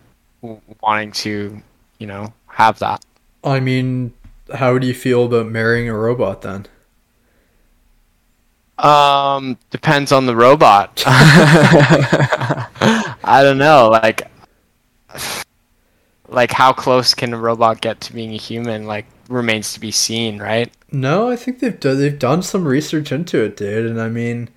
wanting 0.82 1.12
to, 1.12 1.62
you 2.00 2.08
know, 2.08 2.34
have 2.48 2.80
that? 2.80 3.04
I 3.44 3.60
mean, 3.60 4.14
how 4.54 4.78
do 4.78 4.88
you 4.88 4.94
feel 4.94 5.26
about 5.26 5.48
marrying 5.48 5.90
a 5.90 5.98
robot 5.98 6.42
then? 6.42 6.68
Um, 8.78 9.58
depends 9.70 10.12
on 10.12 10.26
the 10.26 10.36
robot. 10.36 11.04
I 13.24 13.42
don't 13.44 13.60
know, 13.60 13.90
like, 13.90 14.28
like 16.30 16.52
how 16.52 16.74
close 16.74 17.14
can 17.14 17.34
a 17.34 17.38
robot 17.38 17.82
get 17.82 18.02
to 18.02 18.14
being 18.14 18.34
a 18.34 18.38
human? 18.38 18.88
Like, 18.88 19.06
remains 19.32 19.74
to 19.74 19.80
be 19.80 19.92
seen, 19.92 20.40
right? 20.40 20.72
No, 20.92 21.30
I 21.30 21.36
think 21.36 21.60
they've 21.60 21.80
done, 21.80 22.00
they've 22.00 22.18
done 22.18 22.44
some 22.44 22.68
research 22.68 23.12
into 23.12 23.44
it, 23.44 23.58
dude. 23.58 23.86
And 23.90 24.02
I 24.02 24.10
mean, 24.10 24.50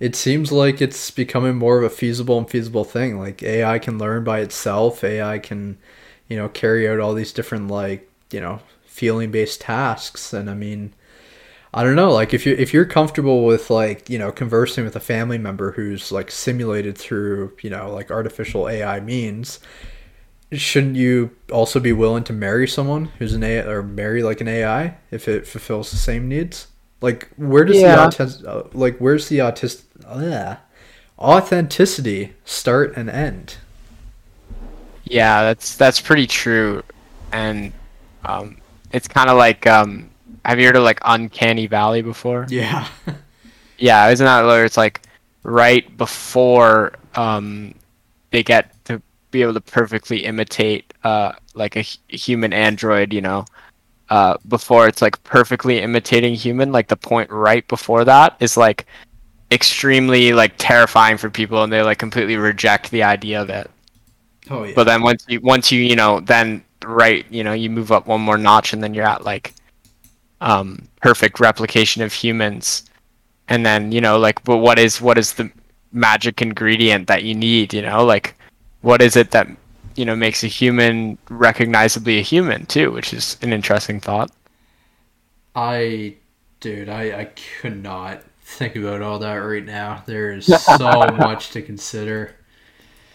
it 0.00 0.16
seems 0.16 0.50
like 0.50 0.82
it's 0.82 1.10
becoming 1.10 1.56
more 1.56 1.78
of 1.78 1.84
a 1.84 1.90
feasible 1.90 2.38
and 2.38 2.48
feasible 2.50 2.84
thing. 2.84 3.18
Like 3.18 3.42
AI 3.42 3.78
can 3.78 3.98
learn 3.98 4.24
by 4.24 4.40
itself. 4.40 5.04
AI 5.04 5.38
can, 5.38 5.78
you 6.28 6.36
know, 6.36 6.48
carry 6.48 6.88
out 6.88 6.98
all 7.00 7.14
these 7.14 7.32
different 7.32 7.68
like 7.68 8.08
you 8.30 8.40
know 8.40 8.60
feeling 8.84 9.30
based 9.30 9.60
tasks. 9.60 10.32
And 10.32 10.50
I 10.50 10.54
mean, 10.54 10.92
I 11.74 11.84
don't 11.84 11.96
know. 11.96 12.12
Like 12.12 12.34
if 12.34 12.46
you 12.46 12.54
if 12.54 12.74
you're 12.74 12.84
comfortable 12.84 13.44
with 13.44 13.70
like 13.70 14.10
you 14.10 14.18
know 14.18 14.32
conversing 14.32 14.84
with 14.84 14.96
a 14.96 15.00
family 15.00 15.38
member 15.38 15.72
who's 15.72 16.10
like 16.12 16.30
simulated 16.30 16.98
through 16.98 17.56
you 17.62 17.70
know 17.70 17.92
like 17.92 18.10
artificial 18.10 18.68
AI 18.68 19.00
means. 19.00 19.60
Shouldn't 20.52 20.96
you 20.96 21.30
also 21.50 21.80
be 21.80 21.92
willing 21.92 22.24
to 22.24 22.32
marry 22.32 22.68
someone 22.68 23.06
who's 23.18 23.32
an 23.34 23.42
AI 23.42 23.64
or 23.66 23.82
marry 23.82 24.22
like 24.22 24.40
an 24.40 24.48
AI 24.48 24.96
if 25.10 25.26
it 25.28 25.46
fulfills 25.46 25.90
the 25.90 25.96
same 25.96 26.28
needs? 26.28 26.66
Like 27.00 27.28
where 27.36 27.64
does 27.64 27.80
Yeah. 27.80 27.96
the 27.96 28.02
autis- 28.16 28.46
uh, 28.46 28.68
like 28.72 28.98
where's 28.98 29.28
the 29.28 29.38
autis- 29.38 29.84
uh, 30.06 30.56
authenticity 31.18 32.34
start 32.44 32.94
and 32.96 33.08
end? 33.08 33.56
Yeah, 35.04 35.42
that's 35.42 35.76
that's 35.76 36.00
pretty 36.00 36.26
true, 36.26 36.82
and 37.32 37.72
um, 38.24 38.56
it's 38.92 39.08
kind 39.08 39.28
of 39.28 39.36
like 39.36 39.66
um, 39.66 40.10
have 40.44 40.58
you 40.60 40.66
heard 40.66 40.76
of 40.76 40.84
like 40.84 41.00
Uncanny 41.04 41.66
Valley 41.66 42.02
before? 42.02 42.46
Yeah. 42.48 42.86
Yeah, 43.78 44.10
isn't 44.10 44.24
that 44.24 44.44
where 44.44 44.64
it's 44.64 44.76
like 44.76 45.00
right 45.42 45.96
before 45.96 46.92
um, 47.16 47.74
they 48.30 48.44
get 48.44 48.71
to 48.71 48.71
be 49.32 49.42
able 49.42 49.54
to 49.54 49.60
perfectly 49.60 50.24
imitate 50.24 50.94
uh, 51.02 51.32
like 51.54 51.76
a 51.76 51.82
hu- 51.82 51.98
human 52.16 52.52
android, 52.52 53.12
you 53.12 53.20
know, 53.20 53.44
uh, 54.10 54.36
before 54.48 54.86
it's 54.86 55.02
like 55.02 55.22
perfectly 55.24 55.80
imitating 55.80 56.34
human, 56.34 56.70
like 56.70 56.88
the 56.88 56.96
point 56.96 57.30
right 57.30 57.66
before 57.66 58.04
that 58.04 58.36
is 58.40 58.56
like 58.56 58.86
extremely 59.50 60.32
like 60.32 60.54
terrifying 60.58 61.16
for 61.16 61.30
people, 61.30 61.64
and 61.64 61.72
they 61.72 61.82
like 61.82 61.98
completely 61.98 62.36
reject 62.36 62.90
the 62.90 63.02
idea 63.02 63.42
of 63.42 63.50
it. 63.50 63.70
oh 64.50 64.64
yeah. 64.64 64.74
But 64.76 64.84
then 64.84 65.02
once 65.02 65.24
you 65.28 65.40
once 65.40 65.72
you 65.72 65.80
you 65.80 65.96
know 65.96 66.20
then 66.20 66.62
right 66.84 67.24
you 67.30 67.44
know 67.44 67.52
you 67.52 67.70
move 67.70 67.92
up 67.92 68.06
one 68.06 68.20
more 68.20 68.38
notch 68.38 68.72
and 68.72 68.82
then 68.82 68.92
you're 68.94 69.06
at 69.06 69.24
like 69.24 69.54
um 70.40 70.88
perfect 71.00 71.40
replication 71.40 72.02
of 72.02 72.12
humans 72.12 72.84
and 73.48 73.64
then 73.64 73.92
you 73.92 74.00
know 74.00 74.18
like 74.18 74.42
but 74.44 74.58
what 74.58 74.78
is 74.78 75.00
what 75.00 75.18
is 75.18 75.34
the 75.34 75.50
magic 75.92 76.42
ingredient 76.42 77.06
that 77.06 77.22
you 77.22 77.34
need 77.34 77.72
you 77.72 77.82
know 77.82 78.04
like 78.04 78.34
what 78.82 79.02
is 79.02 79.16
it 79.16 79.30
that 79.32 79.48
you 79.96 80.04
know 80.04 80.16
makes 80.16 80.44
a 80.44 80.48
human 80.48 81.18
recognizably 81.30 82.18
a 82.18 82.22
human 82.22 82.66
too 82.66 82.90
which 82.92 83.12
is 83.14 83.36
an 83.42 83.52
interesting 83.52 84.00
thought 84.00 84.30
I, 85.54 86.16
dude, 86.60 86.88
I, 86.88 87.20
I 87.20 87.24
could 87.26 87.82
not 87.82 88.22
think 88.42 88.76
about 88.76 89.02
all 89.02 89.18
that 89.20 89.34
right 89.34 89.64
now. 89.64 90.02
There 90.06 90.32
is 90.32 90.46
so 90.56 91.06
much 91.16 91.50
to 91.50 91.62
consider. 91.62 92.34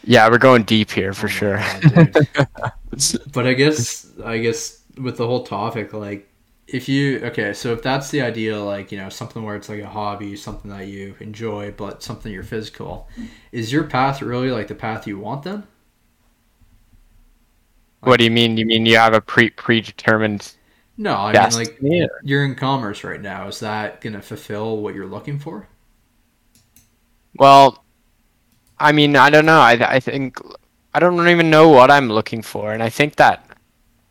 yeah 0.03 0.29
we're 0.29 0.37
going 0.37 0.63
deep 0.63 0.91
here 0.91 1.13
for 1.13 1.27
Oh 1.29 1.29
sure 1.29 1.59
God, 1.79 2.15
but 3.33 3.47
I 3.47 3.53
guess, 3.53 4.07
I 4.23 4.37
guess 4.39 4.81
with 4.97 5.17
the 5.17 5.27
whole 5.27 5.43
topic, 5.45 5.93
like, 5.93 6.29
if 6.67 6.89
you 6.89 7.19
okay, 7.25 7.53
so 7.53 7.73
if 7.73 7.81
that's 7.81 8.11
the 8.11 8.21
idea, 8.21 8.59
like 8.59 8.91
you 8.91 8.97
know, 8.97 9.09
something 9.09 9.43
where 9.43 9.55
it's 9.55 9.69
like 9.69 9.81
a 9.81 9.89
hobby, 9.89 10.35
something 10.35 10.69
that 10.71 10.87
you 10.87 11.15
enjoy, 11.19 11.71
but 11.71 12.03
something 12.03 12.31
you're 12.31 12.43
physical, 12.43 13.07
is 13.51 13.71
your 13.71 13.85
path 13.85 14.21
really 14.21 14.51
like 14.51 14.67
the 14.67 14.75
path 14.75 15.07
you 15.07 15.17
want 15.17 15.43
then? 15.43 15.63
what 18.01 18.17
do 18.17 18.23
you 18.23 18.31
mean 18.31 18.57
you 18.57 18.65
mean 18.65 18.85
you 18.85 18.97
have 18.97 19.13
a 19.13 19.21
pre 19.21 19.49
predetermined 19.49 20.53
No, 20.97 21.15
I 21.15 21.33
mean 21.33 21.51
like 21.51 21.77
you're 22.23 22.45
in 22.45 22.55
commerce 22.55 23.03
right 23.03 23.21
now. 23.21 23.47
Is 23.47 23.59
that 23.59 24.01
gonna 24.01 24.21
fulfill 24.21 24.77
what 24.77 24.95
you're 24.95 25.07
looking 25.07 25.39
for? 25.39 25.67
Well, 27.37 27.83
I 28.79 28.91
mean, 28.91 29.15
I 29.15 29.29
don't 29.29 29.45
know. 29.45 29.59
I 29.59 29.73
I 29.95 29.99
think 29.99 30.39
I 30.93 30.99
don't 30.99 31.27
even 31.27 31.49
know 31.49 31.69
what 31.69 31.91
I'm 31.91 32.09
looking 32.09 32.41
for, 32.41 32.73
and 32.73 32.81
I 32.81 32.89
think 32.89 33.15
that 33.17 33.45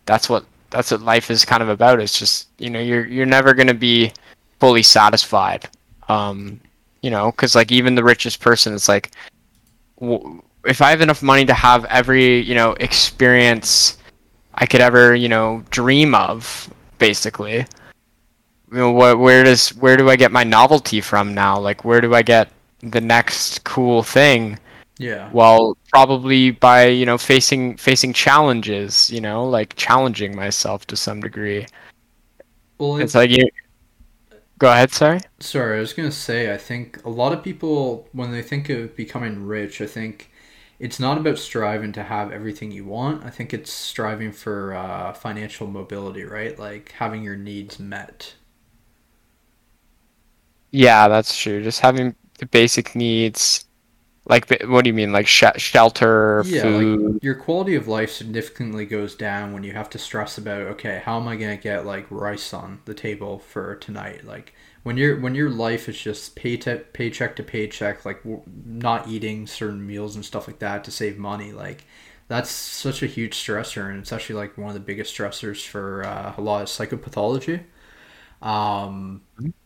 that's 0.04 0.28
what 0.28 0.44
that's 0.76 0.90
what 0.90 1.00
life 1.00 1.30
is 1.30 1.44
kind 1.44 1.62
of 1.62 1.70
about. 1.70 2.00
It's 2.00 2.18
just 2.18 2.48
you 2.58 2.68
know 2.68 2.80
you're 2.80 3.06
you're 3.06 3.26
never 3.26 3.54
gonna 3.54 3.74
be 3.74 4.12
fully 4.60 4.82
satisfied. 4.82 5.68
Um, 6.08 6.60
you 7.02 7.10
know, 7.10 7.30
because 7.30 7.54
like 7.54 7.72
even 7.72 7.94
the 7.94 8.04
richest 8.04 8.40
person, 8.40 8.74
it's 8.74 8.88
like 8.88 9.10
w- 10.00 10.42
if 10.64 10.82
I 10.82 10.90
have 10.90 11.00
enough 11.00 11.22
money 11.22 11.46
to 11.46 11.54
have 11.54 11.86
every 11.86 12.40
you 12.40 12.54
know 12.54 12.72
experience 12.74 13.96
I 14.54 14.66
could 14.66 14.82
ever 14.82 15.14
you 15.14 15.28
know 15.28 15.64
dream 15.70 16.14
of, 16.14 16.70
basically. 16.98 17.66
You 18.70 18.78
know, 18.78 18.92
what 18.92 19.18
where 19.18 19.44
does 19.44 19.70
where 19.76 19.96
do 19.96 20.10
I 20.10 20.16
get 20.16 20.30
my 20.30 20.44
novelty 20.44 21.00
from 21.00 21.34
now? 21.34 21.58
Like 21.58 21.84
where 21.84 22.02
do 22.02 22.14
I 22.14 22.20
get 22.22 22.50
the 22.82 23.00
next 23.00 23.64
cool 23.64 24.02
thing 24.02 24.58
Yeah. 24.98 25.32
well 25.32 25.76
probably 25.90 26.50
by 26.50 26.86
you 26.86 27.06
know 27.06 27.18
facing 27.18 27.76
facing 27.76 28.12
challenges 28.12 29.10
you 29.10 29.20
know 29.20 29.44
like 29.48 29.74
challenging 29.76 30.34
myself 30.34 30.86
to 30.88 30.96
some 30.96 31.20
degree 31.20 31.66
Well, 32.78 32.96
it's 32.98 33.14
like 33.14 33.30
you 33.30 33.48
go 34.58 34.70
ahead 34.70 34.92
sorry 34.92 35.20
Sorry, 35.40 35.78
I 35.78 35.80
was 35.80 35.94
gonna 35.94 36.12
say 36.12 36.52
I 36.52 36.58
think 36.58 37.02
a 37.04 37.08
lot 37.10 37.32
of 37.32 37.42
people 37.42 38.06
when 38.12 38.32
they 38.32 38.42
think 38.42 38.68
of 38.68 38.94
becoming 38.96 39.46
rich, 39.46 39.80
I 39.80 39.86
think 39.86 40.30
it's 40.78 41.00
not 41.00 41.16
about 41.18 41.38
striving 41.38 41.92
to 41.94 42.02
have 42.02 42.30
everything 42.32 42.70
you 42.70 42.84
want. 42.84 43.24
I 43.24 43.30
think 43.30 43.54
it's 43.54 43.72
striving 43.72 44.32
for 44.32 44.74
uh, 44.74 45.12
financial 45.14 45.66
mobility, 45.66 46.24
right? 46.24 46.58
Like 46.58 46.92
having 46.92 47.22
your 47.22 47.36
needs 47.36 47.78
met. 47.78 48.34
yeah 50.70 51.08
that's 51.08 51.36
true 51.36 51.62
just 51.62 51.80
having 51.80 52.14
the 52.38 52.46
basic 52.46 52.94
needs 52.94 53.65
like 54.28 54.48
what 54.64 54.84
do 54.84 54.90
you 54.90 54.94
mean 54.94 55.12
like 55.12 55.26
sh- 55.26 55.44
shelter 55.56 56.42
Yeah, 56.42 56.68
food 56.68 57.18
like 57.18 57.22
your 57.22 57.34
quality 57.34 57.74
of 57.76 57.88
life 57.88 58.10
significantly 58.12 58.84
goes 58.84 59.14
down 59.14 59.52
when 59.52 59.64
you 59.64 59.72
have 59.72 59.88
to 59.90 59.98
stress 59.98 60.36
about 60.38 60.62
okay, 60.62 61.00
how 61.04 61.18
am 61.18 61.26
I 61.28 61.36
gonna 61.36 61.56
get 61.56 61.86
like 61.86 62.06
rice 62.10 62.52
on 62.52 62.80
the 62.84 62.94
table 62.94 63.38
for 63.38 63.74
tonight? 63.76 64.24
Like 64.24 64.54
when 64.82 64.96
your 64.98 65.18
when 65.18 65.34
your 65.34 65.50
life 65.50 65.88
is 65.88 65.98
just 65.98 66.36
pay 66.36 66.56
to, 66.58 66.78
paycheck 66.92 67.36
to 67.36 67.42
paycheck, 67.42 68.04
like 68.04 68.22
w- 68.22 68.42
not 68.64 69.08
eating 69.08 69.46
certain 69.46 69.86
meals 69.86 70.14
and 70.14 70.24
stuff 70.24 70.46
like 70.46 70.58
that 70.60 70.84
to 70.84 70.90
save 70.90 71.16
money, 71.18 71.52
like 71.52 71.84
that's 72.28 72.50
such 72.50 73.02
a 73.02 73.06
huge 73.06 73.34
stressor, 73.36 73.88
and 73.88 73.98
it's 74.00 74.12
actually 74.12 74.36
like 74.36 74.58
one 74.58 74.68
of 74.68 74.74
the 74.74 74.80
biggest 74.80 75.16
stressors 75.16 75.66
for 75.66 76.04
uh, 76.04 76.34
a 76.36 76.40
lot 76.42 76.62
of 76.62 76.68
psychopathology. 76.68 77.64
Um, 78.42 79.22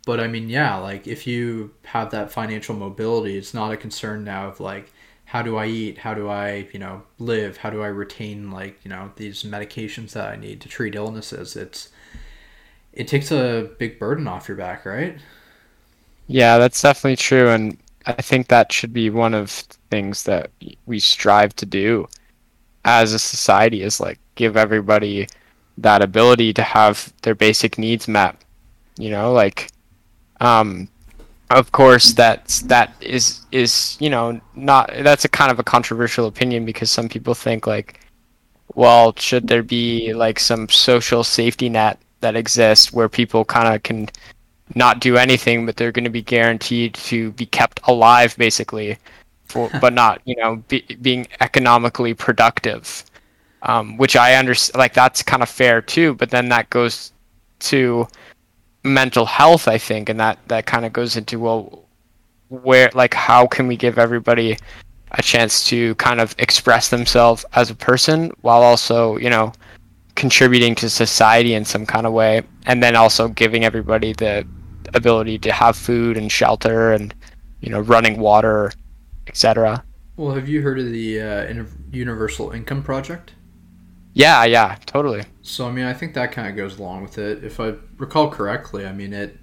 but 0.07 0.21
I 0.21 0.29
mean, 0.29 0.49
yeah, 0.49 0.77
like 0.77 1.07
if 1.07 1.27
you 1.27 1.73
have 1.85 2.11
that 2.11 2.31
financial 2.31 2.75
mobility, 2.75 3.37
it's 3.37 3.55
not 3.55 3.73
a 3.73 3.77
concern 3.77 4.25
now 4.25 4.49
of 4.49 4.61
like, 4.61 4.93
how 5.27 5.43
do 5.43 5.57
I 5.57 5.67
eat? 5.67 5.99
How 5.99 6.15
do 6.15 6.29
I, 6.29 6.69
you 6.73 6.79
know, 6.81 7.03
live? 7.19 7.59
How 7.59 7.71
do 7.71 7.83
I 7.83 7.87
retain 7.89 8.51
like, 8.51 8.81
you 8.85 8.89
know, 8.89 9.13
these 9.17 9.45
medications 9.45 10.13
that 10.13 10.33
I 10.33 10.37
need 10.37 10.61
to 10.63 10.69
treat 10.69 10.95
illnesses? 10.95 11.57
It's, 11.57 11.91
it 12.93 13.07
takes 13.07 13.31
a 13.31 13.71
big 13.79 13.99
burden 13.99 14.27
off 14.27 14.49
your 14.49 14.57
back, 14.57 14.85
right? 14.85 15.19
Yeah, 16.27 16.59
that's 16.59 16.81
definitely 16.83 17.17
true. 17.17 17.49
And 17.49 17.79
I 18.07 18.15
think 18.23 18.49
that 18.49 18.73
should 18.73 18.93
be 18.93 19.11
one 19.11 19.35
of 19.35 19.51
things 19.91 20.25
that 20.25 20.51
we 20.87 20.99
strive 21.01 21.55
to 21.57 21.67
do 21.67 22.09
as 22.85 23.13
a 23.13 23.19
society 23.19 23.83
is 23.83 24.01
like 24.01 24.19
give 24.35 24.57
everybody 24.57 25.29
that 25.79 26.03
ability 26.03 26.53
to 26.55 26.63
have 26.63 27.13
their 27.23 27.35
basic 27.35 27.79
needs 27.79 28.09
met. 28.09 28.37
You 29.01 29.11
know, 29.11 29.33
like 29.33 29.71
um 30.41 30.89
of 31.51 31.73
course 31.73 32.13
that's 32.13 32.61
that 32.63 32.95
is 33.01 33.41
is, 33.51 33.97
you 34.01 34.11
know, 34.11 34.41
not 34.55 34.91
that's 35.03 35.25
a 35.25 35.29
kind 35.29 35.51
of 35.51 35.59
a 35.59 35.65
controversial 35.65 36.27
opinion 36.27 36.65
because 36.65 36.91
some 36.91 37.09
people 37.09 37.35
think 37.35 37.67
like 37.67 38.01
well, 38.75 39.15
should 39.17 39.49
there 39.49 39.63
be 39.63 40.13
like 40.15 40.39
some 40.39 40.69
social 40.69 41.25
safety 41.25 41.69
net 41.69 41.99
that 42.21 42.37
exists 42.37 42.93
where 42.93 43.09
people 43.09 43.45
kind 43.45 43.75
of 43.75 43.83
can 43.83 44.09
not 44.75 45.01
do 45.01 45.17
anything, 45.17 45.67
but 45.67 45.77
they're 45.77 45.93
going 45.93 46.05
to 46.05 46.11
be 46.11 46.23
guaranteed 46.23 46.95
to 46.95 47.33
be 47.33 47.47
kept 47.47 47.81
alive, 47.89 48.37
basically, 48.37 48.97
for 49.45 49.69
but 49.81 49.93
not 49.93 50.21
you 50.25 50.37
know 50.37 50.57
be, 50.69 50.83
being 51.03 51.27
economically 51.41 52.15
productive, 52.15 53.05
um, 53.63 53.97
which 53.97 54.17
I 54.17 54.35
understand. 54.35 54.79
Like 54.79 54.95
that's 54.95 55.23
kind 55.23 55.43
of 55.43 55.49
fair 55.49 55.83
too, 55.83 56.15
but 56.15 56.31
then 56.31 56.49
that 56.51 56.71
goes 56.71 57.13
to 57.61 58.07
mental 58.83 59.27
health, 59.27 59.69
I 59.69 59.79
think, 59.79 60.09
and 60.09 60.19
that 60.21 60.39
that 60.49 60.67
kind 60.67 60.85
of 60.85 60.93
goes 60.93 61.17
into 61.17 61.39
well, 61.39 61.85
where 62.49 62.91
like 62.95 63.15
how 63.15 63.47
can 63.47 63.67
we 63.67 63.77
give 63.77 63.99
everybody 63.99 64.57
a 65.13 65.23
chance 65.23 65.65
to 65.69 65.95
kind 65.97 66.21
of 66.21 66.35
express 66.39 66.89
themselves 66.89 67.45
as 67.55 67.71
a 67.71 67.75
person 67.75 68.31
while 68.43 68.63
also 68.63 69.17
you 69.17 69.31
know 69.31 69.53
contributing 70.15 70.75
to 70.75 70.89
society 70.89 71.55
in 71.55 71.65
some 71.65 71.85
kind 71.87 72.07
of 72.07 72.13
way 72.13 72.43
and 72.67 72.83
then 72.83 72.95
also 72.95 73.29
giving 73.29 73.65
everybody 73.65 74.13
the 74.13 74.47
ability 74.95 75.39
to 75.39 75.51
have 75.51 75.77
food 75.77 76.17
and 76.17 76.31
shelter 76.31 76.93
and 76.93 77.15
you 77.61 77.71
know 77.71 77.81
running 77.81 78.19
water 78.21 78.73
etc 79.27 79.83
Well, 80.17 80.35
have 80.35 80.49
you 80.49 80.61
heard 80.61 80.79
of 80.79 80.91
the 80.91 81.21
uh, 81.21 81.65
Universal 81.93 82.51
Income 82.51 82.83
Project? 82.83 83.33
Yeah 84.13 84.45
yeah 84.45 84.77
totally 84.87 85.23
So, 85.43 85.67
I 85.67 85.73
mean, 85.73 85.85
I 85.87 85.95
think 85.95 86.15
that 86.15 86.33
kind 86.33 86.49
of 86.49 86.57
goes 86.57 86.79
along 86.79 87.03
with 87.03 87.19
it. 87.19 87.43
If 87.45 87.59
I 87.61 87.75
recall 87.97 88.31
correctly, 88.31 88.87
I 88.87 88.93
mean, 88.93 89.13
it 89.13 89.39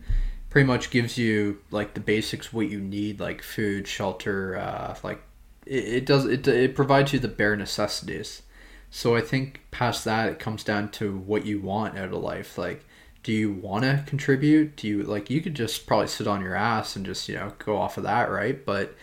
pretty 0.49 0.68
much 0.68 0.89
gives 0.91 1.18
you 1.18 1.60
like 1.72 1.94
the 1.94 1.99
basics 1.99 2.53
what 2.53 2.69
you 2.69 2.80
need, 2.80 3.19
like 3.19 3.41
food, 3.41 3.88
shelter, 3.88 4.57
uh, 4.57 4.95
like 5.03 5.22
it, 5.65 5.84
it 5.85 6.06
does 6.06 6.26
it 6.26 6.48
it 6.48 6.76
provides 6.76 7.14
you 7.14 7.19
the 7.19 7.27
bare 7.27 7.56
necessities. 7.56 8.44
So 8.89 9.15
I 9.15 9.22
think 9.22 9.61
past 9.72 10.06
that, 10.06 10.30
it 10.30 10.39
comes 10.39 10.64
down 10.64 10.91
to 10.91 11.18
what 11.18 11.45
you 11.45 11.60
want 11.61 11.98
out 11.98 12.14
of 12.14 12.22
life. 12.23 12.57
Like, 12.57 12.85
do 13.23 13.34
you 13.34 13.52
want 13.53 13.84
to 13.84 14.03
contribute? 14.07 14.76
Do 14.77 14.88
you 14.88 15.03
like 15.03 15.30
you 15.30 15.41
could 15.41 15.56
just 15.56 15.88
probably 15.88 16.07
sit 16.07 16.27
on 16.27 16.41
your 16.41 16.56
ass 16.56 16.95
and 16.95 17.06
just 17.06 17.27
you 17.27 17.35
know 17.35 17.53
go 17.60 17.77
off 17.77 17.98
of 17.98 18.03
that, 18.03 18.30
right? 18.31 18.64
But 18.65 18.95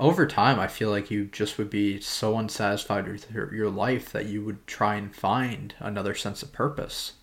over 0.00 0.26
time, 0.26 0.58
I 0.60 0.68
feel 0.68 0.90
like 0.90 1.10
you 1.10 1.26
just 1.26 1.58
would 1.58 1.70
be 1.70 2.00
so 2.00 2.38
unsatisfied 2.38 3.08
with 3.08 3.30
your, 3.30 3.54
your 3.54 3.70
life 3.70 4.10
that 4.12 4.26
you 4.26 4.44
would 4.44 4.66
try 4.66 4.96
and 4.96 5.14
find 5.14 5.74
another 5.80 6.14
sense 6.14 6.42
of 6.42 6.52
purpose. 6.52 7.14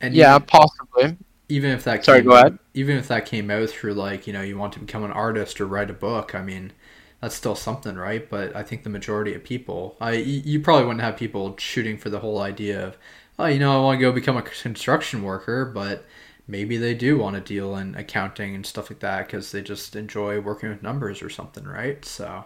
And 0.00 0.14
yeah 0.14 0.38
even, 0.38 0.44
possibly 0.46 1.16
even 1.48 1.70
if 1.70 1.84
that 1.84 2.02
Sorry, 2.02 2.22
came, 2.22 2.22
go 2.22 2.32
ahead. 2.36 2.58
even 2.74 2.96
if 2.96 3.08
that 3.08 3.26
came 3.26 3.50
out 3.50 3.70
through 3.70 3.94
like 3.94 4.26
you 4.26 4.32
know 4.32 4.42
you 4.42 4.58
want 4.58 4.72
to 4.74 4.80
become 4.80 5.04
an 5.04 5.12
artist 5.12 5.60
or 5.60 5.66
write 5.66 5.90
a 5.90 5.94
book, 5.94 6.34
I 6.34 6.42
mean 6.42 6.72
that's 7.20 7.34
still 7.34 7.54
something, 7.56 7.96
right? 7.96 8.28
But 8.28 8.54
I 8.54 8.62
think 8.62 8.82
the 8.82 8.90
majority 8.90 9.34
of 9.34 9.44
people, 9.44 9.96
I 10.00 10.12
you 10.12 10.42
you 10.44 10.60
probably 10.60 10.84
wouldn't 10.86 11.02
have 11.02 11.16
people 11.16 11.56
shooting 11.58 11.98
for 11.98 12.10
the 12.10 12.20
whole 12.20 12.40
idea 12.40 12.84
of, 12.86 12.96
oh, 13.38 13.46
you 13.46 13.58
know, 13.58 13.78
I 13.78 13.82
want 13.82 13.98
to 13.98 14.02
go 14.02 14.12
become 14.12 14.36
a 14.36 14.42
construction 14.42 15.22
worker, 15.22 15.64
but 15.64 16.04
maybe 16.48 16.76
they 16.76 16.94
do 16.94 17.18
want 17.18 17.34
to 17.34 17.40
deal 17.40 17.76
in 17.76 17.94
accounting 17.94 18.54
and 18.54 18.64
stuff 18.64 18.90
like 18.90 19.00
that 19.00 19.26
because 19.26 19.52
they 19.52 19.62
just 19.62 19.96
enjoy 19.96 20.40
working 20.40 20.68
with 20.68 20.82
numbers 20.82 21.22
or 21.22 21.30
something, 21.30 21.64
right? 21.64 22.04
So 22.04 22.44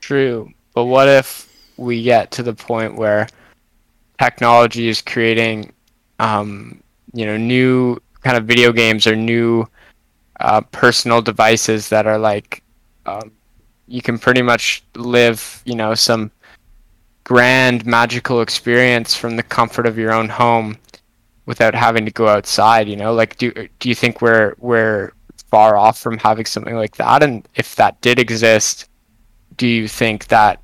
true 0.00 0.52
but 0.74 0.84
what 0.84 1.08
if 1.08 1.50
we 1.78 2.02
get 2.02 2.30
to 2.30 2.42
the 2.42 2.54
point 2.54 2.96
where 2.96 3.26
technology 4.20 4.88
is 4.88 5.00
creating 5.00 5.72
um, 6.18 6.80
you 7.14 7.24
know 7.24 7.36
new 7.36 7.98
kind 8.22 8.36
of 8.36 8.44
video 8.44 8.72
games 8.72 9.06
or 9.06 9.16
new 9.16 9.66
uh, 10.40 10.60
personal 10.70 11.22
devices 11.22 11.88
that 11.88 12.06
are 12.06 12.18
like 12.18 12.62
um, 13.06 13.32
you 13.88 14.02
can 14.02 14.18
pretty 14.18 14.42
much 14.42 14.84
live 14.94 15.62
you 15.64 15.74
know 15.74 15.94
some 15.94 16.30
grand 17.24 17.86
magical 17.86 18.42
experience 18.42 19.14
from 19.16 19.36
the 19.36 19.42
comfort 19.42 19.86
of 19.86 19.96
your 19.98 20.12
own 20.12 20.28
home 20.28 20.76
without 21.46 21.74
having 21.74 22.04
to 22.04 22.10
go 22.10 22.28
outside 22.28 22.88
you 22.88 22.96
know? 22.96 23.12
Like 23.12 23.36
do 23.36 23.52
do 23.78 23.88
you 23.88 23.94
think 23.94 24.20
we're 24.20 24.54
we're 24.58 25.12
far 25.50 25.76
off 25.76 25.98
from 25.98 26.18
having 26.18 26.44
something 26.44 26.74
like 26.74 26.96
that? 26.96 27.22
And 27.22 27.46
if 27.54 27.76
that 27.76 28.00
did 28.00 28.18
exist 28.18 28.88
do 29.56 29.66
you 29.66 29.88
think 29.88 30.26
that 30.28 30.60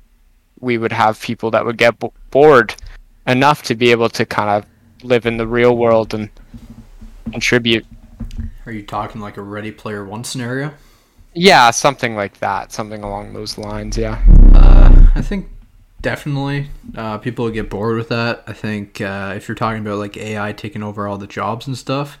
we 0.59 0.77
would 0.77 0.91
have 0.91 1.19
people 1.19 1.51
that 1.51 1.65
would 1.65 1.77
get 1.77 1.99
b- 1.99 2.09
bored 2.29 2.75
enough 3.27 3.63
to 3.63 3.75
be 3.75 3.91
able 3.91 4.09
to 4.09 4.25
kind 4.25 4.49
of 4.49 4.65
live 5.03 5.25
in 5.25 5.37
the 5.37 5.47
real 5.47 5.75
world 5.75 6.13
and 6.13 6.29
contribute? 7.31 7.85
Are 8.65 8.71
you 8.71 8.83
talking 8.83 9.19
like 9.19 9.37
a 9.37 9.41
Ready 9.41 9.71
Player 9.71 10.05
One 10.05 10.23
scenario? 10.23 10.73
yeah 11.33 11.71
something 11.71 12.15
like 12.15 12.37
that 12.39 12.71
something 12.71 13.03
along 13.03 13.33
those 13.33 13.57
lines 13.57 13.97
yeah. 13.97 14.23
Uh, 14.53 15.07
I 15.15 15.21
think 15.21 15.49
definitely 16.03 16.67
uh, 16.95 17.17
people 17.17 17.49
get 17.49 17.71
bored 17.71 17.97
with 17.97 18.09
that. 18.09 18.43
I 18.45 18.53
think 18.53 19.01
uh, 19.01 19.33
if 19.35 19.47
you're 19.47 19.55
talking 19.55 19.81
about 19.81 19.97
like 19.97 20.15
AI 20.15 20.51
taking 20.53 20.83
over 20.83 21.07
all 21.07 21.17
the 21.17 21.25
jobs 21.25 21.65
and 21.65 21.75
stuff, 21.75 22.19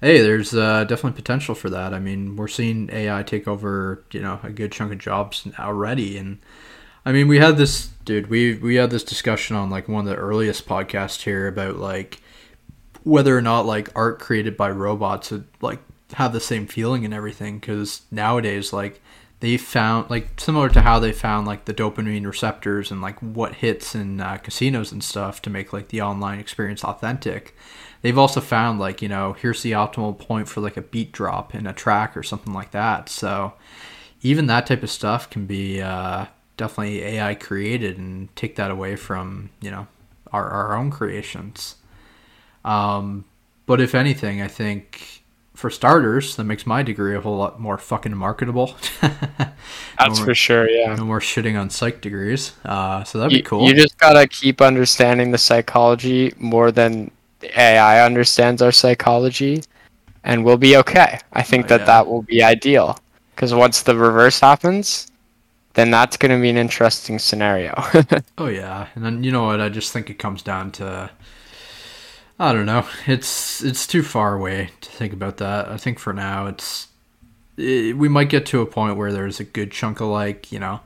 hey, 0.00 0.20
there's 0.20 0.54
uh, 0.54 0.84
definitely 0.84 1.16
potential 1.20 1.56
for 1.56 1.68
that. 1.70 1.92
I 1.92 1.98
mean, 1.98 2.36
we're 2.36 2.46
seeing 2.46 2.88
AI 2.92 3.24
take 3.24 3.48
over, 3.48 4.04
you 4.12 4.20
know, 4.20 4.38
a 4.44 4.50
good 4.50 4.70
chunk 4.70 4.92
of 4.92 4.98
jobs 4.98 5.48
already, 5.58 6.16
and 6.16 6.38
I 7.04 7.10
mean, 7.10 7.26
we 7.26 7.38
had 7.38 7.56
this 7.56 7.88
dude. 8.04 8.28
We 8.28 8.54
we 8.54 8.76
had 8.76 8.90
this 8.90 9.02
discussion 9.02 9.56
on 9.56 9.70
like 9.70 9.88
one 9.88 10.06
of 10.06 10.10
the 10.10 10.20
earliest 10.20 10.68
podcasts 10.68 11.22
here 11.22 11.48
about 11.48 11.76
like 11.76 12.20
whether 13.02 13.36
or 13.36 13.42
not 13.42 13.66
like 13.66 13.88
art 13.96 14.20
created 14.20 14.56
by 14.56 14.70
robots 14.70 15.32
would 15.32 15.46
like 15.60 15.80
have 16.12 16.32
the 16.32 16.40
same 16.40 16.66
feeling 16.66 17.04
and 17.04 17.12
everything. 17.12 17.58
Because 17.58 18.02
nowadays, 18.12 18.72
like 18.72 19.01
they 19.42 19.56
found 19.56 20.08
like 20.08 20.38
similar 20.38 20.68
to 20.68 20.82
how 20.82 21.00
they 21.00 21.10
found 21.10 21.48
like 21.48 21.64
the 21.64 21.74
dopamine 21.74 22.24
receptors 22.24 22.92
and 22.92 23.02
like 23.02 23.18
what 23.18 23.56
hits 23.56 23.92
in 23.92 24.20
uh, 24.20 24.36
casinos 24.36 24.92
and 24.92 25.02
stuff 25.02 25.42
to 25.42 25.50
make 25.50 25.72
like 25.72 25.88
the 25.88 26.00
online 26.00 26.38
experience 26.38 26.84
authentic. 26.84 27.56
They've 28.02 28.16
also 28.16 28.40
found 28.40 28.78
like 28.78 29.02
you 29.02 29.08
know 29.08 29.32
here's 29.32 29.62
the 29.62 29.72
optimal 29.72 30.16
point 30.16 30.46
for 30.46 30.60
like 30.60 30.76
a 30.76 30.80
beat 30.80 31.10
drop 31.10 31.56
in 31.56 31.66
a 31.66 31.72
track 31.72 32.16
or 32.16 32.22
something 32.22 32.52
like 32.52 32.70
that. 32.70 33.08
So 33.08 33.54
even 34.22 34.46
that 34.46 34.64
type 34.64 34.84
of 34.84 34.90
stuff 34.90 35.28
can 35.28 35.46
be 35.46 35.82
uh, 35.82 36.26
definitely 36.56 37.02
ai 37.02 37.34
created 37.34 37.98
and 37.98 38.34
take 38.36 38.54
that 38.54 38.70
away 38.70 38.94
from 38.94 39.50
you 39.60 39.72
know 39.72 39.88
our, 40.32 40.48
our 40.48 40.76
own 40.76 40.92
creations. 40.92 41.74
Um, 42.64 43.24
but 43.66 43.80
if 43.80 43.94
anything 43.94 44.40
i 44.42 44.48
think 44.48 45.21
for 45.54 45.70
starters, 45.70 46.36
that 46.36 46.44
makes 46.44 46.66
my 46.66 46.82
degree 46.82 47.14
a 47.14 47.20
whole 47.20 47.36
lot 47.36 47.60
more 47.60 47.78
fucking 47.78 48.16
marketable. 48.16 48.76
that's 49.00 50.18
no 50.18 50.24
for 50.24 50.34
sure 50.34 50.68
yeah 50.68 50.94
no 50.96 51.04
more 51.04 51.20
shitting 51.20 51.58
on 51.60 51.70
psych 51.70 52.00
degrees. 52.00 52.52
Uh, 52.64 53.04
so 53.04 53.18
that'd 53.18 53.32
you, 53.32 53.38
be 53.38 53.42
cool. 53.42 53.68
you 53.68 53.74
just 53.74 53.96
gotta 53.98 54.26
keep 54.26 54.60
understanding 54.60 55.30
the 55.30 55.38
psychology 55.38 56.32
more 56.38 56.72
than 56.72 57.10
ai 57.56 58.04
understands 58.04 58.62
our 58.62 58.70
psychology 58.72 59.62
and 60.24 60.44
we'll 60.44 60.56
be 60.56 60.76
okay 60.76 61.18
i 61.32 61.42
think 61.42 61.64
Oh, 61.64 61.68
that 61.68 61.80
yeah. 61.80 61.86
that 61.86 62.06
will 62.06 62.22
be 62.22 62.40
ideal 62.42 62.98
because 63.34 63.52
once 63.52 63.82
the 63.82 63.96
reverse 63.96 64.38
happens 64.38 65.10
then 65.74 65.90
that's 65.90 66.16
to 66.36 66.40
be 66.40 66.50
an 66.50 66.56
interesting 66.56 67.18
scenario 67.18 67.72
oh 68.38 68.46
yeah, 68.46 68.88
and 68.94 69.04
then 69.04 69.24
you 69.24 69.32
know 69.32 69.44
what? 69.44 69.60
I 69.60 69.68
just 69.68 69.92
think 69.92 70.10
it 70.10 70.18
comes 70.18 70.42
down 70.42 70.70
to. 70.72 71.10
I 72.42 72.52
don't 72.52 72.66
know. 72.66 72.84
It's 73.06 73.62
it's 73.62 73.86
too 73.86 74.02
far 74.02 74.34
away 74.34 74.70
to 74.80 74.90
think 74.90 75.12
about 75.12 75.36
that. 75.36 75.68
I 75.68 75.76
think 75.76 76.00
for 76.00 76.12
now, 76.12 76.46
it's 76.46 76.88
it, 77.56 77.96
we 77.96 78.08
might 78.08 78.30
get 78.30 78.46
to 78.46 78.60
a 78.60 78.66
point 78.66 78.96
where 78.96 79.12
there's 79.12 79.38
a 79.38 79.44
good 79.44 79.70
chunk 79.70 80.00
of 80.00 80.08
like 80.08 80.50
you 80.50 80.58
know 80.58 80.80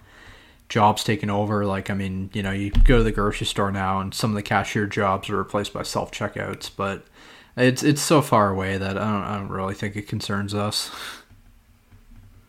jobs 0.69 1.03
taken 1.03 1.31
over. 1.31 1.65
Like 1.65 1.89
I 1.89 1.95
mean, 1.95 2.29
you 2.35 2.43
know, 2.43 2.51
you 2.51 2.71
go 2.71 2.99
to 2.99 3.03
the 3.03 3.11
grocery 3.11 3.47
store 3.47 3.73
now, 3.73 4.01
and 4.01 4.13
some 4.13 4.31
of 4.33 4.35
the 4.37 4.43
cashier 4.43 4.87
jobs 4.87 5.31
are 5.31 5.39
replaced 5.39 5.73
by 5.73 5.83
self 5.83 6.13
checkouts, 6.13 6.71
but. 6.75 7.07
It's 7.59 7.83
it's 7.83 8.03
so 8.03 8.21
far 8.21 8.51
away 8.51 8.77
that 8.77 8.99
I 8.99 9.11
don't 9.11 9.23
I 9.23 9.37
don't 9.39 9.49
really 9.49 9.73
think 9.73 9.97
it 9.97 10.07
concerns 10.07 10.53
us. 10.53 10.91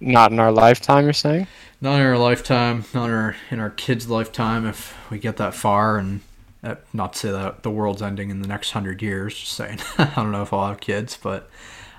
not 0.01 0.33
in 0.33 0.39
our 0.41 0.51
lifetime 0.51 1.05
you're 1.05 1.13
saying 1.13 1.47
Not 1.79 2.01
in 2.01 2.05
our 2.05 2.17
lifetime, 2.17 2.83
not 2.93 3.05
in 3.05 3.15
our 3.15 3.35
in 3.49 3.59
our 3.61 3.69
kids' 3.69 4.09
lifetime 4.09 4.65
if 4.65 4.97
we 5.09 5.17
get 5.17 5.37
that 5.37 5.53
far 5.53 5.97
and 5.97 6.19
Uh, 6.63 6.75
not 6.91 7.13
to 7.13 7.19
say 7.19 7.31
that 7.31 7.63
the 7.63 7.69
world's 7.69 8.01
ending 8.01 8.29
in 8.29 8.41
the 8.41 8.47
next 8.47 8.71
hundred 8.71 9.01
years. 9.01 9.37
Just 9.37 9.53
saying. 9.53 9.79
I 9.97 10.11
don't 10.15 10.31
know 10.31 10.41
if 10.41 10.53
I'll 10.53 10.67
have 10.67 10.79
kids, 10.79 11.17
but 11.21 11.49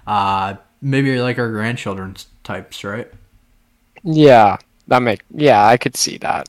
uh, 0.07 0.57
maybe 0.83 1.21
like 1.21 1.39
our 1.39 1.51
grandchildren's 1.51 2.27
types, 2.45 2.83
right? 2.85 3.11
Yeah, 4.03 4.57
that 4.89 5.03
make 5.03 5.23
yeah, 5.31 5.67
I 5.67 5.77
could 5.77 5.97
see 5.97 6.19
that. 6.19 6.49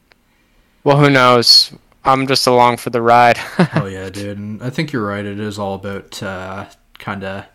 Well, 0.84 0.98
who 0.98 1.10
knows? 1.10 1.74
I'm 2.06 2.26
just 2.28 2.48
along 2.48 2.78
for 2.78 2.90
the 2.90 3.02
ride. 3.02 3.38
oh 3.76 3.86
yeah, 3.86 4.10
dude. 4.10 4.38
And 4.38 4.64
I 4.64 4.70
think 4.70 4.92
you're 4.92 5.06
right. 5.06 5.26
It 5.26 5.40
is 5.40 5.60
all 5.60 5.76
about 5.76 6.22
uh, 6.24 6.66
kind 6.98 7.24
of 7.24 7.46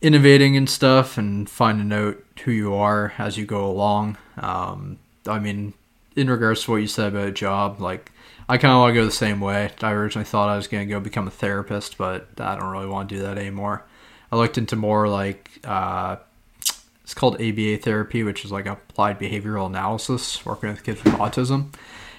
innovating 0.00 0.56
and 0.56 0.70
stuff 0.70 1.18
and 1.18 1.48
finding 1.50 1.92
out 1.92 2.16
who 2.44 2.52
you 2.52 2.74
are 2.74 3.14
as 3.18 3.36
you 3.36 3.44
go 3.44 3.66
along. 3.66 4.16
Um, 4.36 4.98
I 5.26 5.38
mean, 5.38 5.74
in 6.14 6.30
regards 6.30 6.64
to 6.64 6.70
what 6.70 6.76
you 6.76 6.86
said 6.86 7.08
about 7.08 7.28
a 7.28 7.32
job, 7.32 7.80
like 7.80 8.12
I 8.48 8.58
kind 8.58 8.72
of 8.72 8.78
want 8.78 8.90
to 8.90 9.00
go 9.00 9.04
the 9.04 9.10
same 9.10 9.40
way. 9.40 9.70
I 9.82 9.90
originally 9.90 10.24
thought 10.24 10.48
I 10.48 10.56
was 10.56 10.68
going 10.68 10.86
to 10.86 10.90
go 10.92 11.00
become 11.00 11.26
a 11.26 11.32
therapist, 11.32 11.98
but 11.98 12.28
I 12.38 12.54
don't 12.54 12.70
really 12.70 12.86
want 12.86 13.08
to 13.08 13.16
do 13.16 13.22
that 13.22 13.38
anymore. 13.38 13.84
I 14.30 14.36
looked 14.36 14.58
into 14.58 14.76
more 14.76 15.08
like 15.08 15.50
uh, 15.64 16.16
it's 17.02 17.14
called 17.14 17.40
ABA 17.40 17.78
therapy, 17.78 18.22
which 18.22 18.44
is 18.44 18.52
like 18.52 18.66
applied 18.66 19.18
behavioral 19.18 19.66
analysis, 19.66 20.44
working 20.44 20.70
with 20.70 20.84
kids 20.84 21.02
with 21.02 21.14
autism, 21.14 21.72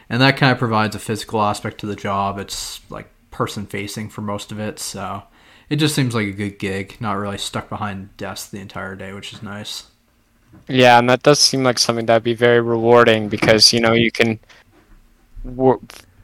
and 0.09 0.21
that 0.21 0.37
kind 0.37 0.51
of 0.51 0.57
provides 0.57 0.95
a 0.95 0.99
physical 0.99 1.41
aspect 1.41 1.79
to 1.79 1.85
the 1.85 1.95
job. 1.95 2.39
It's 2.39 2.81
like 2.89 3.09
person 3.31 3.65
facing 3.65 4.09
for 4.09 4.21
most 4.21 4.51
of 4.51 4.59
it, 4.59 4.79
so 4.79 5.23
it 5.69 5.77
just 5.77 5.95
seems 5.95 6.15
like 6.15 6.27
a 6.27 6.31
good 6.31 6.59
gig. 6.59 6.97
Not 6.99 7.13
really 7.13 7.37
stuck 7.37 7.69
behind 7.69 8.15
desk 8.17 8.51
the 8.51 8.59
entire 8.59 8.95
day, 8.95 9.13
which 9.13 9.33
is 9.33 9.43
nice. 9.43 9.87
Yeah, 10.67 10.99
and 10.99 11.09
that 11.09 11.23
does 11.23 11.39
seem 11.39 11.63
like 11.63 11.79
something 11.79 12.05
that'd 12.05 12.23
be 12.23 12.33
very 12.33 12.61
rewarding 12.61 13.27
because 13.27 13.73
you 13.73 13.81
know 13.81 13.93
you 13.93 14.11
can 14.11 14.39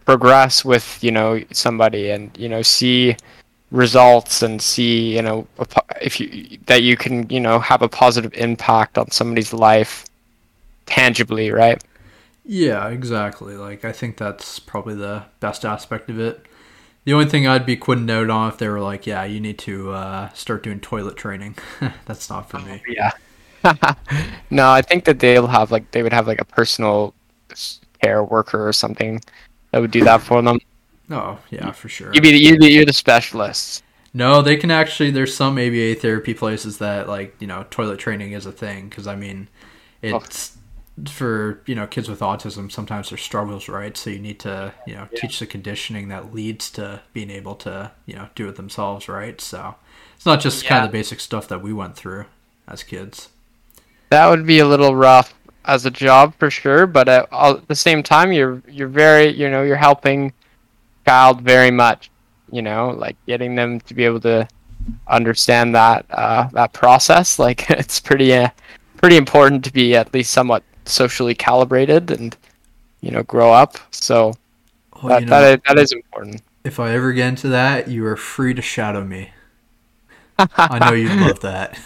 progress 0.05 0.65
with 0.65 1.03
you 1.03 1.11
know 1.11 1.41
somebody 1.51 2.09
and 2.09 2.35
you 2.37 2.49
know 2.49 2.61
see 2.61 3.15
results 3.71 4.41
and 4.41 4.61
see 4.61 5.15
you 5.15 5.21
know 5.21 5.47
if 6.01 6.19
you 6.19 6.57
that 6.67 6.83
you 6.83 6.95
can 6.95 7.29
you 7.29 7.39
know 7.39 7.59
have 7.59 7.81
a 7.81 7.89
positive 7.89 8.33
impact 8.35 8.97
on 8.97 9.09
somebody's 9.11 9.53
life 9.53 10.05
tangibly, 10.85 11.51
right? 11.51 11.83
Yeah, 12.45 12.89
exactly. 12.89 13.55
Like 13.55 13.85
I 13.85 13.91
think 13.91 14.17
that's 14.17 14.59
probably 14.59 14.95
the 14.95 15.23
best 15.39 15.65
aspect 15.65 16.09
of 16.09 16.19
it. 16.19 16.45
The 17.05 17.13
only 17.13 17.25
thing 17.25 17.47
I'd 17.47 17.65
be 17.65 17.75
quitting 17.75 18.09
out 18.09 18.29
on 18.29 18.49
if 18.49 18.57
they 18.57 18.67
were 18.67 18.81
like, 18.81 19.05
"Yeah, 19.07 19.23
you 19.25 19.39
need 19.39 19.59
to 19.59 19.91
uh, 19.91 20.29
start 20.33 20.63
doing 20.63 20.79
toilet 20.79 21.17
training." 21.17 21.55
that's 22.05 22.29
not 22.29 22.49
for 22.49 22.59
me. 22.59 22.81
Yeah. 22.87 23.11
no, 24.49 24.69
I 24.71 24.81
think 24.81 25.05
that 25.05 25.19
they'll 25.19 25.47
have 25.47 25.71
like 25.71 25.91
they 25.91 26.03
would 26.03 26.13
have 26.13 26.27
like 26.27 26.41
a 26.41 26.45
personal 26.45 27.13
care 28.01 28.23
worker 28.23 28.67
or 28.67 28.73
something 28.73 29.21
that 29.73 29.81
would 29.81 29.91
do 29.91 30.03
that 30.03 30.21
for 30.21 30.41
them. 30.41 30.59
Oh 31.09 31.39
yeah, 31.49 31.71
for 31.71 31.89
sure. 31.89 32.13
You'd 32.13 32.21
be 32.21 32.31
the, 32.31 32.37
you'd 32.37 32.59
be, 32.59 32.67
you're 32.67 32.85
the 32.85 32.93
specialist. 32.93 33.83
No, 34.13 34.43
they 34.43 34.55
can 34.55 34.69
actually. 34.69 35.09
There's 35.09 35.35
some 35.35 35.57
ABA 35.57 35.95
therapy 35.95 36.35
places 36.35 36.77
that 36.77 37.09
like 37.09 37.35
you 37.39 37.47
know 37.47 37.65
toilet 37.71 37.97
training 37.99 38.33
is 38.33 38.45
a 38.45 38.51
thing 38.51 38.87
because 38.87 39.07
I 39.07 39.15
mean, 39.15 39.49
oh. 40.03 40.17
it's 40.17 40.55
oh. 40.99 41.09
for 41.09 41.61
you 41.65 41.73
know 41.73 41.87
kids 41.87 42.07
with 42.07 42.19
autism. 42.19 42.71
Sometimes 42.71 43.09
there's 43.09 43.23
struggles, 43.23 43.67
right? 43.67 43.97
So 43.97 44.11
you 44.11 44.19
need 44.19 44.39
to 44.41 44.73
you 44.85 44.93
know 44.93 45.07
yeah. 45.11 45.19
teach 45.19 45.39
the 45.39 45.47
conditioning 45.47 46.09
that 46.09 46.33
leads 46.33 46.69
to 46.71 47.01
being 47.11 47.31
able 47.31 47.55
to 47.55 47.91
you 48.05 48.13
know 48.15 48.29
do 48.35 48.47
it 48.47 48.55
themselves, 48.55 49.09
right? 49.09 49.41
So 49.41 49.73
it's 50.15 50.25
not 50.25 50.39
just 50.39 50.63
yeah. 50.63 50.69
kind 50.69 50.85
of 50.85 50.91
the 50.91 50.97
basic 50.97 51.19
stuff 51.19 51.47
that 51.47 51.63
we 51.63 51.73
went 51.73 51.95
through 51.95 52.25
as 52.67 52.83
kids 52.83 53.29
that 54.13 54.29
would 54.29 54.45
be 54.45 54.59
a 54.59 54.67
little 54.67 54.95
rough 54.95 55.33
as 55.65 55.85
a 55.85 55.91
job 55.91 56.33
for 56.37 56.49
sure. 56.49 56.87
But 56.87 57.07
at, 57.09 57.27
at 57.31 57.67
the 57.67 57.75
same 57.75 58.03
time, 58.03 58.31
you're 58.31 58.61
you're 58.67 58.87
very 58.87 59.27
you 59.29 59.49
know 59.49 59.63
you're 59.63 59.75
helping 59.75 60.33
child 61.05 61.41
very 61.41 61.71
much. 61.71 62.09
You 62.51 62.61
know, 62.61 62.91
like 62.91 63.15
getting 63.25 63.55
them 63.55 63.79
to 63.81 63.93
be 63.93 64.05
able 64.05 64.19
to 64.21 64.47
understand 65.07 65.73
that 65.75 66.05
uh, 66.09 66.47
that 66.53 66.73
process. 66.73 67.39
Like 67.43 67.69
it's 67.69 67.99
pretty 67.99 68.33
uh, 68.33 68.49
pretty 68.97 69.17
important 69.17 69.63
to 69.65 69.73
be 69.73 69.95
at 69.95 70.13
least 70.13 70.31
somewhat 70.31 70.63
socially 70.85 71.35
calibrated 71.35 72.11
and 72.11 72.35
you 73.01 73.11
know 73.11 73.23
grow 73.23 73.51
up. 73.51 73.77
So 73.91 74.33
well, 75.01 75.09
that, 75.09 75.21
you 75.21 75.25
know, 75.27 75.41
that, 75.41 75.53
is, 75.53 75.61
that 75.67 75.79
is 75.79 75.91
important. 75.91 76.41
If 76.63 76.79
I 76.79 76.93
ever 76.93 77.11
get 77.11 77.27
into 77.27 77.49
that, 77.49 77.89
you 77.89 78.05
are 78.05 78.15
free 78.15 78.53
to 78.53 78.61
shadow 78.61 79.03
me. 79.03 79.31
I 80.39 80.79
know 80.79 80.93
you'd 80.93 81.19
love 81.19 81.39
that. 81.41 81.79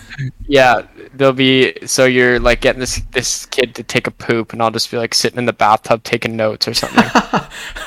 Yeah, 0.47 0.87
there'll 1.13 1.33
be 1.33 1.77
so 1.85 2.05
you're 2.05 2.39
like 2.39 2.61
getting 2.61 2.79
this 2.79 3.01
this 3.11 3.45
kid 3.45 3.75
to 3.75 3.83
take 3.83 4.07
a 4.07 4.11
poop, 4.11 4.53
and 4.53 4.61
I'll 4.61 4.71
just 4.71 4.89
be 4.89 4.97
like 4.97 5.13
sitting 5.13 5.37
in 5.37 5.45
the 5.45 5.53
bathtub 5.53 6.03
taking 6.03 6.35
notes 6.35 6.67
or 6.67 6.73
something. 6.73 6.99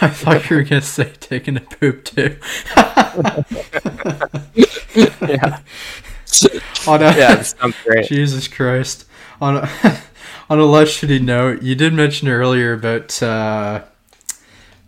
I 0.00 0.08
thought 0.08 0.48
you 0.50 0.56
were 0.56 0.62
gonna 0.62 0.82
say 0.82 1.12
taking 1.20 1.56
a 1.56 1.60
poop 1.60 2.04
too. 2.04 2.36
yeah. 5.26 5.60
On 6.86 7.02
a, 7.02 7.16
yeah, 7.16 7.42
sounds 7.42 7.76
great. 7.84 8.08
Jesus 8.08 8.48
Christ. 8.48 9.06
On 9.40 9.56
a, 9.56 9.68
on 10.50 10.58
a 10.58 10.64
less 10.64 10.88
shitty 10.88 11.22
note, 11.22 11.62
you 11.62 11.74
did 11.74 11.92
mention 11.92 12.28
earlier 12.28 12.72
about 12.74 13.22
uh, 13.22 13.82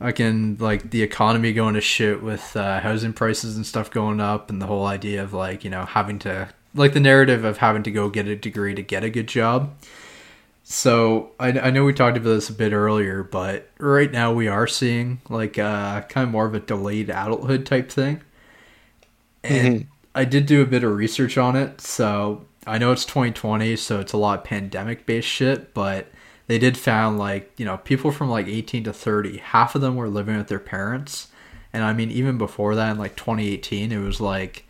again 0.02 0.56
like 0.60 0.90
the 0.90 1.02
economy 1.02 1.52
going 1.52 1.74
to 1.74 1.80
shit 1.80 2.22
with 2.22 2.56
uh, 2.56 2.80
housing 2.80 3.12
prices 3.12 3.56
and 3.56 3.66
stuff 3.66 3.90
going 3.90 4.20
up 4.20 4.50
and 4.50 4.60
the 4.60 4.66
whole 4.66 4.86
idea 4.86 5.22
of 5.22 5.32
like 5.32 5.64
you 5.64 5.70
know 5.70 5.84
having 5.84 6.18
to 6.20 6.48
like 6.74 6.92
the 6.92 7.00
narrative 7.00 7.44
of 7.44 7.58
having 7.58 7.82
to 7.82 7.90
go 7.90 8.08
get 8.08 8.26
a 8.26 8.36
degree 8.36 8.74
to 8.74 8.82
get 8.82 9.04
a 9.04 9.10
good 9.10 9.26
job. 9.26 9.74
So 10.64 11.32
I, 11.38 11.48
I 11.48 11.70
know 11.70 11.84
we 11.84 11.92
talked 11.92 12.16
about 12.16 12.30
this 12.30 12.48
a 12.48 12.54
bit 12.54 12.72
earlier 12.72 13.22
but 13.22 13.68
right 13.78 14.10
now 14.10 14.32
we 14.32 14.48
are 14.48 14.66
seeing 14.66 15.20
like 15.28 15.58
uh, 15.58 16.02
kind 16.02 16.26
of 16.26 16.30
more 16.30 16.46
of 16.46 16.54
a 16.54 16.60
delayed 16.60 17.10
adulthood 17.10 17.66
type 17.66 17.90
thing. 17.90 18.20
And 19.44 19.80
mm-hmm. 19.80 19.88
i 20.14 20.24
did 20.24 20.46
do 20.46 20.62
a 20.62 20.66
bit 20.66 20.84
of 20.84 20.92
research 20.92 21.38
on 21.38 21.56
it. 21.56 21.80
So 21.80 22.44
i 22.66 22.78
know 22.78 22.92
it's 22.92 23.04
2020 23.04 23.76
so 23.76 23.98
it's 24.00 24.12
a 24.12 24.16
lot 24.16 24.38
of 24.38 24.44
pandemic 24.44 25.04
based 25.04 25.26
shit 25.26 25.74
but 25.74 26.06
they 26.46 26.58
did 26.58 26.76
found 26.76 27.18
like 27.18 27.52
you 27.56 27.64
know 27.64 27.78
people 27.78 28.10
from 28.10 28.28
like 28.28 28.46
18 28.46 28.84
to 28.84 28.92
30 28.92 29.38
half 29.38 29.74
of 29.74 29.80
them 29.80 29.96
were 29.96 30.08
living 30.08 30.36
with 30.36 30.48
their 30.48 30.58
parents. 30.58 31.28
And 31.72 31.82
i 31.84 31.92
mean 31.92 32.10
even 32.10 32.36
before 32.36 32.74
that 32.74 32.90
in 32.90 32.98
like 32.98 33.16
2018 33.16 33.92
it 33.92 33.98
was 33.98 34.20
like 34.20 34.66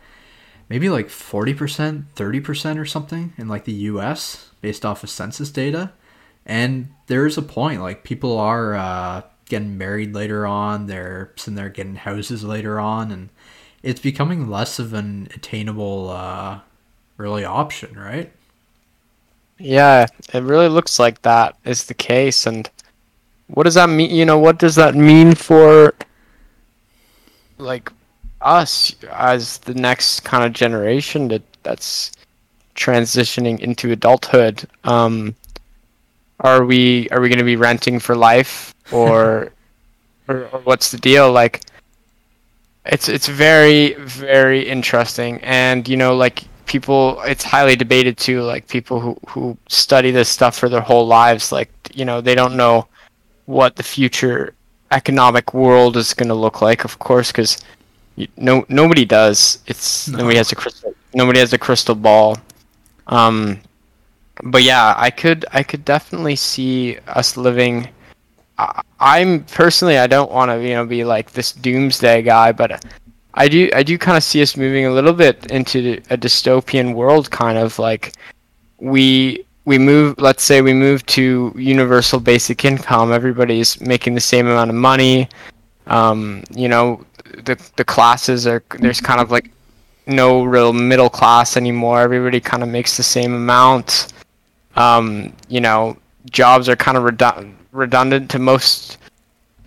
maybe 0.69 0.89
like 0.89 1.07
40% 1.07 2.05
30% 2.15 2.79
or 2.79 2.85
something 2.85 3.33
in 3.37 3.47
like 3.47 3.65
the 3.65 3.73
us 3.73 4.49
based 4.61 4.85
off 4.85 5.03
of 5.03 5.09
census 5.09 5.51
data. 5.51 5.91
And 6.45 6.93
there's 7.07 7.37
a 7.37 7.41
point 7.41 7.81
like 7.81 8.03
people 8.03 8.37
are 8.37 8.73
uh, 8.73 9.21
getting 9.45 9.77
married 9.77 10.13
later 10.15 10.47
on 10.47 10.87
they're 10.87 11.31
sitting 11.35 11.55
there 11.55 11.69
getting 11.69 11.95
houses 11.95 12.43
later 12.43 12.79
on 12.79 13.11
and 13.11 13.29
it's 13.81 13.99
becoming 13.99 14.49
less 14.49 14.79
of 14.79 14.93
an 14.93 15.27
attainable 15.35 16.09
uh, 16.09 16.59
really 17.17 17.43
option 17.43 17.97
right 17.97 18.31
yeah, 19.63 20.07
it 20.33 20.43
really 20.43 20.67
looks 20.67 20.99
like 20.99 21.21
that 21.21 21.55
is 21.63 21.85
the 21.85 21.93
case. 21.93 22.45
And 22.45 22.69
what 23.47 23.63
does 23.63 23.75
that 23.75 23.89
mean? 23.89 24.11
You 24.11 24.25
know, 24.25 24.37
what 24.37 24.59
does 24.59 24.75
that 24.75 24.93
mean 24.93 25.35
for 25.35 25.93
like 27.57 27.89
us 28.41 28.93
as 29.09 29.59
the 29.59 29.73
next 29.73 30.21
kind 30.21 30.43
of 30.43 30.51
generation 30.51 31.29
that 31.29 31.43
that's 31.63 32.11
transitioning 32.75 33.59
into 33.61 33.91
adulthood? 33.93 34.67
Um, 34.83 35.33
are 36.41 36.65
we 36.65 37.07
are 37.09 37.21
we 37.21 37.29
going 37.29 37.39
to 37.39 37.45
be 37.45 37.55
renting 37.55 37.99
for 37.99 38.15
life 38.17 38.75
or, 38.91 39.53
or 40.27 40.43
or 40.51 40.59
what's 40.65 40.91
the 40.91 40.97
deal? 40.97 41.31
Like, 41.31 41.61
it's 42.85 43.07
it's 43.07 43.27
very 43.27 43.93
very 43.93 44.67
interesting, 44.67 45.39
and 45.41 45.87
you 45.87 45.95
know, 45.95 46.17
like 46.17 46.43
people 46.73 47.21
it's 47.33 47.43
highly 47.43 47.75
debated 47.75 48.17
too 48.17 48.41
like 48.41 48.67
people 48.67 48.99
who 48.99 49.15
who 49.27 49.55
study 49.67 50.09
this 50.09 50.27
stuff 50.27 50.57
for 50.57 50.69
their 50.69 50.81
whole 50.89 51.05
lives 51.05 51.51
like 51.51 51.69
you 51.93 52.03
know 52.03 52.19
they 52.19 52.33
don't 52.33 52.57
know 52.57 52.87
what 53.45 53.75
the 53.75 53.83
future 53.83 54.55
economic 54.89 55.53
world 55.53 55.95
is 55.95 56.15
going 56.15 56.29
to 56.35 56.39
look 56.45 56.63
like 56.67 56.83
of 56.83 56.97
course 56.97 57.31
because 57.31 57.61
no 58.37 58.65
nobody 58.69 59.05
does 59.05 59.59
it's 59.67 60.07
no. 60.07 60.17
nobody 60.17 60.37
has 60.37 60.51
a 60.51 60.55
crystal 60.55 60.91
nobody 61.13 61.39
has 61.39 61.53
a 61.53 61.59
crystal 61.59 61.93
ball 62.07 62.37
um 63.05 63.59
but 64.53 64.63
yeah 64.63 64.95
i 64.97 65.11
could 65.11 65.45
i 65.51 65.61
could 65.61 65.85
definitely 65.85 66.35
see 66.35 66.97
us 67.19 67.37
living 67.37 67.87
I, 68.57 68.81
i'm 68.99 69.43
personally 69.61 69.99
i 69.99 70.07
don't 70.07 70.31
want 70.31 70.49
to 70.49 70.57
you 70.67 70.73
know 70.73 70.87
be 70.87 71.03
like 71.03 71.33
this 71.33 71.51
doomsday 71.51 72.23
guy 72.23 72.51
but 72.51 72.83
I 73.35 73.47
do 73.47 73.69
I 73.73 73.83
do 73.83 73.97
kind 73.97 74.17
of 74.17 74.23
see 74.23 74.41
us 74.41 74.55
moving 74.55 74.85
a 74.85 74.91
little 74.91 75.13
bit 75.13 75.51
into 75.51 76.01
a 76.09 76.17
dystopian 76.17 76.93
world, 76.93 77.31
kind 77.31 77.57
of 77.57 77.79
like 77.79 78.13
we 78.77 79.45
we 79.65 79.77
move. 79.77 80.19
Let's 80.19 80.43
say 80.43 80.61
we 80.61 80.73
move 80.73 81.05
to 81.07 81.53
universal 81.55 82.19
basic 82.19 82.63
income. 82.65 83.11
Everybody's 83.11 83.79
making 83.81 84.13
the 84.13 84.21
same 84.21 84.47
amount 84.47 84.69
of 84.69 84.75
money. 84.75 85.29
Um, 85.87 86.43
you 86.51 86.67
know, 86.67 87.05
the 87.45 87.55
the 87.75 87.83
classes 87.83 88.45
are 88.45 88.63
there's 88.79 89.01
kind 89.01 89.19
of 89.19 89.31
like 89.31 89.49
no 90.05 90.43
real 90.43 90.73
middle 90.73 91.09
class 91.09 91.57
anymore. 91.57 92.01
Everybody 92.01 92.39
kind 92.39 92.61
of 92.61 92.69
makes 92.69 92.97
the 92.97 93.03
same 93.03 93.33
amount. 93.33 94.13
Um, 94.75 95.33
you 95.47 95.61
know, 95.61 95.97
jobs 96.29 96.69
are 96.69 96.75
kind 96.75 96.97
of 96.97 97.03
redundant 97.03 97.57
redundant 97.71 98.29
to 98.29 98.37
most 98.39 98.99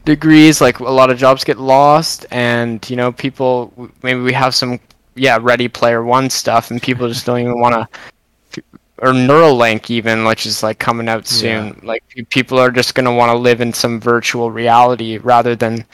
degrees, 0.07 0.63
like 0.63 0.79
a 0.79 0.85
lot 0.85 1.11
of 1.11 1.19
jobs 1.19 1.45
get 1.45 1.59
lost, 1.59 2.25
and 2.31 2.89
you 2.89 2.97
know, 2.97 3.13
people 3.13 3.91
maybe 4.03 4.21
we 4.21 4.33
have 4.33 4.55
some 4.55 4.81
yeah 5.15 5.39
Ready 5.39 5.69
Player 5.69 6.03
One 6.03 6.31
stuff, 6.31 6.71
and 6.71 6.81
people 6.81 7.07
just 7.09 7.27
don't 7.27 7.41
even 7.41 7.61
want 7.61 7.75
to. 7.75 8.63
Or 8.99 9.13
Neuralink, 9.13 9.91
even 9.91 10.25
which 10.25 10.47
is 10.47 10.63
like 10.63 10.79
coming 10.79 11.07
out 11.07 11.27
soon. 11.27 11.67
Yeah. 11.67 11.75
Like 11.83 12.03
people 12.31 12.59
are 12.59 12.71
just 12.71 12.95
gonna 12.95 13.15
want 13.15 13.31
to 13.31 13.37
live 13.37 13.61
in 13.61 13.75
some 13.75 14.01
virtual 14.01 14.51
reality 14.51 15.19
rather 15.19 15.55
than, 15.55 15.85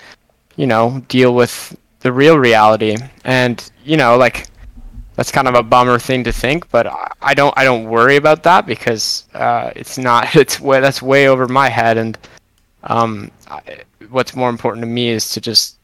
you 0.54 0.68
know, 0.68 1.02
deal 1.08 1.34
with 1.34 1.76
the 1.98 2.12
real 2.12 2.38
reality. 2.38 2.96
And 3.24 3.58
you 3.84 3.96
know, 3.96 4.16
like 4.16 4.46
that's 5.16 5.32
kind 5.32 5.48
of 5.48 5.54
a 5.56 5.64
bummer 5.64 5.98
thing 5.98 6.22
to 6.24 6.32
think, 6.32 6.70
but 6.70 6.86
I 7.20 7.34
don't 7.34 7.52
I 7.56 7.64
don't 7.64 7.86
worry 7.86 8.14
about 8.14 8.44
that 8.44 8.66
because 8.66 9.24
uh, 9.34 9.72
it's 9.74 9.98
not 9.98 10.36
it's 10.42 10.60
way 10.60 10.80
that's 10.80 11.02
way 11.02 11.26
over 11.26 11.48
my 11.48 11.68
head, 11.68 11.98
and 11.98 12.16
um, 12.84 13.30
I, 13.48 13.82
what's 14.10 14.34
more 14.34 14.48
important 14.48 14.82
to 14.82 14.88
me 14.88 15.08
is 15.08 15.30
to 15.30 15.40
just 15.40 15.78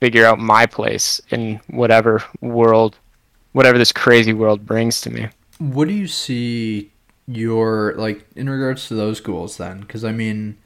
figure 0.00 0.26
out 0.26 0.38
my 0.38 0.66
place 0.66 1.20
in 1.30 1.60
whatever 1.68 2.22
world, 2.40 2.98
whatever 3.52 3.78
this 3.78 3.92
crazy 3.92 4.32
world 4.32 4.66
brings 4.66 5.00
to 5.02 5.10
me. 5.10 5.28
What 5.58 5.88
do 5.88 5.94
you 5.94 6.08
see 6.08 6.90
your 7.26 7.94
like 7.96 8.26
in 8.36 8.50
regards 8.50 8.88
to 8.88 8.94
those 8.94 9.20
goals 9.20 9.56
then? 9.56 9.80
Because 9.80 10.04
I 10.04 10.12
mean. 10.12 10.58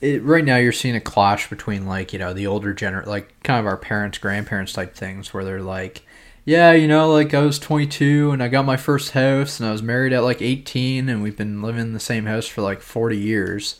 It, 0.00 0.22
right 0.22 0.44
now 0.44 0.54
you're 0.54 0.70
seeing 0.70 0.94
a 0.94 1.00
clash 1.00 1.50
between 1.50 1.84
like 1.84 2.12
you 2.12 2.20
know 2.20 2.32
the 2.32 2.46
older 2.46 2.72
gener 2.72 3.04
like 3.04 3.34
kind 3.42 3.58
of 3.58 3.66
our 3.66 3.76
parents 3.76 4.18
grandparents 4.18 4.72
type 4.72 4.94
things 4.94 5.34
where 5.34 5.44
they're 5.44 5.60
like 5.60 6.04
yeah, 6.48 6.72
you 6.72 6.88
know, 6.88 7.12
like 7.12 7.34
I 7.34 7.42
was 7.42 7.58
22 7.58 8.30
and 8.30 8.42
I 8.42 8.48
got 8.48 8.64
my 8.64 8.78
first 8.78 9.10
house 9.10 9.60
and 9.60 9.68
I 9.68 9.72
was 9.72 9.82
married 9.82 10.14
at 10.14 10.22
like 10.22 10.40
18 10.40 11.10
and 11.10 11.22
we've 11.22 11.36
been 11.36 11.60
living 11.60 11.82
in 11.82 11.92
the 11.92 12.00
same 12.00 12.24
house 12.24 12.46
for 12.46 12.62
like 12.62 12.80
40 12.80 13.18
years. 13.18 13.78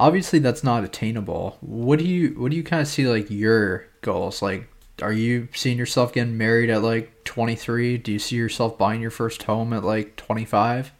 Obviously 0.00 0.38
that's 0.38 0.64
not 0.64 0.82
attainable. 0.82 1.58
What 1.60 1.98
do 1.98 2.06
you 2.06 2.30
what 2.40 2.50
do 2.50 2.56
you 2.56 2.64
kind 2.64 2.80
of 2.80 2.88
see 2.88 3.06
like 3.06 3.30
your 3.30 3.86
goals? 4.00 4.40
Like 4.40 4.66
are 5.02 5.12
you 5.12 5.48
seeing 5.54 5.78
yourself 5.78 6.12
getting 6.12 6.36
married 6.36 6.70
at 6.70 6.82
like 6.82 7.24
23? 7.24 7.98
Do 7.98 8.12
you 8.12 8.18
see 8.18 8.36
yourself 8.36 8.78
buying 8.78 9.00
your 9.00 9.10
first 9.10 9.42
home 9.44 9.72
at 9.72 9.84
like 9.84 10.16
25? 10.16 10.92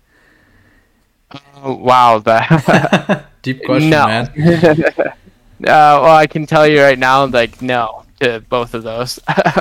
Uh, 1.31 1.75
wow, 1.75 2.19
that 2.19 3.27
deep 3.43 3.65
question, 3.65 3.91
no. 3.91 4.07
man. 4.07 4.33
uh, 4.37 5.13
well, 5.61 6.17
I 6.17 6.27
can 6.27 6.47
tell 6.47 6.67
you 6.67 6.83
right 6.83 6.99
now, 6.99 7.25
like 7.27 7.63
no 7.63 8.05
to 8.21 8.41
both 8.49 8.75
of 8.75 8.83
those. 8.83 9.19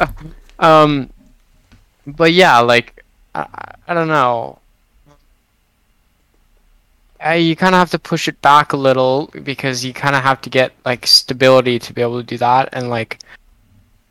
um, 0.59 1.09
but 2.05 2.33
yeah, 2.33 2.59
like 2.59 3.03
I, 3.33 3.45
I 3.87 3.93
don't 3.93 4.07
know. 4.07 4.59
Uh, 7.25 7.31
you 7.31 7.55
kind 7.55 7.75
of 7.75 7.79
have 7.79 7.91
to 7.91 7.99
push 7.99 8.27
it 8.27 8.41
back 8.41 8.73
a 8.73 8.77
little 8.77 9.29
because 9.43 9.83
you 9.83 9.93
kind 9.93 10.15
of 10.15 10.23
have 10.23 10.41
to 10.41 10.49
get 10.49 10.71
like 10.85 11.05
stability 11.05 11.77
to 11.79 11.93
be 11.93 12.01
able 12.01 12.19
to 12.19 12.25
do 12.25 12.37
that, 12.37 12.69
and 12.73 12.89
like 12.89 13.19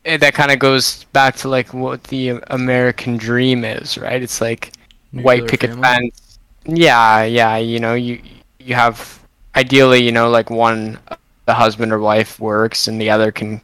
it, 0.03 0.11
eh, 0.11 0.17
that 0.17 0.33
kind 0.33 0.51
of 0.51 0.59
goes 0.59 1.05
back 1.05 1.35
to 1.37 1.49
like 1.49 1.73
what 1.73 2.03
the 2.05 2.39
American 2.47 3.17
dream 3.17 3.65
is, 3.65 3.97
right? 3.97 4.21
It's 4.21 4.41
like 4.41 4.73
Nuclear 5.11 5.23
white 5.25 5.47
picket 5.47 5.71
family. 5.71 5.81
fence. 5.81 6.39
Yeah, 6.65 7.23
yeah. 7.23 7.57
You 7.57 7.79
know, 7.79 7.95
you 7.95 8.21
you 8.59 8.75
have 8.75 9.19
ideally, 9.55 10.03
you 10.03 10.11
know, 10.11 10.29
like 10.29 10.49
one 10.49 10.99
the 11.45 11.53
husband 11.55 11.91
or 11.91 11.99
wife 11.99 12.39
works 12.39 12.87
and 12.87 13.01
the 13.01 13.09
other 13.09 13.31
can 13.31 13.59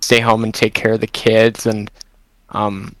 stay 0.00 0.20
home 0.20 0.44
and 0.44 0.54
take 0.54 0.74
care 0.74 0.92
of 0.92 1.00
the 1.00 1.08
kids 1.08 1.66
and 1.66 1.90
um 2.50 2.94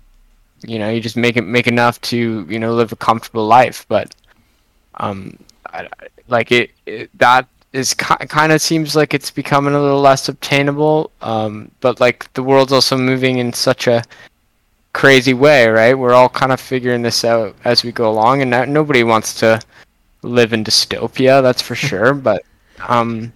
you 0.66 0.80
know 0.80 0.90
you 0.90 1.00
just 1.00 1.16
make 1.16 1.36
it 1.36 1.42
make 1.42 1.68
enough 1.68 2.00
to 2.00 2.44
you 2.48 2.58
know 2.58 2.74
live 2.74 2.90
a 2.90 2.96
comfortable 2.96 3.46
life 3.46 3.86
but 3.88 4.12
um 4.94 5.38
I, 5.76 6.06
like 6.28 6.52
it, 6.52 6.70
it 6.86 7.10
that 7.18 7.46
is 7.72 7.94
kind 7.94 8.52
of 8.52 8.62
seems 8.62 8.96
like 8.96 9.12
it's 9.14 9.30
becoming 9.30 9.74
a 9.74 9.80
little 9.80 10.00
less 10.00 10.28
obtainable 10.28 11.10
um 11.20 11.70
but 11.80 12.00
like 12.00 12.32
the 12.32 12.42
world's 12.42 12.72
also 12.72 12.96
moving 12.96 13.38
in 13.38 13.52
such 13.52 13.86
a 13.86 14.02
crazy 14.92 15.34
way 15.34 15.68
right? 15.68 15.94
We're 15.94 16.14
all 16.14 16.28
kind 16.28 16.52
of 16.52 16.60
figuring 16.60 17.02
this 17.02 17.24
out 17.24 17.54
as 17.64 17.84
we 17.84 17.92
go 17.92 18.10
along 18.10 18.42
and 18.42 18.52
that, 18.52 18.68
nobody 18.68 19.04
wants 19.04 19.34
to 19.40 19.60
live 20.22 20.52
in 20.52 20.64
dystopia 20.64 21.42
that's 21.42 21.62
for 21.62 21.74
sure 21.88 22.14
but 22.14 22.42
um 22.88 23.32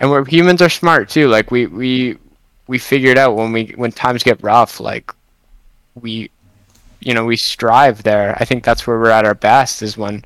and 0.00 0.10
we're 0.10 0.24
humans 0.24 0.62
are 0.62 0.70
smart 0.70 1.08
too. 1.08 1.28
Like 1.28 1.50
we 1.50 1.66
we 1.66 2.18
we 2.66 2.78
figured 2.78 3.18
out 3.18 3.36
when 3.36 3.52
we 3.52 3.74
when 3.76 3.92
times 3.92 4.22
get 4.22 4.42
rough 4.42 4.80
like 4.80 5.12
we 5.94 6.30
you 7.00 7.14
know 7.14 7.24
we 7.24 7.36
strive 7.36 8.02
there. 8.02 8.34
I 8.40 8.44
think 8.44 8.64
that's 8.64 8.86
where 8.86 8.98
we're 8.98 9.10
at 9.10 9.26
our 9.26 9.34
best 9.34 9.82
is 9.82 9.96
when 9.96 10.24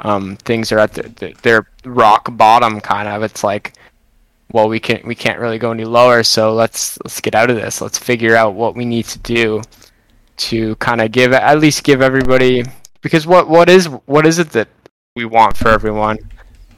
um, 0.00 0.36
things 0.36 0.72
are 0.72 0.78
at 0.78 0.92
the, 0.92 1.02
the, 1.02 1.34
their 1.42 1.68
rock 1.84 2.28
bottom 2.36 2.80
kind 2.80 3.08
of. 3.08 3.22
It's 3.22 3.44
like 3.44 3.74
well 4.52 4.68
we 4.68 4.78
can't 4.78 5.04
we 5.04 5.14
can't 5.14 5.40
really 5.40 5.58
go 5.58 5.72
any 5.72 5.84
lower 5.84 6.22
so 6.22 6.54
let's 6.54 6.98
let's 7.04 7.20
get 7.20 7.34
out 7.34 7.50
of 7.50 7.56
this. 7.56 7.80
Let's 7.80 7.98
figure 7.98 8.36
out 8.36 8.54
what 8.54 8.76
we 8.76 8.84
need 8.84 9.06
to 9.06 9.18
do 9.20 9.62
to 10.36 10.76
kind 10.76 11.00
of 11.00 11.12
give 11.12 11.32
at 11.32 11.58
least 11.58 11.82
give 11.84 12.02
everybody 12.02 12.64
because 13.00 13.26
what 13.26 13.48
what 13.48 13.68
is 13.68 13.86
what 14.06 14.26
is 14.26 14.38
it 14.38 14.50
that 14.50 14.68
we 15.14 15.24
want 15.24 15.56
for 15.56 15.68
everyone? 15.68 16.18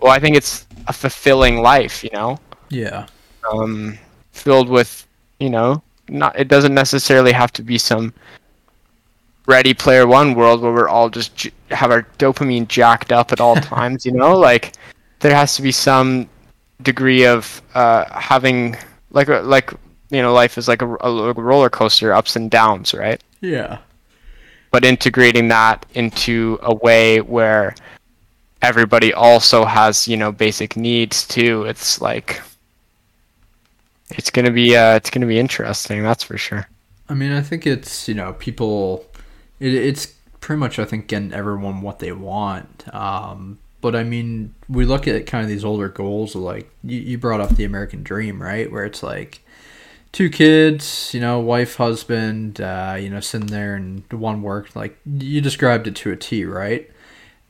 Well 0.00 0.12
i 0.12 0.20
think 0.20 0.36
it's 0.36 0.66
a 0.86 0.92
fulfilling 0.92 1.60
life 1.60 2.04
you 2.04 2.10
know? 2.12 2.38
Yeah. 2.70 3.06
Um 3.50 3.98
filled 4.30 4.68
with 4.68 5.06
you 5.40 5.50
know 5.50 5.82
not 6.08 6.38
it 6.38 6.48
doesn't 6.48 6.74
necessarily 6.74 7.32
have 7.32 7.52
to 7.54 7.62
be 7.62 7.78
some 7.78 8.14
ready 9.46 9.74
player 9.74 10.06
one 10.06 10.34
world 10.34 10.62
where 10.62 10.72
we're 10.72 10.88
all 10.88 11.10
just 11.10 11.34
j- 11.34 11.52
have 11.70 11.90
our 11.90 12.02
dopamine 12.18 12.66
jacked 12.68 13.12
up 13.12 13.32
at 13.32 13.40
all 13.40 13.56
times 13.76 14.04
you 14.06 14.12
know 14.12 14.36
like 14.36 14.74
there 15.20 15.34
has 15.34 15.56
to 15.56 15.62
be 15.62 15.72
some 15.72 16.28
degree 16.82 17.26
of 17.26 17.60
uh, 17.74 18.04
having 18.18 18.76
like 19.10 19.28
like 19.28 19.72
you 20.10 20.22
know 20.22 20.32
life 20.32 20.56
is 20.58 20.68
like 20.68 20.82
a, 20.82 20.86
a 20.86 21.32
roller 21.32 21.70
coaster 21.70 22.12
ups 22.12 22.36
and 22.36 22.50
downs 22.50 22.94
right 22.94 23.22
yeah 23.40 23.78
but 24.70 24.84
integrating 24.84 25.48
that 25.48 25.84
into 25.94 26.58
a 26.62 26.74
way 26.74 27.20
where 27.20 27.74
everybody 28.62 29.12
also 29.12 29.64
has 29.64 30.06
you 30.06 30.16
know 30.16 30.30
basic 30.30 30.76
needs 30.76 31.26
too 31.26 31.64
it's 31.64 32.00
like 32.00 32.40
it's 34.10 34.30
gonna 34.30 34.50
be 34.50 34.76
uh, 34.76 34.94
it's 34.94 35.10
gonna 35.10 35.26
be 35.26 35.38
interesting. 35.38 36.02
That's 36.02 36.24
for 36.24 36.38
sure. 36.38 36.68
I 37.08 37.14
mean, 37.14 37.32
I 37.32 37.40
think 37.40 37.66
it's 37.66 38.08
you 38.08 38.14
know 38.14 38.34
people, 38.34 39.04
it, 39.60 39.74
it's 39.74 40.06
pretty 40.40 40.60
much 40.60 40.78
I 40.78 40.84
think 40.84 41.06
getting 41.06 41.32
everyone 41.32 41.82
what 41.82 41.98
they 41.98 42.12
want. 42.12 42.92
Um, 42.94 43.58
but 43.80 43.94
I 43.94 44.04
mean, 44.04 44.54
we 44.68 44.84
look 44.84 45.06
at 45.06 45.26
kind 45.26 45.42
of 45.42 45.48
these 45.48 45.64
older 45.64 45.88
goals. 45.88 46.34
Like 46.34 46.70
you, 46.82 46.98
you 47.00 47.18
brought 47.18 47.40
up 47.40 47.56
the 47.56 47.64
American 47.64 48.02
Dream, 48.02 48.42
right? 48.42 48.70
Where 48.70 48.84
it's 48.84 49.02
like 49.02 49.40
two 50.12 50.30
kids, 50.30 51.12
you 51.14 51.20
know, 51.20 51.38
wife, 51.38 51.76
husband, 51.76 52.60
uh, 52.60 52.96
you 52.98 53.10
know, 53.10 53.20
sitting 53.20 53.48
there 53.48 53.74
and 53.74 54.10
one 54.12 54.42
work. 54.42 54.74
Like 54.74 54.98
you 55.04 55.40
described 55.40 55.86
it 55.86 55.96
to 55.96 56.12
a 56.12 56.16
T, 56.16 56.44
right? 56.44 56.90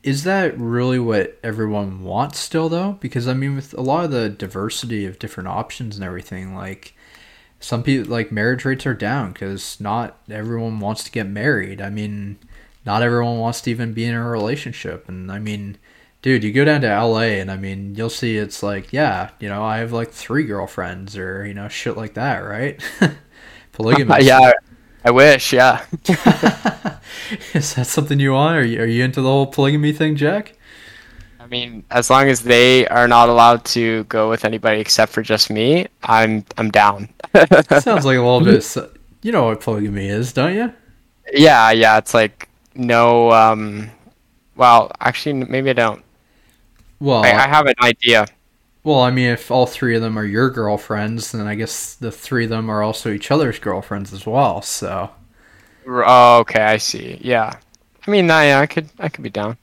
is 0.03 0.23
that 0.23 0.57
really 0.57 0.99
what 0.99 1.37
everyone 1.43 2.03
wants 2.03 2.39
still 2.39 2.69
though 2.69 2.93
because 2.93 3.27
i 3.27 3.33
mean 3.33 3.55
with 3.55 3.73
a 3.73 3.81
lot 3.81 4.05
of 4.05 4.11
the 4.11 4.29
diversity 4.29 5.05
of 5.05 5.19
different 5.19 5.49
options 5.49 5.95
and 5.95 6.05
everything 6.05 6.55
like 6.55 6.93
some 7.59 7.83
people 7.83 8.09
like 8.09 8.31
marriage 8.31 8.63
rates 8.63 8.85
are 8.85 8.93
down 8.93 9.33
because 9.33 9.79
not 9.81 10.17
everyone 10.29 10.79
wants 10.79 11.03
to 11.03 11.11
get 11.11 11.27
married 11.27 11.81
i 11.81 11.89
mean 11.89 12.37
not 12.85 13.01
everyone 13.01 13.39
wants 13.39 13.61
to 13.61 13.71
even 13.71 13.93
be 13.93 14.05
in 14.05 14.15
a 14.15 14.27
relationship 14.27 15.07
and 15.07 15.31
i 15.31 15.39
mean 15.39 15.77
dude 16.21 16.43
you 16.43 16.51
go 16.51 16.65
down 16.65 16.81
to 16.81 17.05
la 17.05 17.19
and 17.19 17.51
i 17.51 17.57
mean 17.57 17.95
you'll 17.95 18.09
see 18.09 18.37
it's 18.37 18.61
like 18.63 18.91
yeah 18.91 19.29
you 19.39 19.47
know 19.49 19.63
i 19.63 19.77
have 19.77 19.91
like 19.91 20.11
three 20.11 20.43
girlfriends 20.43 21.17
or 21.17 21.45
you 21.45 21.53
know 21.53 21.67
shit 21.67 21.95
like 21.95 22.13
that 22.13 22.39
right 22.39 22.81
polygamy 23.71 24.13
yeah 24.21 24.51
I 25.03 25.11
wish, 25.11 25.53
yeah. 25.53 25.85
Is 27.53 27.73
that 27.75 27.87
something 27.87 28.19
you 28.19 28.33
want? 28.33 28.57
Are 28.57 28.65
you, 28.65 28.81
are 28.81 28.85
you 28.85 29.03
into 29.03 29.21
the 29.21 29.29
whole 29.29 29.47
polygamy 29.47 29.93
thing, 29.93 30.17
Jack? 30.17 30.57
I 31.39 31.47
mean, 31.47 31.85
as 31.89 32.09
long 32.09 32.27
as 32.27 32.41
they 32.41 32.85
are 32.87 33.07
not 33.07 33.29
allowed 33.29 33.63
to 33.65 34.03
go 34.05 34.29
with 34.29 34.43
anybody 34.43 34.81
except 34.81 35.13
for 35.13 35.21
just 35.21 35.49
me, 35.49 35.87
I'm 36.03 36.43
I'm 36.57 36.69
down. 36.69 37.09
Sounds 37.33 38.05
like 38.05 38.17
a 38.17 38.21
little 38.21 38.41
bit. 38.41 38.77
You 39.21 39.31
know 39.31 39.45
what 39.45 39.61
polygamy 39.61 40.09
is, 40.09 40.33
don't 40.33 40.53
you? 40.53 40.73
Yeah, 41.33 41.71
yeah. 41.71 41.97
It's 41.97 42.13
like 42.13 42.48
no. 42.75 43.31
Um, 43.31 43.89
well, 44.55 44.91
actually, 44.99 45.33
maybe 45.33 45.69
I 45.69 45.73
don't. 45.73 46.03
Well, 46.99 47.23
I, 47.23 47.29
I 47.29 47.47
have 47.47 47.65
an 47.65 47.75
idea. 47.81 48.27
Well, 48.83 49.01
I 49.01 49.11
mean, 49.11 49.27
if 49.27 49.51
all 49.51 49.65
three 49.65 49.95
of 49.95 50.01
them 50.01 50.17
are 50.17 50.25
your 50.25 50.49
girlfriends, 50.49 51.31
then 51.31 51.47
I 51.47 51.55
guess 51.55 51.95
the 51.95 52.11
three 52.11 52.45
of 52.45 52.49
them 52.49 52.69
are 52.69 52.81
also 52.81 53.11
each 53.11 53.31
other's 53.31 53.59
girlfriends 53.59 54.13
as 54.13 54.25
well. 54.25 54.61
So. 54.61 55.09
Oh, 55.87 56.39
okay, 56.39 56.61
I 56.61 56.77
see. 56.77 57.19
Yeah, 57.21 57.57
I 58.07 58.11
mean, 58.11 58.27
yeah, 58.27 58.59
I 58.59 58.65
could, 58.65 58.89
I 58.99 59.09
could 59.09 59.23
be 59.23 59.29
down. 59.29 59.57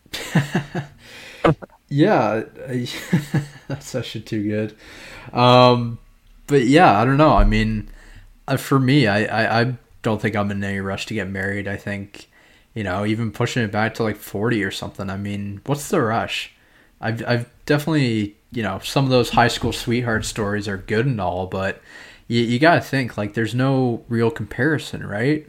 yeah, 1.89 2.43
that's 3.69 3.95
actually 3.95 4.23
too 4.23 4.43
good. 4.43 4.77
Um, 5.33 5.99
but 6.47 6.65
yeah, 6.65 7.01
I 7.01 7.05
don't 7.05 7.16
know. 7.16 7.33
I 7.33 7.45
mean, 7.45 7.91
uh, 8.47 8.57
for 8.57 8.78
me, 8.78 9.07
I, 9.07 9.24
I, 9.24 9.61
I 9.61 9.74
don't 10.03 10.20
think 10.20 10.37
I'm 10.37 10.51
in 10.51 10.62
any 10.62 10.81
rush 10.81 11.07
to 11.07 11.15
get 11.15 11.28
married. 11.28 11.66
I 11.69 11.77
think, 11.77 12.28
you 12.77 12.85
know, 12.85 13.05
even 13.05 13.32
pushing 13.32 13.65
it 13.65 13.73
back 13.73 13.94
to 13.94 14.05
like 14.05 14.16
40 14.16 14.62
or 14.62 14.70
something. 14.70 15.11
I 15.11 15.16
mean, 15.16 15.61
what's 15.66 15.89
the 15.89 16.01
rush? 16.01 16.53
I've, 17.01 17.27
I've 17.27 17.51
definitely 17.66 18.36
you 18.57 18.62
know, 18.62 18.78
some 18.78 19.05
of 19.05 19.11
those 19.11 19.31
high 19.31 19.48
school 19.48 19.73
sweetheart 19.73 20.24
stories 20.24 20.66
are 20.66 20.78
good 20.78 21.05
and 21.05 21.20
all, 21.20 21.47
but 21.47 21.82
you, 22.27 22.40
you 22.40 22.59
got 22.59 22.77
to 22.77 22.81
think 22.81 23.16
like 23.19 23.35
there's 23.35 23.55
no 23.55 24.03
real 24.09 24.31
comparison, 24.31 25.07
right? 25.07 25.47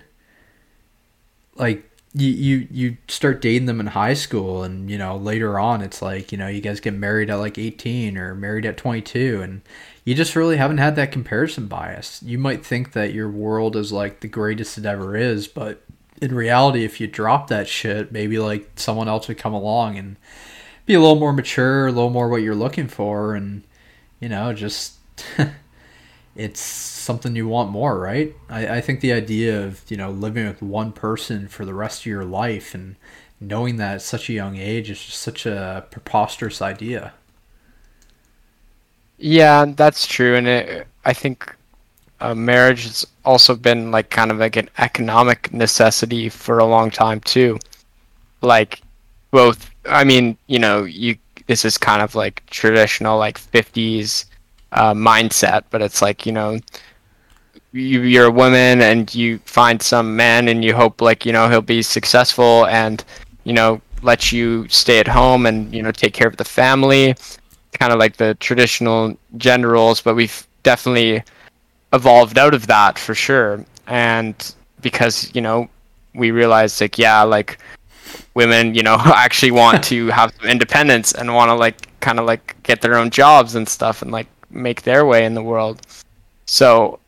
Like 1.55 1.89
you, 2.13 2.29
you 2.29 2.67
you 2.71 2.97
start 3.07 3.41
dating 3.41 3.65
them 3.65 3.79
in 3.79 3.87
high 3.87 4.13
school 4.13 4.63
and 4.63 4.89
you 4.89 4.97
know 4.97 5.15
later 5.15 5.59
on 5.59 5.81
it's 5.81 6.01
like 6.01 6.31
you 6.31 6.37
know 6.37 6.47
you 6.47 6.61
guys 6.61 6.79
get 6.79 6.93
married 6.93 7.29
at 7.29 7.35
like 7.35 7.57
18 7.57 8.17
or 8.17 8.33
married 8.33 8.65
at 8.65 8.77
22 8.77 9.41
and 9.41 9.61
you 10.03 10.15
just 10.15 10.35
really 10.35 10.57
haven't 10.57 10.79
had 10.79 10.95
that 10.95 11.11
comparison 11.11 11.67
bias 11.67 12.23
you 12.23 12.39
might 12.39 12.65
think 12.65 12.93
that 12.93 13.13
your 13.13 13.29
world 13.29 13.75
is 13.75 13.91
like 13.91 14.21
the 14.21 14.27
greatest 14.27 14.77
it 14.77 14.85
ever 14.85 15.15
is 15.15 15.47
but 15.47 15.83
in 16.21 16.33
reality 16.33 16.83
if 16.83 16.99
you 16.99 17.07
drop 17.07 17.47
that 17.47 17.67
shit 17.67 18.11
maybe 18.11 18.39
like 18.39 18.69
someone 18.75 19.07
else 19.07 19.27
would 19.27 19.37
come 19.37 19.53
along 19.53 19.97
and 19.97 20.15
be 20.85 20.93
a 20.93 20.99
little 20.99 21.19
more 21.19 21.33
mature 21.33 21.87
a 21.87 21.91
little 21.91 22.09
more 22.09 22.29
what 22.29 22.41
you're 22.41 22.55
looking 22.55 22.87
for 22.87 23.35
and 23.35 23.63
you 24.19 24.29
know 24.29 24.53
just 24.53 24.95
it's 26.37 26.61
something 27.07 27.35
you 27.35 27.47
want 27.47 27.71
more, 27.71 27.99
right? 27.99 28.35
I, 28.47 28.77
I 28.77 28.81
think 28.81 29.01
the 29.01 29.11
idea 29.11 29.63
of, 29.63 29.81
you 29.89 29.97
know, 29.97 30.11
living 30.11 30.45
with 30.45 30.61
one 30.61 30.91
person 30.91 31.47
for 31.47 31.65
the 31.65 31.73
rest 31.73 32.01
of 32.01 32.05
your 32.05 32.23
life 32.23 32.75
and 32.75 32.95
knowing 33.41 33.77
that 33.77 33.95
at 33.95 34.01
such 34.03 34.29
a 34.29 34.33
young 34.33 34.55
age 34.55 34.91
is 34.91 35.03
just 35.03 35.19
such 35.19 35.45
a 35.47 35.85
preposterous 35.89 36.61
idea. 36.61 37.13
Yeah, 39.17 39.65
that's 39.65 40.05
true. 40.05 40.35
And 40.35 40.47
it, 40.47 40.87
I 41.03 41.13
think 41.13 41.55
uh, 42.19 42.33
marriage 42.33 42.83
has 42.83 43.05
also 43.25 43.55
been 43.55 43.91
like 43.91 44.09
kind 44.09 44.31
of 44.31 44.37
like 44.37 44.55
an 44.55 44.69
economic 44.77 45.53
necessity 45.53 46.29
for 46.29 46.59
a 46.59 46.65
long 46.65 46.89
time 46.89 47.19
too. 47.21 47.59
Like 48.41 48.81
both, 49.31 49.69
I 49.85 50.03
mean, 50.03 50.37
you 50.47 50.59
know, 50.59 50.83
you 50.83 51.17
this 51.47 51.63
is 51.63 51.77
kind 51.77 52.01
of 52.01 52.15
like 52.15 52.45
traditional 52.47 53.17
like 53.17 53.39
50s 53.39 54.25
uh, 54.71 54.93
mindset, 54.93 55.63
but 55.69 55.81
it's 55.81 56.01
like 56.01 56.25
you 56.25 56.31
know, 56.31 56.59
you, 57.71 58.01
you're 58.01 58.27
a 58.27 58.31
woman 58.31 58.81
and 58.81 59.13
you 59.13 59.39
find 59.39 59.81
some 59.81 60.15
man 60.15 60.47
and 60.47 60.63
you 60.63 60.73
hope 60.73 61.01
like 61.01 61.25
you 61.25 61.31
know 61.31 61.49
he'll 61.49 61.61
be 61.61 61.81
successful 61.81 62.65
and 62.67 63.03
you 63.43 63.53
know 63.53 63.81
let 64.01 64.31
you 64.31 64.67
stay 64.69 64.99
at 64.99 65.07
home 65.07 65.45
and 65.45 65.73
you 65.73 65.81
know 65.81 65.91
take 65.91 66.13
care 66.13 66.27
of 66.27 66.37
the 66.37 66.45
family, 66.45 67.15
kind 67.73 67.93
of 67.93 67.99
like 67.99 68.17
the 68.17 68.35
traditional 68.35 69.15
gender 69.37 69.69
roles, 69.69 70.01
but 70.01 70.15
we've 70.15 70.47
definitely 70.63 71.23
evolved 71.93 72.37
out 72.37 72.53
of 72.53 72.67
that 72.67 72.99
for 72.99 73.15
sure, 73.15 73.65
and 73.87 74.55
because 74.81 75.33
you 75.35 75.41
know 75.41 75.69
we 76.13 76.31
realized 76.31 76.81
like 76.81 76.97
yeah 76.97 77.21
like 77.23 77.59
women 78.33 78.73
you 78.75 78.83
know 78.83 78.97
actually 79.05 79.51
want 79.51 79.83
to 79.91 80.07
have 80.07 80.33
some 80.39 80.49
independence 80.49 81.13
and 81.13 81.33
want 81.33 81.49
to 81.49 81.55
like 81.55 81.87
kind 81.99 82.19
of 82.19 82.25
like 82.25 82.55
get 82.63 82.81
their 82.81 82.95
own 82.95 83.09
jobs 83.09 83.55
and 83.55 83.67
stuff 83.67 84.01
and 84.01 84.11
like 84.11 84.27
make 84.49 84.83
their 84.83 85.05
way 85.05 85.25
in 85.25 85.33
the 85.33 85.43
world. 85.43 85.81
So 86.45 86.99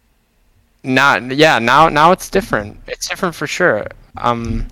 not 0.83 1.35
yeah, 1.35 1.59
now 1.59 1.89
now 1.89 2.11
it's 2.11 2.29
different. 2.29 2.77
It's 2.87 3.07
different 3.07 3.35
for 3.35 3.47
sure. 3.47 3.87
Um 4.17 4.67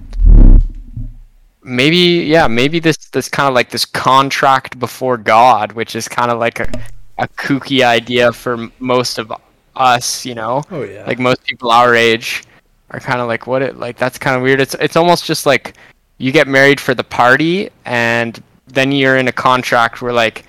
maybe 1.63 1.97
yeah, 1.97 2.47
maybe 2.47 2.79
this 2.79 2.97
this 3.09 3.29
kind 3.29 3.47
of 3.47 3.53
like 3.53 3.69
this 3.69 3.85
contract 3.85 4.79
before 4.79 5.17
God, 5.17 5.73
which 5.73 5.95
is 5.95 6.07
kind 6.07 6.31
of 6.31 6.39
like 6.39 6.59
a 6.59 6.69
a 7.19 7.27
kooky 7.29 7.83
idea 7.83 8.31
for 8.31 8.69
most 8.79 9.17
of 9.17 9.31
us, 9.79 10.25
you 10.25 10.35
know. 10.35 10.63
Oh 10.71 10.83
yeah. 10.83 11.05
Like 11.05 11.19
most 11.19 11.43
people 11.43 11.71
our 11.71 11.95
age 11.95 12.43
are 12.91 12.99
kind 12.99 13.19
of 13.19 13.27
like 13.27 13.47
what 13.47 13.61
it 13.61 13.77
like 13.77 13.97
that's 13.97 14.17
kind 14.17 14.35
of 14.35 14.41
weird. 14.41 14.61
It's 14.61 14.75
it's 14.75 14.95
almost 14.95 15.25
just 15.25 15.45
like 15.45 15.75
you 16.17 16.31
get 16.31 16.47
married 16.47 16.79
for 16.79 16.93
the 16.93 17.03
party 17.03 17.69
and 17.85 18.41
then 18.67 18.91
you're 18.91 19.17
in 19.17 19.27
a 19.27 19.31
contract 19.31 20.01
where 20.01 20.13
like 20.13 20.45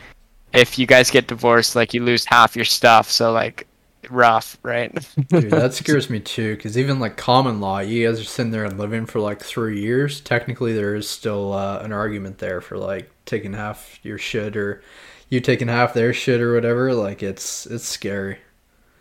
if 0.53 0.79
you 0.79 0.87
guys 0.87 1.11
get 1.11 1.27
divorced, 1.27 1.77
like 1.77 1.93
you 1.95 2.03
lose 2.03 2.25
half 2.25 2.57
your 2.57 2.65
stuff. 2.65 3.11
So 3.11 3.33
like 3.33 3.67
rough, 4.11 4.59
right? 4.63 4.93
Dude, 5.29 5.51
that 5.51 5.75
scares 5.75 6.11
me 6.11 6.21
too. 6.21 6.57
Because 6.57 6.79
even 6.79 6.99
like 6.99 7.17
common 7.17 7.61
law, 7.61 7.81
you 7.81 8.07
guys 8.07 8.21
are 8.21 8.25
sitting 8.25 8.51
there 8.51 8.65
and 8.65 8.79
living 8.79 9.07
for 9.07 9.21
like 9.21 9.43
three 9.43 9.81
years. 9.81 10.21
Technically, 10.21 10.73
there 10.73 10.95
is 10.95 11.09
still 11.09 11.53
uh, 11.53 11.81
an 11.81 11.93
argument 11.93 12.39
there 12.39 12.61
for 12.61 12.79
like 12.79 13.11
taking 13.27 13.53
half 13.53 13.99
your 14.03 14.19
shit 14.19 14.57
or 14.57 14.83
you 15.29 15.41
taking 15.41 15.69
half 15.69 15.95
their 15.95 16.13
shit 16.13 16.41
or 16.41 16.55
whatever. 16.55 16.95
Like 16.95 17.23
it's 17.23 17.67
it's 17.67 17.85
scary. 17.85 18.39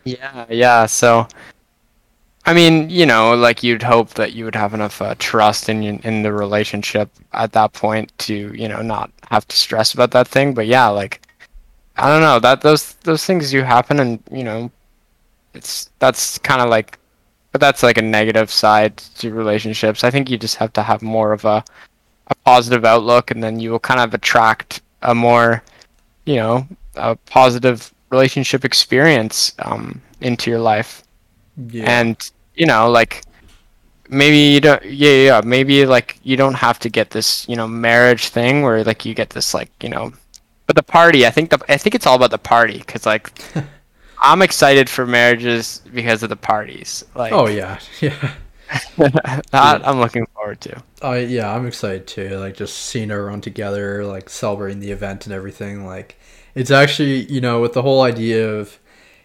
Yeah, 0.08 0.46
yeah. 0.50 0.86
So, 0.86 1.28
I 2.46 2.54
mean, 2.54 2.90
you 2.90 3.06
know, 3.06 3.36
like 3.36 3.64
you'd 3.64 3.84
hope 3.84 4.14
that 4.16 4.34
you 4.34 4.46
would 4.46 4.56
have 4.56 4.74
enough 4.74 5.02
uh, 5.02 5.16
trust 5.20 5.70
in 5.70 5.84
in 5.84 6.24
the 6.24 6.32
relationship 6.32 7.10
at 7.34 7.52
that 7.54 7.74
point 7.74 8.12
to 8.20 8.54
you 8.54 8.68
know 8.70 8.82
not 8.82 9.12
have 9.30 9.48
to 9.48 9.56
stress 9.58 9.94
about 9.94 10.12
that 10.12 10.28
thing. 10.28 10.54
But 10.54 10.68
yeah, 10.68 10.88
like 10.88 11.22
I 11.98 12.10
don't 12.10 12.22
know 12.22 12.40
that 12.40 12.62
those 12.62 12.94
those 13.04 13.26
things 13.26 13.52
do 13.52 13.62
happen, 13.64 14.00
and 14.00 14.24
you 14.32 14.44
know, 14.44 14.72
it's 15.54 15.90
that's 16.00 16.38
kind 16.40 16.62
of 16.62 16.70
like, 16.70 17.00
but 17.52 17.62
that's 17.62 17.84
like 17.84 17.98
a 17.98 18.02
negative 18.02 18.52
side 18.52 18.98
to 19.20 19.34
relationships. 19.34 20.04
I 20.04 20.12
think 20.12 20.30
you 20.30 20.38
just 20.38 20.56
have 20.58 20.74
to 20.74 20.84
have 20.84 21.02
more 21.02 21.34
of 21.34 21.44
a 21.46 21.64
a 22.28 22.36
positive 22.46 22.86
outlook, 22.86 23.32
and 23.32 23.44
then 23.44 23.60
you 23.60 23.72
will 23.72 23.80
kind 23.80 24.00
of 24.00 24.14
attract 24.14 24.82
a 25.02 25.16
more, 25.16 25.64
you 26.26 26.36
know, 26.38 26.68
a 26.96 27.16
positive 27.16 27.94
relationship 28.10 28.66
experience 28.66 29.54
um, 29.60 30.02
into 30.22 30.50
your 30.50 30.60
life. 30.60 31.04
Yeah. 31.58 31.86
And 31.90 32.32
you 32.56 32.66
know, 32.66 32.90
like 32.90 33.24
maybe 34.10 34.38
you 34.38 34.62
don't 34.62 34.84
yeah 34.86 35.12
yeah 35.12 35.42
maybe 35.44 35.86
like 35.86 36.18
you 36.24 36.38
don't 36.38 36.54
have 36.54 36.80
to 36.80 36.88
get 36.88 37.10
this 37.10 37.46
you 37.50 37.58
know 37.58 37.68
marriage 37.68 38.30
thing 38.30 38.62
where 38.62 38.82
like 38.86 39.04
you 39.04 39.14
get 39.14 39.32
this 39.32 39.54
like 39.54 39.70
you 39.84 39.90
know 39.90 40.14
but 40.68 40.76
the 40.76 40.84
party, 40.84 41.26
I 41.26 41.32
think 41.32 41.50
the 41.50 41.60
I 41.70 41.78
think 41.78 41.96
it's 41.96 42.06
all 42.06 42.16
about 42.16 42.30
the 42.30 42.38
party 42.38 42.78
because 42.78 43.06
like 43.06 43.32
I'm 44.22 44.42
excited 44.42 44.90
for 44.90 45.08
marriages 45.08 45.82
because 45.94 46.22
of 46.22 46.30
the 46.30 46.36
parties. 46.36 47.04
Like 47.16 47.32
oh 47.32 47.48
yeah, 47.48 47.80
yeah. 48.02 48.34
that 48.98 49.42
yeah. 49.54 49.80
I'm 49.86 50.00
looking 50.00 50.26
forward 50.36 50.60
to. 50.62 50.84
Oh 51.02 51.14
uh, 51.14 51.16
yeah, 51.16 51.56
I'm 51.56 51.66
excited 51.66 52.06
too. 52.06 52.38
Like 52.38 52.56
just 52.56 52.78
seeing 52.78 53.12
everyone 53.12 53.40
together, 53.40 54.06
like 54.06 54.30
celebrating 54.30 54.82
the 54.82 54.92
event 54.92 55.26
and 55.26 55.34
everything. 55.34 55.86
Like 55.86 56.20
it's 56.58 56.72
actually 56.72 57.32
you 57.32 57.40
know 57.40 57.62
with 57.62 57.74
the 57.74 57.84
whole 57.84 58.02
idea 58.02 58.56
of 58.56 58.80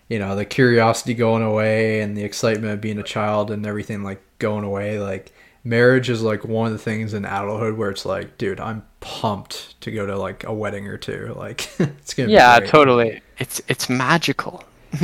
you 0.08 0.18
know 0.18 0.36
the 0.36 0.44
curiosity 0.44 1.14
going 1.14 1.42
away 1.42 2.02
and 2.02 2.14
the 2.14 2.22
excitement 2.22 2.74
of 2.74 2.80
being 2.80 2.98
a 2.98 3.02
child 3.02 3.50
and 3.50 3.66
everything 3.66 4.02
like 4.02 4.22
going 4.38 4.64
away. 4.64 4.98
Like 4.98 5.32
marriage 5.64 6.10
is 6.10 6.22
like 6.22 6.44
one 6.44 6.66
of 6.66 6.72
the 6.72 6.78
things 6.78 7.14
in 7.14 7.24
adulthood 7.24 7.78
where 7.78 7.90
it's 7.90 8.04
like, 8.04 8.36
dude, 8.36 8.60
I'm 8.60 8.84
pumped 9.00 9.80
to 9.80 9.90
go 9.90 10.04
to 10.04 10.18
like 10.18 10.44
a 10.44 10.52
wedding 10.52 10.86
or 10.86 10.98
two. 10.98 11.34
Like 11.42 11.70
it's 11.78 12.12
gonna 12.12 12.30
yeah, 12.30 12.60
totally. 12.60 13.22
It's 13.38 13.62
it's 13.66 13.88
magical. 13.88 14.62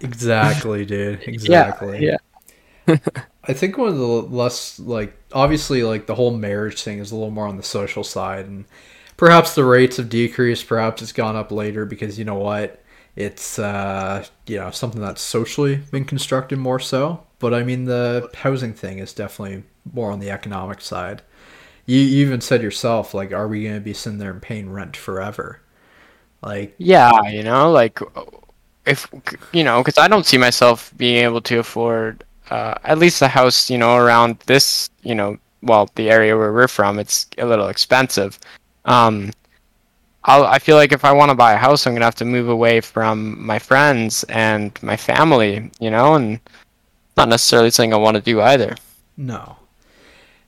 exactly, 0.00 0.86
dude. 0.86 1.20
Exactly. 1.28 2.06
Yeah. 2.06 2.16
yeah. 2.88 2.96
I 3.44 3.52
think 3.52 3.76
one 3.76 3.88
of 3.88 3.98
the 3.98 4.06
less 4.06 4.80
like 4.80 5.14
obviously 5.32 5.82
like 5.82 6.06
the 6.06 6.14
whole 6.14 6.34
marriage 6.34 6.82
thing 6.82 6.98
is 6.98 7.12
a 7.12 7.14
little 7.14 7.30
more 7.30 7.46
on 7.46 7.58
the 7.58 7.62
social 7.62 8.02
side 8.02 8.46
and 8.46 8.64
perhaps 9.16 9.54
the 9.54 9.64
rates 9.64 9.96
have 9.96 10.08
decreased, 10.08 10.66
perhaps 10.66 11.02
it's 11.02 11.12
gone 11.12 11.36
up 11.36 11.50
later 11.50 11.84
because 11.84 12.18
you 12.18 12.24
know 12.24 12.34
what? 12.34 12.82
It's 13.14 13.58
uh 13.58 14.26
you 14.46 14.58
know 14.58 14.70
something 14.70 15.00
that's 15.00 15.22
socially 15.22 15.76
been 15.76 16.04
constructed 16.04 16.58
more 16.58 16.80
so. 16.80 17.24
But 17.38 17.54
I 17.54 17.62
mean 17.62 17.84
the 17.84 18.30
housing 18.34 18.74
thing 18.74 18.98
is 18.98 19.12
definitely 19.12 19.64
more 19.92 20.10
on 20.10 20.20
the 20.20 20.30
economic 20.30 20.80
side 20.80 21.22
you, 21.86 22.00
you 22.00 22.26
even 22.26 22.40
said 22.40 22.62
yourself, 22.62 23.14
like, 23.14 23.32
are 23.32 23.48
we 23.48 23.62
going 23.62 23.76
to 23.76 23.80
be 23.80 23.94
sitting 23.94 24.18
there 24.18 24.32
and 24.32 24.42
paying 24.42 24.70
rent 24.70 24.96
forever? 24.96 25.60
Like, 26.42 26.74
yeah, 26.78 27.10
you 27.28 27.42
know, 27.42 27.70
like, 27.70 28.00
if, 28.84 29.08
you 29.52 29.64
know, 29.64 29.82
because 29.82 29.96
I 29.96 30.08
don't 30.08 30.26
see 30.26 30.36
myself 30.36 30.92
being 30.96 31.24
able 31.24 31.40
to 31.42 31.60
afford 31.60 32.24
uh, 32.50 32.74
at 32.84 32.98
least 32.98 33.22
a 33.22 33.28
house, 33.28 33.70
you 33.70 33.78
know, 33.78 33.96
around 33.96 34.38
this, 34.46 34.90
you 35.02 35.14
know, 35.14 35.38
well, 35.62 35.88
the 35.94 36.10
area 36.10 36.36
where 36.36 36.52
we're 36.52 36.68
from, 36.68 36.98
it's 36.98 37.26
a 37.38 37.46
little 37.46 37.68
expensive. 37.68 38.38
Um, 38.86 39.32
I'll, 40.24 40.44
I 40.44 40.58
feel 40.58 40.76
like 40.76 40.92
if 40.92 41.04
I 41.04 41.12
want 41.12 41.30
to 41.30 41.34
buy 41.34 41.52
a 41.52 41.56
house, 41.58 41.86
I'm 41.86 41.94
gonna 41.94 42.04
have 42.04 42.14
to 42.16 42.24
move 42.24 42.48
away 42.48 42.80
from 42.80 43.44
my 43.44 43.58
friends 43.58 44.24
and 44.24 44.76
my 44.82 44.96
family, 44.96 45.70
you 45.78 45.90
know, 45.90 46.14
and 46.14 46.40
not 47.16 47.28
necessarily 47.28 47.70
something 47.70 47.92
I 47.92 47.98
want 47.98 48.16
to 48.16 48.22
do 48.22 48.40
either. 48.40 48.74
No, 49.16 49.56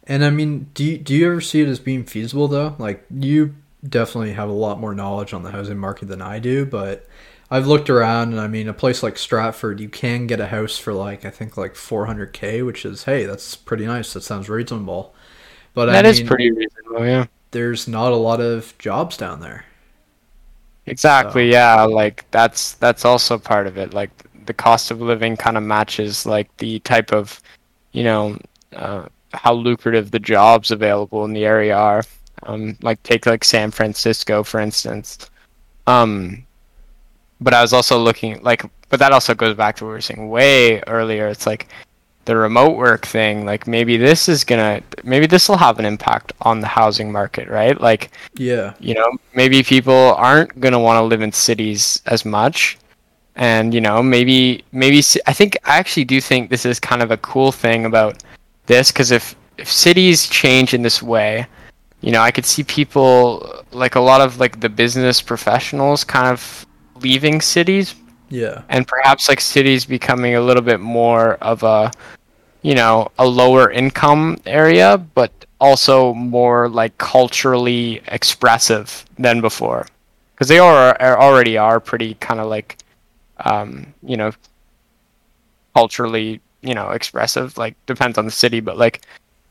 and 0.08 0.24
I 0.24 0.30
mean, 0.30 0.70
do 0.74 0.84
you, 0.84 0.98
do 0.98 1.14
you 1.14 1.30
ever 1.30 1.40
see 1.40 1.60
it 1.60 1.68
as 1.68 1.78
being 1.78 2.04
feasible 2.04 2.48
though? 2.48 2.74
Like 2.78 3.04
you 3.10 3.54
definitely 3.86 4.32
have 4.32 4.48
a 4.48 4.52
lot 4.52 4.80
more 4.80 4.94
knowledge 4.94 5.32
on 5.32 5.42
the 5.42 5.52
housing 5.52 5.78
market 5.78 6.08
than 6.08 6.22
I 6.22 6.38
do, 6.38 6.64
but 6.66 7.06
I've 7.50 7.66
looked 7.66 7.90
around 7.90 8.32
and 8.32 8.40
I 8.40 8.48
mean, 8.48 8.68
a 8.68 8.74
place 8.74 9.02
like 9.02 9.18
Stratford, 9.18 9.80
you 9.80 9.88
can 9.88 10.26
get 10.26 10.40
a 10.40 10.48
house 10.48 10.78
for 10.78 10.92
like 10.94 11.24
I 11.24 11.30
think 11.30 11.56
like 11.56 11.74
400k, 11.74 12.64
which 12.64 12.84
is 12.84 13.04
hey, 13.04 13.26
that's 13.26 13.54
pretty 13.54 13.86
nice. 13.86 14.14
That 14.14 14.22
sounds 14.22 14.48
reasonable. 14.48 15.14
But 15.74 15.86
that 15.86 16.06
I 16.06 16.10
mean, 16.10 16.22
is 16.22 16.22
pretty 16.22 16.50
reasonable, 16.50 17.06
yeah. 17.06 17.26
There's 17.50 17.88
not 17.88 18.12
a 18.12 18.16
lot 18.16 18.40
of 18.40 18.76
jobs 18.78 19.16
down 19.16 19.40
there. 19.40 19.64
Exactly, 20.86 21.50
so. 21.50 21.54
yeah. 21.54 21.82
Like 21.82 22.24
that's 22.30 22.74
that's 22.74 23.04
also 23.04 23.38
part 23.38 23.66
of 23.66 23.76
it. 23.78 23.94
Like 23.94 24.10
the 24.46 24.54
cost 24.54 24.90
of 24.90 25.00
living 25.00 25.36
kind 25.36 25.56
of 25.56 25.62
matches 25.62 26.24
like 26.26 26.54
the 26.56 26.78
type 26.80 27.12
of, 27.12 27.40
you 27.92 28.04
know, 28.04 28.38
uh, 28.74 29.06
how 29.32 29.52
lucrative 29.52 30.10
the 30.10 30.18
jobs 30.18 30.70
available 30.70 31.24
in 31.24 31.32
the 31.32 31.44
area 31.44 31.76
are. 31.76 32.02
Um, 32.44 32.76
like 32.82 33.02
take 33.02 33.26
like 33.26 33.44
San 33.44 33.70
Francisco 33.70 34.42
for 34.42 34.60
instance. 34.60 35.30
Um, 35.86 36.46
but 37.40 37.54
I 37.54 37.62
was 37.62 37.72
also 37.72 37.98
looking 37.98 38.42
like, 38.42 38.64
but 38.88 39.00
that 39.00 39.12
also 39.12 39.34
goes 39.34 39.56
back 39.56 39.76
to 39.76 39.84
what 39.84 39.90
we 39.90 39.94
were 39.94 40.00
saying 40.00 40.28
way 40.28 40.80
earlier. 40.86 41.28
It's 41.28 41.46
like 41.46 41.68
the 42.28 42.36
remote 42.36 42.76
work 42.76 43.06
thing. 43.06 43.44
Like 43.46 43.66
maybe 43.66 43.96
this 43.96 44.28
is 44.28 44.44
gonna, 44.44 44.82
maybe 45.02 45.26
this 45.26 45.48
will 45.48 45.56
have 45.56 45.78
an 45.78 45.86
impact 45.86 46.32
on 46.42 46.60
the 46.60 46.66
housing 46.66 47.10
market, 47.10 47.48
right? 47.48 47.80
Like, 47.80 48.10
Yeah. 48.36 48.74
you 48.78 48.94
know, 48.94 49.10
maybe 49.34 49.62
people 49.62 50.14
aren't 50.16 50.60
gonna 50.60 50.78
want 50.78 50.98
to 50.98 51.02
live 51.02 51.22
in 51.22 51.32
cities 51.32 52.02
as 52.06 52.24
much, 52.26 52.76
and 53.34 53.72
you 53.74 53.80
know, 53.80 54.02
maybe 54.02 54.62
maybe 54.72 54.98
I 55.26 55.32
think 55.32 55.56
I 55.64 55.78
actually 55.78 56.04
do 56.04 56.20
think 56.20 56.50
this 56.50 56.64
is 56.66 56.78
kind 56.78 57.02
of 57.02 57.10
a 57.10 57.16
cool 57.16 57.50
thing 57.50 57.86
about 57.86 58.22
this 58.66 58.92
because 58.92 59.10
if 59.10 59.34
if 59.56 59.72
cities 59.72 60.28
change 60.28 60.74
in 60.74 60.82
this 60.82 61.02
way, 61.02 61.46
you 62.02 62.12
know, 62.12 62.20
I 62.20 62.30
could 62.30 62.44
see 62.46 62.62
people 62.62 63.64
like 63.72 63.94
a 63.96 64.00
lot 64.10 64.20
of 64.20 64.38
like 64.38 64.60
the 64.60 64.68
business 64.68 65.22
professionals 65.22 66.04
kind 66.04 66.26
of 66.28 66.66
leaving 67.02 67.40
cities 67.40 67.94
Yeah. 68.28 68.62
and 68.68 68.86
perhaps 68.86 69.28
like 69.30 69.40
cities 69.40 69.86
becoming 69.86 70.34
a 70.36 70.40
little 70.48 70.62
bit 70.62 70.80
more 70.80 71.38
of 71.40 71.62
a 71.62 71.90
you 72.62 72.74
know 72.74 73.10
a 73.18 73.26
lower 73.26 73.70
income 73.70 74.36
area 74.46 74.98
but 75.14 75.30
also 75.60 76.14
more 76.14 76.68
like 76.68 76.96
culturally 76.98 78.00
expressive 78.08 79.04
than 79.18 79.40
before 79.40 79.86
because 80.34 80.48
they 80.48 80.58
are, 80.58 80.96
are 81.00 81.18
already 81.20 81.56
are 81.56 81.80
pretty 81.80 82.14
kind 82.14 82.40
of 82.40 82.48
like 82.48 82.78
um 83.44 83.86
you 84.02 84.16
know 84.16 84.32
culturally 85.74 86.40
you 86.62 86.74
know 86.74 86.90
expressive 86.90 87.56
like 87.56 87.74
depends 87.86 88.18
on 88.18 88.24
the 88.24 88.30
city 88.30 88.60
but 88.60 88.76
like 88.76 89.02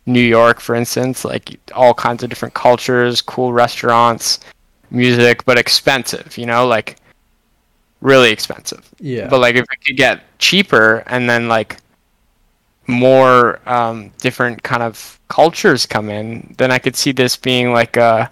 new 0.06 0.22
york 0.22 0.60
for 0.60 0.76
instance 0.76 1.24
like 1.26 1.60
all 1.74 1.94
kinds 1.94 2.24
of 2.24 2.30
different 2.30 2.54
cultures 2.54 3.22
cool 3.22 3.54
restaurants 3.54 4.40
music 4.90 5.44
but 5.46 5.58
expensive 5.58 6.38
you 6.38 6.46
know 6.46 6.66
like 6.68 6.98
really 8.02 8.32
expensive 8.32 8.90
Yeah. 9.00 9.28
but 9.28 9.40
like 9.40 9.56
if 9.56 9.64
it 9.64 9.86
could 9.86 9.98
get 9.98 10.22
cheaper 10.40 11.04
and 11.08 11.30
then 11.30 11.48
like 11.48 11.78
more 12.88 13.60
um, 13.70 14.12
different 14.20 14.64
kind 14.64 14.82
of 14.82 15.20
cultures 15.28 15.86
come 15.86 16.10
in, 16.10 16.56
then 16.58 16.72
I 16.72 16.80
could 16.80 16.96
see 16.96 17.12
this 17.12 17.36
being 17.36 17.74
like 17.74 17.98
a 17.98 18.30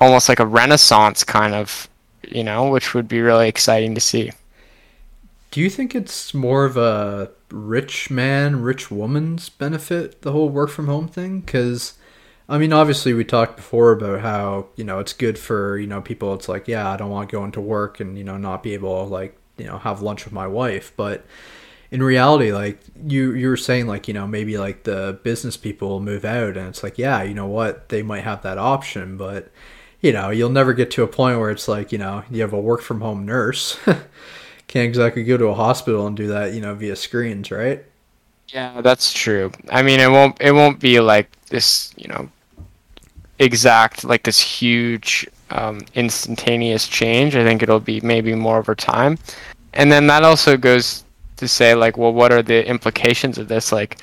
almost 0.00 0.28
like 0.28 0.40
a 0.40 0.46
renaissance 0.46 1.22
kind 1.22 1.54
of, 1.54 1.88
you 2.26 2.42
know, 2.42 2.70
which 2.70 2.94
would 2.94 3.06
be 3.06 3.20
really 3.20 3.48
exciting 3.48 3.94
to 3.94 4.00
see. 4.00 4.32
Do 5.50 5.60
you 5.60 5.68
think 5.68 5.94
it's 5.94 6.32
more 6.32 6.64
of 6.64 6.76
a 6.76 7.30
rich 7.50 8.10
man, 8.10 8.62
rich 8.62 8.90
woman's 8.90 9.48
benefit, 9.48 10.22
the 10.22 10.32
whole 10.32 10.48
work 10.48 10.70
from 10.70 10.86
home 10.86 11.08
thing? 11.08 11.40
Because, 11.40 11.94
I 12.48 12.56
mean, 12.56 12.72
obviously, 12.72 13.12
we 13.12 13.24
talked 13.24 13.56
before 13.56 13.92
about 13.92 14.20
how, 14.20 14.68
you 14.76 14.84
know, 14.84 15.00
it's 15.00 15.12
good 15.12 15.38
for, 15.38 15.76
you 15.76 15.88
know, 15.88 16.00
people. 16.00 16.32
It's 16.34 16.48
like, 16.48 16.68
yeah, 16.68 16.88
I 16.90 16.96
don't 16.96 17.10
want 17.10 17.28
to 17.28 17.36
go 17.36 17.44
into 17.44 17.60
work 17.60 18.00
and, 18.00 18.16
you 18.16 18.24
know, 18.24 18.36
not 18.36 18.62
be 18.62 18.74
able 18.74 19.04
to, 19.04 19.10
like, 19.10 19.36
you 19.58 19.66
know, 19.66 19.78
have 19.78 20.00
lunch 20.00 20.24
with 20.24 20.32
my 20.32 20.46
wife. 20.46 20.92
But 20.96 21.26
in 21.90 22.02
reality, 22.02 22.52
like, 22.52 22.80
you, 23.04 23.34
you 23.34 23.48
were 23.48 23.56
saying, 23.56 23.86
like, 23.86 24.08
you 24.08 24.14
know, 24.14 24.26
maybe 24.26 24.58
like 24.58 24.84
the 24.84 25.18
business 25.22 25.56
people 25.56 25.88
will 25.88 26.00
move 26.00 26.24
out 26.24 26.56
and 26.56 26.68
it's 26.68 26.82
like, 26.82 26.98
yeah, 26.98 27.22
you 27.22 27.34
know 27.34 27.46
what? 27.46 27.88
They 27.88 28.02
might 28.02 28.24
have 28.24 28.42
that 28.42 28.58
option, 28.58 29.16
but, 29.16 29.50
you 30.00 30.12
know, 30.12 30.30
you'll 30.30 30.50
never 30.50 30.72
get 30.72 30.90
to 30.92 31.02
a 31.02 31.08
point 31.08 31.38
where 31.38 31.50
it's 31.50 31.68
like, 31.68 31.92
you 31.92 31.98
know, 31.98 32.24
you 32.30 32.42
have 32.42 32.52
a 32.52 32.60
work 32.60 32.80
from 32.82 33.00
home 33.00 33.26
nurse. 33.26 33.78
can't 34.70 34.86
exactly 34.86 35.24
go 35.24 35.36
to 35.36 35.46
a 35.46 35.54
hospital 35.54 36.06
and 36.06 36.16
do 36.16 36.28
that, 36.28 36.54
you 36.54 36.60
know, 36.60 36.76
via 36.76 36.94
screens, 36.94 37.50
right? 37.50 37.84
Yeah, 38.48 38.80
that's 38.82 39.12
true. 39.12 39.50
I 39.68 39.82
mean, 39.82 39.98
it 39.98 40.10
won't 40.10 40.36
it 40.40 40.52
won't 40.52 40.78
be 40.78 41.00
like 41.00 41.28
this, 41.46 41.92
you 41.96 42.06
know, 42.06 42.28
exact 43.40 44.04
like 44.04 44.22
this 44.22 44.40
huge 44.40 45.26
um, 45.50 45.80
instantaneous 45.94 46.86
change. 46.86 47.34
I 47.34 47.42
think 47.42 47.64
it'll 47.64 47.80
be 47.80 48.00
maybe 48.00 48.34
more 48.36 48.58
over 48.58 48.76
time, 48.76 49.18
and 49.72 49.90
then 49.90 50.06
that 50.06 50.22
also 50.22 50.56
goes 50.56 51.04
to 51.40 51.48
say 51.48 51.74
like, 51.74 51.98
well, 51.98 52.12
what 52.12 52.32
are 52.32 52.42
the 52.42 52.66
implications 52.66 53.36
of 53.38 53.48
this? 53.48 53.72
Like, 53.72 53.98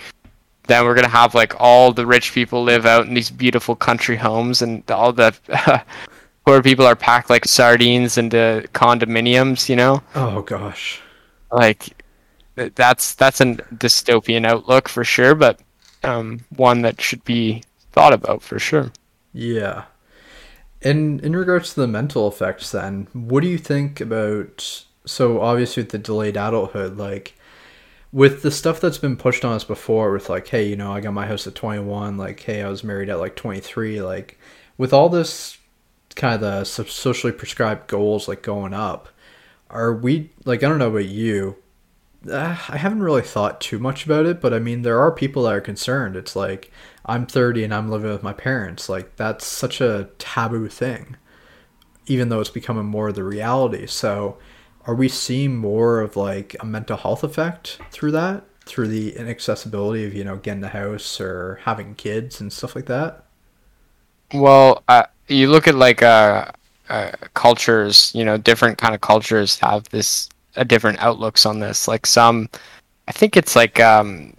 then 0.68 0.84
we're 0.84 0.96
gonna 0.96 1.08
have 1.08 1.34
like 1.34 1.54
all 1.60 1.94
the 1.94 2.06
rich 2.06 2.34
people 2.34 2.62
live 2.64 2.86
out 2.86 3.08
in 3.08 3.14
these 3.14 3.30
beautiful 3.32 3.76
country 3.76 4.18
homes, 4.18 4.62
and 4.62 4.84
all 4.92 5.14
the 5.14 5.34
poor 6.46 6.62
people 6.62 6.86
are 6.86 6.96
packed 6.96 7.30
like 7.30 7.46
sardines 7.46 8.18
into 8.18 8.68
condominiums. 8.74 9.70
You 9.70 9.78
know, 9.78 10.04
Oh 10.16 10.42
gosh. 10.42 11.00
like 11.52 12.04
that's 12.56 13.16
that's 13.16 13.40
a 13.40 13.46
dystopian 13.76 14.46
outlook 14.46 14.90
for 14.90 15.04
sure, 15.06 15.36
but 15.36 15.60
um, 16.04 16.42
one 16.58 16.82
that 16.82 17.00
should 17.02 17.24
be 17.24 17.64
thought 17.94 18.14
about 18.14 18.42
for 18.42 18.60
sure. 18.60 18.92
Yeah. 19.34 19.86
And 20.84 21.22
in 21.22 21.36
regards 21.36 21.74
to 21.74 21.80
the 21.82 21.88
mental 21.88 22.28
effects 22.28 22.72
then, 22.72 23.08
what 23.14 23.42
do 23.42 23.48
you 23.50 23.58
think 23.58 24.00
about 24.00 24.84
so 25.08 25.42
obviously 25.42 25.84
with 25.84 25.92
the 25.92 25.98
delayed 25.98 26.38
adulthood, 26.38 26.98
like 26.98 27.36
with 28.12 28.42
the 28.42 28.52
stuff 28.52 28.80
that's 28.80 28.98
been 28.98 29.18
pushed 29.18 29.44
on 29.44 29.54
us 29.54 29.64
before 29.64 30.12
with 30.12 30.30
like, 30.30 30.48
hey, 30.48 30.68
you 30.68 30.76
know, 30.76 30.94
I 30.94 31.02
got 31.02 31.14
my 31.14 31.28
house 31.28 31.48
at 31.48 31.56
twenty 31.56 31.82
one, 31.82 32.18
like, 32.18 32.40
hey, 32.42 32.62
I 32.62 32.70
was 32.70 32.84
married 32.84 33.10
at 33.10 33.20
like 33.20 33.36
twenty 33.36 33.60
three, 33.60 34.02
like 34.02 34.40
with 34.78 34.94
all 34.94 35.10
this 35.10 35.58
kind 36.16 36.36
of 36.36 36.42
the 36.42 36.64
socially 36.64 37.34
prescribed 37.34 37.88
goals 37.88 38.28
like 38.28 38.42
going 38.42 38.74
up, 38.74 39.10
are 39.70 39.94
we 39.94 40.32
like 40.46 40.64
I 40.64 40.70
don't 40.70 40.80
know 40.80 40.90
about 40.90 41.06
you, 41.06 41.58
uh, 42.30 42.58
I 42.70 42.78
haven't 42.78 43.04
really 43.04 43.22
thought 43.22 43.62
too 43.62 43.80
much 43.80 44.06
about 44.06 44.26
it, 44.26 44.42
but 44.42 44.54
I 44.54 44.60
mean, 44.60 44.82
there 44.82 45.00
are 45.00 45.12
people 45.12 45.44
that 45.44 45.54
are 45.54 45.62
concerned. 45.62 46.16
It's 46.16 46.36
like 46.36 46.72
I'm 47.06 47.26
30 47.26 47.64
and 47.64 47.74
I'm 47.74 47.90
living 47.90 48.12
with 48.12 48.24
my 48.24 48.34
parents. 48.34 48.90
Like 48.90 49.16
that's 49.16 49.46
such 49.46 49.82
a 49.82 50.10
taboo 50.18 50.68
thing, 50.68 51.16
even 52.08 52.30
though 52.30 52.40
it's 52.40 52.50
becoming 52.50 52.86
more 52.86 53.12
the 53.12 53.24
reality. 53.24 53.86
So, 53.88 54.38
are 54.88 54.96
we 54.96 55.10
seeing 55.10 55.56
more 55.56 56.00
of 56.00 56.16
like 56.16 56.56
a 56.62 56.66
mental 56.66 56.98
health 56.98 57.24
effect 57.24 57.80
through 57.92 58.12
that, 58.14 58.46
through 58.66 58.88
the 58.88 59.16
inaccessibility 59.18 60.06
of 60.06 60.14
you 60.14 60.24
know 60.24 60.38
getting 60.38 60.64
a 60.64 60.70
house 60.70 61.20
or 61.22 61.60
having 61.64 61.94
kids 61.96 62.40
and 62.40 62.52
stuff 62.52 62.76
like 62.76 62.86
that? 62.86 63.26
Well, 64.34 64.84
uh, 64.88 65.04
you 65.28 65.50
look 65.50 65.68
at 65.68 65.76
like 65.76 66.02
uh, 66.02 66.52
uh, 66.90 67.12
cultures, 67.34 68.12
you 68.16 68.24
know, 68.24 68.38
different 68.38 68.78
kind 68.78 68.96
of 68.96 69.02
cultures 69.02 69.60
have 69.60 69.88
this 69.90 70.30
different 70.68 71.00
outlooks 71.00 71.46
on 71.46 71.60
this. 71.60 71.88
Like 71.88 72.06
some, 72.06 72.50
I 73.08 73.12
think 73.12 73.38
it's 73.38 73.56
like 73.56 73.80
um, 73.80 74.34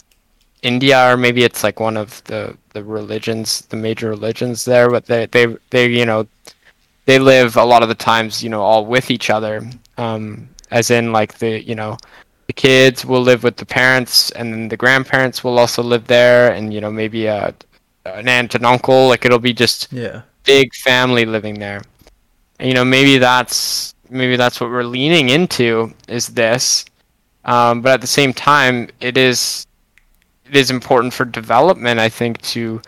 India 0.63 1.13
or 1.13 1.17
maybe 1.17 1.45
it's 1.45 1.63
like 1.63 1.79
one 1.79 1.97
of 1.97 2.25
the 2.25 2.57
the 2.73 2.83
religions, 2.83 3.63
the 3.67 3.77
major 3.77 4.09
religions 4.09 4.65
there, 4.65 4.91
but 4.91 5.07
they 5.07 5.27
they 5.27 5.57
they 5.71 5.89
you 5.89 6.07
know 6.07 6.27
they 7.05 7.19
live 7.19 7.57
a 7.57 7.65
lot 7.65 7.83
of 7.83 7.89
the 7.89 7.95
times 7.95 8.43
you 8.43 8.49
know 8.49 8.63
all 8.63 8.87
with 8.87 9.11
each 9.11 9.31
other, 9.31 9.63
um, 9.99 10.49
as 10.71 10.91
in 10.91 11.13
like 11.13 11.39
the 11.39 11.63
you 11.65 11.75
know 11.75 11.97
the 12.47 12.53
kids 12.55 13.05
will 13.05 13.21
live 13.21 13.43
with 13.45 13.57
the 13.57 13.67
parents 13.67 14.31
and 14.33 14.53
then 14.53 14.69
the 14.69 14.77
grandparents 14.77 15.45
will 15.45 15.59
also 15.59 15.83
live 15.83 16.07
there 16.07 16.53
and 16.53 16.73
you 16.73 16.81
know 16.81 16.91
maybe 16.91 17.27
a 17.27 17.55
an 18.07 18.29
aunt 18.29 18.55
and 18.55 18.65
uncle 18.65 19.09
like 19.09 19.25
it'll 19.25 19.39
be 19.39 19.53
just 19.53 19.93
Yeah. 19.93 20.23
big 20.45 20.75
family 20.75 21.27
living 21.27 21.59
there. 21.59 21.83
And, 22.59 22.69
you 22.69 22.75
know, 22.75 22.85
maybe 22.85 23.19
that's 23.19 23.95
maybe 24.11 24.37
that's 24.37 24.61
what 24.61 24.71
we're 24.71 24.85
leaning 24.85 25.29
into 25.29 25.93
is 26.09 26.29
this. 26.29 26.85
Um, 27.45 27.83
but 27.83 27.95
at 27.95 28.01
the 28.01 28.07
same 28.07 28.33
time, 28.33 28.89
it 29.01 29.17
is 29.19 29.67
it 30.47 30.57
is 30.57 30.71
important 30.71 31.13
for 31.13 31.25
development, 31.27 32.01
I 32.01 32.09
think, 32.09 32.41
to 32.55 32.81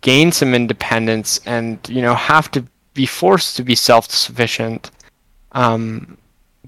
gain 0.00 0.32
some 0.32 0.54
independence 0.54 1.40
and 1.46 1.78
you 1.88 2.02
know 2.02 2.14
have 2.14 2.50
to 2.52 2.64
be 2.94 3.06
forced 3.06 3.56
to 3.56 3.62
be 3.62 3.74
self-sufficient. 3.76 4.90
Um, 5.52 6.16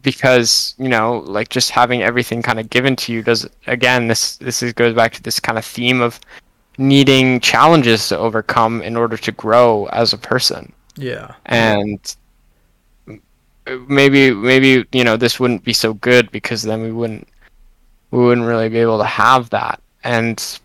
because 0.03 0.75
you 0.79 0.89
know, 0.89 1.19
like 1.27 1.49
just 1.49 1.71
having 1.71 2.03
everything 2.03 2.43
kind 2.43 2.59
of 2.61 2.69
given 2.71 2.97
to 2.97 3.13
you 3.13 3.23
does 3.23 3.49
again 3.67 4.09
this 4.09 4.37
this 4.39 4.63
is, 4.63 4.73
goes 4.73 4.95
back 4.95 5.13
to 5.15 5.23
this 5.23 5.39
kind 5.41 5.59
of 5.59 5.65
theme 5.65 6.01
of 6.01 6.19
needing 6.79 7.39
challenges 7.41 8.09
to 8.09 8.19
overcome 8.19 8.83
in 8.83 8.97
order 8.97 9.17
to 9.17 9.31
grow 9.33 9.87
as 9.93 10.13
a 10.13 10.19
person 10.19 10.73
Yeah. 10.97 11.35
and 11.47 11.99
maybe 13.87 14.33
maybe 14.33 14.85
you 14.93 15.05
know 15.05 15.17
this 15.17 15.39
wouldn't 15.39 15.63
be 15.65 15.73
so 15.73 15.95
good 15.95 16.31
because 16.33 16.63
then 16.63 16.83
we 16.83 16.91
wouldn't 16.91 17.29
we 18.11 18.19
wouldn't 18.19 18.47
really 18.47 18.69
be 18.69 18.79
able 18.79 18.99
to 18.99 19.05
have 19.05 19.51
that 19.51 19.81
and 20.03 20.59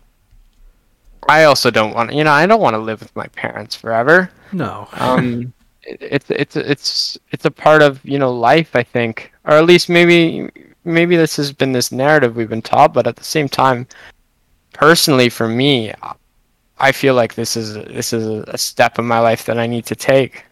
i 1.28 1.44
also 1.44 1.70
don't 1.70 1.94
want 1.94 2.12
you 2.12 2.24
know 2.24 2.32
i 2.32 2.44
don't 2.46 2.60
want 2.60 2.74
to 2.74 2.78
live 2.78 3.00
with 3.00 3.14
my 3.14 3.26
parents 3.28 3.76
forever 3.76 4.30
No. 4.52 4.88
um 4.94 5.52
it's 6.00 6.30
it's 6.30 6.56
it's 6.56 7.18
it's 7.30 7.44
a 7.44 7.50
part 7.50 7.82
of 7.82 8.04
you 8.04 8.18
know 8.18 8.32
life 8.32 8.76
i 8.76 8.82
think 8.82 9.32
or 9.44 9.52
at 9.52 9.64
least 9.64 9.88
maybe 9.88 10.48
maybe 10.84 11.16
this 11.16 11.36
has 11.36 11.52
been 11.52 11.72
this 11.72 11.90
narrative 11.90 12.36
we've 12.36 12.48
been 12.48 12.62
taught 12.62 12.92
but 12.92 13.06
at 13.06 13.16
the 13.16 13.24
same 13.24 13.48
time 13.48 13.86
personally 14.72 15.28
for 15.28 15.48
me 15.48 15.92
i 16.78 16.92
feel 16.92 17.14
like 17.14 17.34
this 17.34 17.56
is 17.56 17.74
this 17.74 18.12
is 18.12 18.26
a 18.48 18.58
step 18.58 18.98
in 18.98 19.04
my 19.04 19.18
life 19.18 19.44
that 19.46 19.58
i 19.58 19.66
need 19.66 19.86
to 19.86 19.96
take 19.96 20.44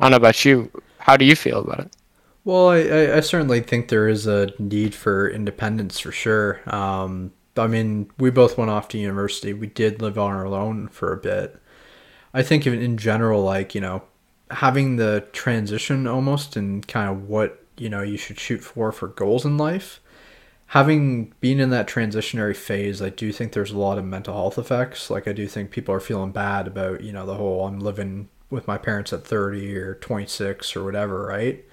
i 0.00 0.04
don't 0.04 0.10
know 0.10 0.16
about 0.16 0.44
you 0.44 0.70
how 0.98 1.16
do 1.16 1.24
you 1.24 1.36
feel 1.36 1.60
about 1.60 1.80
it 1.80 1.96
Well, 2.44 2.70
I, 2.70 3.16
I, 3.16 3.20
certainly 3.20 3.60
think 3.60 3.88
there 3.88 4.08
is 4.08 4.26
a 4.26 4.50
need 4.58 4.94
for 4.94 5.28
independence 5.28 5.98
for 5.98 6.12
sure. 6.12 6.60
Um, 6.66 7.32
I 7.58 7.66
mean, 7.66 8.10
we 8.18 8.30
both 8.30 8.56
went 8.56 8.70
off 8.70 8.88
to 8.88 8.98
university. 8.98 9.52
We 9.52 9.66
did 9.66 10.00
live 10.00 10.18
on 10.18 10.32
our 10.32 10.46
own 10.46 10.88
for 10.88 11.12
a 11.12 11.16
bit. 11.16 11.60
I 12.32 12.42
think 12.42 12.66
in, 12.66 12.80
in 12.80 12.96
general, 12.96 13.42
like, 13.42 13.74
you 13.74 13.80
know, 13.80 14.02
having 14.50 14.96
the 14.96 15.24
transition 15.32 16.06
almost 16.06 16.56
and 16.56 16.86
kind 16.88 17.10
of 17.10 17.28
what 17.28 17.64
you 17.76 17.88
know 17.88 18.02
you 18.02 18.16
should 18.16 18.38
shoot 18.38 18.62
for 18.62 18.92
for 18.92 19.08
goals 19.08 19.44
in 19.44 19.56
life 19.56 20.00
having 20.68 21.32
been 21.40 21.60
in 21.60 21.70
that 21.70 21.86
transitionary 21.88 22.56
phase 22.56 23.00
i 23.02 23.08
do 23.08 23.32
think 23.32 23.52
there's 23.52 23.70
a 23.70 23.78
lot 23.78 23.98
of 23.98 24.04
mental 24.04 24.34
health 24.34 24.58
effects. 24.58 25.10
Like 25.10 25.26
i 25.28 25.32
do 25.32 25.46
think 25.46 25.70
people 25.70 25.94
are 25.94 26.00
feeling 26.00 26.32
bad 26.32 26.66
about 26.66 27.02
you 27.02 27.12
know 27.12 27.26
the 27.26 27.34
whole 27.34 27.66
i'm 27.66 27.80
living 27.80 28.28
with 28.50 28.66
my 28.66 28.78
parents 28.78 29.12
at 29.12 29.24
30 29.24 29.76
or 29.76 29.94
26 29.96 30.76
or 30.76 30.84
whatever 30.84 31.26
right? 31.26 31.64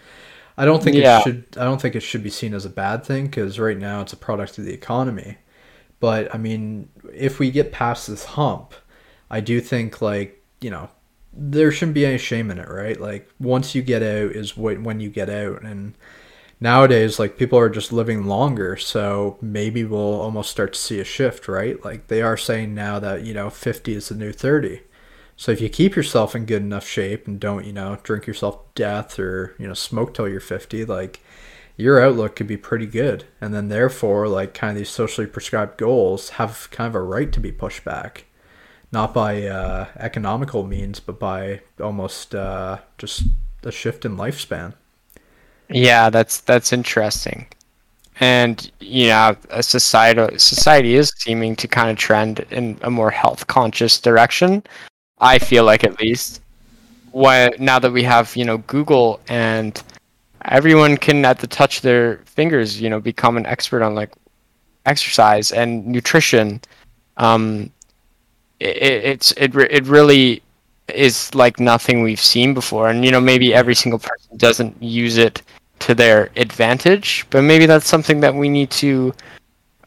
I 0.57 0.63
don't 0.63 0.81
think 0.81 0.95
yeah. 0.95 1.19
it 1.19 1.23
should 1.23 1.45
i 1.57 1.63
don't 1.63 1.81
think 1.81 1.95
it 1.95 2.01
should 2.01 2.23
be 2.23 2.29
seen 2.29 2.53
as 2.53 2.65
a 2.65 2.69
bad 2.69 3.05
thing 3.05 3.25
because 3.25 3.59
right 3.59 3.77
now 3.77 4.01
it's 4.01 4.13
a 4.13 4.17
product 4.17 4.57
of 4.57 4.65
the 4.65 4.73
economy. 4.73 5.37
But 5.99 6.33
i 6.33 6.37
mean 6.37 6.89
if 7.13 7.39
we 7.39 7.51
get 7.51 7.71
past 7.71 8.07
this 8.07 8.25
hump 8.25 8.73
i 9.29 9.39
do 9.39 9.59
think 9.59 10.01
like 10.01 10.41
you 10.61 10.69
know 10.69 10.89
there 11.35 11.71
shouldn't 11.71 11.95
be 11.95 12.05
any 12.05 12.17
shame 12.17 12.49
in 12.49 12.59
it, 12.59 12.69
right? 12.69 12.99
Like 12.99 13.29
once 13.39 13.75
you 13.75 13.81
get 13.81 14.01
out 14.01 14.31
is 14.31 14.55
when 14.57 14.99
you 14.99 15.09
get 15.09 15.29
out, 15.29 15.61
and 15.63 15.95
nowadays 16.59 17.19
like 17.19 17.37
people 17.37 17.59
are 17.59 17.69
just 17.69 17.91
living 17.91 18.25
longer, 18.25 18.77
so 18.77 19.37
maybe 19.41 19.83
we'll 19.83 19.99
almost 20.21 20.51
start 20.51 20.73
to 20.73 20.79
see 20.79 20.99
a 20.99 21.03
shift, 21.03 21.47
right? 21.47 21.83
Like 21.83 22.07
they 22.07 22.21
are 22.21 22.37
saying 22.37 22.73
now 22.73 22.99
that 22.99 23.23
you 23.23 23.33
know 23.33 23.49
50 23.49 23.93
is 23.93 24.09
the 24.09 24.15
new 24.15 24.31
30. 24.31 24.81
So 25.37 25.51
if 25.51 25.59
you 25.59 25.69
keep 25.69 25.95
yourself 25.95 26.35
in 26.35 26.45
good 26.45 26.61
enough 26.61 26.87
shape 26.87 27.27
and 27.27 27.39
don't, 27.39 27.65
you 27.65 27.73
know, 27.73 27.97
drink 28.03 28.25
yourself 28.25 28.55
to 28.55 28.81
death 28.81 29.19
or, 29.19 29.53
you 29.59 29.67
know, 29.67 29.73
smoke 29.73 30.13
till 30.13 30.29
you're 30.29 30.39
50, 30.39 30.85
like 30.85 31.21
your 31.75 32.01
outlook 32.01 32.37
could 32.37 32.47
be 32.47 32.55
pretty 32.55 32.85
good. 32.85 33.25
And 33.41 33.53
then 33.53 33.67
therefore, 33.67 34.29
like 34.29 34.53
kind 34.53 34.71
of 34.71 34.77
these 34.77 34.89
socially 34.89 35.27
prescribed 35.27 35.77
goals 35.77 36.29
have 36.29 36.69
kind 36.71 36.87
of 36.87 36.95
a 36.95 37.01
right 37.01 37.33
to 37.33 37.41
be 37.41 37.51
pushed 37.51 37.83
back 37.83 38.25
not 38.95 39.13
by 39.13 39.45
uh, 39.45 39.85
economical 39.97 40.63
means, 40.65 41.01
but 41.01 41.19
by 41.19 41.59
almost 41.81 42.33
uh, 42.33 42.77
just 42.97 43.23
a 43.63 43.71
shift 43.71 44.05
in 44.05 44.15
lifespan. 44.15 44.73
Yeah, 45.69 46.09
that's 46.09 46.39
that's 46.39 46.71
interesting, 46.71 47.45
and 48.21 48.71
yeah, 48.79 49.35
a 49.49 49.61
society 49.61 50.39
society 50.39 50.95
is 50.95 51.11
seeming 51.17 51.57
to 51.57 51.67
kind 51.67 51.89
of 51.89 51.97
trend 51.97 52.45
in 52.51 52.79
a 52.83 52.89
more 52.89 53.11
health 53.11 53.47
conscious 53.47 53.99
direction. 53.99 54.63
I 55.19 55.39
feel 55.39 55.65
like 55.65 55.83
at 55.83 55.99
least, 55.99 56.41
what 57.11 57.59
now 57.59 57.79
that 57.79 57.91
we 57.91 58.03
have 58.03 58.33
you 58.35 58.45
know 58.45 58.59
Google 58.59 59.19
and 59.27 59.83
everyone 60.45 60.95
can 60.95 61.25
at 61.25 61.39
the 61.39 61.47
touch 61.47 61.77
of 61.77 61.83
their 61.83 62.21
fingers 62.37 62.79
you 62.79 62.89
know 62.89 63.01
become 63.01 63.35
an 63.35 63.45
expert 63.45 63.83
on 63.83 63.93
like 63.93 64.11
exercise 64.85 65.51
and 65.51 65.85
nutrition 65.85 66.61
um, 67.17 67.71
it, 68.65 69.05
it's 69.05 69.31
it 69.37 69.55
it 69.55 69.85
really 69.85 70.41
is 70.93 71.33
like 71.33 71.59
nothing 71.59 72.03
we've 72.03 72.19
seen 72.19 72.53
before. 72.53 72.89
And 72.89 73.03
you 73.05 73.11
know 73.11 73.21
maybe 73.21 73.53
every 73.53 73.75
single 73.75 73.99
person 73.99 74.37
doesn't 74.37 74.81
use 74.81 75.17
it 75.17 75.41
to 75.79 75.93
their 75.93 76.31
advantage 76.35 77.25
but 77.29 77.41
maybe 77.41 77.65
that's 77.65 77.87
something 77.87 78.19
that 78.19 78.33
we 78.33 78.49
need 78.49 78.69
to 78.71 79.13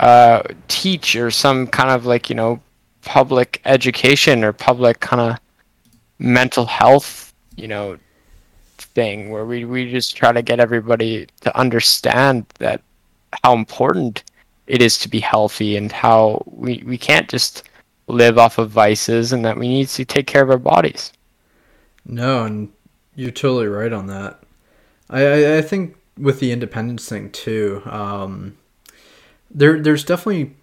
uh, 0.01 0.43
teach 0.69 1.17
or 1.17 1.31
some 1.31 1.67
kind 1.67 1.91
of 1.91 2.07
like 2.07 2.29
you 2.31 2.37
know 2.37 2.61
public 3.03 3.61
education 3.65 4.45
or 4.45 4.53
public 4.53 5.01
kind 5.01 5.21
of 5.21 5.39
mental 6.19 6.67
health 6.67 7.33
you 7.57 7.69
know 7.69 7.97
thing 8.79 9.31
where 9.31 9.45
we, 9.45 9.65
we 9.65 9.91
just 9.91 10.17
try 10.17 10.33
to 10.33 10.43
get 10.43 10.61
everybody 10.61 11.27
to 11.41 11.57
understand 11.57 12.45
that 12.59 12.81
how 13.43 13.55
important 13.55 14.25
it 14.67 14.83
is 14.83 14.99
to 14.99 15.09
be 15.09 15.21
healthy 15.21 15.77
and 15.77 15.91
how 15.91 16.43
we, 16.47 16.83
we 16.87 16.99
can't 16.99 17.29
just 17.29 17.68
live 18.09 18.39
off 18.39 18.59
of 18.59 18.71
vices 18.71 19.33
and 19.33 19.45
that 19.45 19.59
we 19.59 19.69
need 19.69 19.89
to 19.89 20.05
take 20.05 20.27
care 20.27 20.43
of 20.43 20.51
our 20.51 20.59
bodies. 20.59 21.13
No, 22.05 22.45
and 22.45 22.73
you're 23.15 23.31
totally 23.31 23.67
right 23.67 23.93
on 23.93 24.07
that. 24.07 24.43
I, 25.11 25.27
I, 25.27 25.57
I 25.59 25.63
think 25.63 25.97
with 26.17 26.41
the 26.41 26.53
independence 26.53 27.09
thing 27.09 27.31
too, 27.31 27.83
um, 27.87 28.57
there 29.51 29.81
there's 29.81 30.05
definitely 30.05 30.55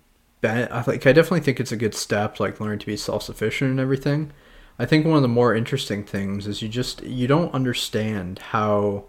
I 0.43 0.83
like 0.87 1.05
I 1.05 1.13
definitely 1.13 1.41
think 1.41 1.59
it's 1.59 1.71
a 1.71 1.77
good 1.77 1.95
step, 1.95 2.39
like 2.39 2.59
learning 2.59 2.79
to 2.79 2.85
be 2.85 2.97
self 2.97 3.23
sufficient 3.23 3.71
and 3.71 3.79
everything. 3.79 4.31
I 4.77 4.85
think 4.85 5.05
one 5.05 5.15
of 5.15 5.21
the 5.21 5.27
more 5.27 5.55
interesting 5.55 6.03
things 6.03 6.47
is 6.47 6.61
you 6.61 6.69
just 6.69 7.03
you 7.03 7.27
don't 7.27 7.53
understand 7.53 8.39
how. 8.39 9.05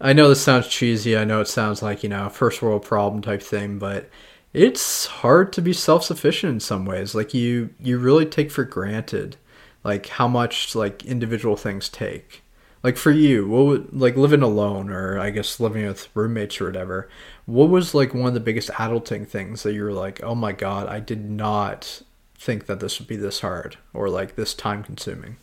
I 0.00 0.12
know 0.12 0.28
this 0.28 0.42
sounds 0.42 0.66
cheesy. 0.66 1.16
I 1.16 1.24
know 1.24 1.40
it 1.40 1.48
sounds 1.48 1.80
like 1.80 2.02
you 2.02 2.08
know 2.08 2.28
first 2.28 2.60
world 2.62 2.84
problem 2.84 3.22
type 3.22 3.42
thing, 3.42 3.78
but 3.78 4.08
it's 4.52 5.06
hard 5.06 5.52
to 5.54 5.62
be 5.62 5.72
self-sufficient 5.72 6.52
in 6.52 6.60
some 6.60 6.84
ways. 6.84 7.14
Like 7.14 7.34
you 7.34 7.70
you 7.80 7.98
really 7.98 8.26
take 8.26 8.50
for 8.50 8.64
granted 8.64 9.36
like 9.84 10.06
how 10.06 10.28
much 10.28 10.74
like 10.74 11.04
individual 11.04 11.56
things 11.56 11.88
take. 11.88 12.42
Like 12.82 12.96
for 12.96 13.12
you 13.12 13.46
what 13.48 13.66
would 13.66 13.92
like 13.92 14.16
living 14.16 14.42
alone 14.42 14.90
or 14.90 15.18
i 15.18 15.30
guess 15.30 15.60
living 15.60 15.86
with 15.86 16.08
roommates 16.14 16.60
or 16.60 16.64
whatever 16.64 17.08
what 17.46 17.70
was 17.70 17.94
like 17.94 18.12
one 18.12 18.26
of 18.26 18.34
the 18.34 18.40
biggest 18.40 18.70
adulting 18.70 19.26
things 19.26 19.62
that 19.62 19.72
you 19.72 19.84
were 19.84 19.92
like 19.92 20.20
oh 20.24 20.34
my 20.34 20.50
god 20.50 20.88
i 20.88 20.98
did 20.98 21.30
not 21.30 22.02
think 22.34 22.66
that 22.66 22.80
this 22.80 22.98
would 22.98 23.06
be 23.06 23.16
this 23.16 23.38
hard 23.40 23.76
or 23.94 24.08
like 24.08 24.34
this 24.34 24.52
time 24.52 24.82
consuming 24.82 25.36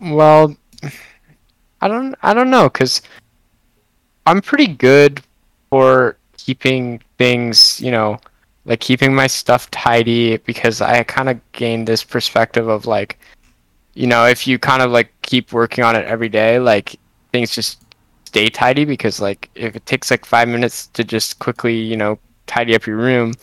well 0.00 0.56
i 1.80 1.88
don't 1.88 2.14
i 2.22 2.32
don't 2.32 2.50
know 2.50 2.68
because 2.68 3.02
i'm 4.24 4.40
pretty 4.40 4.68
good 4.68 5.20
for 5.68 6.16
keeping 6.46 7.00
things, 7.18 7.80
you 7.80 7.90
know, 7.90 8.16
like 8.66 8.78
keeping 8.78 9.12
my 9.12 9.26
stuff 9.26 9.68
tidy 9.72 10.36
because 10.36 10.80
I 10.80 11.02
kind 11.02 11.28
of 11.28 11.40
gained 11.50 11.88
this 11.88 12.04
perspective 12.04 12.68
of 12.68 12.86
like, 12.86 13.18
you 13.94 14.06
know, 14.06 14.26
if 14.26 14.46
you 14.46 14.56
kind 14.56 14.80
of 14.80 14.92
like 14.92 15.10
keep 15.22 15.52
working 15.52 15.82
on 15.82 15.96
it 15.96 16.06
every 16.06 16.28
day, 16.28 16.60
like 16.60 16.94
things 17.32 17.50
just 17.50 17.82
stay 18.26 18.46
tidy 18.46 18.84
because 18.84 19.20
like 19.20 19.50
if 19.56 19.74
it 19.74 19.84
takes 19.86 20.08
like 20.08 20.24
five 20.24 20.46
minutes 20.46 20.86
to 20.88 21.02
just 21.02 21.40
quickly, 21.40 21.76
you 21.76 21.96
know, 21.96 22.16
tidy 22.46 22.76
up 22.76 22.86
your 22.86 22.96
room 22.96 23.34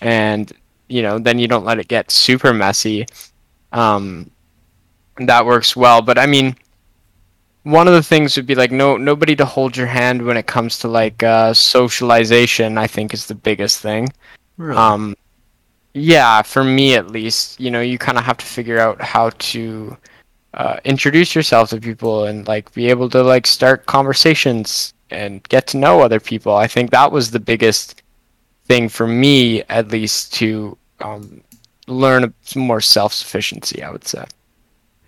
and, 0.00 0.50
you 0.88 1.02
know, 1.02 1.18
then 1.18 1.38
you 1.38 1.48
don't 1.48 1.66
let 1.66 1.78
it 1.78 1.88
get 1.88 2.10
super 2.10 2.54
messy. 2.54 3.04
Um, 3.72 4.30
that 5.18 5.44
works 5.44 5.76
well. 5.76 6.00
But 6.00 6.18
I 6.18 6.24
mean, 6.24 6.56
one 7.66 7.88
of 7.88 7.94
the 7.94 8.02
things 8.02 8.36
would 8.36 8.46
be 8.46 8.54
like 8.54 8.70
no 8.70 8.96
nobody 8.96 9.34
to 9.34 9.44
hold 9.44 9.76
your 9.76 9.88
hand 9.88 10.22
when 10.22 10.36
it 10.36 10.46
comes 10.46 10.78
to 10.78 10.88
like 10.88 11.24
uh, 11.24 11.52
socialization. 11.52 12.78
I 12.78 12.86
think 12.86 13.12
is 13.12 13.26
the 13.26 13.34
biggest 13.34 13.80
thing. 13.80 14.08
Really? 14.56 14.78
Um, 14.78 15.16
yeah, 15.92 16.42
for 16.42 16.62
me 16.62 16.94
at 16.94 17.10
least, 17.10 17.58
you 17.58 17.72
know, 17.72 17.80
you 17.80 17.98
kind 17.98 18.18
of 18.18 18.24
have 18.24 18.36
to 18.36 18.46
figure 18.46 18.78
out 18.78 19.02
how 19.02 19.30
to 19.30 19.96
uh, 20.54 20.76
introduce 20.84 21.34
yourself 21.34 21.70
to 21.70 21.80
people 21.80 22.26
and 22.26 22.46
like 22.46 22.72
be 22.72 22.88
able 22.88 23.10
to 23.10 23.22
like 23.22 23.48
start 23.48 23.86
conversations 23.86 24.94
and 25.10 25.42
get 25.48 25.66
to 25.68 25.76
know 25.76 26.00
other 26.02 26.20
people. 26.20 26.54
I 26.54 26.68
think 26.68 26.92
that 26.92 27.10
was 27.10 27.32
the 27.32 27.40
biggest 27.40 28.00
thing 28.66 28.88
for 28.88 29.08
me, 29.08 29.64
at 29.64 29.88
least, 29.88 30.32
to 30.34 30.78
um, 31.00 31.40
learn 31.88 32.32
some 32.42 32.62
more 32.62 32.80
self 32.80 33.12
sufficiency. 33.12 33.82
I 33.82 33.90
would 33.90 34.06
say. 34.06 34.24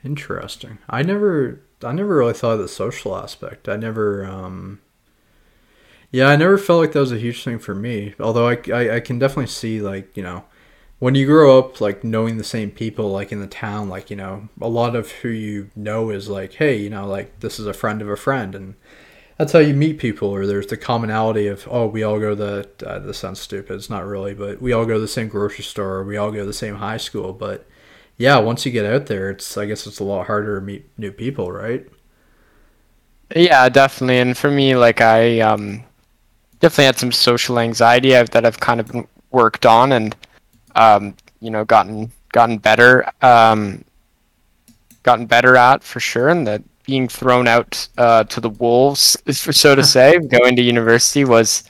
Interesting. 0.05 0.79
I 0.91 1.03
never 1.03 1.61
I 1.83 1.93
never 1.93 2.17
really 2.17 2.33
thought 2.33 2.55
of 2.55 2.59
the 2.59 2.69
social 2.69 3.17
aspect. 3.17 3.69
I 3.69 3.77
never, 3.77 4.27
um, 4.27 4.81
yeah, 6.11 6.29
I 6.29 6.37
never 6.37 6.59
felt 6.59 6.81
like 6.81 6.93
that 6.93 7.01
was 7.01 7.13
a 7.13 7.19
huge 7.19 7.45
thing 7.45 7.59
for 7.59 7.75
me. 7.75 8.15
Although 8.19 8.49
I, 8.49 8.59
I, 8.73 8.97
I 8.97 9.01
can 9.01 9.19
definitely 9.19 9.47
see 9.47 9.81
like 9.81 10.17
you 10.17 10.23
know, 10.23 10.45
when 10.99 11.15
you 11.15 11.27
grow 11.27 11.59
up 11.59 11.81
like 11.81 12.03
knowing 12.03 12.37
the 12.37 12.45
same 12.45 12.71
people 12.71 13.11
like 13.11 13.31
in 13.31 13.41
the 13.41 13.47
town, 13.47 13.89
like 13.89 14.11
you 14.11 14.17
know, 14.17 14.49
a 14.61 14.69
lot 14.69 14.97
of 14.97 15.11
who 15.11 15.29
you 15.29 15.71
know 15.77 16.11
is 16.11 16.29
like, 16.29 16.55
hey, 16.55 16.77
you 16.77 16.91
know, 16.91 17.07
like 17.07 17.41
this 17.41 17.61
is 17.61 17.67
a 17.67 17.75
friend 17.75 18.03
of 18.03 18.09
a 18.09 18.17
friend, 18.17 18.55
and 18.55 18.75
that's 19.37 19.53
how 19.53 19.61
you 19.61 19.75
meet 19.75 19.99
people. 19.99 20.31
Or 20.31 20.47
there's 20.47 20.67
the 20.67 20.77
commonality 20.77 21.47
of 21.47 21.69
oh, 21.71 21.87
we 21.87 22.03
all 22.03 22.19
go 22.19 22.31
to 22.31 22.37
the. 22.37 22.69
Uh, 22.85 22.99
this 22.99 23.19
sounds 23.19 23.41
stupid. 23.41 23.77
It's 23.77 23.91
not 23.91 24.05
really, 24.05 24.35
but 24.35 24.61
we 24.61 24.73
all 24.73 24.87
go 24.87 24.95
to 24.95 25.01
the 25.01 25.07
same 25.07 25.29
grocery 25.29 25.65
store. 25.65 25.99
Or 25.99 26.05
we 26.05 26.17
all 26.17 26.33
go 26.33 26.39
to 26.39 26.47
the 26.47 26.53
same 26.53 26.77
high 26.77 26.97
school, 26.97 27.33
but 27.33 27.68
yeah, 28.19 28.39
once 28.39 28.67
you 28.67 28.73
get 28.73 28.85
out 28.85 29.07
there, 29.07 29.31
it's 29.31 29.57
I 29.57 29.67
guess 29.67 29.87
it's 29.87 30.01
a 30.01 30.05
lot 30.05 30.27
harder 30.27 30.59
to 30.59 30.65
meet 30.65 30.91
new 30.99 31.13
people, 31.13 31.53
right? 31.53 31.89
Yeah, 33.35 33.69
definitely. 33.69 34.19
And 34.19 34.37
for 34.37 34.51
me, 34.51 34.75
like 34.75 35.01
I 35.01 35.41
um, 35.41 35.85
definitely 36.59 36.87
had 36.87 36.99
some 36.99 37.13
social 37.13 37.61
anxiety 37.61 38.11
that 38.11 38.45
I've 38.45 38.59
kind 38.59 38.81
of 38.81 39.07
worked 39.31 39.67
on 39.67 39.93
and 39.93 40.17
um, 40.75 41.15
you 41.41 41.51
know 41.51 41.65
gotten 41.65 42.11
gotten 42.33 42.59
better 42.59 43.09
um, 43.23 43.85
gotten 45.05 45.27
better 45.27 45.57
at 45.57 45.85
for 45.85 46.01
sure. 46.01 46.29
And 46.29 46.45
that 46.47 46.63
being 46.85 47.07
thrown 47.07 47.47
out 47.47 47.87
uh, 47.99 48.25
to 48.25 48.41
the 48.41 48.51
wolves, 48.51 49.17
so 49.31 49.77
to 49.77 49.85
say, 49.85 50.19
going 50.19 50.57
to 50.57 50.63
university 50.63 51.25
was 51.25 51.63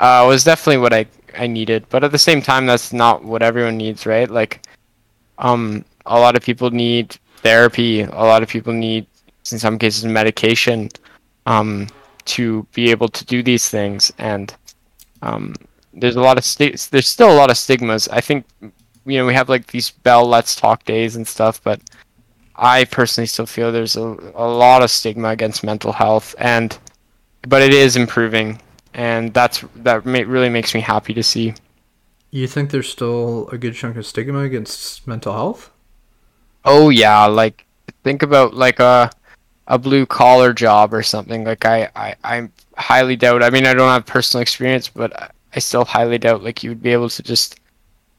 uh, 0.00 0.24
was 0.26 0.42
definitely 0.42 0.78
what 0.78 0.92
I 0.92 1.06
I 1.38 1.46
needed. 1.46 1.86
But 1.88 2.02
at 2.02 2.10
the 2.10 2.18
same 2.18 2.42
time, 2.42 2.66
that's 2.66 2.92
not 2.92 3.22
what 3.22 3.42
everyone 3.42 3.76
needs, 3.76 4.06
right? 4.06 4.28
Like 4.28 4.66
um, 5.38 5.84
a 6.06 6.18
lot 6.18 6.36
of 6.36 6.42
people 6.42 6.70
need 6.70 7.16
therapy. 7.38 8.02
A 8.02 8.10
lot 8.10 8.42
of 8.42 8.48
people 8.48 8.72
need, 8.72 9.06
in 9.50 9.58
some 9.58 9.78
cases, 9.78 10.04
medication 10.04 10.90
um, 11.46 11.88
to 12.26 12.66
be 12.72 12.90
able 12.90 13.08
to 13.08 13.24
do 13.24 13.42
these 13.42 13.68
things. 13.68 14.12
And 14.18 14.54
um, 15.22 15.54
there's 15.92 16.16
a 16.16 16.20
lot 16.20 16.38
of 16.38 16.44
st- 16.44 16.88
there's 16.90 17.08
still 17.08 17.32
a 17.32 17.36
lot 17.36 17.50
of 17.50 17.56
stigmas. 17.56 18.08
I 18.08 18.20
think 18.20 18.46
you 18.60 19.18
know 19.18 19.26
we 19.26 19.34
have 19.34 19.48
like 19.48 19.66
these 19.68 19.90
Bell 19.90 20.26
Let's 20.26 20.54
Talk 20.56 20.84
days 20.84 21.16
and 21.16 21.26
stuff, 21.26 21.62
but 21.62 21.80
I 22.56 22.84
personally 22.84 23.26
still 23.26 23.46
feel 23.46 23.72
there's 23.72 23.96
a, 23.96 24.16
a 24.34 24.48
lot 24.48 24.82
of 24.82 24.90
stigma 24.90 25.28
against 25.28 25.64
mental 25.64 25.92
health, 25.92 26.34
and 26.38 26.76
but 27.48 27.62
it 27.62 27.74
is 27.74 27.96
improving, 27.96 28.60
and 28.94 29.32
that's 29.34 29.64
that 29.76 30.04
really 30.04 30.48
makes 30.48 30.74
me 30.74 30.80
happy 30.80 31.14
to 31.14 31.22
see. 31.22 31.54
You 32.34 32.48
think 32.48 32.72
there's 32.72 32.88
still 32.88 33.48
a 33.52 33.58
good 33.58 33.76
chunk 33.76 33.96
of 33.96 34.04
stigma 34.04 34.40
against 34.40 35.06
mental 35.06 35.32
health? 35.34 35.70
Oh 36.64 36.88
yeah, 36.88 37.26
like 37.26 37.64
think 38.02 38.24
about 38.24 38.54
like 38.54 38.80
a 38.80 39.08
a 39.68 39.78
blue 39.78 40.04
collar 40.04 40.52
job 40.52 40.92
or 40.92 41.04
something. 41.04 41.44
Like 41.44 41.64
I 41.64 41.88
I 41.94 42.16
I 42.24 42.48
highly 42.76 43.14
doubt. 43.14 43.44
I 43.44 43.50
mean, 43.50 43.66
I 43.66 43.72
don't 43.72 43.88
have 43.88 44.04
personal 44.04 44.42
experience, 44.42 44.88
but 44.88 45.32
I 45.54 45.60
still 45.60 45.84
highly 45.84 46.18
doubt 46.18 46.42
like 46.42 46.64
you 46.64 46.70
would 46.70 46.82
be 46.82 46.90
able 46.90 47.08
to 47.08 47.22
just 47.22 47.60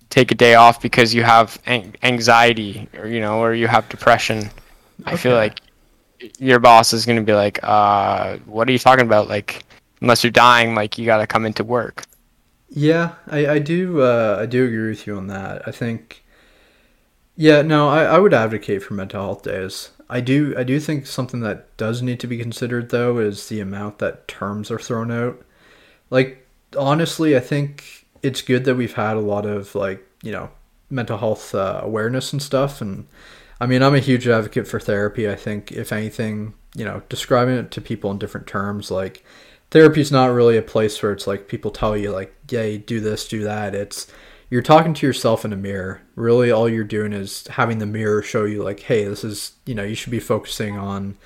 take 0.09 0.31
a 0.31 0.35
day 0.35 0.55
off 0.55 0.81
because 0.81 1.13
you 1.13 1.23
have 1.23 1.61
anxiety 1.67 2.87
or 2.97 3.07
you 3.07 3.19
know 3.19 3.39
or 3.39 3.53
you 3.53 3.67
have 3.67 3.89
depression. 3.89 4.37
Okay. 5.01 5.11
I 5.11 5.17
feel 5.17 5.35
like 5.35 5.59
your 6.39 6.59
boss 6.59 6.93
is 6.93 7.05
going 7.05 7.17
to 7.17 7.21
be 7.21 7.33
like, 7.33 7.59
uh, 7.63 8.37
"What 8.45 8.69
are 8.69 8.71
you 8.71 8.79
talking 8.79 9.07
about?" 9.07 9.27
Like, 9.27 9.65
unless 9.99 10.23
you're 10.23 10.31
dying, 10.31 10.73
like 10.73 10.97
you 10.97 11.05
got 11.05 11.17
to 11.17 11.27
come 11.27 11.45
into 11.45 11.65
work. 11.65 12.05
Yeah, 12.75 13.15
I, 13.27 13.47
I 13.47 13.59
do 13.59 14.01
uh, 14.01 14.37
I 14.39 14.45
do 14.45 14.65
agree 14.65 14.89
with 14.89 15.07
you 15.07 15.17
on 15.17 15.27
that. 15.27 15.67
I 15.67 15.71
think 15.71 16.23
yeah, 17.35 17.61
no, 17.61 17.89
I, 17.89 18.03
I 18.03 18.19
would 18.19 18.33
advocate 18.33 18.83
for 18.83 18.93
mental 18.93 19.21
health 19.21 19.43
days. 19.43 19.91
I 20.09 20.21
do 20.21 20.53
I 20.57 20.63
do 20.63 20.79
think 20.79 21.05
something 21.07 21.41
that 21.41 21.75
does 21.77 22.01
need 22.01 22.19
to 22.21 22.27
be 22.27 22.37
considered 22.37 22.89
though 22.89 23.17
is 23.19 23.49
the 23.49 23.59
amount 23.59 23.99
that 23.99 24.27
terms 24.27 24.71
are 24.71 24.79
thrown 24.79 25.11
out. 25.11 25.43
Like 26.09 26.47
honestly, 26.77 27.35
I 27.37 27.39
think 27.41 28.05
it's 28.23 28.41
good 28.41 28.65
that 28.65 28.75
we've 28.75 28.93
had 28.95 29.17
a 29.17 29.21
lot 29.21 29.45
of 29.45 29.75
like, 29.75 30.05
you 30.23 30.31
know, 30.31 30.49
mental 30.89 31.17
health 31.17 31.55
uh, 31.55 31.81
awareness 31.83 32.33
and 32.33 32.41
stuff 32.41 32.81
and 32.81 33.07
I 33.61 33.67
mean, 33.67 33.81
I'm 33.83 33.95
a 33.95 33.99
huge 33.99 34.27
advocate 34.27 34.67
for 34.67 34.79
therapy. 34.81 35.29
I 35.29 35.35
think 35.35 35.71
if 35.71 35.93
anything, 35.93 36.55
you 36.75 36.85
know, 36.85 37.03
describing 37.09 37.55
it 37.57 37.71
to 37.71 37.81
people 37.81 38.11
in 38.11 38.19
different 38.19 38.47
terms 38.47 38.91
like 38.91 39.23
therapy 39.71 40.01
is 40.01 40.11
not 40.11 40.33
really 40.33 40.57
a 40.57 40.61
place 40.61 41.01
where 41.01 41.11
it's 41.11 41.27
like 41.27 41.47
people 41.47 41.71
tell 41.71 41.95
you 41.97 42.11
like, 42.11 42.35
"Yeah, 42.49 42.77
do 42.77 42.99
this, 42.99 43.27
do 43.27 43.43
that." 43.43 43.75
It's 43.75 44.07
you're 44.49 44.61
talking 44.61 44.93
to 44.93 45.07
yourself 45.07 45.43
in 45.43 45.53
a 45.53 45.57
mirror. 45.57 46.01
Really, 46.15 46.51
all 46.51 46.69
you're 46.69 46.83
doing 46.83 47.13
is 47.13 47.47
having 47.47 47.79
the 47.79 47.85
mirror 47.85 48.21
show 48.21 48.45
you, 48.45 48.63
like, 48.63 48.81
hey, 48.81 49.03
this 49.05 49.23
is, 49.23 49.53
you 49.65 49.73
know, 49.73 49.83
you 49.83 49.95
should 49.95 50.11
be 50.11 50.19
focusing 50.19 50.77
on, 50.77 51.17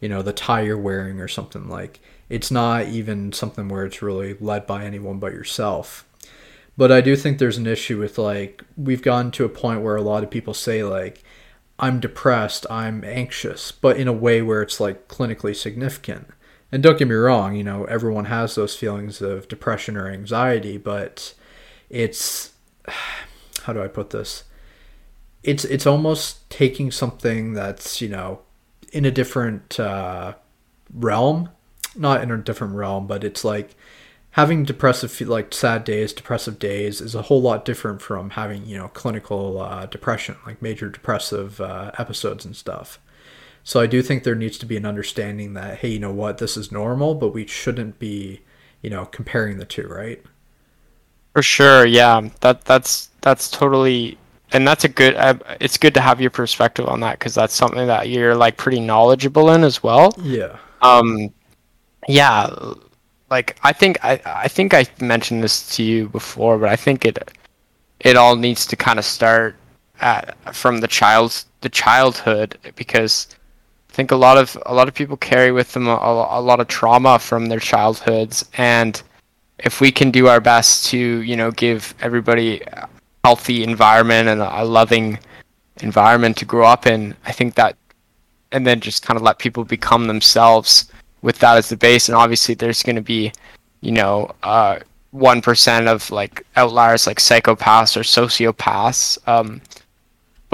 you 0.00 0.08
know, 0.08 0.22
the 0.22 0.32
tie 0.32 0.62
you're 0.62 0.76
wearing 0.76 1.20
or 1.20 1.28
something. 1.28 1.68
Like, 1.68 2.00
it's 2.28 2.50
not 2.50 2.86
even 2.88 3.32
something 3.32 3.68
where 3.68 3.84
it's 3.84 4.02
really 4.02 4.34
led 4.40 4.66
by 4.66 4.84
anyone 4.84 5.18
but 5.18 5.32
yourself. 5.32 6.04
But 6.76 6.90
I 6.90 7.00
do 7.00 7.14
think 7.14 7.38
there's 7.38 7.58
an 7.58 7.68
issue 7.68 8.00
with, 8.00 8.18
like, 8.18 8.64
we've 8.76 9.02
gotten 9.02 9.30
to 9.32 9.44
a 9.44 9.48
point 9.48 9.82
where 9.82 9.96
a 9.96 10.02
lot 10.02 10.24
of 10.24 10.30
people 10.30 10.54
say, 10.54 10.82
like, 10.82 11.22
I'm 11.78 12.00
depressed, 12.00 12.66
I'm 12.68 13.04
anxious, 13.04 13.70
but 13.70 13.96
in 13.96 14.08
a 14.08 14.12
way 14.12 14.42
where 14.42 14.62
it's, 14.62 14.80
like, 14.80 15.06
clinically 15.06 15.54
significant. 15.54 16.26
And 16.74 16.82
don't 16.82 16.98
get 16.98 17.06
me 17.06 17.14
wrong, 17.14 17.54
you 17.54 17.62
know, 17.62 17.84
everyone 17.84 18.24
has 18.24 18.56
those 18.56 18.74
feelings 18.74 19.22
of 19.22 19.46
depression 19.46 19.96
or 19.96 20.08
anxiety, 20.08 20.76
but 20.76 21.32
it's 21.88 22.50
how 23.62 23.72
do 23.72 23.80
I 23.80 23.86
put 23.86 24.10
this? 24.10 24.42
It's 25.44 25.64
it's 25.64 25.86
almost 25.86 26.50
taking 26.50 26.90
something 26.90 27.52
that's 27.52 28.00
you 28.00 28.08
know 28.08 28.40
in 28.92 29.04
a 29.04 29.12
different 29.12 29.78
uh, 29.78 30.34
realm, 30.92 31.50
not 31.94 32.24
in 32.24 32.32
a 32.32 32.38
different 32.38 32.74
realm, 32.74 33.06
but 33.06 33.22
it's 33.22 33.44
like 33.44 33.76
having 34.32 34.64
depressive 34.64 35.20
like 35.28 35.54
sad 35.54 35.84
days, 35.84 36.12
depressive 36.12 36.58
days 36.58 37.00
is 37.00 37.14
a 37.14 37.22
whole 37.22 37.40
lot 37.40 37.64
different 37.64 38.02
from 38.02 38.30
having 38.30 38.66
you 38.66 38.76
know 38.76 38.88
clinical 38.88 39.60
uh, 39.60 39.86
depression, 39.86 40.34
like 40.44 40.60
major 40.60 40.88
depressive 40.88 41.60
uh, 41.60 41.92
episodes 41.98 42.44
and 42.44 42.56
stuff. 42.56 42.98
So 43.64 43.80
I 43.80 43.86
do 43.86 44.02
think 44.02 44.22
there 44.22 44.34
needs 44.34 44.58
to 44.58 44.66
be 44.66 44.76
an 44.76 44.86
understanding 44.86 45.54
that 45.54 45.78
hey, 45.78 45.88
you 45.88 45.98
know 45.98 46.12
what, 46.12 46.38
this 46.38 46.56
is 46.56 46.70
normal, 46.70 47.14
but 47.14 47.30
we 47.30 47.46
shouldn't 47.46 47.98
be 47.98 48.42
you 48.82 48.90
know 48.90 49.06
comparing 49.06 49.58
the 49.58 49.64
two, 49.64 49.88
right? 49.88 50.22
For 51.32 51.42
sure, 51.42 51.84
yeah. 51.84 52.28
That 52.40 52.64
that's 52.64 53.08
that's 53.22 53.50
totally 53.50 54.18
and 54.54 54.66
that's 54.66 54.84
a 54.84 54.88
good 54.88 55.16
uh, 55.16 55.34
it's 55.60 55.76
good 55.76 55.92
to 55.94 56.00
have 56.00 56.20
your 56.20 56.30
perspective 56.30 56.86
on 56.86 57.00
that 57.00 57.18
because 57.18 57.34
that's 57.34 57.54
something 57.54 57.86
that 57.86 58.08
you're 58.08 58.34
like 58.34 58.56
pretty 58.56 58.80
knowledgeable 58.80 59.50
in 59.50 59.64
as 59.64 59.82
well 59.82 60.14
yeah 60.22 60.56
um 60.80 61.32
yeah 62.08 62.48
like 63.30 63.58
i 63.62 63.72
think 63.72 64.02
i 64.04 64.20
i 64.24 64.48
think 64.48 64.72
i 64.72 64.86
mentioned 65.00 65.42
this 65.42 65.74
to 65.74 65.82
you 65.82 66.08
before 66.08 66.56
but 66.56 66.68
i 66.68 66.76
think 66.76 67.04
it 67.04 67.18
it 68.00 68.16
all 68.16 68.36
needs 68.36 68.64
to 68.64 68.76
kind 68.76 68.98
of 68.98 69.04
start 69.04 69.56
at 70.00 70.36
from 70.54 70.80
the 70.80 70.88
child's 70.88 71.46
the 71.62 71.68
childhood 71.68 72.56
because 72.76 73.28
i 73.94 73.96
think 73.96 74.10
a 74.10 74.16
lot 74.16 74.36
of 74.36 74.58
a 74.66 74.74
lot 74.74 74.88
of 74.88 74.94
people 74.94 75.16
carry 75.16 75.52
with 75.52 75.72
them 75.72 75.86
a, 75.86 75.92
a 75.92 76.40
lot 76.40 76.58
of 76.58 76.66
trauma 76.66 77.16
from 77.16 77.46
their 77.46 77.60
childhoods. 77.60 78.44
And 78.58 79.00
if 79.60 79.80
we 79.80 79.92
can 79.92 80.10
do 80.10 80.26
our 80.26 80.40
best 80.40 80.86
to 80.86 80.98
you 80.98 81.36
know 81.36 81.52
give 81.52 81.94
everybody 82.00 82.60
a 82.62 82.88
healthy 83.24 83.62
environment 83.62 84.28
and 84.28 84.40
a 84.40 84.64
loving 84.64 85.16
environment 85.80 86.36
to 86.36 86.44
grow 86.44 86.66
up 86.66 86.86
in 86.86 87.16
i 87.24 87.32
think 87.32 87.54
that 87.54 87.76
and 88.52 88.66
then 88.66 88.80
just 88.80 89.04
kind 89.04 89.16
of 89.16 89.22
let 89.22 89.38
people 89.38 89.64
become 89.64 90.06
themselves 90.06 90.90
with 91.22 91.38
that 91.38 91.56
as 91.56 91.68
the 91.68 91.76
base. 91.76 92.08
And 92.08 92.16
obviously 92.16 92.54
there's 92.56 92.82
going 92.82 92.96
to 92.96 93.02
be 93.02 93.32
you 93.80 93.92
know 93.92 94.34
uh, 94.42 94.80
1% 95.14 95.86
of 95.86 96.10
like 96.10 96.44
outliers 96.56 97.06
like 97.06 97.18
psychopaths 97.18 97.96
or 97.96 98.00
sociopaths. 98.00 99.18
Um, 99.28 99.60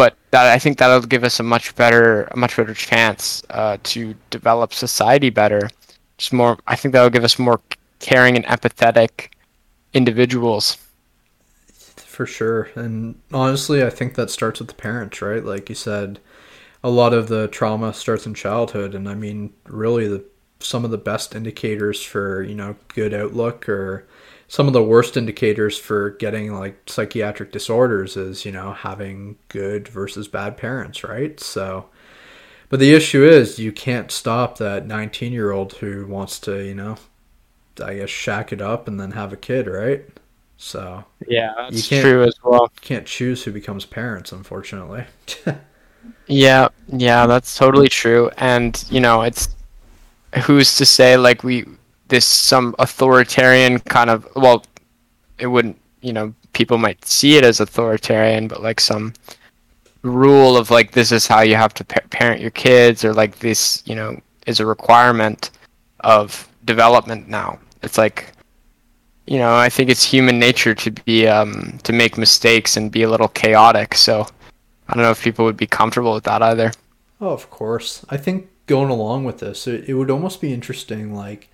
but 0.01 0.17
that 0.31 0.47
I 0.47 0.59
think 0.59 0.79
that'll 0.79 1.03
give 1.03 1.25
us 1.25 1.41
a 1.41 1.43
much 1.43 1.75
better 1.77 2.23
a 2.31 2.37
much 2.39 2.57
better 2.57 2.73
chance 2.73 3.43
uh, 3.51 3.77
to 3.83 4.15
develop 4.31 4.73
society 4.73 5.29
better. 5.29 5.69
Just 6.17 6.33
more, 6.33 6.57
I 6.67 6.75
think 6.75 6.93
that'll 6.93 7.11
give 7.11 7.23
us 7.23 7.39
more 7.39 7.61
caring 7.99 8.35
and 8.35 8.47
empathetic 8.47 9.29
individuals. 9.93 10.79
For 11.97 12.25
sure. 12.25 12.71
And 12.75 13.21
honestly, 13.31 13.85
I 13.85 13.91
think 13.91 14.15
that 14.15 14.31
starts 14.31 14.61
with 14.61 14.69
the 14.69 14.75
parents, 14.75 15.21
right? 15.21 15.45
Like 15.45 15.69
you 15.69 15.75
said, 15.75 16.19
a 16.83 16.89
lot 16.89 17.13
of 17.13 17.29
the 17.29 17.49
trauma 17.49 17.93
starts 17.93 18.25
in 18.25 18.33
childhood 18.33 18.95
and 18.95 19.07
I 19.07 19.15
mean 19.15 19.53
really 19.67 20.09
the 20.09 20.25
some 20.61 20.83
of 20.83 20.91
the 20.91 21.05
best 21.13 21.35
indicators 21.35 22.03
for, 22.03 22.43
you 22.43 22.55
know, 22.55 22.75
good 22.89 23.13
outlook 23.13 23.69
or 23.69 24.07
some 24.51 24.67
of 24.67 24.73
the 24.73 24.83
worst 24.83 25.17
indicators 25.17 25.79
for 25.79 26.11
getting 26.11 26.53
like 26.53 26.77
psychiatric 26.87 27.53
disorders 27.53 28.17
is, 28.17 28.45
you 28.45 28.51
know, 28.51 28.73
having 28.73 29.39
good 29.47 29.87
versus 29.87 30.27
bad 30.27 30.57
parents, 30.57 31.05
right? 31.05 31.39
So 31.39 31.87
but 32.69 32.81
the 32.81 32.93
issue 32.93 33.25
is 33.25 33.61
you 33.61 33.71
can't 33.71 34.11
stop 34.11 34.59
that 34.59 34.89
19 34.89 35.33
year 35.33 35.53
old 35.53 35.75
who 35.75 36.05
wants 36.05 36.41
to, 36.41 36.65
you 36.67 36.75
know, 36.75 36.97
I 37.81 37.95
guess 37.95 38.11
shack 38.11 38.53
it 38.53 38.61
up 38.61 38.89
and 38.89 38.99
then 38.99 39.13
have 39.13 39.33
a 39.33 39.37
kid, 39.37 39.69
right? 39.69 40.05
So 40.57 41.05
yeah, 41.29 41.55
that's 41.57 41.87
true 41.87 42.25
as 42.25 42.35
well. 42.43 42.73
Can't 42.81 43.07
choose 43.07 43.45
who 43.45 43.53
becomes 43.53 43.87
parents, 43.87 44.33
unfortunately. 44.33 45.05
yeah, 46.27 46.71
yeah, 46.89 47.29
that's 47.29 47.57
totally 47.57 47.89
true. 47.89 48.33
And 48.37 48.85
you 48.91 48.99
know, 48.99 49.23
it's 49.23 49.49
who's 50.45 50.75
to 50.79 50.85
say 50.85 51.17
like 51.17 51.45
we 51.45 51.67
this 52.11 52.27
some 52.27 52.75
authoritarian 52.79 53.81
kind 53.81 54.11
of 54.11 54.29
well, 54.37 54.65
it 55.39 55.47
wouldn't 55.47 55.79
you 56.03 56.13
know 56.13 56.35
people 56.53 56.79
might 56.79 57.05
see 57.05 57.37
it 57.37 57.45
as 57.45 57.61
authoritarian, 57.61 58.47
but 58.47 58.63
like 58.63 58.81
some 58.81 59.15
rule 60.03 60.57
of 60.57 60.71
like 60.71 60.93
this 60.93 61.13
is 61.13 61.27
how 61.27 61.41
you 61.41 61.57
have 61.57 61.75
to 61.75 61.85
parent 61.85 62.41
your 62.41 62.51
kids 62.51 63.05
or 63.05 63.13
like 63.13 63.39
this 63.39 63.83
you 63.87 63.95
know 63.95 64.19
is 64.47 64.61
a 64.61 64.67
requirement 64.67 65.51
of 66.01 66.49
development 66.65 67.29
now. 67.29 67.59
It's 67.83 67.99
like, 67.99 68.33
you 69.27 69.39
know, 69.39 69.55
I 69.55 69.69
think 69.69 69.91
it's 69.91 70.05
human 70.05 70.39
nature 70.39 70.75
to 70.75 70.91
be 70.91 71.27
um, 71.27 71.79
to 71.85 71.93
make 71.93 72.19
mistakes 72.19 72.77
and 72.77 72.91
be 72.91 73.03
a 73.03 73.11
little 73.11 73.29
chaotic. 73.29 73.95
So 73.95 74.27
I 74.89 74.95
don't 74.95 75.03
know 75.03 75.11
if 75.11 75.23
people 75.23 75.45
would 75.45 75.57
be 75.57 75.67
comfortable 75.67 76.15
with 76.15 76.25
that 76.25 76.43
either. 76.43 76.73
Oh, 77.21 77.31
of 77.31 77.51
course. 77.51 78.05
I 78.09 78.17
think 78.17 78.49
going 78.67 78.91
along 78.91 79.25
with 79.25 79.39
this, 79.39 79.67
it, 79.67 79.89
it 79.89 79.95
would 79.95 80.11
almost 80.11 80.41
be 80.41 80.53
interesting. 80.53 81.15
Like, 81.15 81.50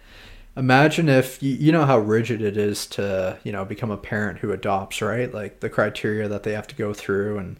imagine 0.56 1.08
if 1.08 1.42
you, 1.42 1.54
you 1.54 1.72
know 1.72 1.84
how 1.84 1.98
rigid 1.98 2.40
it 2.40 2.56
is 2.56 2.86
to 2.86 3.38
you 3.44 3.52
know 3.52 3.64
become 3.64 3.90
a 3.90 3.96
parent 3.96 4.38
who 4.38 4.52
adopts, 4.52 5.02
right? 5.02 5.32
Like 5.32 5.60
the 5.60 5.70
criteria 5.70 6.28
that 6.28 6.42
they 6.42 6.52
have 6.52 6.66
to 6.68 6.74
go 6.74 6.92
through 6.92 7.38
and 7.38 7.58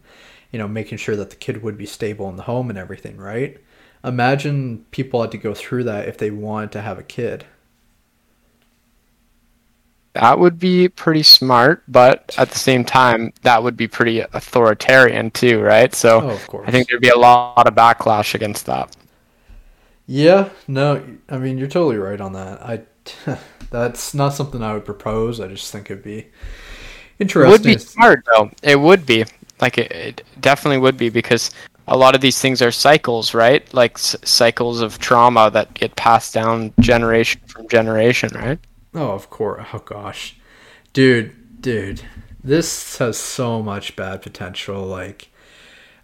you 0.51 0.59
know 0.59 0.69
making 0.69 0.99
sure 0.99 1.17
that 1.17 1.31
the 1.31 1.37
kid 1.37 1.63
would 1.63 1.77
be 1.77 1.87
stable 1.87 2.29
in 2.29 2.37
the 2.37 2.45
home 2.45 2.71
and 2.71 2.79
everything, 2.79 3.17
right? 3.17 3.59
Imagine 4.05 4.85
people 4.91 5.21
had 5.21 5.33
to 5.33 5.39
go 5.39 5.55
through 5.55 5.85
that 5.85 6.09
if 6.09 6.19
they 6.19 6.31
wanted 6.31 6.73
to 6.73 6.81
have 6.81 6.99
a 6.99 7.03
kid. 7.03 7.45
That 10.15 10.39
would 10.39 10.59
be 10.59 10.89
pretty 10.89 11.23
smart, 11.23 11.83
but 11.89 12.35
at 12.39 12.51
the 12.51 12.59
same 12.59 12.87
time, 12.87 13.35
that 13.43 13.63
would 13.63 13.77
be 13.77 13.87
pretty 13.87 14.21
authoritarian 14.21 15.31
too, 15.31 15.61
right? 15.61 15.95
So 15.95 16.39
oh, 16.51 16.63
I 16.65 16.71
think 16.71 16.89
there'd 16.89 17.03
be 17.03 17.11
a 17.11 17.19
lot 17.19 17.67
of 17.67 17.75
backlash 17.75 18.35
against 18.35 18.65
that. 18.65 18.97
Yeah, 20.07 20.51
no, 20.69 21.05
I 21.29 21.39
mean 21.39 21.59
you're 21.59 21.69
totally 21.69 21.97
right 21.97 22.21
on 22.21 22.33
that. 22.35 22.63
I 22.63 22.83
that's 23.71 24.15
not 24.15 24.35
something 24.35 24.63
I 24.63 24.75
would 24.75 24.85
propose. 24.85 25.41
I 25.41 25.49
just 25.49 25.73
think 25.73 25.91
it'd 25.91 26.05
be 26.05 26.27
interesting. 27.19 27.49
It 27.49 27.51
would 27.51 27.63
be 27.63 27.79
smart 27.79 28.25
though. 28.27 28.51
It 28.63 28.81
would 28.81 29.07
be 29.07 29.25
like 29.61 29.79
it, 29.79 29.91
it 29.93 30.27
definitely 30.41 30.79
would 30.79 30.97
be 30.97 31.09
because 31.09 31.51
a 31.89 31.97
lot 31.97 32.15
of 32.15 32.21
these 32.21 32.41
things 32.41 32.63
are 32.63 32.73
cycles, 32.73 33.35
right? 33.35 33.73
Like 33.75 33.95
s- 33.97 34.17
cycles 34.25 34.81
of 34.81 34.99
trauma 34.99 35.51
that 35.53 35.75
get 35.75 35.97
passed 35.97 36.35
down 36.35 36.75
generation 36.81 37.41
from 37.47 37.69
generation, 37.69 38.31
right? 38.35 38.59
Oh, 38.95 39.11
of 39.13 39.31
course. 39.31 39.67
Oh 39.73 39.79
gosh, 39.79 40.37
dude, 40.93 41.61
dude, 41.61 42.03
this 42.43 42.99
has 42.99 43.19
so 43.19 43.63
much 43.63 43.97
bad 43.97 44.23
potential. 44.23 44.85
Like, 44.85 45.29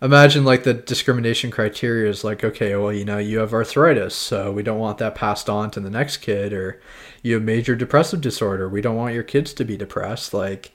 imagine 0.02 0.44
like 0.44 0.64
the 0.64 0.74
discrimination 0.74 1.50
criteria 1.50 2.10
is 2.10 2.24
like, 2.24 2.44
okay, 2.44 2.74
well, 2.76 2.92
you 2.92 3.04
know, 3.04 3.18
you 3.18 3.38
have 3.38 3.54
arthritis, 3.54 4.14
so 4.14 4.52
we 4.52 4.62
don't 4.62 4.78
want 4.78 4.98
that 4.98 5.14
passed 5.14 5.48
on 5.48 5.70
to 5.70 5.80
the 5.80 5.90
next 5.90 6.18
kid, 6.18 6.52
or 6.52 6.80
you 7.22 7.34
have 7.34 7.42
major 7.42 7.76
depressive 7.76 8.20
disorder, 8.20 8.68
we 8.68 8.80
don't 8.80 8.96
want 8.96 9.14
your 9.14 9.22
kids 9.22 9.54
to 9.54 9.64
be 9.64 9.76
depressed. 9.76 10.34
Like, 10.34 10.72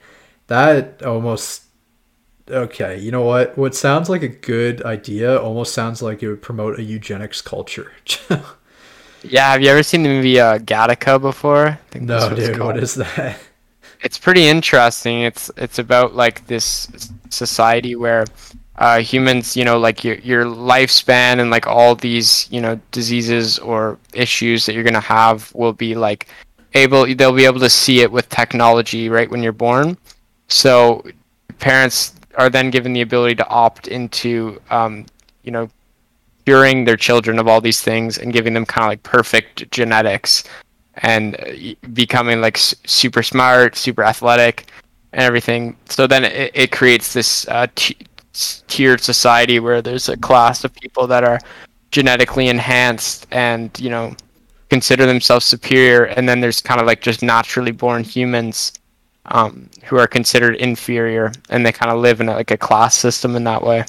that 0.48 1.02
almost 1.02 1.64
okay, 2.50 2.98
you 2.98 3.10
know 3.10 3.22
what? 3.22 3.56
What 3.58 3.74
sounds 3.74 4.08
like 4.08 4.22
a 4.22 4.28
good 4.28 4.82
idea 4.82 5.38
almost 5.38 5.74
sounds 5.74 6.00
like 6.00 6.22
it 6.22 6.28
would 6.28 6.42
promote 6.42 6.78
a 6.78 6.82
eugenics 6.82 7.42
culture. 7.42 7.92
Yeah, 9.22 9.50
have 9.50 9.62
you 9.62 9.68
ever 9.68 9.82
seen 9.82 10.02
the 10.02 10.08
movie 10.08 10.38
uh, 10.38 10.58
Gattaca 10.58 11.20
before? 11.20 11.66
I 11.68 11.74
think 11.90 12.06
that's 12.06 12.24
no, 12.24 12.30
what 12.30 12.36
dude, 12.36 12.60
what 12.60 12.78
is 12.78 12.94
that? 12.94 13.38
It's 14.00 14.16
pretty 14.16 14.46
interesting. 14.46 15.22
It's 15.22 15.50
it's 15.56 15.80
about 15.80 16.14
like 16.14 16.46
this 16.46 17.10
society 17.30 17.96
where 17.96 18.26
uh, 18.78 19.00
humans, 19.00 19.56
you 19.56 19.64
know, 19.64 19.78
like 19.78 20.04
your 20.04 20.16
your 20.16 20.44
lifespan 20.44 21.40
and 21.40 21.50
like 21.50 21.66
all 21.66 21.94
these, 21.94 22.46
you 22.50 22.60
know, 22.60 22.80
diseases 22.92 23.58
or 23.58 23.98
issues 24.14 24.64
that 24.66 24.74
you're 24.74 24.84
gonna 24.84 25.00
have 25.00 25.52
will 25.54 25.72
be 25.72 25.94
like 25.94 26.28
able. 26.74 27.04
They'll 27.14 27.32
be 27.32 27.44
able 27.44 27.60
to 27.60 27.70
see 27.70 28.00
it 28.00 28.10
with 28.10 28.28
technology 28.28 29.08
right 29.08 29.28
when 29.28 29.42
you're 29.42 29.52
born. 29.52 29.98
So 30.46 31.04
parents 31.58 32.14
are 32.36 32.48
then 32.48 32.70
given 32.70 32.92
the 32.92 33.00
ability 33.00 33.34
to 33.36 33.48
opt 33.48 33.88
into, 33.88 34.60
um, 34.70 35.06
you 35.42 35.50
know, 35.50 35.68
curing 36.46 36.84
their 36.84 36.96
children 36.96 37.40
of 37.40 37.48
all 37.48 37.60
these 37.60 37.82
things 37.82 38.18
and 38.18 38.32
giving 38.32 38.54
them 38.54 38.64
kind 38.64 38.84
of 38.84 38.90
like 38.90 39.02
perfect 39.02 39.70
genetics 39.72 40.44
and 41.02 41.34
uh, 41.40 41.74
becoming 41.92 42.40
like 42.40 42.56
super 42.56 43.24
smart, 43.24 43.76
super 43.76 44.04
athletic, 44.04 44.66
and 45.12 45.22
everything. 45.22 45.76
So 45.88 46.06
then 46.06 46.24
it, 46.24 46.52
it 46.54 46.70
creates 46.70 47.12
this 47.12 47.46
uh, 47.48 47.66
t- 47.74 47.96
tiered 48.68 49.00
society 49.00 49.60
where 49.60 49.82
there's 49.82 50.08
a 50.08 50.16
class 50.16 50.64
of 50.64 50.74
people 50.74 51.06
that 51.06 51.24
are 51.24 51.40
genetically 51.90 52.48
enhanced 52.48 53.26
and 53.30 53.70
you 53.80 53.90
know 53.90 54.14
consider 54.70 55.06
themselves 55.06 55.44
superior, 55.46 56.04
and 56.04 56.28
then 56.28 56.40
there's 56.40 56.60
kind 56.60 56.80
of 56.80 56.86
like 56.86 57.00
just 57.00 57.22
naturally 57.22 57.72
born 57.72 58.04
humans 58.04 58.72
um, 59.26 59.68
who 59.84 59.98
are 59.98 60.06
considered 60.06 60.56
inferior, 60.56 61.32
and 61.50 61.64
they 61.64 61.72
kind 61.72 61.92
of 61.92 62.00
live 62.00 62.20
in 62.20 62.28
a, 62.28 62.32
like 62.32 62.50
a 62.50 62.56
class 62.56 62.94
system 62.94 63.36
in 63.36 63.44
that 63.44 63.62
way. 63.62 63.84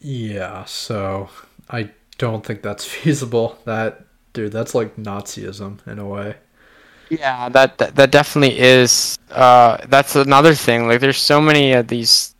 Yeah, 0.00 0.64
so 0.64 1.28
I 1.70 1.90
don't 2.18 2.44
think 2.44 2.62
that's 2.62 2.84
feasible. 2.94 3.58
That 3.64 4.04
dude, 4.32 4.52
that's 4.52 4.74
like 4.74 4.96
Nazism 4.96 5.86
in 5.86 5.98
a 5.98 6.06
way. 6.06 6.36
Yeah, 7.10 7.48
that 7.50 7.78
that, 7.78 7.96
that 7.96 8.10
definitely 8.10 8.58
is. 8.58 9.18
Uh, 9.30 9.78
that's 9.88 10.16
another 10.16 10.54
thing. 10.54 10.88
Like, 10.88 11.00
there's 11.00 11.18
so 11.18 11.40
many 11.40 11.72
of 11.72 11.88
these. 11.88 12.31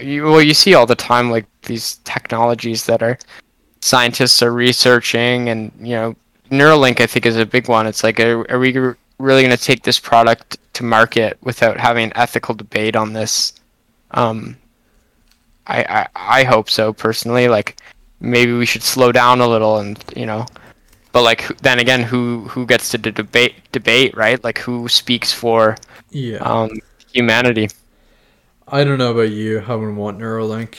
You, 0.00 0.24
well, 0.24 0.42
you 0.42 0.54
see 0.54 0.74
all 0.74 0.86
the 0.86 0.94
time, 0.96 1.30
like 1.30 1.46
these 1.62 1.96
technologies 2.04 2.84
that 2.86 3.02
are 3.02 3.18
scientists 3.80 4.42
are 4.42 4.52
researching, 4.52 5.48
and 5.48 5.72
you 5.80 5.94
know, 5.94 6.16
Neuralink 6.50 7.00
I 7.00 7.06
think 7.06 7.26
is 7.26 7.36
a 7.36 7.46
big 7.46 7.68
one. 7.68 7.86
It's 7.86 8.02
like, 8.04 8.20
are, 8.20 8.50
are 8.50 8.58
we 8.58 8.72
really 8.72 9.42
going 9.42 9.56
to 9.56 9.56
take 9.56 9.82
this 9.82 9.98
product 9.98 10.58
to 10.74 10.84
market 10.84 11.38
without 11.42 11.78
having 11.78 12.04
an 12.04 12.12
ethical 12.16 12.54
debate 12.54 12.96
on 12.96 13.12
this? 13.12 13.54
Um, 14.12 14.56
I, 15.66 15.82
I 15.84 16.40
I 16.40 16.44
hope 16.44 16.70
so 16.70 16.92
personally. 16.92 17.48
Like, 17.48 17.80
maybe 18.20 18.52
we 18.52 18.66
should 18.66 18.82
slow 18.82 19.12
down 19.12 19.40
a 19.40 19.46
little, 19.48 19.78
and 19.78 20.02
you 20.16 20.26
know, 20.26 20.46
but 21.12 21.22
like 21.22 21.58
then 21.58 21.78
again 21.78 22.02
who 22.02 22.46
who 22.48 22.66
gets 22.66 22.88
to 22.90 22.98
debate 22.98 23.54
debate 23.72 24.16
right 24.16 24.42
like 24.44 24.58
who 24.58 24.88
speaks 24.88 25.32
for 25.32 25.76
Yeah. 26.10 26.38
um 26.38 26.70
humanity 27.12 27.68
I 28.70 28.84
don't 28.84 28.98
know 28.98 29.10
about 29.12 29.30
you. 29.30 29.60
I 29.66 29.74
wouldn't 29.74 29.96
want 29.96 30.18
Neuralink. 30.18 30.76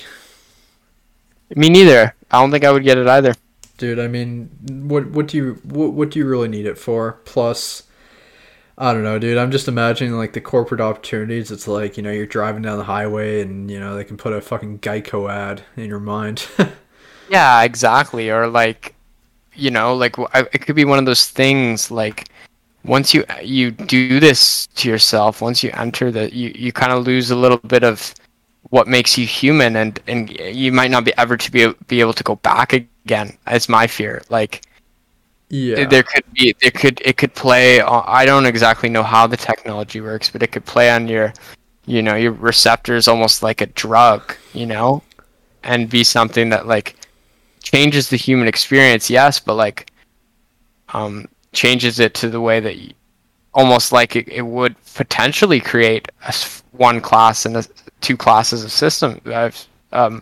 me 1.56 1.68
neither 1.70 2.14
i 2.30 2.40
don't 2.40 2.52
think 2.52 2.64
i 2.64 2.72
would 2.72 2.84
get 2.84 2.98
it 2.98 3.07
either 3.07 3.34
Dude, 3.78 3.98
I 3.98 4.07
mean, 4.10 4.49
what 4.90 5.07
what 5.11 5.28
do 5.30 5.38
you 5.38 5.53
what, 5.64 5.94
what 5.94 6.11
do 6.11 6.20
you 6.20 6.28
really 6.28 6.49
need 6.49 6.66
it 6.66 6.78
for? 6.78 7.14
Plus 7.24 7.84
I 8.78 8.94
don't 8.94 9.03
know, 9.03 9.18
dude. 9.18 9.38
I'm 9.38 9.52
just 9.52 9.70
imagining 9.70 10.16
like 10.18 10.34
the 10.34 10.41
corporate 10.41 10.82
opportunities. 10.82 11.49
It's 11.49 11.66
like, 11.66 11.95
you 11.95 12.03
know, 12.03 12.11
you're 12.11 12.26
driving 12.26 12.61
down 12.61 12.78
the 12.78 12.84
highway 12.84 13.41
and, 13.41 13.72
you 13.72 13.80
know, 13.80 13.95
they 13.95 14.03
can 14.03 14.18
put 14.18 14.34
a 14.34 14.41
fucking 14.41 14.80
Geico 14.80 15.32
ad 15.32 15.64
in 15.78 15.86
your 15.86 15.99
mind. 16.02 16.45
yeah 17.30 17.61
exactly 17.61 18.30
or 18.30 18.48
like 18.48 18.95
you 19.56 19.70
know 19.72 19.95
like 19.95 20.16
it 20.52 20.60
could 20.66 20.76
be 20.76 20.84
one 20.86 20.99
of 20.99 21.06
those 21.06 21.28
things 21.30 21.91
like 21.91 22.28
once 22.84 23.14
you 23.14 23.24
you 23.44 23.72
do 23.72 24.20
this 24.20 24.68
to 24.76 24.90
yourself 24.90 25.42
once 25.42 25.64
you 25.64 25.72
enter 25.74 26.12
the 26.12 26.34
you, 26.34 26.52
you 26.56 26.72
kind 26.72 26.92
of 26.92 27.06
lose 27.06 27.32
a 27.32 27.36
little 27.36 27.58
bit 27.58 27.84
of 27.84 28.14
what 28.70 28.88
makes 28.88 29.18
you 29.18 29.26
human 29.26 29.76
and 29.76 30.00
and 30.08 30.30
you 30.40 30.72
might 30.72 30.92
not 30.92 31.04
be 31.04 31.14
ever 31.18 31.36
to 31.36 31.52
be 31.52 31.72
be 31.88 32.00
able 32.00 32.14
to 32.14 32.24
go 32.24 32.36
back 32.38 32.74
again 32.74 33.36
is 33.52 33.68
my 33.68 33.88
fear 33.88 34.22
like 34.30 34.66
yeah. 35.50 35.86
there 35.86 36.04
could 36.04 36.24
be 36.34 36.56
there 36.62 36.72
could 36.72 37.02
it 37.04 37.18
could 37.18 37.34
play 37.34 37.82
on, 37.82 38.04
i 38.08 38.26
don't 38.26 38.46
exactly 38.46 38.88
know 38.90 39.04
how 39.04 39.26
the 39.26 39.38
technology 39.38 40.00
works 40.00 40.30
but 40.30 40.44
it 40.44 40.48
could 40.48 40.66
play 40.66 40.92
on 40.92 41.08
your 41.08 41.34
you 41.86 42.02
know 42.02 42.16
your 42.16 42.32
receptors 42.32 43.08
almost 43.08 43.42
like 43.42 43.62
a 43.62 43.66
drug 43.68 44.36
you 44.54 44.66
know 44.66 45.02
and 45.64 45.90
be 45.90 46.04
something 46.04 46.50
that 46.50 46.68
like 46.68 46.96
changes 47.62 48.10
the 48.10 48.16
human 48.16 48.48
experience 48.48 49.10
yes 49.10 49.40
but 49.40 49.56
like 49.56 49.92
um 50.94 51.28
changes 51.52 52.00
it 52.00 52.14
to 52.16 52.30
the 52.30 52.42
way 52.42 52.60
that 52.60 52.78
you, 52.78 52.94
almost 53.54 53.92
like 53.92 54.16
it, 54.16 54.28
it 54.28 54.44
would 54.44 54.76
potentially 54.96 55.60
create 55.60 56.08
a 56.28 56.34
one 56.72 57.02
class 57.02 57.46
and 57.46 57.58
a, 57.58 57.64
two 58.02 58.16
classes 58.16 58.64
of 58.64 58.72
system 58.72 59.20
of 59.26 59.68
um 59.92 60.22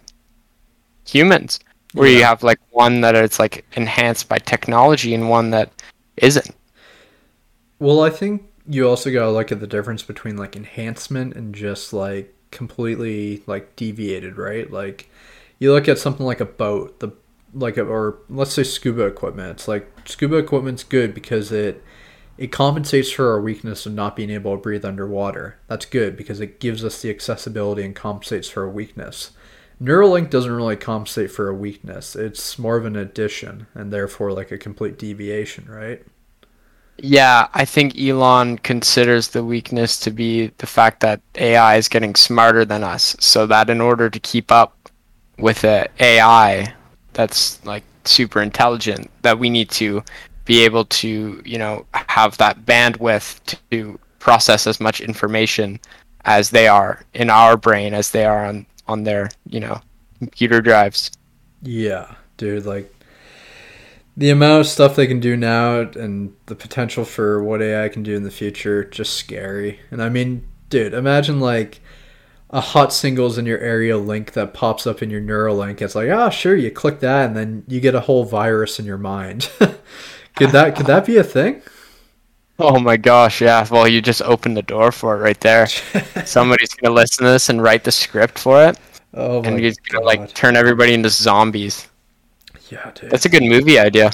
humans 1.06 1.60
where 1.94 2.10
you 2.10 2.24
have 2.24 2.44
like 2.44 2.60
one 2.72 3.02
that 3.02 3.16
it's 3.16 3.40
like 3.40 3.66
enhanced 3.76 4.30
by 4.30 4.38
technology 4.38 5.14
and 5.14 5.30
one 5.30 5.52
that 5.52 5.72
isn't. 6.18 6.52
Well, 7.80 8.02
I 8.02 8.10
think 8.10 8.44
you 8.68 8.88
also 8.88 9.12
gotta 9.12 9.32
look 9.32 9.52
at 9.52 9.60
the 9.60 9.68
difference 9.68 10.04
between 10.04 10.38
like 10.38 10.56
enhancement 10.56 11.36
and 11.36 11.56
just 11.56 11.94
like 11.94 12.34
completely 12.52 13.44
like 13.48 13.76
deviated, 13.76 14.38
right? 14.38 14.70
Like 14.70 15.10
you 15.60 15.74
look 15.74 15.88
at 15.88 15.98
something 15.98 16.26
like 16.26 16.41
a 16.41 16.45
boat, 16.45 16.99
the 16.99 17.10
like 17.58 17.78
or 17.78 18.20
let's 18.30 18.54
say 18.54 18.64
scuba 18.64 19.06
equipment. 19.06 19.52
It's 19.52 19.68
like 19.68 19.92
scuba 20.06 20.38
equipment's 20.38 20.84
good 20.84 21.14
because 21.14 21.52
it 21.52 21.84
it 22.38 22.52
compensates 22.52 23.12
for 23.12 23.32
our 23.32 23.42
weakness 23.42 23.86
of 23.86 23.94
not 23.94 24.16
being 24.16 24.30
able 24.30 24.56
to 24.56 24.62
breathe 24.62 24.86
underwater. 24.86 25.58
That's 25.68 25.86
good 25.86 26.16
because 26.16 26.40
it 26.40 26.60
gives 26.60 26.86
us 26.86 27.02
the 27.02 27.10
accessibility 27.10 27.84
and 27.84 27.96
compensates 27.96 28.48
for 28.48 28.64
a 28.64 28.70
weakness. 28.70 29.32
Neuralink 29.82 30.30
doesn't 30.30 30.52
really 30.52 30.76
compensate 30.76 31.32
for 31.32 31.50
a 31.50 31.54
weakness. 31.54 32.16
It's 32.16 32.58
more 32.58 32.78
of 32.78 32.86
an 32.86 32.96
addition 32.96 33.68
and 33.74 33.92
therefore 33.92 34.32
like 34.32 34.52
a 34.52 34.58
complete 34.58 34.98
deviation, 34.98 35.66
right? 35.70 36.04
Yeah, 37.00 37.48
I 37.54 37.66
think 37.66 38.00
Elon 38.00 38.58
considers 38.58 39.30
the 39.30 39.44
weakness 39.44 40.00
to 40.00 40.12
be 40.12 40.48
the 40.58 40.66
fact 40.66 41.02
that 41.02 41.22
AI 41.36 41.78
is 41.78 41.90
getting 41.90 42.16
smarter 42.16 42.66
than 42.66 42.84
us. 42.84 43.16
So 43.20 43.46
that 43.48 43.70
in 43.70 43.82
order 43.82 44.10
to 44.10 44.20
keep 44.20 44.52
up 44.52 44.90
with 45.38 45.62
the 45.62 45.88
AI 46.00 46.74
that's 47.18 47.64
like 47.65 47.84
super 48.06 48.41
intelligent, 48.41 49.11
that 49.23 49.39
we 49.39 49.49
need 49.49 49.69
to 49.72 50.03
be 50.45 50.64
able 50.64 50.85
to, 50.85 51.41
you 51.44 51.57
know, 51.57 51.85
have 51.94 52.38
that 52.38 52.65
bandwidth 52.65 53.57
to 53.72 53.99
process 54.19 54.65
as 54.68 54.80
much 54.80 55.02
information 55.02 55.80
as 56.23 56.52
they 56.52 56.68
are 56.68 57.03
in 57.14 57.30
our 57.30 57.57
brain 57.57 57.94
as 57.94 58.11
they 58.11 58.26
are 58.26 58.45
on 58.45 58.65
on 58.88 59.03
their, 59.03 59.30
you 59.49 59.60
know, 59.60 59.81
computer 60.19 60.61
drives. 60.61 61.11
Yeah, 61.61 62.15
dude, 62.38 62.65
like 62.65 62.94
the 64.15 64.30
amount 64.30 64.61
of 64.61 64.68
stuff 64.68 64.95
they 64.95 65.07
can 65.07 65.19
do 65.19 65.35
now 65.38 65.81
and 65.81 66.34
the 66.48 66.56
potential 66.56 67.06
for 67.06 67.44
what 67.44 67.61
AI 67.61 67.89
can 67.89 68.03
do 68.03 68.15
in 68.15 68.23
the 68.23 68.31
future 68.31 68.84
just 68.84 69.14
scary. 69.14 69.80
And 69.91 70.02
I 70.02 70.10
mean, 70.10 70.48
dude, 70.69 70.94
imagine 70.94 71.39
like 71.39 71.81
a 72.49 72.61
hot 72.61 72.94
singles 72.94 73.38
in 73.38 73.45
your 73.45 73.60
area 73.60 73.98
link 73.98 74.34
that 74.34 74.53
pops 74.53 74.88
up 74.88 75.02
in 75.03 75.10
your 75.10 75.22
Neuralink. 75.22 75.82
It's 75.82 75.95
like, 75.95 76.10
ah, 76.10 76.30
sure, 76.30 76.56
you 76.56 76.72
click 76.72 76.99
that 77.02 77.28
and 77.28 77.36
then 77.36 77.64
you 77.68 77.80
get 77.82 77.95
a 77.95 78.02
whole 78.02 78.24
virus 78.24 78.80
in 78.80 78.86
your 78.86 78.98
mind. 78.98 79.49
could 80.36 80.52
that 80.52 80.76
could 80.76 80.86
that 80.86 81.06
be 81.06 81.18
a 81.18 81.24
thing? 81.24 81.61
Oh 82.60 82.80
my 82.80 82.98
gosh, 82.98 83.41
yeah. 83.41 83.68
Well, 83.69 83.88
you 83.88 84.02
just 84.02 84.22
opened 84.24 84.57
the 84.57 84.64
door 84.64 84.91
for 84.91 85.15
it 85.15 85.19
right 85.19 85.40
there. 85.41 85.68
Somebody's 86.26 86.74
gonna 86.74 86.94
listen 86.95 87.26
to 87.26 87.32
this 87.32 87.49
and 87.49 87.61
write 87.61 87.84
the 87.84 87.91
script 87.91 88.40
for 88.40 88.64
it, 88.68 88.80
oh 89.14 89.44
my 89.44 89.49
and 89.49 89.60
he's 89.60 89.78
gonna 89.78 90.03
like 90.06 90.34
turn 90.34 90.56
everybody 90.56 90.94
into 90.94 91.10
zombies. 91.10 91.88
yeah, 92.69 92.91
dude. 92.95 93.11
That's 93.11 93.26
a 93.26 93.30
good 93.30 93.44
movie 93.44 93.78
idea. 93.78 94.11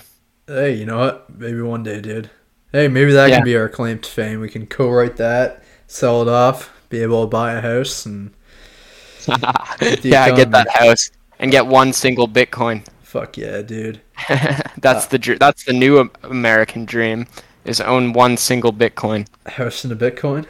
Hey, 0.48 0.74
you 0.74 0.86
know 0.86 0.98
what? 1.00 1.30
Maybe 1.30 1.62
one 1.62 1.84
day, 1.84 2.02
dude. 2.02 2.30
Hey, 2.74 2.88
maybe 2.90 3.14
that 3.14 3.30
Yeah. 3.30 3.38
can 3.38 3.46
be 3.46 3.56
our 3.56 3.70
claim 3.70 4.00
to 4.00 4.10
fame. 4.10 4.42
We 4.42 4.50
can 4.50 4.68
co-write 4.68 5.16
that, 5.18 5.64
sell 5.88 6.22
it 6.22 6.28
off, 6.28 6.70
be 6.94 7.02
able 7.02 7.24
to 7.24 7.28
buy 7.28 7.54
a 7.54 7.62
house, 7.62 8.06
and 8.06 8.32
yeah, 9.28 10.34
get 10.36 10.52
that 10.52 10.68
house 10.70 11.10
and 11.40 11.52
get 11.52 11.66
one 11.66 11.92
single 11.92 12.28
Bitcoin. 12.28 12.86
Fuck 13.02 13.38
yeah, 13.38 13.62
dude. 13.62 14.00
that's 14.78 15.08
the 15.08 15.18
dr- 15.18 15.40
that's 15.40 15.66
the 15.66 15.74
new 15.74 16.10
American 16.24 16.86
dream 16.86 17.26
is 17.66 17.82
own 17.82 18.14
one 18.14 18.38
single 18.38 18.72
Bitcoin. 18.72 19.28
A 19.46 19.52
house 19.52 19.84
and 19.84 19.92
a 19.92 19.96
Bitcoin. 19.96 20.46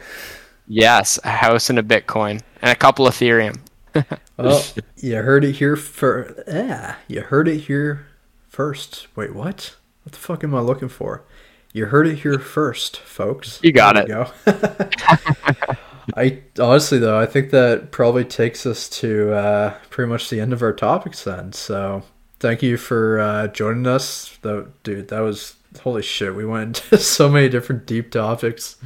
Yes, 0.68 1.18
a 1.24 1.30
house 1.30 1.70
and 1.70 1.78
a 1.78 1.82
Bitcoin 1.82 2.42
and 2.60 2.70
a 2.70 2.76
couple 2.76 3.06
Ethereum. 3.06 3.58
well, 4.36 4.62
you 4.96 5.16
heard 5.16 5.44
it 5.44 5.52
here 5.52 5.76
for 5.76 6.44
yeah, 6.46 6.96
you 7.08 7.22
heard 7.22 7.48
it 7.48 7.60
here 7.60 8.06
first. 8.48 9.08
Wait, 9.16 9.34
what? 9.34 9.76
What 10.02 10.12
the 10.12 10.18
fuck 10.18 10.44
am 10.44 10.54
I 10.54 10.60
looking 10.60 10.90
for? 10.90 11.24
You 11.72 11.86
heard 11.86 12.06
it 12.06 12.16
here 12.16 12.38
first, 12.38 12.98
folks. 12.98 13.60
You 13.62 13.72
got 13.72 13.94
there 13.94 14.04
it. 14.04 15.66
go. 15.66 15.76
I 16.16 16.42
honestly 16.58 16.98
though, 16.98 17.18
I 17.18 17.26
think 17.26 17.50
that 17.50 17.90
probably 17.90 18.24
takes 18.24 18.66
us 18.66 18.88
to 19.00 19.32
uh, 19.32 19.74
pretty 19.90 20.10
much 20.10 20.30
the 20.30 20.40
end 20.40 20.52
of 20.52 20.62
our 20.62 20.72
topics 20.72 21.24
then. 21.24 21.52
So 21.52 22.02
thank 22.40 22.62
you 22.62 22.76
for 22.76 23.18
uh, 23.20 23.48
joining 23.48 23.86
us. 23.86 24.38
Though, 24.42 24.68
dude, 24.82 25.08
that 25.08 25.20
was 25.20 25.56
holy 25.82 26.02
shit. 26.02 26.34
We 26.34 26.44
went 26.44 26.82
into 26.84 26.98
so 27.02 27.28
many 27.28 27.48
different 27.48 27.86
deep 27.86 28.10
topics. 28.10 28.76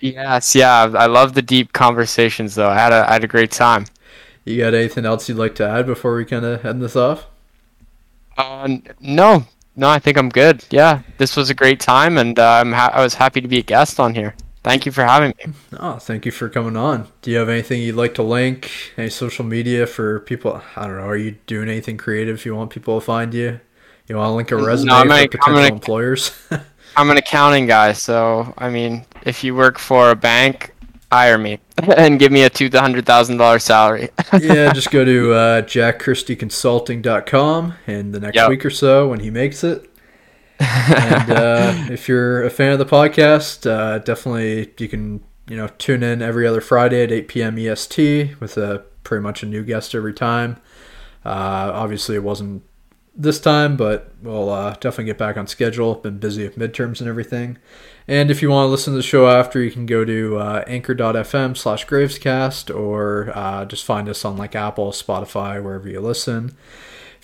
Yes, 0.00 0.54
yeah, 0.54 0.90
I 0.94 1.06
love 1.06 1.34
the 1.34 1.42
deep 1.42 1.72
conversations 1.72 2.54
though. 2.54 2.68
I 2.68 2.74
had 2.74 2.92
a 2.92 3.08
I 3.08 3.14
had 3.14 3.24
a 3.24 3.28
great 3.28 3.50
time. 3.50 3.86
You 4.44 4.58
got 4.58 4.74
anything 4.74 5.06
else 5.06 5.28
you'd 5.28 5.38
like 5.38 5.54
to 5.56 5.66
add 5.66 5.86
before 5.86 6.14
we 6.14 6.24
kind 6.24 6.44
of 6.44 6.64
end 6.64 6.82
this 6.82 6.96
off? 6.96 7.26
Uh, 8.36 8.76
no, 9.00 9.46
no, 9.76 9.88
I 9.88 9.98
think 9.98 10.18
I'm 10.18 10.28
good. 10.28 10.64
Yeah, 10.70 11.02
this 11.18 11.36
was 11.36 11.50
a 11.50 11.54
great 11.54 11.80
time, 11.80 12.18
and 12.18 12.38
uh, 12.38 12.60
I'm 12.60 12.72
ha- 12.72 12.90
I 12.92 13.02
was 13.02 13.14
happy 13.14 13.40
to 13.40 13.48
be 13.48 13.58
a 13.58 13.62
guest 13.62 13.98
on 13.98 14.14
here. 14.14 14.34
Thank 14.64 14.86
you 14.86 14.92
for 14.92 15.04
having 15.04 15.34
me. 15.38 15.52
Oh, 15.78 15.98
thank 15.98 16.24
you 16.24 16.32
for 16.32 16.48
coming 16.48 16.74
on. 16.74 17.06
Do 17.20 17.30
you 17.30 17.36
have 17.36 17.50
anything 17.50 17.82
you'd 17.82 17.96
like 17.96 18.14
to 18.14 18.22
link? 18.22 18.70
Any 18.96 19.10
social 19.10 19.44
media 19.44 19.86
for 19.86 20.20
people? 20.20 20.62
I 20.74 20.86
don't 20.86 20.96
know. 20.96 21.06
Are 21.06 21.18
you 21.18 21.32
doing 21.46 21.68
anything 21.68 21.98
creative? 21.98 22.36
If 22.36 22.46
you 22.46 22.56
want 22.56 22.70
people 22.70 22.98
to 22.98 23.04
find 23.04 23.34
you? 23.34 23.60
You 24.08 24.16
want 24.16 24.30
to 24.30 24.32
link 24.32 24.50
a 24.52 24.56
resume 24.56 24.88
no, 24.88 25.02
for 25.02 25.28
potential 25.28 25.58
an, 25.58 25.72
employers? 25.72 26.32
I'm 26.96 27.10
an 27.10 27.18
accounting 27.18 27.66
guy, 27.66 27.92
so 27.92 28.54
I 28.56 28.70
mean, 28.70 29.04
if 29.26 29.44
you 29.44 29.54
work 29.54 29.78
for 29.78 30.08
a 30.10 30.16
bank, 30.16 30.74
hire 31.12 31.36
me 31.38 31.58
and 31.96 32.18
give 32.18 32.32
me 32.32 32.44
a 32.44 32.50
two 32.50 32.70
hundred 32.72 33.04
thousand 33.04 33.36
dollar 33.36 33.58
salary. 33.58 34.08
yeah, 34.40 34.72
just 34.72 34.90
go 34.90 35.04
to 35.04 35.34
uh, 35.34 35.60
jackchristyconsulting.com 35.62 37.74
and 37.86 38.14
the 38.14 38.20
next 38.20 38.36
yep. 38.36 38.48
week 38.48 38.64
or 38.64 38.70
so 38.70 39.08
when 39.08 39.20
he 39.20 39.28
makes 39.30 39.62
it, 39.62 39.90
and 40.64 41.30
uh, 41.30 41.74
if 41.90 42.08
you're 42.08 42.44
a 42.44 42.50
fan 42.50 42.72
of 42.72 42.78
the 42.78 42.86
podcast, 42.86 43.68
uh, 43.70 43.98
definitely 43.98 44.72
you 44.78 44.88
can 44.88 45.22
you 45.48 45.56
know 45.56 45.68
tune 45.78 46.02
in 46.02 46.22
every 46.22 46.46
other 46.46 46.60
Friday 46.60 47.02
at 47.02 47.12
8 47.12 47.28
p.m. 47.28 47.58
EST 47.58 48.40
with 48.40 48.56
a 48.56 48.84
pretty 49.02 49.22
much 49.22 49.42
a 49.42 49.46
new 49.46 49.62
guest 49.62 49.94
every 49.94 50.14
time. 50.14 50.56
Uh, 51.24 51.70
obviously, 51.74 52.16
it 52.16 52.22
wasn't 52.22 52.62
this 53.16 53.38
time, 53.38 53.76
but 53.76 54.12
we'll 54.22 54.50
uh, 54.50 54.72
definitely 54.74 55.04
get 55.04 55.18
back 55.18 55.36
on 55.36 55.46
schedule. 55.46 55.94
Been 55.94 56.18
busy 56.18 56.42
with 56.42 56.56
midterms 56.56 57.00
and 57.00 57.08
everything. 57.08 57.58
And 58.06 58.30
if 58.30 58.42
you 58.42 58.50
want 58.50 58.66
to 58.66 58.70
listen 58.70 58.92
to 58.92 58.98
the 58.98 59.02
show 59.02 59.28
after, 59.28 59.62
you 59.62 59.70
can 59.70 59.86
go 59.86 60.04
to 60.04 60.36
uh, 60.36 60.64
anchor.fm 60.66 61.56
slash 61.56 61.86
gravescast 61.86 62.74
or 62.74 63.32
uh, 63.34 63.64
just 63.64 63.84
find 63.84 64.08
us 64.08 64.24
on 64.24 64.36
like 64.36 64.54
Apple, 64.54 64.90
Spotify, 64.90 65.62
wherever 65.62 65.88
you 65.88 66.00
listen. 66.00 66.56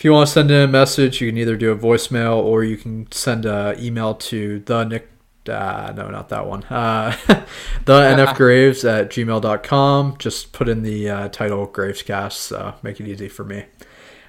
If 0.00 0.04
you 0.04 0.14
want 0.14 0.28
to 0.28 0.32
send 0.32 0.50
in 0.50 0.62
a 0.62 0.66
message, 0.66 1.20
you 1.20 1.28
can 1.28 1.36
either 1.36 1.58
do 1.58 1.72
a 1.72 1.76
voicemail 1.76 2.38
or 2.38 2.64
you 2.64 2.78
can 2.78 3.12
send 3.12 3.44
an 3.44 3.78
email 3.78 4.14
to 4.14 4.60
the 4.60 4.84
Nick. 4.84 5.10
Uh, 5.46 5.92
no, 5.94 6.08
not 6.08 6.30
that 6.30 6.46
one. 6.46 6.64
Uh, 6.64 7.14
the 7.84 7.92
NF 7.92 8.34
Graves 8.38 8.82
at 8.86 9.10
gmail.com. 9.10 10.16
Just 10.18 10.54
put 10.54 10.70
in 10.70 10.84
the 10.84 11.10
uh, 11.10 11.28
title 11.28 11.68
Gravescast. 11.68 12.32
So 12.32 12.76
make 12.82 12.98
it 12.98 13.08
easy 13.08 13.28
for 13.28 13.44
me. 13.44 13.66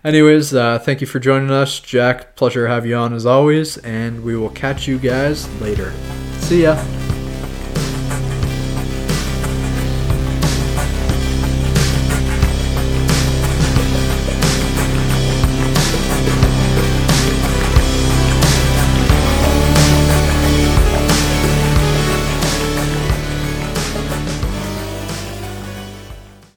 Anyways, 0.03 0.53
uh, 0.53 0.77
thank 0.77 0.99
you 0.99 1.07
for 1.07 1.19
joining 1.19 1.51
us, 1.51 1.79
Jack. 1.79 2.35
Pleasure 2.35 2.65
to 2.65 2.69
have 2.69 2.85
you 2.85 2.97
on 2.97 3.13
as 3.13 3.25
always, 3.25 3.77
and 3.77 4.25
we 4.25 4.35
will 4.35 4.49
catch 4.49 4.89
you 4.89 4.99
guys 4.99 5.47
later. 5.61 5.93
See 6.39 6.63
ya. 6.63 6.83